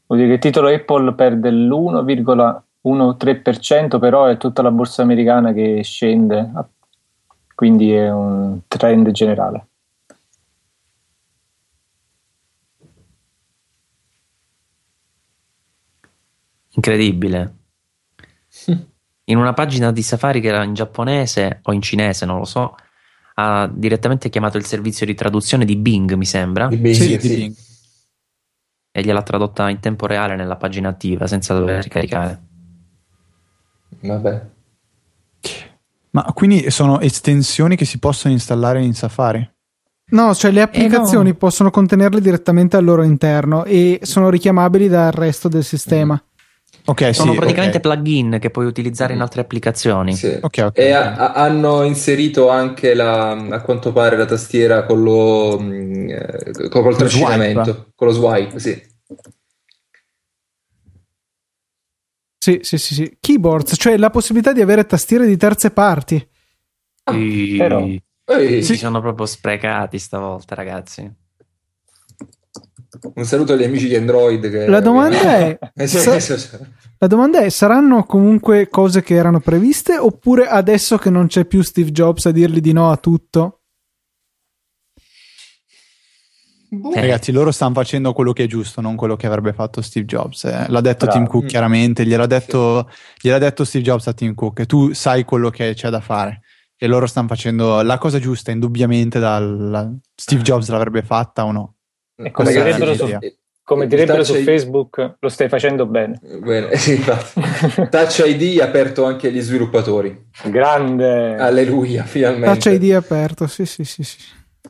Vuol 0.07 0.19
dire 0.19 0.31
che 0.31 0.35
il 0.35 0.41
titolo 0.41 0.69
Apple 0.69 1.15
perde 1.15 1.51
l'1,13%, 1.51 3.99
però 3.99 4.27
è 4.27 4.37
tutta 4.37 4.61
la 4.61 4.71
borsa 4.71 5.01
americana 5.01 5.55
che 5.55 5.81
scende, 5.83 6.51
quindi 7.55 7.93
è 7.93 8.11
un 8.11 8.61
trend 8.69 9.11
generale. 9.13 9.67
Incredibile. 16.77 17.64
In 19.25 19.39
una 19.39 19.53
pagina 19.53 19.93
di 19.93 20.03
Safari 20.03 20.41
che 20.41 20.49
era 20.49 20.63
in 20.63 20.75
giapponese 20.75 21.61
o 21.63 21.73
in 21.73 21.81
cinese, 21.81 22.27
non 22.27 22.39
lo 22.39 22.45
so, 22.45 22.77
ha 23.37 23.69
direttamente 23.73 24.29
chiamato 24.29 24.59
il 24.59 24.65
servizio 24.65 25.07
di 25.07 25.15
traduzione 25.15 25.65
di 25.65 25.77
Bing, 25.77 26.13
mi 26.15 26.27
sembra. 26.27 26.69
Di 26.69 26.77
Bing, 26.77 26.95
sì, 26.95 27.19
sì. 27.19 27.35
Bing. 27.35 27.55
E 28.93 29.03
gliel'ha 29.03 29.23
tradotta 29.23 29.69
in 29.71 29.81
tempo 29.81 30.07
reale 30.07 30.37
nella 30.37 30.57
pagina 30.57 30.91
attiva, 30.91 31.27
senza 31.27 31.55
dover 31.55 31.83
ricaricare. 31.83 32.43
Vabbè. 34.01 34.47
Ma 36.11 36.23
quindi 36.33 36.71
sono 36.71 37.01
estensioni 37.01 37.75
che 37.75 37.85
si 37.85 37.99
possono 37.99 38.33
installare 38.33 38.83
in 38.83 38.95
Safari? 38.95 39.51
No, 40.07 40.33
cioè 40.35 40.53
le 40.53 40.63
applicazioni 40.63 41.31
eh 41.31 41.33
no. 41.33 41.39
possono 41.39 41.71
contenerle 41.71 42.21
direttamente 42.21 42.77
al 42.77 42.85
loro 42.85 43.03
interno 43.03 43.65
e 43.65 43.99
sono 44.03 44.29
richiamabili 44.29 44.87
dal 44.87 45.11
resto 45.11 45.49
del 45.49 45.65
sistema. 45.65 46.15
Mm. 46.15 46.34
Okay, 46.87 47.15
sono 47.15 47.33
sì, 47.33 47.39
praticamente 47.39 47.79
okay. 47.79 47.95
plugin 47.95 48.39
che 48.39 48.51
puoi 48.51 48.67
utilizzare 48.67 49.15
in 49.15 49.21
altre 49.23 49.41
applicazioni. 49.41 50.15
Sì. 50.15 50.39
Okay, 50.39 50.71
e 50.75 50.93
a, 50.93 51.33
hanno 51.33 51.83
inserito 51.83 52.51
anche 52.51 52.93
la, 52.93 53.31
a 53.31 53.63
quanto 53.63 53.91
pare 53.91 54.19
la 54.19 54.27
tastiera 54.27 54.85
con 54.85 55.03
lo 55.03 55.59
mm, 55.59 56.09
eh, 56.11 56.69
col 56.69 56.97
trascinamento, 56.97 57.93
con 57.95 58.09
lo 58.09 58.13
swipe, 58.13 58.59
sì. 58.59 58.93
Sì, 62.39 62.59
sì, 62.61 62.77
sì, 62.77 62.95
sì. 62.95 63.17
Keyboards, 63.19 63.77
cioè 63.79 63.97
la 63.97 64.11
possibilità 64.11 64.53
di 64.53 64.61
avere 64.61 64.85
tastiere 64.85 65.25
di 65.27 65.39
terze 65.39 65.71
parti. 65.71 66.29
Sì, 67.11 67.55
però. 67.57 67.89
Ehi. 68.27 68.63
Si 68.63 68.77
sono 68.77 69.01
proprio 69.01 69.25
sprecati 69.25 69.99
stavolta, 69.99 70.55
ragazzi. 70.55 71.11
Un 73.15 73.25
saluto 73.25 73.53
agli 73.53 73.65
amici 73.65 73.89
di 73.89 73.97
Android. 73.97 74.51
Che 74.51 74.67
la, 74.67 74.81
domanda 74.81 75.37
è, 75.75 75.87
sa- 75.87 76.39
la 76.99 77.07
domanda 77.07 77.41
è: 77.41 77.49
saranno 77.49 78.05
comunque 78.05 78.69
cose 78.69 79.03
che 79.03 79.15
erano 79.15 79.41
previste 79.41 79.97
oppure 79.97 80.47
adesso 80.47 80.97
che 80.99 81.11
non 81.11 81.27
c'è 81.27 81.45
più 81.45 81.63
Steve 81.63 81.91
Jobs 81.91 82.27
a 82.27 82.31
dirgli 82.31 82.61
di 82.61 82.73
no 82.73 82.91
a 82.91 82.97
tutto? 82.97 83.61
Eh. 86.95 87.01
Ragazzi, 87.01 87.31
loro 87.31 87.53
stanno 87.53 87.75
facendo 87.75 88.13
quello 88.13 88.33
che 88.33 88.45
è 88.45 88.47
giusto, 88.47 88.81
non 88.81 88.97
quello 88.97 89.17
che 89.17 89.27
avrebbe 89.27 89.53
fatto 89.53 89.81
Steve 89.81 90.07
Jobs. 90.07 90.45
Eh. 90.45 90.67
L'ha 90.69 90.81
detto 90.81 91.07
Bravo. 91.07 91.21
Tim 91.21 91.29
Cook 91.29 91.47
chiaramente, 91.47 92.05
gliel'ha 92.05 92.27
detto, 92.27 92.89
gliel'ha 93.21 93.39
detto 93.39 93.65
Steve 93.65 93.85
Jobs 93.85 94.07
a 94.07 94.13
Tim 94.13 94.35
Cook. 94.35 94.67
Tu 94.67 94.93
sai 94.93 95.25
quello 95.25 95.51
che 95.51 95.75
c'è 95.75 95.91
da 95.91 96.01
fare. 96.01 96.41
E 96.77 96.87
loro 96.87 97.07
stanno 97.07 97.29
facendo 97.29 97.83
la 97.83 97.99
cosa 97.99 98.19
giusta, 98.19 98.51
indubbiamente. 98.51 99.19
Dal, 99.19 99.99
Steve 100.15 100.43
Jobs 100.43 100.69
l'avrebbe 100.69 101.03
fatta 101.03 101.45
o 101.45 101.53
no? 101.53 101.74
E 102.17 102.31
come 102.31 102.53
direbbero, 102.53 102.95
su, 102.95 103.19
come 103.65 103.87
direbbero 103.87 104.23
su 104.23 104.35
Facebook, 104.35 105.17
lo 105.19 105.29
stai 105.29 105.49
facendo 105.49 105.87
bene. 105.87 106.21
Bene, 106.23 106.75
sì, 106.79 107.03
Touch 107.91 108.23
ID 108.27 108.61
aperto 108.61 109.05
anche 109.05 109.29
agli 109.29 109.41
sviluppatori. 109.41 110.31
Grande. 110.45 111.37
Alleluia, 111.37 112.05
finalmente. 112.05 112.59
Touch 112.59 112.75
ID 112.75 112.93
aperto, 112.93 113.47
sì, 113.47 113.67
sì, 113.67 113.85
sì, 113.85 114.03
sì. 114.03 114.19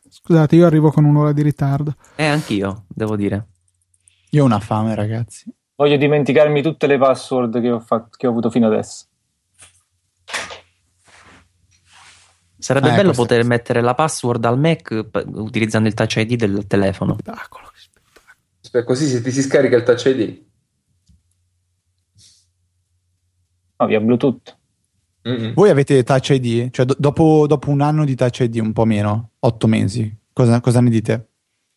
Scusate, 0.08 0.56
io 0.56 0.66
arrivo 0.66 0.90
con 0.90 1.04
un'ora 1.04 1.32
di 1.32 1.42
ritardo. 1.42 1.94
Eh, 2.14 2.24
anch'io, 2.24 2.84
devo 2.88 3.16
dire. 3.16 3.48
Io 4.30 4.42
ho 4.42 4.46
una 4.46 4.60
fame, 4.60 4.94
ragazzi. 4.94 5.52
Voglio 5.76 5.96
dimenticarmi 5.96 6.62
tutte 6.62 6.86
le 6.86 6.98
password 6.98 7.60
che 7.60 7.70
ho, 7.70 7.80
fatto, 7.80 8.10
che 8.16 8.26
ho 8.26 8.30
avuto 8.30 8.48
fino 8.48 8.66
adesso. 8.66 9.06
Sarebbe 12.64 12.92
ah, 12.92 12.94
bello 12.94 13.12
poter 13.12 13.42
è... 13.42 13.44
mettere 13.44 13.82
la 13.82 13.92
password 13.92 14.42
al 14.46 14.58
Mac 14.58 15.10
utilizzando 15.34 15.86
il 15.86 15.92
Touch 15.92 16.16
ID 16.16 16.34
del 16.36 16.66
telefono. 16.66 17.12
Spettacolo, 17.12 17.66
che 17.66 17.78
spettacolo. 17.78 18.84
Così 18.86 19.06
se 19.06 19.20
ti 19.20 19.30
si 19.30 19.42
scarica 19.42 19.76
il 19.76 19.82
Touch 19.82 20.04
ID. 20.06 20.42
No, 23.76 23.86
via 23.86 24.00
Bluetooth. 24.00 24.56
Mm-mm. 25.28 25.52
Voi 25.52 25.68
avete 25.68 26.02
Touch 26.04 26.30
ID? 26.30 26.70
Cioè, 26.70 26.86
do- 26.86 26.96
dopo, 26.98 27.46
dopo, 27.46 27.68
un 27.68 27.82
anno 27.82 28.06
di 28.06 28.14
Touch 28.14 28.40
ID, 28.40 28.56
un 28.56 28.72
po' 28.72 28.86
meno, 28.86 29.32
otto 29.40 29.66
mesi, 29.66 30.16
Cosa, 30.32 30.62
cosa 30.62 30.80
ne 30.80 30.88
dite? 30.88 31.32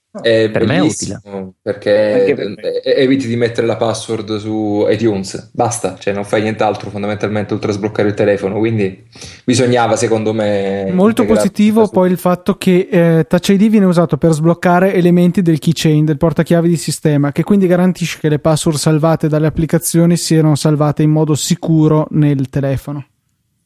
È 0.09 0.49
per 0.49 0.65
me 0.65 0.77
è 0.77 0.79
utile 0.79 1.19
perché 1.61 2.33
per 2.35 2.55
eviti 2.83 3.27
di 3.27 3.35
mettere 3.35 3.67
la 3.67 3.75
password 3.75 4.37
su 4.37 4.85
iTunes, 4.89 5.51
basta, 5.53 5.97
cioè 5.99 6.13
non 6.13 6.23
fai 6.23 6.41
nient'altro 6.41 6.89
fondamentalmente 6.89 7.53
oltre 7.53 7.71
a 7.71 7.73
sbloccare 7.73 8.07
il 8.07 8.13
telefono. 8.13 8.57
Quindi 8.57 9.05
bisognava, 9.43 9.95
secondo 9.95 10.33
me, 10.33 10.89
molto 10.91 11.25
positivo 11.25 11.87
poi 11.89 12.09
il 12.09 12.17
fatto 12.17 12.55
che 12.55 12.87
eh, 12.89 13.25
Touch 13.27 13.49
ID 13.49 13.69
viene 13.69 13.85
usato 13.85 14.17
per 14.17 14.31
sbloccare 14.31 14.93
elementi 14.93 15.41
del 15.41 15.59
keychain 15.59 16.05
del 16.05 16.17
portachiavi 16.17 16.69
di 16.69 16.77
sistema, 16.77 17.31
che 17.31 17.43
quindi 17.43 17.67
garantisce 17.67 18.17
che 18.19 18.29
le 18.29 18.39
password 18.39 18.77
salvate 18.77 19.27
dalle 19.27 19.47
applicazioni 19.47 20.17
siano 20.17 20.55
salvate 20.55 21.03
in 21.03 21.11
modo 21.11 21.35
sicuro 21.35 22.07
nel 22.11 22.49
telefono. 22.49 23.05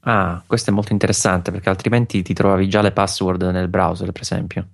Ah, 0.01 0.41
questo 0.47 0.71
è 0.71 0.73
molto 0.73 0.91
interessante 0.93 1.51
perché 1.51 1.69
altrimenti 1.69 2.23
ti 2.23 2.33
trovavi 2.33 2.67
già 2.67 2.81
le 2.81 2.91
password 2.91 3.43
nel 3.43 3.67
browser, 3.67 4.11
per 4.11 4.21
esempio. 4.21 4.67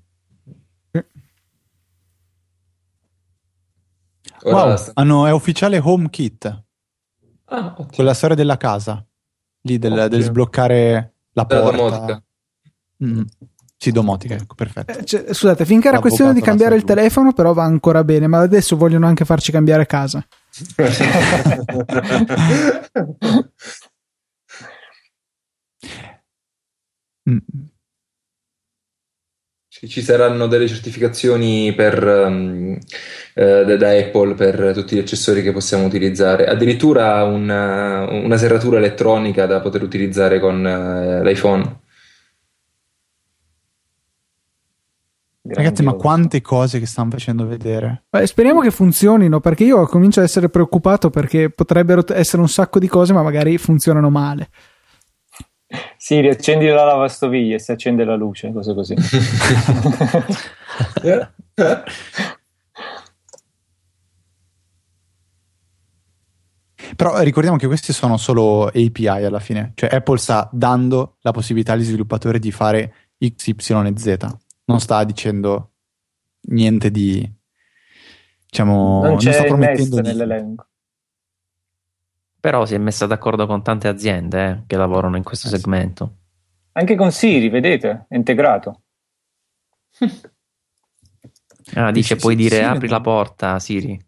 Wow, 4.43 4.76
hanno, 4.93 5.26
è 5.26 5.31
ufficiale 5.31 5.80
HomeKit. 5.80 6.64
Ah, 7.45 7.73
Quella 7.93 8.14
storia 8.14 8.35
della 8.35 8.57
casa, 8.57 9.05
lì 9.61 9.77
del, 9.77 10.07
del 10.09 10.22
sbloccare 10.22 11.14
la 11.31 11.45
porta. 11.45 11.77
Domotica. 11.77 12.23
Mm. 13.03 13.22
Sì, 13.80 13.91
domotica, 13.91 14.34
ecco, 14.34 14.55
perfetto. 14.55 14.91
Eh, 14.91 15.05
cioè, 15.05 15.26
scusate, 15.34 15.64
finché 15.64 15.88
era 15.89 15.99
questione 15.99 16.34
di 16.34 16.41
cambiare 16.41 16.76
il 16.76 16.84
telefono, 16.84 17.31
però 17.31 17.53
va 17.53 17.64
ancora 17.64 18.03
bene, 18.03 18.26
ma 18.26 18.39
adesso 18.39 18.76
vogliono 18.76 19.05
anche 19.05 19.23
farci 19.23 19.51
cambiare 19.51 19.85
casa. 19.85 20.26
mm 27.30 27.38
ci 29.85 30.01
saranno 30.01 30.47
delle 30.47 30.67
certificazioni 30.67 31.73
per, 31.73 32.03
um, 32.03 32.77
eh, 33.35 33.77
da 33.77 33.89
Apple 33.91 34.33
per 34.33 34.71
tutti 34.73 34.95
gli 34.95 34.99
accessori 34.99 35.43
che 35.43 35.51
possiamo 35.51 35.85
utilizzare, 35.85 36.45
addirittura 36.47 37.23
una, 37.23 38.09
una 38.09 38.37
serratura 38.37 38.77
elettronica 38.77 39.45
da 39.45 39.59
poter 39.59 39.83
utilizzare 39.83 40.39
con 40.39 40.63
uh, 40.63 41.23
l'iPhone. 41.23 41.79
Ragazzi, 45.49 45.83
ma 45.83 45.93
quante 45.93 46.41
cose 46.41 46.79
che 46.79 46.85
stanno 46.85 47.11
facendo 47.11 47.45
vedere? 47.45 48.03
Beh, 48.09 48.25
speriamo 48.27 48.61
che 48.61 48.71
funzionino, 48.71 49.39
perché 49.39 49.63
io 49.63 49.85
comincio 49.85 50.19
a 50.19 50.23
essere 50.23 50.49
preoccupato 50.49 51.09
perché 51.09 51.49
potrebbero 51.49 52.03
essere 52.09 52.41
un 52.41 52.49
sacco 52.49 52.79
di 52.79 52.87
cose, 52.87 53.13
ma 53.13 53.21
magari 53.21 53.57
funzionano 53.57 54.09
male. 54.09 54.49
Sì, 55.98 56.22
riaccendi 56.22 56.68
la 56.68 56.85
lavastoviglie 56.85 57.56
e 57.56 57.60
si 57.60 57.72
accende 57.72 58.06
la 58.06 58.15
luce, 58.15 58.52
cose 58.53 58.73
così. 58.73 58.95
Però 66.95 67.19
ricordiamo 67.19 67.57
che 67.57 67.68
questi 67.68 67.91
sono 67.94 68.18
solo 68.18 68.68
API 68.68 69.07
alla 69.07 69.39
fine, 69.39 69.73
cioè 69.76 69.94
Apple 69.94 70.18
sta 70.18 70.49
dando 70.52 71.18
la 71.22 71.31
possibilità 71.31 71.73
agli 71.73 71.84
sviluppatori 71.84 72.39
di 72.39 72.52
fare 72.52 72.94
X, 73.23 73.48
Y 73.48 73.56
e 73.72 73.94
Z, 73.98 74.18
non 74.65 74.80
sta 74.80 75.03
dicendo 75.03 75.73
niente 76.49 76.89
di 76.89 77.30
diciamo 78.49 79.03
non, 79.03 79.18
c'è 79.18 79.26
non 79.26 79.34
sta 79.34 79.44
promettendo 79.44 80.02
di... 80.02 80.07
nell'elenco. 80.07 80.68
Però 82.47 82.65
si 82.65 82.75
è 82.75 82.77
messa 82.77 83.05
d'accordo 83.05 83.45
con 83.45 83.61
tante 83.61 83.89
aziende 83.89 84.49
eh, 84.49 84.63
che 84.67 84.77
lavorano 84.77 85.17
in 85.17 85.23
questo 85.23 85.47
eh 85.47 85.57
segmento. 85.57 86.15
Anche 86.71 86.95
con 86.95 87.11
Siri, 87.11 87.49
vedete, 87.49 88.05
è 88.07 88.15
integrato. 88.15 88.83
ah, 91.73 91.91
dice, 91.91 92.15
puoi 92.15 92.37
dire 92.37 92.63
apri 92.63 92.87
la 92.87 93.01
porta, 93.01 93.59
Siri. 93.59 93.99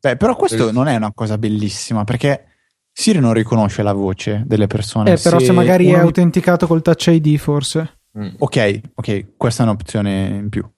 Beh, 0.00 0.16
però 0.16 0.34
questo 0.34 0.72
non 0.72 0.88
è 0.88 0.96
una 0.96 1.12
cosa 1.14 1.38
bellissima, 1.38 2.02
perché 2.02 2.46
Siri 2.90 3.20
non 3.20 3.32
riconosce 3.32 3.84
la 3.84 3.92
voce 3.92 4.42
delle 4.44 4.66
persone. 4.66 5.12
Eh, 5.12 5.20
però 5.22 5.38
se, 5.38 5.44
se 5.44 5.52
magari 5.52 5.86
uno... 5.86 5.98
è 5.98 6.00
autenticato 6.00 6.66
col 6.66 6.82
Touch 6.82 7.06
ID, 7.06 7.36
forse. 7.36 8.00
Mm. 8.18 8.34
Ok, 8.38 8.80
ok, 8.92 9.36
questa 9.36 9.62
è 9.62 9.66
un'opzione 9.66 10.26
in 10.26 10.48
più. 10.48 10.68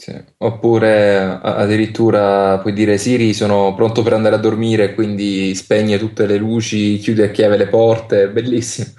Sì. 0.00 0.16
Oppure 0.36 1.40
addirittura 1.42 2.60
puoi 2.60 2.72
dire 2.72 2.98
Siri 2.98 3.34
sono 3.34 3.74
pronto 3.74 4.02
per 4.02 4.12
andare 4.12 4.36
a 4.36 4.38
dormire, 4.38 4.94
quindi 4.94 5.52
spegne 5.56 5.98
tutte 5.98 6.24
le 6.24 6.36
luci, 6.36 6.98
chiude 6.98 7.24
a 7.24 7.30
chiave 7.32 7.56
le 7.56 7.66
porte, 7.66 8.28
bellissimo. 8.28 8.92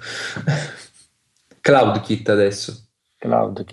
Cloud 1.62 2.02
Kit 2.02 2.28
adesso. 2.28 2.88
Cloud 3.16 3.64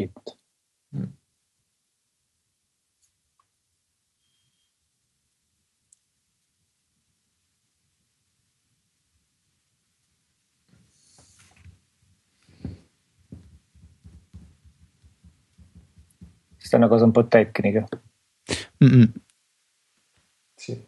Questa 16.68 16.76
è 16.76 16.86
una 16.86 16.90
cosa 16.90 17.06
un 17.06 17.12
po' 17.12 17.28
tecnica. 17.28 17.88
Mm-mm. 18.84 19.10
Sì. 20.54 20.86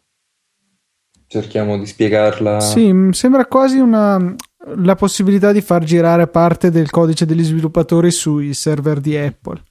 Cerchiamo 1.26 1.78
di 1.80 1.86
spiegarla. 1.86 2.60
Sì, 2.60 2.94
sembra 3.12 3.46
quasi 3.46 3.78
una, 3.78 4.36
la 4.76 4.96
possibilità 4.96 5.54
di 5.54 5.62
far 5.62 5.86
girare 5.86 6.28
parte 6.28 6.70
del 6.70 6.90
codice 6.90 7.26
degli 7.26 7.44
sviluppatori 7.44 8.12
sui 8.12 8.54
server 8.54 9.00
di 9.00 9.16
Apple. 9.16 9.64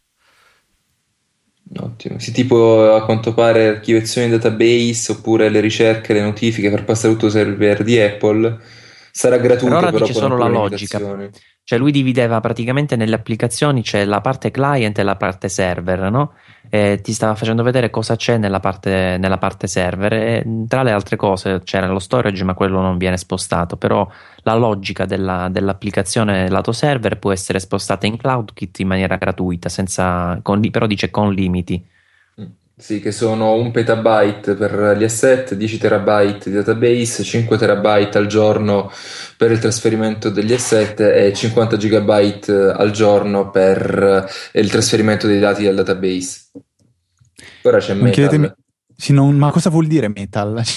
Ottimo. 1.76 2.18
Sì, 2.18 2.32
tipo 2.32 2.94
a 2.94 3.04
quanto 3.04 3.34
pare 3.34 3.68
archiviazione 3.68 4.30
database 4.30 5.12
oppure 5.12 5.50
le 5.50 5.60
ricerche, 5.60 6.14
le 6.14 6.22
notifiche 6.22 6.70
per 6.70 6.84
passare 6.84 7.12
tutto 7.12 7.28
server 7.28 7.82
di 7.82 7.98
Apple 7.98 8.58
sarà 9.10 9.36
gratuito. 9.36 9.74
Per 9.74 9.84
ora 9.84 9.92
però 9.92 10.06
dice 10.06 10.18
solo 10.18 10.38
la 10.38 10.48
logica. 10.48 10.98
Cioè 11.68 11.78
lui 11.78 11.92
divideva 11.92 12.40
praticamente 12.40 12.96
nelle 12.96 13.14
applicazioni 13.14 13.82
c'è 13.82 14.06
la 14.06 14.22
parte 14.22 14.50
client 14.50 14.98
e 14.98 15.02
la 15.02 15.16
parte 15.16 15.50
server, 15.50 16.10
no? 16.10 16.32
E 16.70 17.00
ti 17.02 17.12
stava 17.12 17.34
facendo 17.34 17.62
vedere 17.62 17.90
cosa 17.90 18.16
c'è 18.16 18.38
nella 18.38 18.58
parte, 18.58 19.18
nella 19.18 19.36
parte 19.36 19.66
server 19.66 20.12
e 20.14 20.46
tra 20.66 20.82
le 20.82 20.92
altre 20.92 21.16
cose 21.16 21.60
c'era 21.64 21.86
lo 21.86 21.98
storage 21.98 22.42
ma 22.42 22.54
quello 22.54 22.80
non 22.80 22.96
viene 22.96 23.18
spostato, 23.18 23.76
però 23.76 24.08
la 24.44 24.54
logica 24.54 25.04
della, 25.04 25.50
dell'applicazione 25.50 26.48
lato 26.48 26.72
server 26.72 27.18
può 27.18 27.32
essere 27.32 27.60
spostata 27.60 28.06
in 28.06 28.16
CloudKit 28.16 28.78
in 28.78 28.86
maniera 28.86 29.16
gratuita, 29.16 29.68
senza, 29.68 30.40
con, 30.42 30.66
però 30.70 30.86
dice 30.86 31.10
con 31.10 31.34
limiti. 31.34 31.86
Sì, 32.80 33.00
che 33.00 33.10
sono 33.10 33.54
un 33.54 33.72
petabyte 33.72 34.54
per 34.54 34.94
gli 34.96 35.02
asset, 35.02 35.52
10 35.54 35.78
terabyte 35.78 36.48
di 36.48 36.54
database, 36.54 37.24
5 37.24 37.58
terabyte 37.58 38.18
al 38.18 38.28
giorno 38.28 38.88
per 39.36 39.50
il 39.50 39.58
trasferimento 39.58 40.30
degli 40.30 40.52
asset 40.52 41.00
e 41.00 41.32
50 41.34 41.76
gigabyte 41.76 42.52
al 42.52 42.92
giorno 42.92 43.50
per 43.50 44.30
il 44.52 44.70
trasferimento 44.70 45.26
dei 45.26 45.40
dati 45.40 45.64
dal 45.64 45.74
database. 45.74 46.50
Ora 47.62 47.78
c'è 47.78 47.94
Metal. 47.94 48.56
Sì, 48.96 49.12
non, 49.12 49.36
ma 49.36 49.50
cosa 49.50 49.70
vuol 49.70 49.88
dire 49.88 50.08
Metal? 50.08 50.62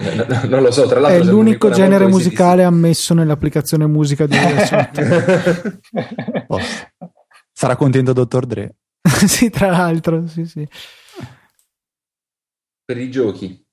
No, 0.00 0.12
no, 0.14 0.40
non 0.44 0.62
lo 0.62 0.70
so, 0.70 0.86
tra 0.86 1.00
l'altro 1.00 1.20
è 1.20 1.24
l'unico 1.24 1.70
genere 1.70 2.06
musicale 2.06 2.62
ammesso 2.62 3.14
nell'applicazione 3.14 3.84
musica 3.88 4.26
di 4.26 4.36
oh. 6.46 6.60
Sarà 7.52 7.74
contento 7.74 8.12
Dottor 8.12 8.46
Dre. 8.46 8.76
sì, 9.26 9.50
tra 9.50 9.70
l'altro, 9.70 10.28
sì, 10.28 10.44
sì 10.44 10.64
per 12.88 12.96
i 12.96 13.10
giochi. 13.10 13.66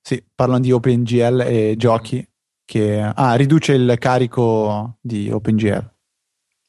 Sì, 0.00 0.24
parlano 0.32 0.60
di 0.60 0.70
OpenGL 0.70 1.40
e 1.40 1.74
giochi 1.76 2.24
che 2.64 3.00
ah, 3.00 3.34
riduce 3.34 3.72
il 3.72 3.96
carico 3.98 4.96
di 5.00 5.28
OpenGL. 5.28 5.92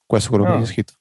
Questo 0.03 0.29
è 0.29 0.31
quello 0.31 0.45
oh. 0.45 0.47
che 0.47 0.57
ah. 0.57 0.59
c'è 0.61 0.65
scritto. 0.65 0.93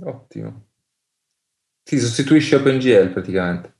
Ottimo. 0.00 0.66
Si 1.84 2.00
sostituisce 2.00 2.56
OpenGL 2.56 3.12
praticamente 3.12 3.73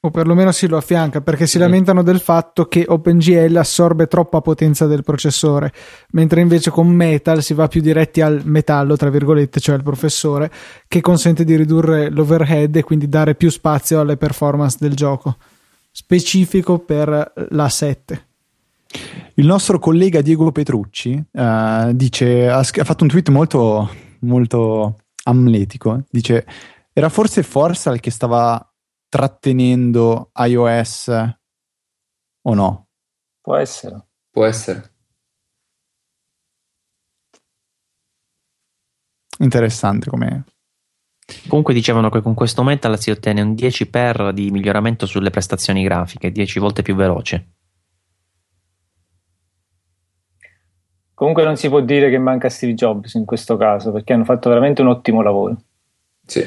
o 0.00 0.10
perlomeno 0.10 0.52
si 0.52 0.68
lo 0.68 0.76
affianca 0.76 1.20
perché 1.20 1.46
si 1.48 1.58
lamentano 1.58 2.02
del 2.02 2.20
fatto 2.20 2.66
che 2.66 2.84
OpenGL 2.86 3.56
assorbe 3.56 4.06
troppa 4.06 4.40
potenza 4.40 4.86
del 4.86 5.02
processore, 5.02 5.72
mentre 6.10 6.40
invece 6.40 6.70
con 6.70 6.86
Metal 6.88 7.42
si 7.42 7.52
va 7.52 7.66
più 7.66 7.80
diretti 7.80 8.20
al 8.20 8.42
metallo, 8.44 8.96
tra 8.96 9.10
virgolette, 9.10 9.58
cioè 9.58 9.74
al 9.74 9.82
professore, 9.82 10.50
che 10.86 11.00
consente 11.00 11.44
di 11.44 11.56
ridurre 11.56 12.10
l'overhead 12.10 12.76
e 12.76 12.84
quindi 12.84 13.08
dare 13.08 13.34
più 13.34 13.50
spazio 13.50 13.98
alle 13.98 14.16
performance 14.16 14.76
del 14.78 14.94
gioco, 14.94 15.36
specifico 15.90 16.78
per 16.78 17.32
la 17.50 17.68
7. 17.68 18.26
Il 19.34 19.46
nostro 19.46 19.80
collega 19.80 20.20
Diego 20.20 20.52
Petrucci 20.52 21.22
uh, 21.32 21.92
dice, 21.92 22.48
ha, 22.48 22.58
ha 22.58 22.84
fatto 22.84 23.02
un 23.02 23.08
tweet 23.08 23.30
molto, 23.30 23.90
molto 24.20 24.96
amletico, 25.24 26.04
dice 26.08 26.46
era 26.98 27.10
forse 27.10 27.44
Forsal 27.44 28.00
che 28.00 28.10
stava 28.10 28.67
trattenendo 29.08 30.30
iOS 30.34 31.08
o 32.42 32.54
no? 32.54 32.88
Può 33.40 33.56
essere. 33.56 34.06
Può 34.30 34.44
essere. 34.44 34.92
Interessante 39.38 40.10
come. 40.10 40.44
Comunque 41.46 41.74
dicevano 41.74 42.08
che 42.08 42.22
con 42.22 42.34
questo 42.34 42.62
metal 42.62 42.98
si 42.98 43.10
ottiene 43.10 43.42
un 43.42 43.54
10 43.54 43.88
per 43.88 44.32
di 44.32 44.50
miglioramento 44.50 45.06
sulle 45.06 45.30
prestazioni 45.30 45.82
grafiche, 45.82 46.32
10 46.32 46.58
volte 46.58 46.82
più 46.82 46.94
veloce. 46.94 47.52
Comunque 51.14 51.44
non 51.44 51.56
si 51.56 51.68
può 51.68 51.80
dire 51.80 52.10
che 52.10 52.18
manca 52.18 52.48
Steve 52.48 52.74
Jobs 52.74 53.14
in 53.14 53.24
questo 53.24 53.56
caso, 53.56 53.92
perché 53.92 54.12
hanno 54.12 54.24
fatto 54.24 54.48
veramente 54.48 54.82
un 54.82 54.88
ottimo 54.88 55.20
lavoro. 55.20 55.56
Sì. 56.24 56.44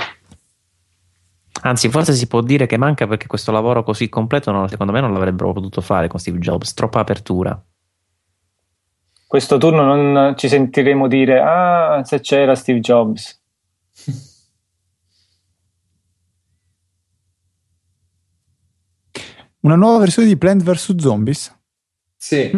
Anzi, 1.61 1.89
forse 1.89 2.13
si 2.13 2.27
può 2.27 2.41
dire 2.41 2.65
che 2.65 2.77
manca 2.77 3.07
perché 3.07 3.27
questo 3.27 3.51
lavoro 3.51 3.83
così 3.83 4.09
completo 4.09 4.51
non, 4.51 4.67
secondo 4.67 4.91
me 4.91 4.99
non 4.99 5.13
l'avrebbero 5.13 5.53
potuto 5.53 5.81
fare 5.81 6.07
con 6.07 6.19
Steve 6.19 6.39
Jobs, 6.39 6.73
troppa 6.73 6.99
apertura. 6.99 7.63
Questo 9.27 9.57
turno 9.57 9.83
non 9.83 10.35
ci 10.35 10.49
sentiremo 10.49 11.07
dire 11.07 11.39
ah, 11.39 12.03
se 12.03 12.19
c'era 12.19 12.55
Steve 12.55 12.79
Jobs. 12.79 13.41
Una 19.61 19.75
nuova 19.75 19.99
versione 19.99 20.27
di 20.27 20.37
Plant 20.37 20.63
vs 20.63 20.95
Zombies? 20.97 21.55
Sì. 22.17 22.51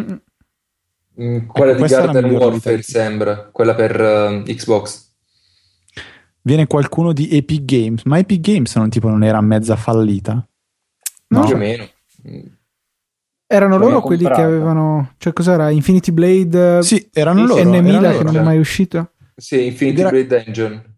Mm, 1.20 1.46
quella 1.46 1.72
ecco, 1.72 1.82
di 1.82 1.88
Garden 1.88 2.24
Warfare 2.30 2.82
sembra, 2.82 3.50
quella 3.52 3.74
per 3.74 4.00
uh, 4.00 4.42
Xbox. 4.42 5.03
Viene 6.46 6.66
qualcuno 6.66 7.14
di 7.14 7.30
Epic 7.30 7.64
Games, 7.64 8.02
ma 8.04 8.18
Epic 8.18 8.40
Games 8.40 8.76
non, 8.76 8.90
tipo, 8.90 9.08
non 9.08 9.24
era 9.24 9.40
mezza 9.40 9.76
fallita? 9.76 10.46
No, 11.28 11.44
più 11.46 11.54
o 11.54 11.56
meno. 11.56 11.88
Erano 13.46 13.78
loro 13.78 14.02
quelli 14.02 14.24
che 14.24 14.42
avevano, 14.42 15.14
cioè 15.16 15.32
cos'era? 15.32 15.70
Infinity 15.70 16.12
Blade? 16.12 16.82
Sì, 16.82 17.08
erano 17.12 17.46
loro. 17.46 17.62
N1000 17.62 17.86
erano 17.86 18.18
che 18.18 18.24
non 18.24 18.36
è 18.36 18.42
mai 18.42 18.58
uscito. 18.58 19.12
Sì, 19.34 19.64
Infinity 19.64 20.00
era... 20.00 20.10
Blade 20.10 20.44
Engine. 20.44 20.96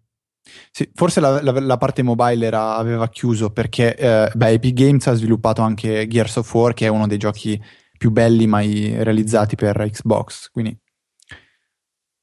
Sì, 0.72 0.90
forse 0.94 1.20
la, 1.20 1.40
la, 1.40 1.52
la, 1.60 1.76
parte 1.76 2.02
mobile 2.02 2.44
era, 2.44 2.74
aveva 2.74 3.08
chiuso 3.08 3.50
perché 3.50 3.96
eh, 3.96 4.30
beh, 4.34 4.48
Epic 4.48 4.74
Games 4.74 5.06
ha 5.06 5.14
sviluppato 5.14 5.62
anche 5.62 6.08
Gears 6.08 6.36
of 6.36 6.52
War, 6.54 6.74
che 6.74 6.86
è 6.86 6.88
uno 6.88 7.06
dei 7.06 7.18
giochi 7.18 7.60
più 7.96 8.10
belli 8.10 8.48
mai 8.48 9.02
realizzati 9.02 9.54
per 9.54 9.76
Xbox. 9.90 10.50
Quindi 10.50 10.76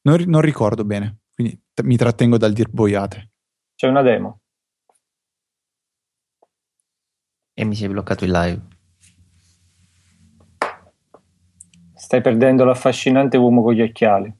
non, 0.01 0.23
non 0.27 0.41
ricordo 0.41 0.83
bene, 0.83 1.19
mi 1.81 1.97
trattengo 1.97 2.37
dal 2.37 2.53
dir 2.53 2.69
boiate. 2.69 3.31
C'è 3.75 3.87
una 3.87 4.03
demo. 4.03 4.39
E 7.53 7.65
mi 7.65 7.75
si 7.75 7.85
è 7.85 7.87
bloccato 7.87 8.25
il 8.25 8.31
live. 8.31 8.61
Stai 11.95 12.21
perdendo 12.21 12.63
l'affascinante 12.63 13.37
uomo 13.37 13.63
con 13.63 13.73
gli 13.73 13.81
occhiali. 13.81 14.31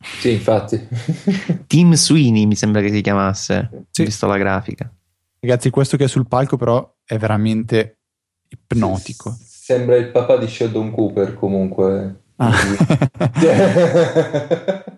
Sì, 0.00 0.32
infatti. 0.32 0.86
Tim 1.66 1.94
Sweeney 1.94 2.44
mi 2.44 2.54
sembra 2.54 2.80
che 2.80 2.90
si 2.90 3.00
chiamasse, 3.00 3.86
sì. 3.90 4.04
visto 4.04 4.26
la 4.26 4.36
grafica. 4.36 4.92
Ragazzi, 5.40 5.70
questo 5.70 5.96
che 5.96 6.04
è 6.04 6.08
sul 6.08 6.28
palco 6.28 6.56
però 6.56 6.96
è 7.04 7.16
veramente 7.16 8.00
ipnotico. 8.48 9.36
Sembra 9.40 9.96
il 9.96 10.10
papà 10.10 10.36
di 10.36 10.46
Sheldon 10.46 10.90
Cooper 10.90 11.34
comunque. 11.34 12.22
Ah. 12.36 12.52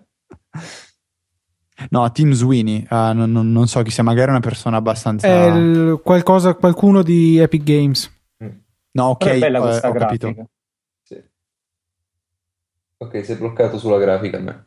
no, 1.89 2.11
Tim 2.11 2.31
Sweeney, 2.31 2.85
uh, 2.89 3.13
non, 3.13 3.31
non, 3.31 3.51
non, 3.51 3.67
so 3.67 3.81
chi 3.81 3.91
sia, 3.91 4.03
magari 4.03 4.29
una 4.29 4.39
persona 4.39 4.77
abbastanza... 4.77 5.27
È 5.27 5.45
il, 5.47 5.99
qualcosa, 6.03 6.53
qualcuno 6.53 7.01
di 7.01 7.37
Epic 7.37 7.63
Games. 7.63 8.19
No, 8.93 9.05
ok, 9.05 9.25
è 9.25 9.39
bella 9.39 9.61
questa 9.61 9.89
ho 9.89 9.91
grafica. 9.93 10.27
capito. 10.27 10.49
Sì. 11.03 11.23
Ok, 12.97 13.25
sei 13.25 13.35
bloccato 13.37 13.77
sulla 13.77 13.97
grafica 13.97 14.37
a 14.37 14.41
me. 14.41 14.65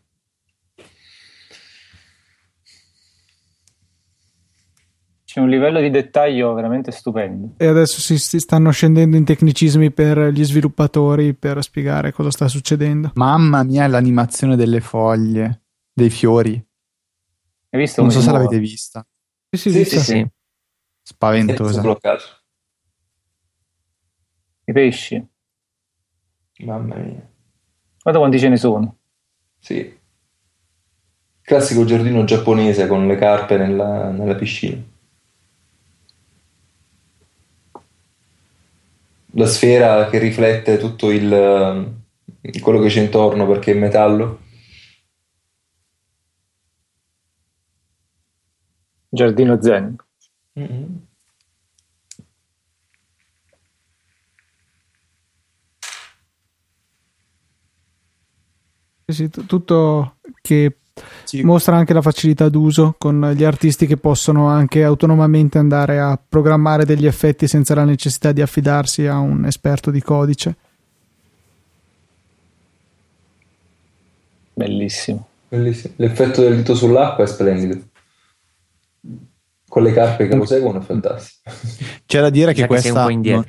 C'è 5.34 5.40
un 5.40 5.48
livello 5.48 5.80
di 5.80 5.90
dettaglio 5.90 6.54
veramente 6.54 6.92
stupendo. 6.92 7.54
E 7.56 7.66
adesso 7.66 8.00
si, 8.00 8.18
si, 8.18 8.38
stanno 8.38 8.70
scendendo 8.70 9.16
in 9.16 9.24
tecnicismi 9.24 9.90
per 9.90 10.28
gli 10.28 10.44
sviluppatori 10.44 11.34
per 11.34 11.60
spiegare 11.60 12.12
cosa 12.12 12.30
sta 12.30 12.46
succedendo. 12.46 13.10
Mamma 13.14 13.64
mia, 13.64 13.88
l'animazione 13.88 14.54
delle 14.54 14.80
foglie, 14.80 15.62
dei 15.92 16.08
fiori. 16.08 16.64
Hai 17.74 17.80
visto? 17.80 18.02
Non 18.02 18.12
so 18.12 18.20
se 18.20 18.30
l'avete 18.30 18.60
vista. 18.60 19.04
Sì, 19.50 19.58
sì, 19.58 19.84
sì. 19.84 19.84
sì, 19.84 19.98
sì. 19.98 20.26
Spaventosa. 21.02 21.80
bloccato. 21.80 22.24
I 24.66 24.72
pesci. 24.72 25.28
Mamma 26.58 26.94
mia. 26.94 27.28
Guarda 28.00 28.20
quanti 28.20 28.38
ce 28.38 28.48
ne 28.48 28.56
sono. 28.56 28.98
Sì. 29.58 29.98
Classico 31.40 31.84
giardino 31.84 32.22
giapponese 32.22 32.86
con 32.86 33.08
le 33.08 33.16
carpe 33.16 33.56
nella, 33.56 34.08
nella 34.10 34.36
piscina. 34.36 34.80
la 39.36 39.46
sfera 39.46 40.08
che 40.08 40.18
riflette 40.18 40.78
tutto 40.78 41.10
il, 41.10 41.92
quello 42.60 42.78
che 42.78 42.86
c'è 42.86 43.00
intorno 43.00 43.48
perché 43.48 43.72
è 43.72 43.74
metallo. 43.74 44.42
Giardino 49.14 49.62
Zen. 49.62 49.96
Mm-hmm. 50.58 50.84
Sì, 59.06 59.28
tutto 59.28 60.16
che 60.40 60.78
sì. 61.24 61.42
mostra 61.42 61.76
anche 61.76 61.92
la 61.92 62.02
facilità 62.02 62.48
d'uso 62.48 62.96
con 62.98 63.32
gli 63.36 63.44
artisti 63.44 63.86
che 63.86 63.96
possono 63.98 64.48
anche 64.48 64.82
autonomamente 64.82 65.58
andare 65.58 66.00
a 66.00 66.18
programmare 66.26 66.84
degli 66.84 67.06
effetti 67.06 67.46
senza 67.46 67.74
la 67.74 67.84
necessità 67.84 68.32
di 68.32 68.40
affidarsi 68.40 69.06
a 69.06 69.18
un 69.18 69.44
esperto 69.44 69.90
di 69.90 70.02
codice. 70.02 70.56
Bellissimo. 74.54 75.28
Bellissimo. 75.48 75.94
L'effetto 75.96 76.40
del 76.40 76.56
dito 76.56 76.74
sull'acqua 76.74 77.24
è 77.24 77.26
splendido. 77.26 77.92
Con 79.74 79.82
le 79.82 79.92
carpe 79.92 80.28
che 80.28 80.36
lo 80.36 80.44
seguono 80.44 80.78
è 80.78 80.82
fantastico. 80.82 81.50
C'è 82.06 82.20
da 82.20 82.30
dire 82.30 82.52
che, 82.52 82.64
questa 82.68 83.08
non, 83.08 83.44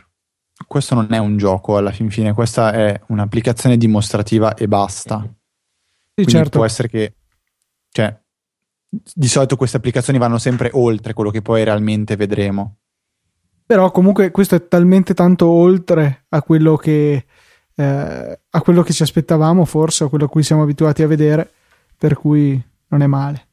questo 0.65 0.95
non 0.95 1.13
è 1.13 1.19
un 1.19 1.37
gioco 1.37 1.77
alla 1.77 1.91
fin 1.91 2.09
fine, 2.09 2.33
questa 2.33 2.71
è 2.71 2.99
un'applicazione 3.09 3.77
dimostrativa 3.77 4.55
e 4.55 4.67
basta. 4.67 5.19
Sì, 5.19 5.29
Quindi 6.15 6.31
certo. 6.31 6.57
può 6.57 6.65
essere 6.65 6.87
che 6.87 7.13
cioè, 7.91 8.19
di 8.89 9.27
solito 9.27 9.55
queste 9.55 9.77
applicazioni 9.77 10.17
vanno 10.17 10.39
sempre 10.39 10.71
oltre 10.73 11.13
quello 11.13 11.29
che 11.29 11.43
poi 11.43 11.63
realmente 11.63 12.15
vedremo. 12.15 12.77
Però 13.63 13.91
comunque 13.91 14.31
questo 14.31 14.55
è 14.55 14.67
talmente 14.67 15.13
tanto 15.13 15.47
oltre 15.47 16.25
a 16.29 16.41
quello 16.41 16.75
che, 16.75 17.23
eh, 17.75 18.39
a 18.49 18.61
quello 18.61 18.81
che 18.81 18.93
ci 18.93 19.03
aspettavamo, 19.03 19.63
forse, 19.63 20.05
a 20.05 20.07
quello 20.07 20.25
a 20.25 20.29
cui 20.29 20.41
siamo 20.41 20.63
abituati 20.63 21.03
a 21.03 21.07
vedere, 21.07 21.51
per 21.95 22.15
cui 22.15 22.59
non 22.87 23.03
è 23.03 23.05
male. 23.05 23.44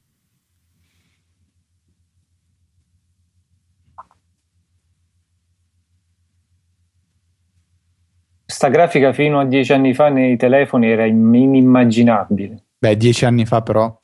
Sta 8.62 8.70
grafica 8.70 9.12
fino 9.12 9.40
a 9.40 9.44
dieci 9.44 9.72
anni 9.72 9.92
fa 9.92 10.08
nei 10.08 10.36
telefoni 10.36 10.88
era 10.88 11.04
inimmaginabile. 11.04 12.66
Beh, 12.78 12.96
dieci 12.96 13.24
anni 13.24 13.44
fa 13.44 13.60
però 13.60 13.98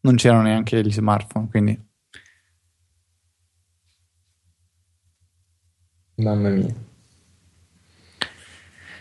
non 0.00 0.14
c'erano 0.16 0.44
neanche 0.44 0.80
gli 0.80 0.90
smartphone, 0.90 1.48
quindi... 1.50 1.78
Mamma 6.14 6.48
mia. 6.48 6.74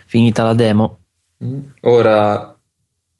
Finita 0.08 0.44
la 0.44 0.54
demo. 0.54 1.00
Mm. 1.42 1.60
Ora 1.84 2.54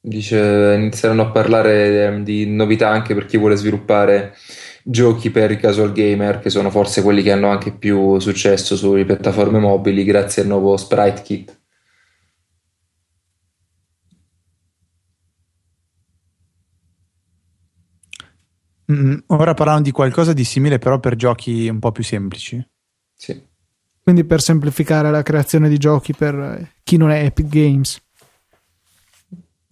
dice, 0.02 0.76
inizieranno 0.78 1.22
a 1.22 1.32
parlare 1.32 2.08
ehm, 2.08 2.24
di 2.26 2.46
novità 2.46 2.90
anche 2.90 3.14
per 3.14 3.26
chi 3.26 3.38
vuole 3.38 3.56
sviluppare 3.56 4.36
giochi 4.84 5.30
per 5.30 5.52
i 5.52 5.58
casual 5.58 5.92
gamer, 5.92 6.40
che 6.40 6.50
sono 6.50 6.70
forse 6.70 7.02
quelli 7.02 7.22
che 7.22 7.32
hanno 7.32 7.50
anche 7.50 7.72
più 7.72 8.20
successo 8.20 8.76
sulle 8.76 9.06
piattaforme 9.06 9.60
mobili 9.60 10.04
grazie 10.04 10.42
al 10.42 10.48
nuovo 10.48 10.78
Sprite 10.78 11.22
Kit. 11.22 11.60
Mm, 18.92 19.20
ora 19.28 19.54
parlano 19.54 19.82
di 19.82 19.92
qualcosa 19.92 20.34
di 20.34 20.44
simile, 20.44 20.78
però 20.78 21.00
per 21.00 21.16
giochi 21.16 21.68
un 21.70 21.80
po' 21.80 21.92
più 21.92 22.04
semplici. 22.04 22.62
Sì. 23.16 23.42
Quindi 24.04 24.26
per 24.26 24.42
semplificare 24.42 25.12
la 25.12 25.22
creazione 25.22 25.70
di 25.70 25.78
giochi 25.78 26.14
per 26.14 26.74
chi 26.84 26.98
non 26.98 27.12
è 27.12 27.24
Epic 27.24 27.48
Games. 27.48 28.02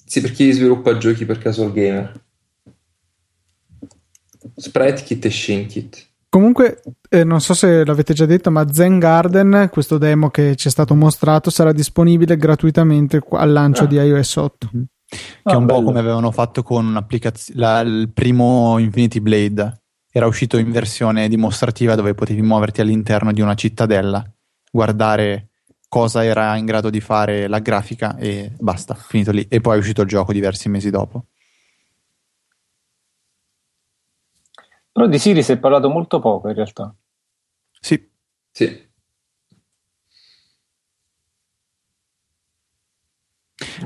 Sì, 0.06 0.22
per 0.22 0.32
chi 0.32 0.52
sviluppa 0.52 0.98
giochi 0.98 1.26
per 1.26 1.40
casual 1.40 1.74
gamer. 1.74 2.28
Sprite 4.56 5.04
Kit 5.04 5.26
e 5.26 5.30
Shin 5.30 5.66
Kit. 5.68 6.08
Comunque, 6.30 6.82
eh, 7.10 7.24
non 7.24 7.42
so 7.42 7.56
se 7.56 7.84
l'avete 7.84 8.14
già 8.14 8.28
detto, 8.28 8.52
ma 8.52 8.72
Zen 8.72 9.00
Garden, 9.00 9.68
questo 9.72 9.98
demo 9.98 10.30
che 10.30 10.56
ci 10.56 10.68
è 10.68 10.72
stato 10.72 10.94
mostrato, 10.94 11.50
sarà 11.50 11.72
disponibile 11.72 12.38
gratuitamente 12.38 13.20
al 13.32 13.52
lancio 13.52 13.84
ah. 13.84 13.88
di 13.88 13.96
iOS 13.96 14.36
8. 14.36 14.70
Mm-hmm. 14.76 14.86
Che 15.10 15.18
è 15.44 15.56
un 15.56 15.66
bello. 15.66 15.80
po' 15.80 15.86
come 15.86 16.00
avevano 16.00 16.30
fatto 16.30 16.62
con 16.62 16.86
un'applicazione, 16.86 17.82
il 17.90 18.12
primo 18.14 18.78
Infinity 18.78 19.20
Blade. 19.20 19.82
Era 20.12 20.28
uscito 20.28 20.58
in 20.58 20.72
versione 20.72 21.28
dimostrativa 21.28 21.96
dove 21.96 22.14
potevi 22.14 22.42
muoverti 22.44 22.82
all'interno 22.82 23.32
di 23.32 23.42
una 23.42 23.56
cittadella, 23.56 24.24
guardare 24.72 25.50
cosa 25.88 26.24
era 26.24 26.56
in 26.56 26.66
grado 26.66 26.92
di 26.92 27.00
fare 27.00 27.48
la 27.48 27.60
grafica 27.60 28.16
e 28.18 28.52
basta, 28.60 28.94
finito 28.94 29.32
lì. 29.32 29.48
E 29.50 29.62
poi 29.62 29.76
è 29.76 29.80
uscito 29.80 30.04
il 30.04 30.08
gioco 30.08 30.32
diversi 30.32 30.70
mesi 30.70 30.92
dopo. 30.92 31.26
Però 34.92 35.08
di 35.08 35.20
Siri 35.20 35.44
si 35.44 35.54
è 35.54 35.58
parlato 35.58 35.90
molto 35.90 36.20
poco 36.20 36.50
in 36.50 36.56
realtà. 36.56 36.94
Sì. 37.80 38.10
Sì. 38.52 38.88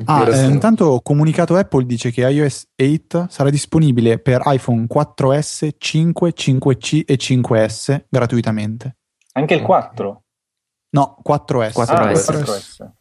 Ah, 0.06 0.28
eh, 0.30 0.46
intanto 0.46 1.00
comunicato 1.02 1.56
Apple 1.56 1.86
dice 1.86 2.12
che 2.12 2.22
iOS 2.22 2.68
8 2.76 3.28
sarà 3.30 3.50
disponibile 3.50 4.20
per 4.20 4.42
iPhone 4.46 4.86
4S, 4.88 5.70
5, 5.78 6.34
5C 6.34 7.04
e 7.06 7.18
5S 7.18 8.06
gratuitamente. 8.10 8.98
Anche 9.34 9.56
il 9.56 9.62
4? 9.62 10.24
No, 10.90 11.18
4S. 11.28 11.72
4S. 11.74 11.90
Ah, 11.90 12.12
4S. 12.12 12.92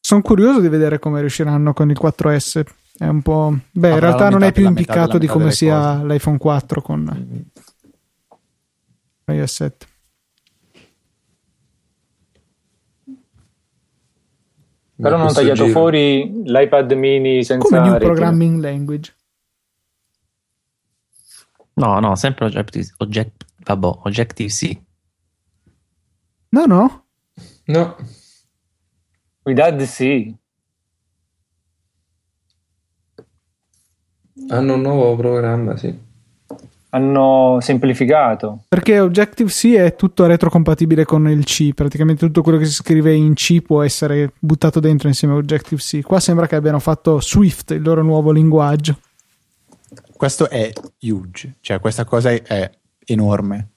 Sono 0.00 0.22
curioso 0.22 0.60
di 0.60 0.68
vedere 0.68 0.98
come 0.98 1.20
riusciranno 1.20 1.72
con 1.72 1.90
il 1.90 1.98
4S. 2.00 2.64
È 2.98 3.06
un 3.06 3.22
po'. 3.22 3.56
Beh, 3.70 3.90
in 3.90 4.00
realtà 4.00 4.28
non 4.28 4.42
è 4.42 4.50
più 4.50 4.66
impiccato 4.66 5.18
di 5.18 5.28
come 5.28 5.52
sia 5.52 6.00
cose. 6.00 6.06
l'iPhone 6.06 6.38
4 6.38 6.82
con 6.82 7.46
iOS 9.26 9.52
7. 9.52 9.86
Però 15.00 15.16
non 15.16 15.26
ho 15.26 15.32
tagliato 15.32 15.62
giro. 15.62 15.78
fuori 15.78 16.42
l'iPad 16.42 16.90
mini 16.92 17.44
senza 17.44 17.68
Come 17.68 17.80
new 17.82 17.92
retina. 17.92 18.10
programming 18.12 18.60
language. 18.60 19.14
No, 21.74 22.00
no, 22.00 22.16
sempre 22.16 22.46
Objective, 22.46 22.88
Object, 22.96 23.44
vabbè, 23.58 23.86
Objective-C. 23.86 24.82
No, 26.48 26.64
no. 26.64 27.04
No. 27.66 27.96
With 29.44 29.82
sì. 29.84 30.36
Hanno 34.48 34.74
un 34.74 34.80
nuovo 34.80 35.16
programma, 35.16 35.76
sì 35.76 36.06
hanno 36.90 37.58
semplificato. 37.60 38.64
Perché 38.68 39.00
Objective-C 39.00 39.74
è 39.74 39.94
tutto 39.94 40.26
retrocompatibile 40.26 41.04
con 41.04 41.28
il 41.28 41.44
C, 41.44 41.74
praticamente 41.74 42.26
tutto 42.26 42.42
quello 42.42 42.58
che 42.58 42.64
si 42.64 42.72
scrive 42.72 43.12
in 43.14 43.34
C 43.34 43.60
può 43.60 43.82
essere 43.82 44.32
buttato 44.38 44.80
dentro 44.80 45.08
insieme 45.08 45.34
a 45.34 45.38
Objective-C. 45.38 46.02
Qua 46.02 46.20
sembra 46.20 46.46
che 46.46 46.56
abbiano 46.56 46.78
fatto 46.78 47.20
Swift, 47.20 47.72
il 47.72 47.82
loro 47.82 48.02
nuovo 48.02 48.30
linguaggio. 48.30 48.98
Questo 50.16 50.48
è 50.48 50.72
huge, 51.00 51.56
cioè 51.60 51.78
questa 51.80 52.04
cosa 52.04 52.30
è 52.30 52.70
enorme. 53.04 53.68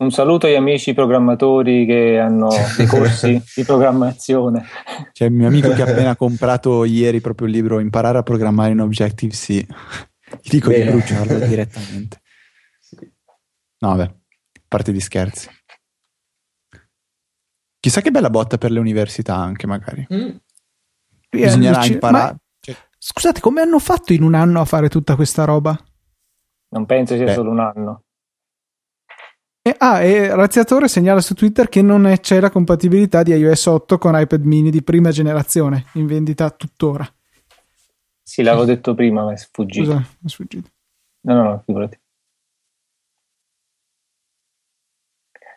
Un 0.00 0.12
saluto 0.12 0.46
agli 0.46 0.54
amici 0.54 0.94
programmatori 0.94 1.84
che 1.84 2.20
hanno 2.20 2.50
dei 2.76 2.86
corsi 2.86 3.42
di 3.56 3.64
programmazione. 3.64 4.64
C'è 5.10 5.24
il 5.24 5.32
mio 5.32 5.48
amico 5.48 5.70
che 5.70 5.82
ha 5.82 5.90
appena 5.90 6.14
comprato 6.14 6.84
ieri 6.84 7.20
proprio 7.20 7.48
il 7.48 7.54
libro 7.54 7.80
Imparare 7.80 8.18
a 8.18 8.22
programmare 8.22 8.70
in 8.70 8.80
Objective-C. 8.80 9.66
Gli 10.40 10.50
dico 10.50 10.68
Bene. 10.68 10.84
di 10.84 10.90
bruciarlo 10.90 11.38
direttamente. 11.46 12.20
No, 13.80 13.96
vabbè, 13.96 14.14
parte 14.68 14.92
di 14.92 15.00
scherzi. 15.00 15.48
Chissà 17.80 18.00
che 18.00 18.12
bella 18.12 18.30
botta 18.30 18.56
per 18.56 18.70
le 18.70 18.78
università 18.78 19.34
anche, 19.34 19.66
magari. 19.66 20.06
Mm. 20.14 20.36
Bisognerà 21.28 21.78
Luci... 21.78 21.92
imparare. 21.94 22.32
Ma... 22.32 22.38
Cioè... 22.60 22.76
Scusate, 22.96 23.40
come 23.40 23.62
hanno 23.62 23.80
fatto 23.80 24.12
in 24.12 24.22
un 24.22 24.34
anno 24.34 24.60
a 24.60 24.64
fare 24.64 24.88
tutta 24.88 25.16
questa 25.16 25.44
roba? 25.44 25.76
Non 26.70 26.86
penso 26.86 27.16
sia 27.16 27.24
Beh. 27.24 27.34
solo 27.34 27.50
un 27.50 27.58
anno. 27.58 28.04
E, 29.68 29.74
ah, 29.76 30.00
e 30.00 30.34
Razziatore 30.34 30.88
segnala 30.88 31.20
su 31.20 31.34
Twitter 31.34 31.68
che 31.68 31.82
non 31.82 32.16
c'è 32.22 32.40
la 32.40 32.48
compatibilità 32.48 33.22
di 33.22 33.32
iOS 33.34 33.66
8 33.66 33.98
con 33.98 34.18
iPad 34.18 34.42
mini 34.44 34.70
di 34.70 34.82
prima 34.82 35.10
generazione, 35.10 35.84
in 35.94 36.06
vendita 36.06 36.48
tuttora. 36.48 37.06
Sì, 38.22 38.42
l'avevo 38.42 38.64
detto 38.64 38.94
prima, 38.94 39.24
ma 39.24 39.34
è 39.34 39.36
sfuggito. 39.36 39.84
Scusa, 39.84 39.98
è 40.24 40.28
sfuggito. 40.28 40.70
No, 41.20 41.34
no, 41.34 41.42
no, 41.42 41.62
figurati. 41.66 42.00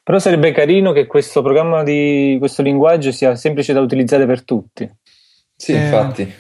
Però 0.04 0.20
sarebbe 0.20 0.52
carino 0.52 0.92
che 0.92 1.08
questo 1.08 1.42
programma 1.42 1.84
di 1.84 2.36
questo 2.38 2.62
linguaggio 2.62 3.14
sia 3.14 3.36
semplice 3.36 3.72
da 3.72 3.80
utilizzare 3.80 4.26
per 4.26 4.44
tutti. 4.44 4.92
Sì, 5.56 5.72
eh, 5.72 5.86
infatti. 5.86 6.36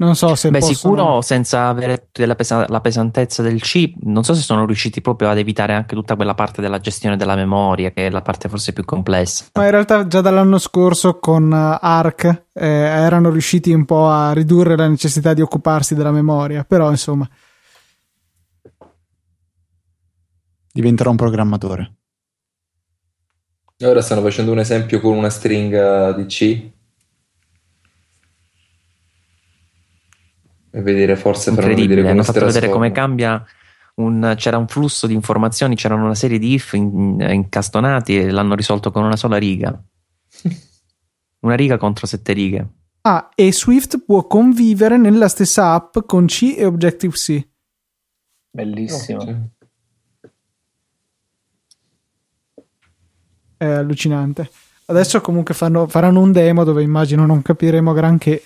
Non 0.00 0.14
so 0.14 0.36
se 0.36 0.50
Beh, 0.50 0.60
possono... 0.60 0.76
sicuro 0.76 1.20
senza 1.22 1.66
avere 1.66 2.10
la, 2.12 2.36
pesa- 2.36 2.66
la, 2.68 2.80
pesantezza 2.80 3.42
del 3.42 3.60
chip, 3.60 3.96
non 4.02 4.22
so 4.22 4.32
se 4.32 4.42
sono 4.42 4.64
riusciti 4.64 5.00
proprio 5.00 5.28
ad 5.28 5.38
evitare 5.38 5.72
anche 5.72 5.96
tutta 5.96 6.14
quella 6.14 6.34
parte 6.34 6.60
della 6.60 6.78
gestione 6.78 7.16
della 7.16 7.34
memoria, 7.34 7.90
che 7.90 8.06
è 8.06 8.10
la 8.10 8.22
parte 8.22 8.48
forse 8.48 8.72
più 8.72 8.84
complessa. 8.84 9.46
Ma 9.54 9.64
in 9.64 9.70
realtà 9.72 10.06
già 10.06 10.20
dall'anno 10.20 10.58
scorso 10.58 11.18
con 11.18 11.50
uh, 11.50 11.84
ARC 11.84 12.44
eh, 12.52 12.64
erano 12.64 13.30
riusciti 13.30 13.72
un 13.72 13.84
po' 13.84 14.08
a 14.08 14.32
ridurre 14.32 14.76
la 14.76 14.86
necessità 14.86 15.34
di 15.34 15.40
occuparsi 15.40 15.96
della 15.96 16.12
memoria, 16.12 16.62
però 16.62 16.90
insomma. 16.90 17.28
Diventerò 20.72 21.10
un 21.10 21.16
programmatore. 21.16 21.92
Ora 23.84 24.00
stanno 24.00 24.22
facendo 24.22 24.52
un 24.52 24.60
esempio 24.60 25.00
con 25.00 25.16
una 25.16 25.30
stringa 25.30 26.12
di 26.12 26.26
C. 26.26 26.70
E 30.70 30.82
vedere, 30.82 31.16
forse 31.16 31.52
faranno 31.52 31.74
vedere 31.74 32.00
come 32.02 32.10
hanno 32.10 32.22
fatto 32.22 32.44
vedere 32.44 32.68
come 32.68 32.92
cambia. 32.92 33.44
Un, 33.94 34.34
c'era 34.36 34.58
un 34.58 34.68
flusso 34.68 35.06
di 35.08 35.14
informazioni, 35.14 35.74
c'erano 35.74 36.04
una 36.04 36.14
serie 36.14 36.38
di 36.38 36.54
if 36.54 36.74
in, 36.74 37.18
incastonati 37.20 38.18
e 38.18 38.30
l'hanno 38.30 38.54
risolto 38.54 38.92
con 38.92 39.02
una 39.02 39.16
sola 39.16 39.36
riga. 39.38 39.76
una 41.40 41.54
riga 41.54 41.76
contro 41.78 42.06
sette 42.06 42.32
righe. 42.32 42.68
Ah, 43.02 43.30
e 43.34 43.52
Swift 43.52 44.02
può 44.04 44.26
convivere 44.26 44.96
nella 44.98 45.28
stessa 45.28 45.72
app 45.72 45.98
con 46.06 46.26
C 46.26 46.54
e 46.56 46.64
Objective-C. 46.66 47.48
Bellissimo. 48.50 49.22
Oh, 49.22 49.50
è 53.58 53.66
allucinante. 53.66 54.48
Adesso 54.86 55.20
comunque 55.20 55.52
fanno, 55.52 55.86
faranno 55.86 56.20
un 56.20 56.32
demo 56.32 56.64
dove 56.64 56.82
immagino 56.82 57.26
non 57.26 57.42
capiremo 57.42 57.92
granché. 57.92 58.42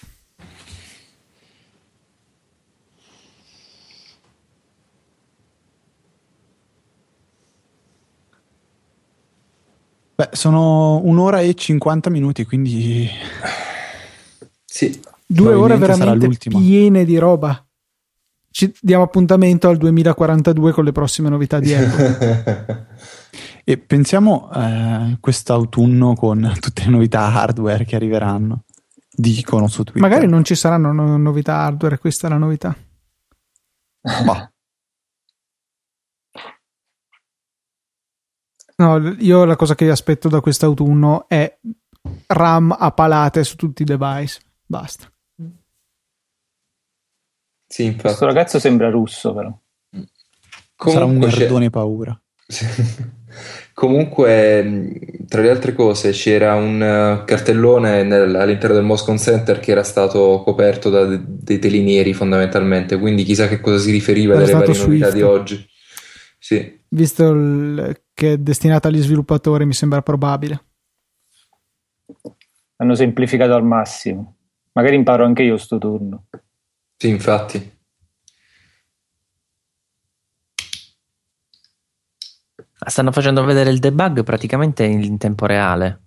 Beh, 10.23 10.28
sono 10.32 11.01
un'ora 11.03 11.40
e 11.40 11.55
50 11.55 12.09
minuti, 12.09 12.44
quindi... 12.44 13.09
Sì. 14.65 15.01
Due 15.27 15.55
ore 15.55 15.77
veramente 15.77 16.28
piene 16.49 17.05
di 17.05 17.19
roba. 17.19 17.66
Ci 18.51 18.73
diamo 18.81 19.03
appuntamento 19.03 19.69
al 19.69 19.78
2042 19.78 20.73
con 20.73 20.85
le 20.85 20.93
prossime 20.93 21.28
novità 21.28 21.59
di 21.59 21.74
Apple. 21.74 22.86
E 23.65 23.78
pensiamo 23.78 24.51
eh, 24.53 25.19
quest'autunno 25.20 26.15
con 26.15 26.53
tutte 26.59 26.82
le 26.85 26.90
novità 26.90 27.32
hardware 27.32 27.85
che 27.85 27.94
arriveranno. 27.94 28.65
Dicono 29.09 29.69
su 29.69 29.85
Twitter. 29.85 30.03
Magari 30.03 30.27
non 30.27 30.43
ci 30.43 30.57
saranno 30.57 30.93
no- 30.93 31.16
novità 31.16 31.59
hardware, 31.59 31.99
questa 31.99 32.27
è 32.27 32.31
la 32.31 32.39
novità. 32.39 32.77
Bah. 34.24 34.52
No, 38.83 39.15
io 39.19 39.45
la 39.45 39.55
cosa 39.55 39.77
che 39.77 39.89
aspetto 39.89 40.29
da 40.29 40.41
quest'autunno 40.41 41.27
è 41.29 41.57
RAM 42.27 42.77
a 42.77 42.91
palate 42.91 43.45
su 43.45 43.55
tutti 43.55 43.83
i 43.83 43.85
device. 43.85 44.41
Basta. 44.67 45.07
Sì, 47.69 47.85
infatti. 47.85 48.03
Questo 48.03 48.27
ragazzo 48.27 48.59
sembra 48.59 48.91
russo, 48.91 49.33
però. 49.33 49.57
Comunque 50.75 50.93
Sarà 50.93 51.05
un 51.05 51.19
guardone 51.19 51.71
paura. 51.71 52.21
Comunque, 53.73 54.99
tra 55.29 55.41
le 55.41 55.51
altre 55.51 55.73
cose, 55.73 56.11
c'era 56.11 56.55
un 56.55 56.83
eh, 56.83 57.23
cartellone 57.25 58.03
nel, 58.03 58.35
all'interno 58.35 58.75
del 58.75 58.85
Moscone 58.85 59.19
Center 59.19 59.61
che 59.61 59.71
era 59.71 59.85
stato 59.85 60.43
coperto 60.45 60.91
da 60.91 61.05
de- 61.05 61.23
dei 61.25 61.59
telinieri 61.59 62.13
fondamentalmente, 62.13 62.99
quindi 62.99 63.23
chissà 63.23 63.47
che 63.47 63.61
cosa 63.61 63.79
si 63.79 63.93
riferiva 63.93 64.35
era 64.35 64.45
delle 64.45 64.59
varie 64.59 64.75
Swift. 64.75 64.89
novità 64.89 65.11
di 65.11 65.23
oggi. 65.23 65.67
Sì. 66.39 66.81
Visto 66.89 67.31
il, 67.31 68.02
che 68.15 68.33
è 68.33 68.39
destinata 68.39 68.89
agli 68.89 69.01
sviluppatori, 69.01 69.67
mi 69.67 69.75
sembra 69.75 70.03
probabile. 70.03 70.65
Hanno 72.77 72.95
semplificato 72.95 73.55
al 73.55 73.65
massimo. 73.65 74.37
Magari 74.73 74.97
imparo 74.97 75.25
anche 75.25 75.43
io 75.43 75.57
sto 75.57 75.79
turno. 75.79 76.27
Sì, 76.97 77.09
infatti. 77.09 77.81
Stanno 82.85 83.13
facendo 83.13 83.45
vedere 83.45 83.71
il 83.71 83.79
debug 83.79 84.25
praticamente 84.25 84.85
in 84.85 85.17
tempo 85.19 85.47
reale. 85.47 86.01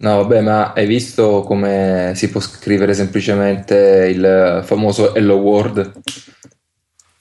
No, 0.00 0.16
vabbè, 0.16 0.42
ma 0.42 0.72
hai 0.72 0.86
visto 0.86 1.42
come 1.42 2.12
si 2.14 2.28
può 2.28 2.40
scrivere 2.40 2.92
semplicemente 2.92 4.10
il 4.12 4.60
famoso 4.64 5.14
Hello 5.14 5.36
World? 5.36 6.00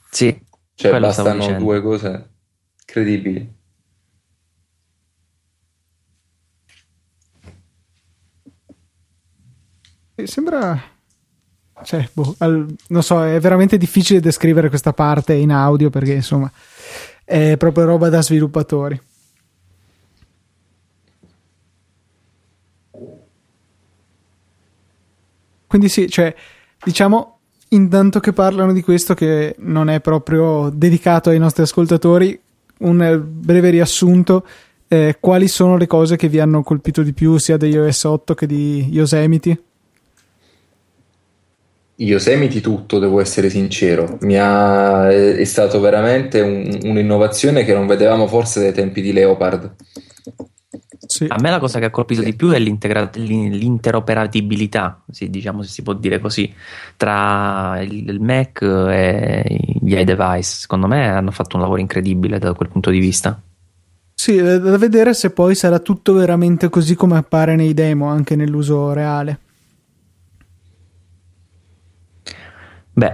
Sì. 0.10 0.38
Cioè, 0.76 1.00
bastano 1.00 1.58
due 1.58 1.82
cose 1.82 2.33
incredibili. 2.94 3.62
Sembra. 10.26 10.92
Cioè, 11.84 12.08
boh, 12.14 12.36
al... 12.38 12.74
non 12.90 13.04
so, 13.04 13.26
è 13.26 13.40
veramente 13.40 13.78
difficile 13.78 14.20
descrivere 14.20 14.70
questa 14.70 14.94
parte 14.94 15.34
in 15.34 15.52
audio 15.52 15.90
perché 15.90 16.14
insomma 16.14 16.50
è 17.26 17.58
proprio 17.58 17.86
roba 17.86 18.10
da 18.10 18.22
sviluppatori. 18.22 19.02
Quindi 25.68 25.90
sì, 25.90 26.08
cioè, 26.08 26.34
diciamo, 26.84 27.40
intanto 27.70 28.20
che 28.20 28.32
parlano 28.32 28.72
di 28.72 28.84
questo 28.84 29.16
che 29.16 29.56
non 29.58 29.90
è 29.90 30.00
proprio 30.00 30.70
dedicato 30.70 31.32
ai 31.32 31.40
nostri 31.40 31.64
ascoltatori, 31.64 32.40
un 32.84 33.24
breve 33.26 33.70
riassunto. 33.70 34.46
Eh, 34.88 35.18
quali 35.20 35.48
sono 35.48 35.78
le 35.78 35.88
cose 35.88 36.16
che 36.16 36.28
vi 36.28 36.40
hanno 36.40 36.62
colpito 36.62 37.02
di 37.02 37.14
più 37.14 37.38
sia 37.38 37.58
di 37.58 37.70
iOS 37.70 38.04
8 38.04 38.34
che 38.34 38.46
di 38.46 38.88
Yosemite? 38.92 39.64
Yosemite 41.96 42.60
tutto, 42.62 43.00
devo 43.00 43.20
essere 43.20 43.50
sincero. 43.50 44.18
Ha, 44.22 45.10
è 45.10 45.44
stato 45.44 45.80
veramente 45.80 46.42
un, 46.42 46.80
un'innovazione 46.84 47.64
che 47.64 47.74
non 47.74 47.88
vedevamo 47.88 48.28
forse 48.28 48.60
dai 48.62 48.74
tempi 48.74 49.02
di 49.02 49.14
Leopard. 49.14 49.76
Sì. 51.06 51.26
A 51.28 51.36
me 51.40 51.50
la 51.50 51.60
cosa 51.60 51.80
che 51.80 51.86
ha 51.86 51.90
colpito 51.90 52.22
sì. 52.22 52.28
di 52.28 52.36
più 52.36 52.52
è 52.52 52.60
l'interoperabilità, 52.60 55.04
sì, 55.12 55.30
diciamo 55.30 55.62
se 55.62 55.68
si 55.70 55.84
può 55.84 55.92
dire 55.94 56.20
così, 56.20 56.54
tra 56.96 57.82
il, 57.82 58.08
il 58.08 58.22
Mac 58.22 58.62
e 58.62 59.44
gli 59.82 59.96
iDevice. 59.96 60.62
Secondo 60.62 60.88
me 60.88 61.10
hanno 61.10 61.32
fatto 61.32 61.58
un 61.58 61.62
lavoro 61.62 61.82
incredibile 61.82 62.40
da 62.40 62.54
quel 62.54 62.70
punto 62.70 62.90
di 62.90 63.00
vista. 63.00 63.38
Sì, 64.16 64.38
da 64.38 64.78
vedere 64.78 65.14
se 65.14 65.32
poi 65.32 65.56
sarà 65.56 65.80
tutto 65.80 66.14
veramente 66.14 66.70
così 66.70 66.96
come 66.96 67.18
appare 67.18 67.56
nei 67.56 67.74
demo, 67.74 68.08
anche 68.08 68.38
nell'uso 68.38 68.94
reale. 68.94 69.40
Beh, 72.94 73.12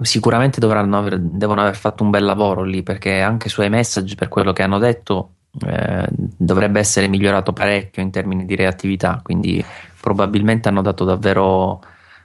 sicuramente 0.00 0.60
dovranno 0.60 0.96
aver, 0.96 1.18
devono 1.18 1.60
aver 1.60 1.76
fatto 1.76 2.02
un 2.02 2.08
bel 2.10 2.24
lavoro 2.24 2.62
lì 2.62 2.82
perché 2.82 3.20
anche 3.20 3.50
su 3.50 3.60
iMessage, 3.62 4.14
per 4.14 4.28
quello 4.28 4.54
che 4.54 4.62
hanno 4.62 4.78
detto, 4.78 5.32
eh, 5.64 6.06
dovrebbe 6.10 6.80
essere 6.80 7.08
migliorato 7.08 7.52
parecchio 7.52 8.02
in 8.02 8.10
termini 8.10 8.44
di 8.44 8.56
reattività. 8.56 9.20
Quindi 9.22 9.64
probabilmente 10.00 10.68
hanno 10.68 10.82
dato 10.82 11.04
davvero 11.04 11.80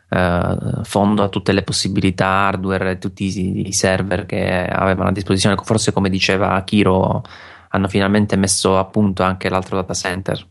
eh, 0.09 0.57
fondo 0.83 1.23
a 1.23 1.29
tutte 1.29 1.51
le 1.51 1.63
possibilità 1.63 2.27
hardware 2.27 2.91
e 2.91 2.97
tutti 2.97 3.25
i, 3.25 3.67
i 3.67 3.73
server 3.73 4.25
che 4.25 4.65
avevano 4.65 5.09
a 5.09 5.13
disposizione. 5.13 5.55
Forse, 5.63 5.91
come 5.93 6.09
diceva 6.09 6.61
Kiro, 6.63 7.23
hanno 7.69 7.87
finalmente 7.87 8.35
messo 8.35 8.77
a 8.77 8.85
punto 8.85 9.23
anche 9.23 9.49
l'altro 9.49 9.77
data 9.77 9.93
center. 9.93 10.45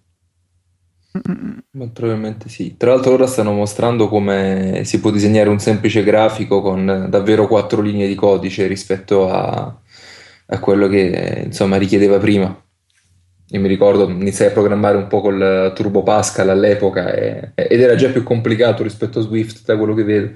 Ma 1.72 1.88
probabilmente 1.88 2.48
sì. 2.48 2.76
Tra 2.76 2.94
l'altro 2.94 3.14
ora 3.14 3.26
stanno 3.26 3.52
mostrando 3.52 4.08
come 4.08 4.82
si 4.84 5.00
può 5.00 5.10
disegnare 5.10 5.48
un 5.48 5.58
semplice 5.58 6.04
grafico 6.04 6.60
con 6.62 7.06
davvero 7.08 7.48
quattro 7.48 7.82
linee 7.82 8.06
di 8.06 8.14
codice 8.14 8.68
rispetto 8.68 9.28
a, 9.28 9.76
a 10.46 10.58
quello 10.60 10.86
che 10.86 11.42
insomma 11.46 11.76
richiedeva 11.76 12.18
prima. 12.18 12.56
Io 13.52 13.60
mi 13.60 13.66
ricordo, 13.66 14.08
iniziai 14.08 14.50
a 14.50 14.52
programmare 14.52 14.96
un 14.96 15.08
po' 15.08 15.20
col 15.20 15.72
Turbo 15.74 16.04
Pascal 16.04 16.50
all'epoca 16.50 17.12
e, 17.12 17.50
ed 17.54 17.80
era 17.80 17.96
già 17.96 18.08
più 18.10 18.22
complicato 18.22 18.84
rispetto 18.84 19.18
a 19.18 19.22
Swift 19.22 19.64
da 19.64 19.76
quello 19.76 19.94
che 19.94 20.04
vedo. 20.04 20.32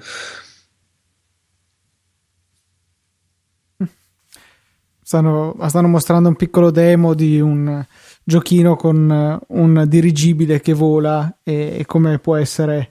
Stanno, 5.01 5.55
stanno 5.69 5.89
mostrando 5.89 6.29
un 6.29 6.35
piccolo 6.35 6.71
demo 6.71 7.15
di 7.15 7.39
un 7.39 7.85
giochino 8.25 8.75
con 8.75 9.11
eh, 9.11 9.39
un 9.49 9.85
dirigibile 9.87 10.61
che 10.61 10.73
vola 10.73 11.39
e, 11.43 11.77
e 11.79 11.85
come 11.85 12.19
può 12.19 12.37
essere 12.37 12.91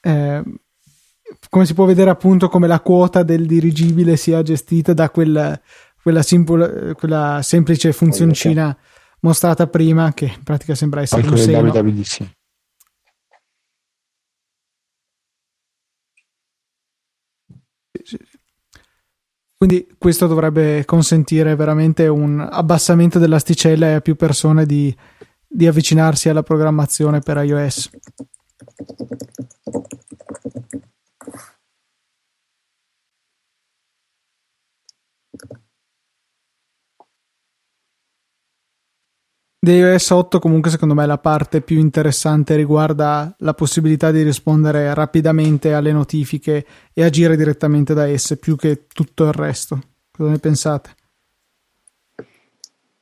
eh, 0.00 0.42
come 1.48 1.64
si 1.66 1.74
può 1.74 1.84
vedere 1.84 2.10
appunto 2.10 2.48
come 2.48 2.66
la 2.66 2.80
quota 2.80 3.22
del 3.22 3.46
dirigibile 3.46 4.16
sia 4.16 4.42
gestita 4.42 4.92
da 4.92 5.08
quella, 5.10 5.58
quella, 6.02 6.22
simple, 6.22 6.94
quella 6.94 7.40
semplice 7.42 7.92
funzioncina 7.92 8.76
mostrata 9.22 9.66
prima 9.66 10.12
che 10.12 10.26
in 10.26 10.42
pratica 10.42 10.74
sembra 10.74 11.00
essere 11.00 11.26
un 11.26 11.36
seno. 11.36 11.70
Quindi 19.56 19.94
questo 19.96 20.26
dovrebbe 20.26 20.84
consentire 20.84 21.54
veramente 21.54 22.08
un 22.08 22.40
abbassamento 22.40 23.20
dell'asticella 23.20 23.86
e 23.90 23.92
a 23.92 24.00
più 24.00 24.16
persone 24.16 24.66
di, 24.66 24.94
di 25.46 25.68
avvicinarsi 25.68 26.28
alla 26.28 26.42
programmazione 26.42 27.20
per 27.20 27.36
iOS. 27.44 27.90
Di 39.64 39.74
iOS 39.74 40.10
8 40.10 40.40
comunque 40.40 40.72
secondo 40.72 40.92
me 40.92 41.06
la 41.06 41.18
parte 41.18 41.60
più 41.60 41.78
interessante 41.78 42.56
riguarda 42.56 43.32
la 43.38 43.54
possibilità 43.54 44.10
di 44.10 44.24
rispondere 44.24 44.92
rapidamente 44.92 45.72
alle 45.72 45.92
notifiche 45.92 46.66
e 46.92 47.04
agire 47.04 47.36
direttamente 47.36 47.94
da 47.94 48.08
esse 48.08 48.38
più 48.38 48.56
che 48.56 48.88
tutto 48.92 49.24
il 49.24 49.32
resto. 49.32 49.78
Cosa 50.10 50.30
ne 50.30 50.38
pensate? 50.40 50.90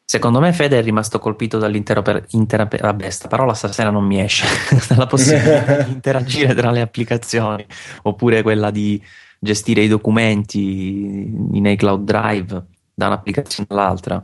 Secondo 0.05 0.39
me 0.39 0.53
Fede 0.53 0.79
è 0.79 0.83
rimasto 0.83 1.19
colpito 1.19 1.57
dall'intero 1.57 2.03
per, 2.03 2.27
intera, 2.33 2.69
vabbè, 2.71 3.09
sta 3.09 3.29
parola 3.29 3.55
stasera 3.55 3.89
non 3.89 4.05
mi 4.05 4.21
esce, 4.21 4.45
dalla 4.87 5.07
possibilità 5.07 5.85
di 5.85 5.93
interagire 5.97 6.53
tra 6.53 6.71
le 6.71 6.83
applicazioni, 6.83 7.65
oppure 8.03 8.43
quella 8.43 8.71
di 8.71 9.03
gestire 9.39 9.81
i 9.81 9.89
documenti 9.89 11.25
in 11.53 11.65
iCloud 11.65 12.05
Drive 12.05 12.67
da 12.93 13.07
un'applicazione 13.07 13.67
all'altra. 13.71 14.23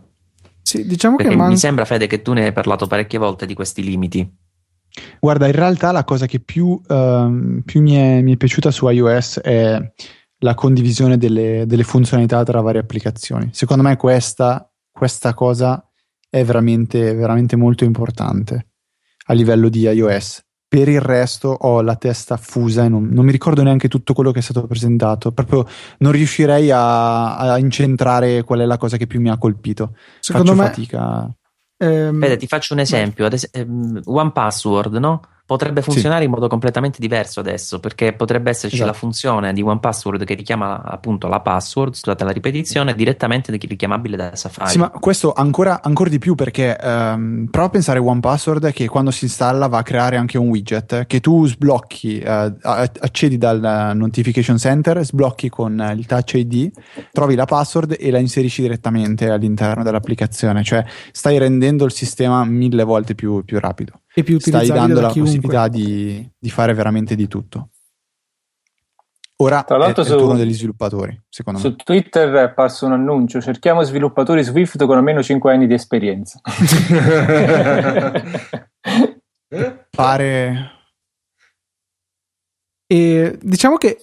Sì, 0.66 0.84
diciamo 0.84 1.14
Perché 1.14 1.30
che 1.30 1.38
man- 1.38 1.50
mi 1.50 1.56
sembra, 1.56 1.84
Fede, 1.84 2.08
che 2.08 2.22
tu 2.22 2.32
ne 2.32 2.46
hai 2.46 2.52
parlato 2.52 2.88
parecchie 2.88 3.20
volte 3.20 3.46
di 3.46 3.54
questi 3.54 3.84
limiti. 3.84 4.28
Guarda, 5.20 5.46
in 5.46 5.52
realtà 5.52 5.92
la 5.92 6.02
cosa 6.02 6.26
che 6.26 6.40
più, 6.40 6.66
uh, 6.66 7.62
più 7.64 7.80
mi, 7.80 7.94
è, 7.94 8.20
mi, 8.20 8.32
è, 8.32 8.36
piaciuta 8.36 8.72
su 8.72 8.88
iOS 8.88 9.38
è 9.42 9.78
la 10.38 10.54
condivisione 10.54 11.18
delle, 11.18 11.66
delle 11.66 11.84
funzionalità 11.84 12.42
tra 12.42 12.60
varie 12.62 12.80
applicazioni. 12.80 13.50
Secondo 13.52 13.84
me 13.84 13.96
questa, 13.96 14.68
questa 14.90 15.34
cosa 15.34 15.88
è 16.28 16.42
veramente, 16.42 17.14
veramente 17.14 17.54
molto 17.54 17.84
importante 17.84 18.70
a 19.26 19.34
livello 19.34 19.68
di 19.68 19.82
iOS 19.82 20.45
per 20.68 20.88
il 20.88 21.00
resto 21.00 21.48
ho 21.48 21.80
la 21.80 21.96
testa 21.96 22.36
fusa 22.36 22.84
e 22.84 22.88
non, 22.88 23.08
non, 23.10 23.24
mi 23.24 23.32
ricordo 23.32 23.62
neanche 23.62 23.88
tutto 23.88 24.12
quello 24.14 24.32
che 24.32 24.40
è 24.40 24.42
stato 24.42 24.66
presentato. 24.66 25.32
Proprio 25.32 25.66
non 25.98 26.12
riuscirei 26.12 26.70
a, 26.70 27.36
a 27.36 27.58
incentrare 27.58 28.42
qual 28.42 28.60
è 28.60 28.64
la 28.64 28.76
cosa 28.76 28.96
che 28.96 29.06
più 29.06 29.20
mi 29.20 29.30
ha 29.30 29.38
colpito. 29.38 29.96
Secondo 30.20 30.54
Faccio 30.54 30.62
me, 30.62 30.68
fatica. 30.68 31.36
Ehm, 31.78 32.18
Vede, 32.18 32.36
ti 32.36 32.46
faccio 32.46 32.74
un 32.74 32.80
esempio: 32.80 33.30
es- 33.30 33.48
ehm, 33.52 34.00
One 34.04 34.32
Password, 34.32 34.94
no? 34.96 35.20
Potrebbe 35.46 35.80
funzionare 35.80 36.20
sì. 36.20 36.26
in 36.26 36.32
modo 36.32 36.48
completamente 36.48 36.98
diverso 36.98 37.38
adesso 37.38 37.78
perché 37.78 38.12
potrebbe 38.12 38.50
esserci 38.50 38.74
esatto. 38.74 38.90
la 38.90 38.96
funzione 38.96 39.52
di 39.52 39.62
OnePassword 39.62 40.24
che 40.24 40.34
richiama 40.34 40.82
appunto 40.82 41.28
la 41.28 41.38
password, 41.40 41.94
scusate 41.94 42.24
la 42.24 42.32
ripetizione, 42.32 42.94
direttamente 42.94 43.56
richiamabile 43.56 44.16
da 44.16 44.34
Safari. 44.34 44.70
Sì, 44.70 44.78
ma 44.78 44.90
questo 44.90 45.32
ancora, 45.32 45.80
ancora 45.82 46.10
di 46.10 46.18
più 46.18 46.34
perché 46.34 46.76
um, 46.82 47.46
prova 47.48 47.68
a 47.68 47.70
pensare 47.70 48.00
a 48.00 48.02
OnePassword 48.02 48.72
che 48.72 48.88
quando 48.88 49.12
si 49.12 49.24
installa 49.24 49.68
va 49.68 49.78
a 49.78 49.82
creare 49.84 50.16
anche 50.16 50.36
un 50.36 50.48
widget 50.48 51.06
che 51.06 51.20
tu 51.20 51.46
sblocchi, 51.46 52.20
uh, 52.26 52.52
accedi 52.62 53.38
dal 53.38 53.92
notification 53.94 54.58
center, 54.58 55.04
sblocchi 55.04 55.48
con 55.48 55.94
il 55.96 56.06
touch 56.06 56.34
ID, 56.34 56.70
trovi 57.12 57.36
la 57.36 57.44
password 57.44 57.96
e 57.98 58.10
la 58.10 58.18
inserisci 58.18 58.62
direttamente 58.62 59.30
all'interno 59.30 59.84
dell'applicazione, 59.84 60.64
cioè 60.64 60.84
stai 61.12 61.38
rendendo 61.38 61.84
il 61.84 61.92
sistema 61.92 62.44
mille 62.44 62.82
volte 62.82 63.14
più, 63.14 63.44
più 63.44 63.60
rapido 63.60 64.00
e 64.18 64.22
più 64.22 64.40
stai 64.40 64.68
dando 64.68 64.98
la 65.02 65.10
chiunque. 65.10 65.32
possibilità 65.34 65.68
di, 65.68 66.26
di, 66.38 66.48
fare 66.48 66.72
veramente 66.72 67.14
di 67.14 67.28
tutto. 67.28 67.68
Ora 69.36 69.62
Tra 69.62 69.76
l'altro 69.76 70.02
è, 70.02 70.06
è 70.06 70.10
il 70.10 70.16
turno 70.16 70.36
degli 70.36 70.54
sviluppatori, 70.54 71.22
secondo 71.28 71.60
su 71.60 71.66
me. 71.66 71.74
Su 71.76 71.84
Twitter 71.84 72.32
è 72.32 72.40
apparso 72.40 72.86
un 72.86 72.92
annuncio, 72.92 73.42
cerchiamo 73.42 73.82
sviluppatori 73.82 74.42
Swift 74.42 74.82
con 74.86 74.96
almeno 74.96 75.22
5 75.22 75.52
anni 75.52 75.66
di 75.66 75.74
esperienza. 75.74 76.40
Pare... 79.90 80.70
E 82.86 83.38
diciamo 83.42 83.76
che 83.76 84.00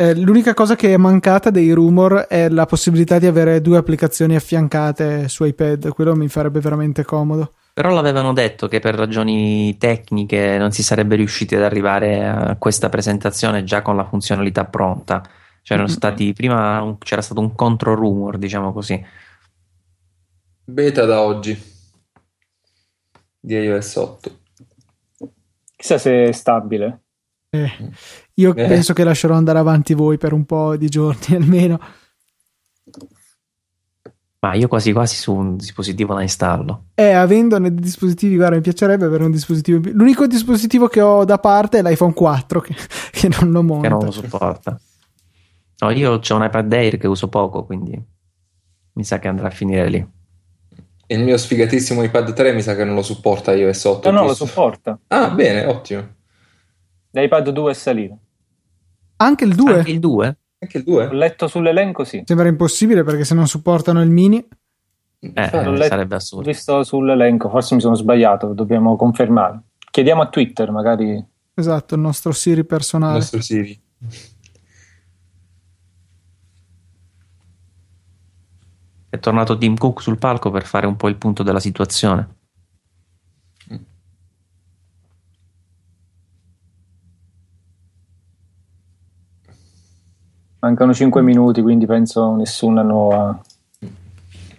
Eh, 0.00 0.14
l'unica 0.14 0.54
cosa 0.54 0.76
che 0.76 0.94
è 0.94 0.96
mancata 0.96 1.50
dei 1.50 1.72
rumor 1.72 2.26
è 2.28 2.48
la 2.48 2.66
possibilità 2.66 3.18
di 3.18 3.26
avere 3.26 3.60
due 3.60 3.78
applicazioni 3.78 4.36
affiancate 4.36 5.28
su 5.28 5.42
iPad. 5.42 5.88
Quello 5.88 6.14
mi 6.14 6.28
farebbe 6.28 6.60
veramente 6.60 7.02
comodo. 7.04 7.54
Però 7.78 7.90
l'avevano 7.90 8.32
detto 8.32 8.66
che 8.66 8.80
per 8.80 8.96
ragioni 8.96 9.78
tecniche 9.78 10.58
non 10.58 10.72
si 10.72 10.82
sarebbe 10.82 11.14
riusciti 11.14 11.54
ad 11.54 11.62
arrivare 11.62 12.26
a 12.26 12.56
questa 12.56 12.88
presentazione 12.88 13.62
già 13.62 13.82
con 13.82 13.94
la 13.94 14.04
funzionalità 14.04 14.64
pronta. 14.64 15.22
C'erano 15.62 15.86
mm-hmm. 15.86 15.96
stati 15.96 16.32
prima 16.32 16.82
un, 16.82 16.98
c'era 16.98 17.22
stato 17.22 17.38
un 17.38 17.54
contro 17.54 17.94
rumor, 17.94 18.36
diciamo 18.36 18.72
così. 18.72 19.00
Beta 20.64 21.04
da 21.04 21.22
oggi 21.22 21.56
di 23.38 23.54
iOS 23.54 23.94
8. 23.94 24.38
Chissà 25.76 25.98
se 25.98 26.24
è 26.24 26.32
stabile. 26.32 27.02
Eh, 27.50 27.70
io 28.34 28.56
eh. 28.56 28.66
penso 28.66 28.92
che 28.92 29.04
lascerò 29.04 29.34
andare 29.34 29.60
avanti 29.60 29.94
voi 29.94 30.18
per 30.18 30.32
un 30.32 30.44
po' 30.46 30.76
di 30.76 30.88
giorni 30.88 31.36
almeno. 31.38 31.78
Ma 34.40 34.54
io 34.54 34.68
quasi 34.68 34.92
quasi 34.92 35.16
su 35.16 35.34
un 35.34 35.56
dispositivo 35.56 36.14
la 36.14 36.22
installo. 36.22 36.84
Eh, 36.94 37.10
avendone 37.10 37.74
dei 37.74 37.82
dispositivi, 37.82 38.36
guarda, 38.36 38.54
mi 38.54 38.62
piacerebbe 38.62 39.04
avere 39.04 39.24
un 39.24 39.32
dispositivo. 39.32 39.80
L'unico 39.92 40.28
dispositivo 40.28 40.86
che 40.86 41.00
ho 41.00 41.24
da 41.24 41.38
parte 41.38 41.78
è 41.78 41.82
l'iPhone 41.82 42.12
4 42.12 42.60
che, 42.60 42.74
che 43.10 43.28
non 43.40 43.50
lo 43.50 43.62
monta. 43.62 43.88
Che 43.88 43.94
non 43.94 44.04
lo 44.04 44.10
supporta. 44.12 44.78
No, 45.80 45.90
io 45.90 46.12
ho 46.12 46.34
un 46.36 46.44
iPad 46.44 46.72
Air 46.72 46.98
che 46.98 47.08
uso 47.08 47.28
poco, 47.28 47.64
quindi 47.64 48.00
mi 48.92 49.04
sa 49.04 49.18
che 49.18 49.28
andrà 49.28 49.48
a 49.48 49.50
finire 49.50 49.88
lì. 49.88 50.08
Il 51.10 51.20
mio 51.20 51.36
sfigatissimo 51.36 52.02
iPad 52.02 52.32
3 52.32 52.52
mi 52.52 52.62
sa 52.62 52.76
che 52.76 52.84
non 52.84 52.94
lo 52.94 53.02
supporta 53.02 53.54
iOS 53.54 53.84
8. 53.84 54.10
No, 54.10 54.20
no, 54.20 54.26
lo 54.26 54.34
supporta. 54.34 54.98
Ah, 55.08 55.30
bene, 55.30 55.66
ottimo. 55.66 56.06
L'iPad 57.10 57.50
2 57.50 57.70
è 57.70 57.74
salito. 57.74 58.18
Anche 59.16 59.44
il 59.44 59.54
2? 59.54 59.72
Anche 59.72 59.90
il 59.90 59.98
2? 59.98 60.36
Anche 60.60 60.78
il 60.78 60.84
2? 60.84 61.06
Ho 61.06 61.12
letto 61.12 61.46
sull'elenco, 61.46 62.04
sì. 62.04 62.22
Sembra 62.24 62.48
impossibile 62.48 63.04
perché 63.04 63.24
se 63.24 63.34
non 63.34 63.46
supportano 63.46 64.02
il 64.02 64.10
mini. 64.10 64.46
Eh, 65.20 65.30
letto, 65.34 65.82
sarebbe 65.82 66.16
assurdo. 66.16 66.48
Ho 66.48 66.52
visto 66.52 66.82
sull'elenco, 66.82 67.48
forse 67.48 67.74
mi 67.74 67.80
sono 67.80 67.94
sbagliato, 67.94 68.52
dobbiamo 68.52 68.96
confermare. 68.96 69.62
Chiediamo 69.90 70.22
a 70.22 70.28
Twitter, 70.28 70.70
magari. 70.70 71.24
Esatto, 71.54 71.94
il 71.94 72.00
nostro 72.00 72.32
Siri 72.32 72.64
personale. 72.64 73.12
Il 73.12 73.18
nostro 73.18 73.40
Siri. 73.40 73.80
È 79.10 79.18
tornato 79.18 79.56
Tim 79.56 79.76
Cook 79.76 80.02
sul 80.02 80.18
palco 80.18 80.50
per 80.50 80.64
fare 80.64 80.86
un 80.86 80.96
po' 80.96 81.08
il 81.08 81.16
punto 81.16 81.42
della 81.42 81.60
situazione. 81.60 82.36
Mancano 90.60 90.92
5 90.92 91.22
minuti, 91.22 91.62
quindi 91.62 91.86
penso 91.86 92.34
nessuna 92.34 92.82
nuova. 92.82 93.40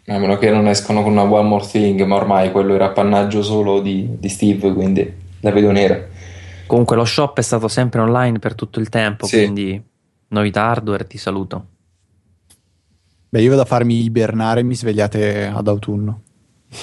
A 0.08 0.18
meno 0.18 0.38
che 0.38 0.50
non 0.50 0.68
escono 0.68 1.04
con 1.04 1.12
una 1.12 1.24
One 1.24 1.48
More 1.48 1.68
Thing, 1.68 2.02
ma 2.04 2.16
ormai 2.16 2.52
quello 2.52 2.74
era 2.74 2.86
appannaggio 2.86 3.44
solo 3.44 3.82
di, 3.82 4.18
di 4.18 4.30
Steve, 4.30 4.74
quindi 4.74 5.14
la 5.42 5.52
vedo 5.52 5.72
nera. 5.72 6.02
Comunque 6.68 6.96
lo 6.96 7.04
shop 7.04 7.38
è 7.40 7.42
stato 7.42 7.68
sempre 7.68 8.00
online 8.00 8.40
per 8.40 8.56
tutto 8.56 8.80
il 8.80 8.88
tempo, 8.88 9.26
sì. 9.26 9.38
quindi 9.38 9.84
novità 10.30 10.64
hardware, 10.64 11.06
ti 11.06 11.18
saluto. 11.18 11.66
Beh, 13.28 13.42
io 13.42 13.50
vado 13.50 13.64
a 13.64 13.66
farmi 13.66 14.02
ibernare 14.02 14.62
e 14.62 14.64
mi 14.64 14.76
svegliate 14.76 15.48
ad 15.48 15.68
autunno. 15.68 16.22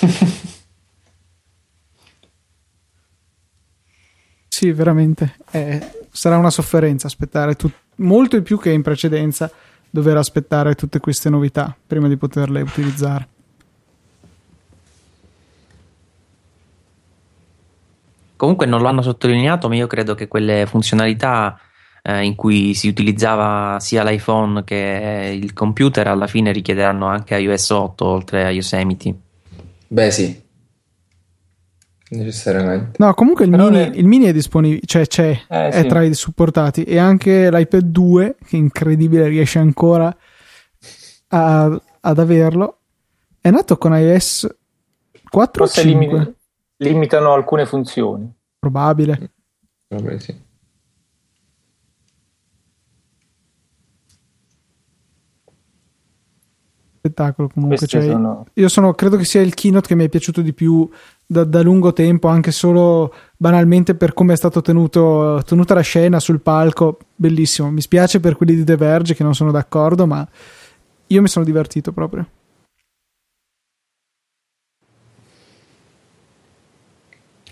sì, 4.47 4.70
veramente. 4.73 5.36
Eh, 5.51 5.81
sarà 6.11 6.36
una 6.36 6.51
sofferenza 6.51 7.07
aspettare 7.07 7.55
tutto 7.55 7.85
molto 7.97 8.36
di 8.36 8.42
più 8.42 8.58
che 8.58 8.70
in 8.70 8.83
precedenza 8.83 9.50
dover 9.91 10.16
aspettare 10.16 10.75
tutte 10.75 11.00
queste 11.00 11.31
novità 11.31 11.75
prima 11.86 12.08
di 12.08 12.16
poterle 12.16 12.60
utilizzare. 12.60 13.28
Comunque 18.36 18.66
non 18.66 18.83
lo 18.83 18.89
hanno 18.89 19.00
sottolineato, 19.00 19.68
ma 19.68 19.76
io 19.76 19.86
credo 19.86 20.15
che 20.15 20.28
quelle 20.28 20.66
funzionalità 20.66 21.58
eh, 22.02 22.23
in 22.23 22.34
cui 22.34 22.75
si 22.75 22.86
utilizzava 22.86 23.81
sia 23.81 24.05
l'iPhone 24.05 24.62
che 24.62 25.39
il 25.41 25.55
computer 25.55 26.07
alla 26.07 26.26
fine 26.26 26.52
richiederanno 26.52 27.07
anche 27.07 27.36
iOS 27.36 27.70
8 27.70 28.05
oltre 28.05 28.44
a 28.44 28.50
Yosemite. 28.50 29.15
Beh 29.89 30.10
sì, 30.10 30.42
necessariamente. 32.10 33.02
No, 33.02 33.15
comunque 33.15 33.44
il 33.44 33.51
mini, 33.51 33.76
è... 33.78 33.91
il 33.94 34.07
mini, 34.07 34.25
è 34.26 34.33
disponibile, 34.33 34.83
cioè 34.85 35.07
c'è, 35.07 35.31
eh, 35.49 35.68
è 35.68 35.83
sì. 35.83 35.89
tra 35.89 36.02
i 36.02 36.15
supportati 36.15 36.85
e 36.85 36.99
anche 36.99 37.51
l'iPad 37.51 37.85
2, 37.85 38.36
che 38.44 38.57
incredibile 38.57 39.28
riesce 39.28 39.59
ancora 39.59 40.15
a, 41.28 41.81
ad 42.01 42.18
averlo, 42.18 42.78
è 43.41 43.51
nato 43.51 43.76
con 43.76 43.97
iOS 43.97 44.47
4 45.28 45.65
o 45.65 45.67
5? 45.67 45.93
Limi- 45.93 46.35
limitano 46.78 47.33
alcune 47.33 47.67
funzioni. 47.67 48.33
Probabile. 48.59 49.33
Vabbè, 49.89 50.18
sì. 50.18 50.44
spettacolo 57.07 57.49
comunque 57.49 57.86
cioè, 57.86 58.02
sono... 58.02 58.47
io 58.52 58.68
sono 58.68 58.93
credo 58.94 59.17
che 59.17 59.25
sia 59.25 59.41
il 59.41 59.55
keynote 59.55 59.86
che 59.86 59.94
mi 59.94 60.05
è 60.05 60.09
piaciuto 60.09 60.43
di 60.43 60.52
più 60.52 60.89
da, 61.26 61.44
da 61.44 61.62
lungo 61.62 61.92
tempo 61.92 62.28
anche 62.28 62.52
solo 62.52 63.12
banalmente 63.36 63.94
per 63.94 64.14
come 64.14 64.34
è 64.34 64.50
tenuto, 64.62 65.42
tenuta 65.44 65.74
la 65.74 65.80
scena 65.80 66.20
sul 66.20 66.40
palco 66.40 66.98
bellissimo. 67.14 67.70
Mi 67.70 67.80
spiace 67.80 68.20
per 68.20 68.36
quelli 68.36 68.55
di 68.55 68.64
The 68.64 68.76
Verge 68.76 69.14
che 69.14 69.24
non 69.24 69.34
sono 69.34 69.50
d'accordo 69.50 70.06
ma 70.06 70.26
io 71.08 71.20
mi 71.20 71.28
sono 71.28 71.44
divertito 71.44 71.92
proprio. 71.92 72.26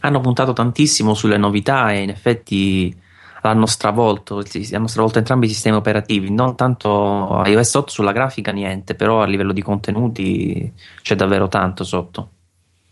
Hanno 0.01 0.21
puntato 0.21 0.53
tantissimo 0.53 1.15
sulle 1.15 1.39
novità 1.39 1.91
e 1.93 2.03
in 2.03 2.11
effetti 2.11 2.95
l'hanno 3.41 3.67
stravolto, 3.67 4.43
hanno 4.73 4.87
stravolto 4.87 5.19
entrambi 5.19 5.47
i 5.47 5.49
sistemi 5.49 5.77
operativi, 5.77 6.31
non 6.31 6.57
tanto 6.57 7.43
iOS 7.45 7.75
8 7.75 7.91
sulla 7.91 8.13
grafica 8.13 8.53
niente, 8.53 8.95
però 8.95 9.23
a 9.23 9.27
livello 9.27 9.53
di 9.53 9.63
contenuti 9.63 10.71
c'è 11.01 11.15
davvero 11.15 11.49
tanto 11.49 11.85
sotto. 11.85 12.34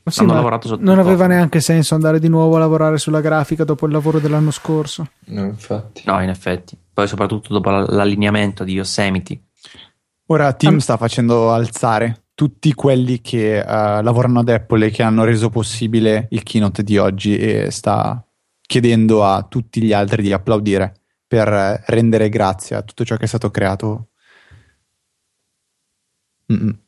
Ma 0.05 0.11
sì, 0.11 0.21
hanno 0.21 0.35
lavorato 0.35 0.69
sotto 0.69 0.83
non 0.83 0.99
aveva 0.99 1.27
neanche 1.27 1.61
senso 1.61 1.95
andare 1.95 2.19
di 2.19 2.29
nuovo 2.29 2.57
a 2.57 2.59
lavorare 2.59 2.99
sulla 2.99 3.21
grafica 3.21 3.65
dopo 3.65 3.87
il 3.87 3.93
lavoro 3.93 4.19
dell'anno 4.19 4.51
scorso. 4.51 5.11
No, 5.27 5.45
infatti. 5.45 6.03
No, 6.07 6.21
in 6.21 6.29
effetti. 6.29 6.77
Poi 6.93 7.07
soprattutto 7.07 7.53
dopo 7.53 7.71
l'allineamento 7.71 8.65
di 8.65 8.73
Yosemite. 8.73 9.41
Ora 10.27 10.53
Tim 10.55 10.79
sta 10.79 10.97
facendo 10.97 11.53
alzare 11.53 12.25
tutti 12.35 12.73
quelli 12.75 13.21
che 13.21 13.61
uh, 13.61 14.03
lavorano 14.03 14.41
ad 14.41 14.49
Apple 14.49 14.87
e 14.87 14.91
che 14.91 15.03
hanno 15.03 15.25
reso 15.25 15.51
possibile 15.51 16.27
il 16.31 16.43
keynote 16.43 16.83
di 16.83 16.99
oggi 16.99 17.37
e 17.37 17.71
sta 17.71 18.25
chiedendo 18.61 19.25
a 19.25 19.43
tutti 19.43 19.83
gli 19.83 19.93
altri 19.93 20.23
di 20.23 20.33
applaudire 20.33 20.95
per 21.27 21.83
rendere 21.87 22.29
grazie 22.29 22.77
a 22.77 22.83
tutto 22.83 23.05
ciò 23.05 23.17
che 23.17 23.25
è 23.25 23.29
stato 23.29 23.51
creato. 23.51 24.09
Mm-mm. 26.53 26.79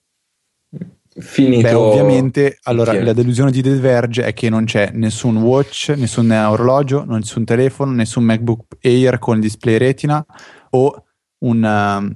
Finito. 1.17 1.63
Beh, 1.63 1.75
ovviamente, 1.75 2.59
allora 2.65 3.01
la 3.01 3.13
delusione 3.13 3.51
di 3.51 3.63
The 3.63 3.77
Verge 3.77 4.25
è 4.25 4.33
che 4.33 4.49
non 4.51 4.65
c'è 4.65 4.91
nessun 4.93 5.37
watch, 5.37 5.95
nessun 5.97 6.31
orologio, 6.31 7.05
nessun 7.05 7.45
telefono, 7.45 7.93
nessun 7.93 8.25
MacBook 8.25 8.79
Air 8.83 9.19
con 9.19 9.39
display 9.39 9.77
retina 9.77 10.25
o 10.71 11.05
un 11.45 12.15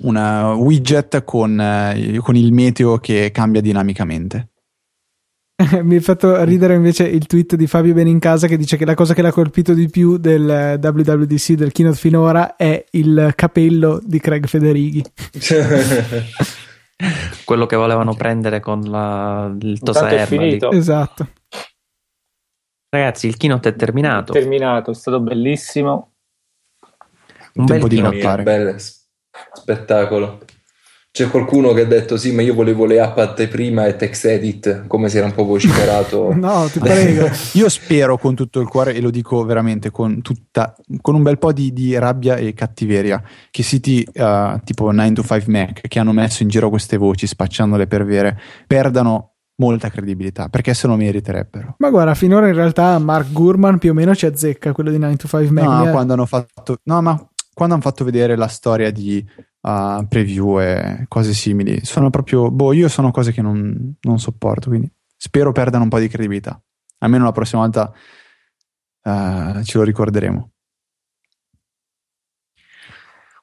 una 0.00 0.54
widget 0.54 1.22
con, 1.24 1.58
uh, 1.58 2.20
con 2.22 2.34
il 2.34 2.52
meteo 2.52 2.98
che 2.98 3.30
cambia 3.30 3.60
dinamicamente. 3.60 4.48
Mi 5.82 5.96
ha 5.96 6.00
fatto 6.00 6.42
ridere 6.44 6.74
invece 6.74 7.04
il 7.04 7.26
tweet 7.26 7.56
di 7.56 7.66
Fabio 7.66 7.92
Benincasa 7.92 8.46
che 8.46 8.56
dice 8.56 8.76
che 8.76 8.86
la 8.86 8.94
cosa 8.94 9.12
che 9.14 9.22
l'ha 9.22 9.30
colpito 9.30 9.74
di 9.74 9.88
più 9.88 10.16
del 10.16 10.78
WWDC 10.80 11.52
del 11.52 11.72
keynote 11.72 11.98
finora 11.98 12.56
è 12.56 12.84
il 12.92 13.32
capello 13.36 14.00
di 14.02 14.18
Craig 14.18 14.46
Federighi. 14.46 15.04
Quello 17.44 17.66
che 17.66 17.76
volevano 17.76 18.14
prendere 18.14 18.60
con 18.60 18.80
la, 18.82 19.54
il 19.60 19.80
tosaerma. 19.80 20.70
Esatto. 20.70 21.28
Ragazzi, 22.88 23.26
il 23.26 23.36
keynote 23.36 23.70
è 23.70 23.76
terminato. 23.76 24.32
È 24.32 24.38
terminato, 24.38 24.90
è 24.90 24.94
stato 24.94 25.20
bellissimo. 25.20 26.12
Un 27.54 27.64
bel 27.64 27.86
keynote. 27.86 28.42
Bel 28.42 28.76
spettacolo. 29.52 30.40
C'è 31.14 31.28
qualcuno 31.28 31.74
che 31.74 31.82
ha 31.82 31.84
detto 31.84 32.16
sì, 32.16 32.32
ma 32.32 32.40
io 32.40 32.54
volevo 32.54 32.86
le 32.86 32.98
app 32.98 33.18
anteprima 33.18 33.84
e 33.84 33.96
text 33.96 34.24
edit, 34.24 34.86
come 34.86 35.10
si 35.10 35.18
era 35.18 35.26
un 35.26 35.34
po' 35.34 35.44
vociferato. 35.44 36.32
no, 36.34 36.66
ti 36.72 36.78
prego. 36.80 37.28
io 37.52 37.68
spero 37.68 38.16
con 38.16 38.34
tutto 38.34 38.60
il 38.60 38.66
cuore, 38.66 38.94
e 38.94 39.00
lo 39.02 39.10
dico 39.10 39.44
veramente 39.44 39.90
con, 39.90 40.22
tutta, 40.22 40.74
con 41.02 41.14
un 41.14 41.22
bel 41.22 41.36
po' 41.36 41.52
di, 41.52 41.70
di 41.74 41.98
rabbia 41.98 42.36
e 42.36 42.54
cattiveria, 42.54 43.22
che 43.50 43.62
siti 43.62 44.02
uh, 44.10 44.58
tipo 44.64 44.90
9 44.90 45.12
to 45.12 45.22
5 45.22 45.44
Mac 45.48 45.80
che 45.86 45.98
hanno 45.98 46.12
messo 46.12 46.44
in 46.44 46.48
giro 46.48 46.70
queste 46.70 46.96
voci 46.96 47.26
spacciandole 47.26 47.86
per 47.86 48.06
vere, 48.06 48.40
perdano 48.66 49.32
molta 49.56 49.90
credibilità 49.90 50.48
perché 50.48 50.72
se 50.72 50.86
lo 50.86 50.96
meriterebbero. 50.96 51.74
Ma 51.76 51.90
guarda, 51.90 52.14
finora 52.14 52.48
in 52.48 52.54
realtà 52.54 52.98
Mark 52.98 53.30
Gurman 53.32 53.76
più 53.76 53.90
o 53.90 53.94
meno 53.94 54.14
ci 54.14 54.24
azzecca 54.24 54.72
quello 54.72 54.90
di 54.90 54.96
9 54.96 55.16
to 55.16 55.28
5 55.28 55.50
Mac. 55.50 55.84
No, 55.84 55.90
quando 55.90 56.14
hanno 56.14 56.24
fatto... 56.24 56.78
No, 56.84 57.02
ma 57.02 57.28
quando 57.52 57.74
hanno 57.74 57.82
fatto 57.82 58.02
vedere 58.02 58.34
la 58.34 58.48
storia 58.48 58.90
di 58.90 59.22
uh, 59.62 60.06
preview 60.06 60.60
e 60.60 61.04
cose 61.08 61.32
simili, 61.32 61.84
sono 61.84 62.10
proprio, 62.10 62.50
boh, 62.50 62.72
io 62.72 62.88
sono 62.88 63.10
cose 63.10 63.32
che 63.32 63.42
non, 63.42 63.96
non 64.00 64.18
sopporto, 64.18 64.68
quindi 64.68 64.90
spero 65.16 65.52
perdano 65.52 65.84
un 65.84 65.90
po' 65.90 65.98
di 65.98 66.08
credibilità. 66.08 66.60
Almeno 66.98 67.24
la 67.24 67.32
prossima 67.32 67.62
volta 67.62 67.92
uh, 69.02 69.62
ce 69.62 69.78
lo 69.78 69.84
ricorderemo. 69.84 70.50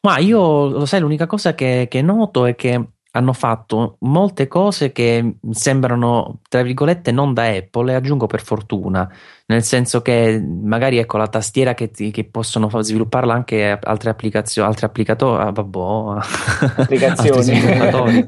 Ma 0.02 0.18
io 0.18 0.70
lo 0.70 0.86
sai, 0.86 1.02
l'unica 1.02 1.28
cosa 1.28 1.54
che, 1.54 1.88
che 1.90 2.02
noto 2.02 2.46
è 2.46 2.56
che 2.56 2.92
hanno 3.12 3.34
fatto 3.34 3.98
molte 4.02 4.48
cose 4.48 4.92
che 4.92 5.38
sembrano, 5.52 6.42
tra 6.48 6.62
virgolette, 6.62 7.12
non 7.12 7.34
da 7.34 7.46
Apple, 7.48 7.92
e 7.92 7.96
aggiungo 7.96 8.28
per 8.28 8.42
fortuna, 8.42 9.12
nel 9.48 9.64
senso 9.64 10.02
che 10.02 10.40
magari 10.40 10.98
ecco 10.98 11.18
la 11.18 11.28
tastiera 11.28 11.74
che, 11.74 11.90
ti, 11.90 12.12
che 12.12 12.26
possono 12.26 12.70
svilupparla 12.70 13.34
anche 13.34 13.80
altre 13.82 14.12
applicazioni, 14.12 14.68
altri 14.68 14.86
applicatori, 14.86 15.44
ah, 15.44 15.52
vabbè, 15.52 16.22
applicazioni. 16.78 18.28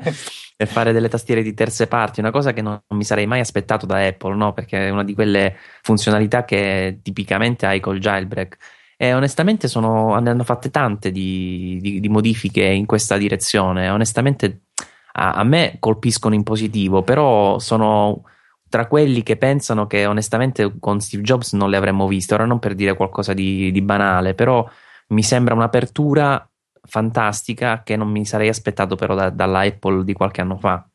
e 0.62 0.66
fare 0.68 0.92
delle 0.92 1.10
tastiere 1.10 1.42
di 1.42 1.56
terze 1.56 1.88
parti, 1.88 2.20
una 2.20 2.30
cosa 2.30 2.54
che 2.54 2.62
non, 2.62 2.80
non, 2.88 2.98
mi 3.00 3.04
sarei 3.04 3.26
mai 3.26 3.40
aspettato 3.40 3.88
da 3.88 4.06
Apple, 4.06 4.36
no? 4.36 4.54
Perché 4.54 4.88
è 4.88 4.90
una 4.92 5.04
di 5.04 5.16
quelle 5.16 5.56
funzionalità 5.82 6.46
che 6.46 7.00
tipicamente 7.02 7.66
hai 7.66 7.80
col 7.80 7.98
jailbreak. 7.98 8.58
E 9.02 9.16
onestamente 9.16 9.68
sono, 9.68 10.16
ne 10.20 10.30
hanno 10.30 10.44
fatte 10.44 10.70
tante 10.70 11.10
di, 11.10 11.80
di, 11.82 12.00
di 12.00 12.08
modifiche 12.08 12.64
in 12.64 12.86
questa 12.86 13.18
direzione. 13.18 13.90
Onestamente 13.90 14.66
a, 15.14 15.34
a 15.34 15.44
me 15.44 15.78
colpiscono 15.80 16.36
in 16.36 16.44
positivo, 16.44 17.02
però 17.02 17.58
sono 17.58 18.26
tra 18.70 18.86
quelli 18.86 19.24
che 19.24 19.38
pensano 19.38 19.88
che 19.88 20.06
onestamente 20.06 20.76
con 20.80 21.02
Steve 21.02 21.24
Jobs 21.24 21.54
non 21.54 21.72
le 21.72 21.78
avremmo 21.78 22.08
viste. 22.08 22.36
Ora 22.36 22.46
non 22.46 22.60
per 22.60 22.76
dire 22.76 22.96
qualcosa 22.96 23.34
di, 23.34 23.72
di 23.72 23.82
banale, 23.82 24.36
però 24.36 24.70
mi 25.08 25.24
sembra 25.24 25.56
un'apertura 25.56 26.48
fantastica 26.84 27.82
che 27.84 27.96
non 27.96 28.08
mi 28.08 28.24
sarei 28.24 28.50
aspettato 28.50 28.96
però 28.96 29.16
da, 29.16 29.32
dalla 29.32 29.62
Apple 29.62 30.04
di 30.04 30.14
qualche 30.14 30.42
anno 30.42 30.58
fa. 30.58 30.88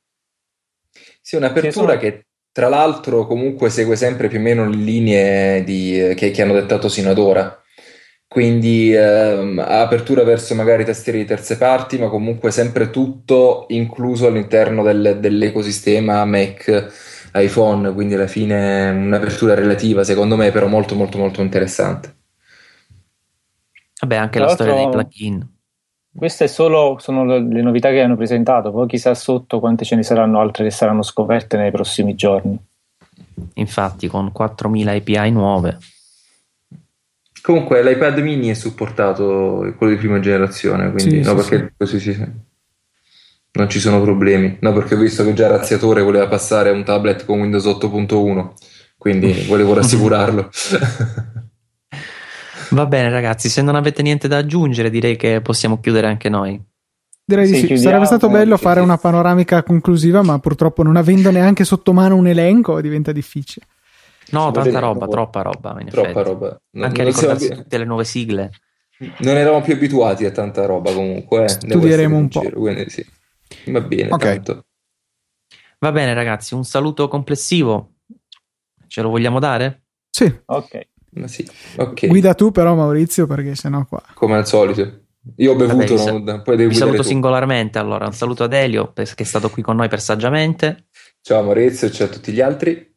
Sì, 1.20 1.34
un'apertura 1.34 1.94
sì, 1.94 1.98
che 1.98 2.26
tra 2.52 2.68
l'altro 2.68 3.26
comunque 3.26 3.68
segue 3.68 3.96
sempre 3.96 4.28
più 4.28 4.38
o 4.38 4.42
meno 4.42 4.68
le 4.68 4.76
linee 4.76 5.64
di, 5.64 6.14
che, 6.14 6.30
che 6.30 6.42
hanno 6.42 6.52
dettato 6.52 6.88
sino 6.88 7.10
ad 7.10 7.18
ora 7.18 7.60
quindi 8.28 8.92
ehm, 8.92 9.58
apertura 9.64 10.24
verso 10.24 10.54
magari 10.54 10.84
tastiere 10.84 11.18
di 11.18 11.24
terze 11.24 11.56
parti, 11.56 11.98
ma 11.98 12.08
comunque 12.08 12.50
sempre 12.50 12.90
tutto 12.90 13.66
incluso 13.68 14.26
all'interno 14.26 14.82
del, 14.82 15.18
dell'ecosistema 15.20 16.24
Mac 16.24 17.14
iPhone, 17.34 17.92
quindi 17.92 18.14
alla 18.14 18.26
fine 18.26 18.90
un'apertura 18.90 19.54
relativa, 19.54 20.04
secondo 20.04 20.36
me, 20.36 20.50
però 20.50 20.66
molto 20.66 20.94
molto 20.94 21.18
molto 21.18 21.42
interessante. 21.42 22.14
Vabbè, 24.00 24.16
anche 24.16 24.38
Tra 24.38 24.48
la 24.48 24.52
storia 24.52 24.74
dei 24.74 24.88
plugin. 24.88 25.54
Queste 26.16 26.48
solo 26.48 26.96
sono 26.98 27.24
le 27.24 27.62
novità 27.62 27.90
che 27.90 28.00
hanno 28.00 28.16
presentato, 28.16 28.72
poi 28.72 28.86
chissà 28.86 29.14
sotto 29.14 29.60
quante 29.60 29.84
ce 29.84 29.96
ne 29.96 30.02
saranno 30.02 30.40
altre 30.40 30.64
che 30.64 30.70
saranno 30.70 31.02
scoperte 31.02 31.58
nei 31.58 31.70
prossimi 31.70 32.14
giorni. 32.14 32.58
Infatti, 33.54 34.08
con 34.08 34.32
4000 34.32 34.92
API 34.92 35.30
nuove. 35.30 35.78
Comunque 37.46 37.80
l'iPad 37.80 38.18
mini 38.18 38.48
è 38.48 38.54
supportato, 38.54 39.72
quello 39.78 39.92
di 39.92 39.98
prima 40.00 40.18
generazione, 40.18 40.90
quindi 40.90 41.22
sì, 41.22 41.30
no, 41.30 41.40
sì, 41.40 41.48
perché 41.48 41.74
così 41.78 42.00
sì, 42.00 42.26
non 43.52 43.68
ci 43.68 43.78
sono 43.78 44.02
problemi. 44.02 44.56
No, 44.62 44.72
perché 44.72 44.96
ho 44.96 44.98
visto 44.98 45.22
che 45.22 45.32
già 45.32 45.46
Razziatore 45.46 46.02
voleva 46.02 46.26
passare 46.26 46.70
a 46.70 46.72
un 46.72 46.82
tablet 46.82 47.24
con 47.24 47.38
Windows 47.38 47.64
8.1, 47.66 48.50
quindi 48.98 49.32
volevo 49.46 49.74
rassicurarlo. 49.74 50.50
Va 52.70 52.86
bene 52.86 53.10
ragazzi, 53.10 53.48
se 53.48 53.62
non 53.62 53.76
avete 53.76 54.02
niente 54.02 54.26
da 54.26 54.38
aggiungere 54.38 54.90
direi 54.90 55.14
che 55.14 55.40
possiamo 55.40 55.78
chiudere 55.78 56.08
anche 56.08 56.28
noi. 56.28 56.60
Direi 57.24 57.48
di 57.48 57.58
sì, 57.64 57.76
sarebbe 57.76 58.06
stato 58.06 58.28
bello 58.28 58.56
fare 58.56 58.80
una 58.80 58.98
panoramica 58.98 59.62
conclusiva, 59.62 60.20
ma 60.22 60.40
purtroppo 60.40 60.82
non 60.82 60.96
avendo 60.96 61.30
neanche 61.30 61.62
sotto 61.62 61.92
mano 61.92 62.16
un 62.16 62.26
elenco 62.26 62.80
diventa 62.80 63.12
difficile. 63.12 63.66
No, 64.30 64.50
tanta 64.50 64.78
roba, 64.78 65.06
troppa 65.06 65.42
roba. 65.42 65.74
troppa 65.88 66.08
effetti. 66.10 66.22
roba. 66.22 66.60
Non, 66.70 66.84
Anche 66.84 67.02
non 67.02 67.12
ricordarsi 67.12 67.46
siamo... 67.46 67.62
tutte 67.62 67.78
le 67.78 67.84
nuove 67.84 68.04
sigle. 68.04 68.50
Non 69.18 69.36
eravamo 69.36 69.62
più 69.62 69.74
abituati 69.74 70.24
a 70.24 70.30
tanta 70.30 70.64
roba 70.66 70.92
comunque. 70.92 71.44
Eh. 71.44 71.48
Studieremo 71.48 72.16
un 72.16 72.28
po'. 72.28 72.40
Giro, 72.40 72.60
quindi 72.60 72.88
sì. 72.90 73.06
Va 73.66 73.80
bene, 73.80 74.08
okay. 74.10 74.42
Va 75.78 75.92
bene 75.92 76.14
ragazzi, 76.14 76.54
un 76.54 76.64
saluto 76.64 77.06
complessivo. 77.08 77.92
Ce 78.86 79.02
lo 79.02 79.10
vogliamo 79.10 79.38
dare? 79.38 79.82
Sì. 80.10 80.40
Ok. 80.46 80.88
Ma 81.10 81.28
sì. 81.28 81.48
okay. 81.76 82.08
Guida 82.08 82.34
tu 82.34 82.50
però 82.50 82.74
Maurizio 82.74 83.26
perché 83.26 83.54
sennò 83.54 83.84
qua. 83.86 84.02
Come 84.14 84.36
al 84.36 84.46
solito. 84.46 85.04
Io 85.36 85.52
ho 85.52 85.56
bevuto, 85.56 85.96
Vabbè, 85.96 86.32
no? 86.32 86.42
poi 86.42 86.56
devi 86.56 86.68
Vi 86.70 86.76
saluto 86.76 87.02
tu. 87.02 87.08
singolarmente 87.08 87.78
allora. 87.78 88.06
Un 88.06 88.12
saluto 88.12 88.44
ad 88.44 88.52
Elio 88.52 88.92
che 88.92 89.02
è 89.14 89.24
stato 89.24 89.50
qui 89.50 89.62
con 89.62 89.76
noi 89.76 89.88
per 89.88 90.00
saggiamente. 90.00 90.86
Ciao 91.20 91.42
Maurizio, 91.42 91.90
ciao 91.90 92.06
a 92.06 92.10
tutti 92.10 92.32
gli 92.32 92.40
altri. 92.40 92.95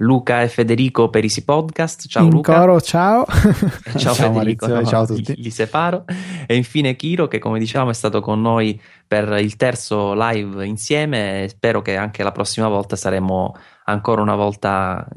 Luca 0.00 0.42
e 0.42 0.48
Federico 0.48 1.08
per 1.08 1.22
Easy 1.22 1.42
Podcast. 1.42 2.06
Ciao 2.06 2.24
In 2.24 2.30
Luca. 2.30 2.58
Coro, 2.58 2.80
ciao. 2.80 3.24
ciao, 3.96 3.98
ciao 3.98 4.14
Federico. 4.14 4.66
Maurizio, 4.66 4.90
ciao 4.90 5.02
a 5.02 5.06
tutti. 5.06 5.34
Li, 5.36 5.42
li, 5.44 5.50
separo. 5.50 6.04
E 6.46 6.54
infine 6.54 6.96
Kiro 6.96 7.28
che 7.28 7.38
come 7.38 7.58
dicevamo 7.58 7.90
è 7.90 7.94
stato 7.94 8.20
con 8.20 8.40
noi 8.42 8.78
per 9.06 9.38
il 9.40 9.56
terzo 9.56 10.12
live 10.14 10.66
insieme. 10.66 11.46
Spero 11.48 11.80
che 11.80 11.96
anche 11.96 12.22
la 12.22 12.32
prossima 12.32 12.68
volta 12.68 12.94
saremo 12.94 13.54
ancora 13.84 14.20
una 14.20 14.34
volta 14.34 15.08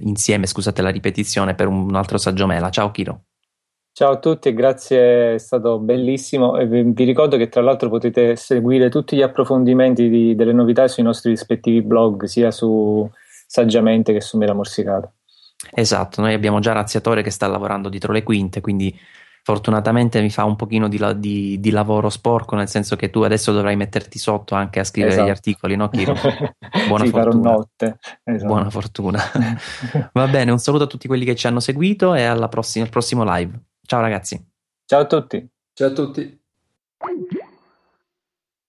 insieme, 0.00 0.46
scusate 0.46 0.80
la 0.80 0.90
ripetizione, 0.90 1.54
per 1.54 1.66
un 1.68 1.94
altro 1.94 2.16
saggio 2.16 2.46
mela. 2.46 2.70
Ciao 2.70 2.90
Kiro. 2.90 3.24
Ciao 3.94 4.12
a 4.12 4.18
tutti 4.18 4.54
grazie, 4.54 5.34
è 5.34 5.38
stato 5.38 5.78
bellissimo 5.78 6.56
e 6.56 6.64
vi 6.64 7.04
ricordo 7.04 7.36
che 7.36 7.50
tra 7.50 7.60
l'altro 7.60 7.90
potete 7.90 8.36
seguire 8.36 8.88
tutti 8.88 9.16
gli 9.16 9.20
approfondimenti 9.20 10.08
di, 10.08 10.34
delle 10.34 10.54
novità 10.54 10.88
sui 10.88 11.02
nostri 11.02 11.28
rispettivi 11.28 11.82
blog, 11.82 12.24
sia 12.24 12.50
su 12.50 13.06
saggiamente 13.52 14.14
che 14.14 14.22
su 14.22 14.38
Mela 14.38 14.54
Morsicata. 14.54 15.12
Esatto, 15.74 16.22
noi 16.22 16.32
abbiamo 16.32 16.58
già 16.58 16.72
Razziatore 16.72 17.22
che 17.22 17.28
sta 17.28 17.46
lavorando 17.46 17.90
dietro 17.90 18.10
le 18.10 18.22
quinte, 18.22 18.62
quindi 18.62 18.98
fortunatamente 19.42 20.22
mi 20.22 20.30
fa 20.30 20.44
un 20.44 20.56
pochino 20.56 20.88
di, 20.88 20.98
di, 21.16 21.60
di, 21.60 21.70
lavoro 21.70 22.08
sporco, 22.08 22.56
nel 22.56 22.68
senso 22.68 22.96
che 22.96 23.10
tu 23.10 23.20
adesso 23.20 23.52
dovrai 23.52 23.76
metterti 23.76 24.18
sotto 24.18 24.54
anche 24.54 24.80
a 24.80 24.84
scrivere 24.84 25.12
esatto. 25.12 25.28
gli 25.28 25.30
articoli, 25.30 25.76
no 25.76 25.90
Kiro? 25.90 26.14
Buona 26.88 27.04
sì, 27.04 27.10
fortuna. 27.10 27.50
Notte. 27.50 27.98
Esatto. 28.24 28.46
Buona 28.46 28.70
fortuna. 28.70 29.20
Va 30.14 30.28
bene, 30.28 30.50
un 30.50 30.58
saluto 30.58 30.84
a 30.84 30.86
tutti 30.86 31.06
quelli 31.06 31.26
che 31.26 31.34
ci 31.34 31.46
hanno 31.46 31.60
seguito 31.60 32.14
e 32.14 32.24
alla 32.24 32.48
prossima, 32.48 32.86
al 32.86 32.90
prossimo 32.90 33.22
live. 33.22 33.64
Ciao 33.84 34.00
ragazzi. 34.00 34.42
Ciao 34.86 35.00
a 35.00 35.06
tutti. 35.06 35.46
Ciao 35.74 35.88
a 35.88 35.92
tutti. 35.92 36.41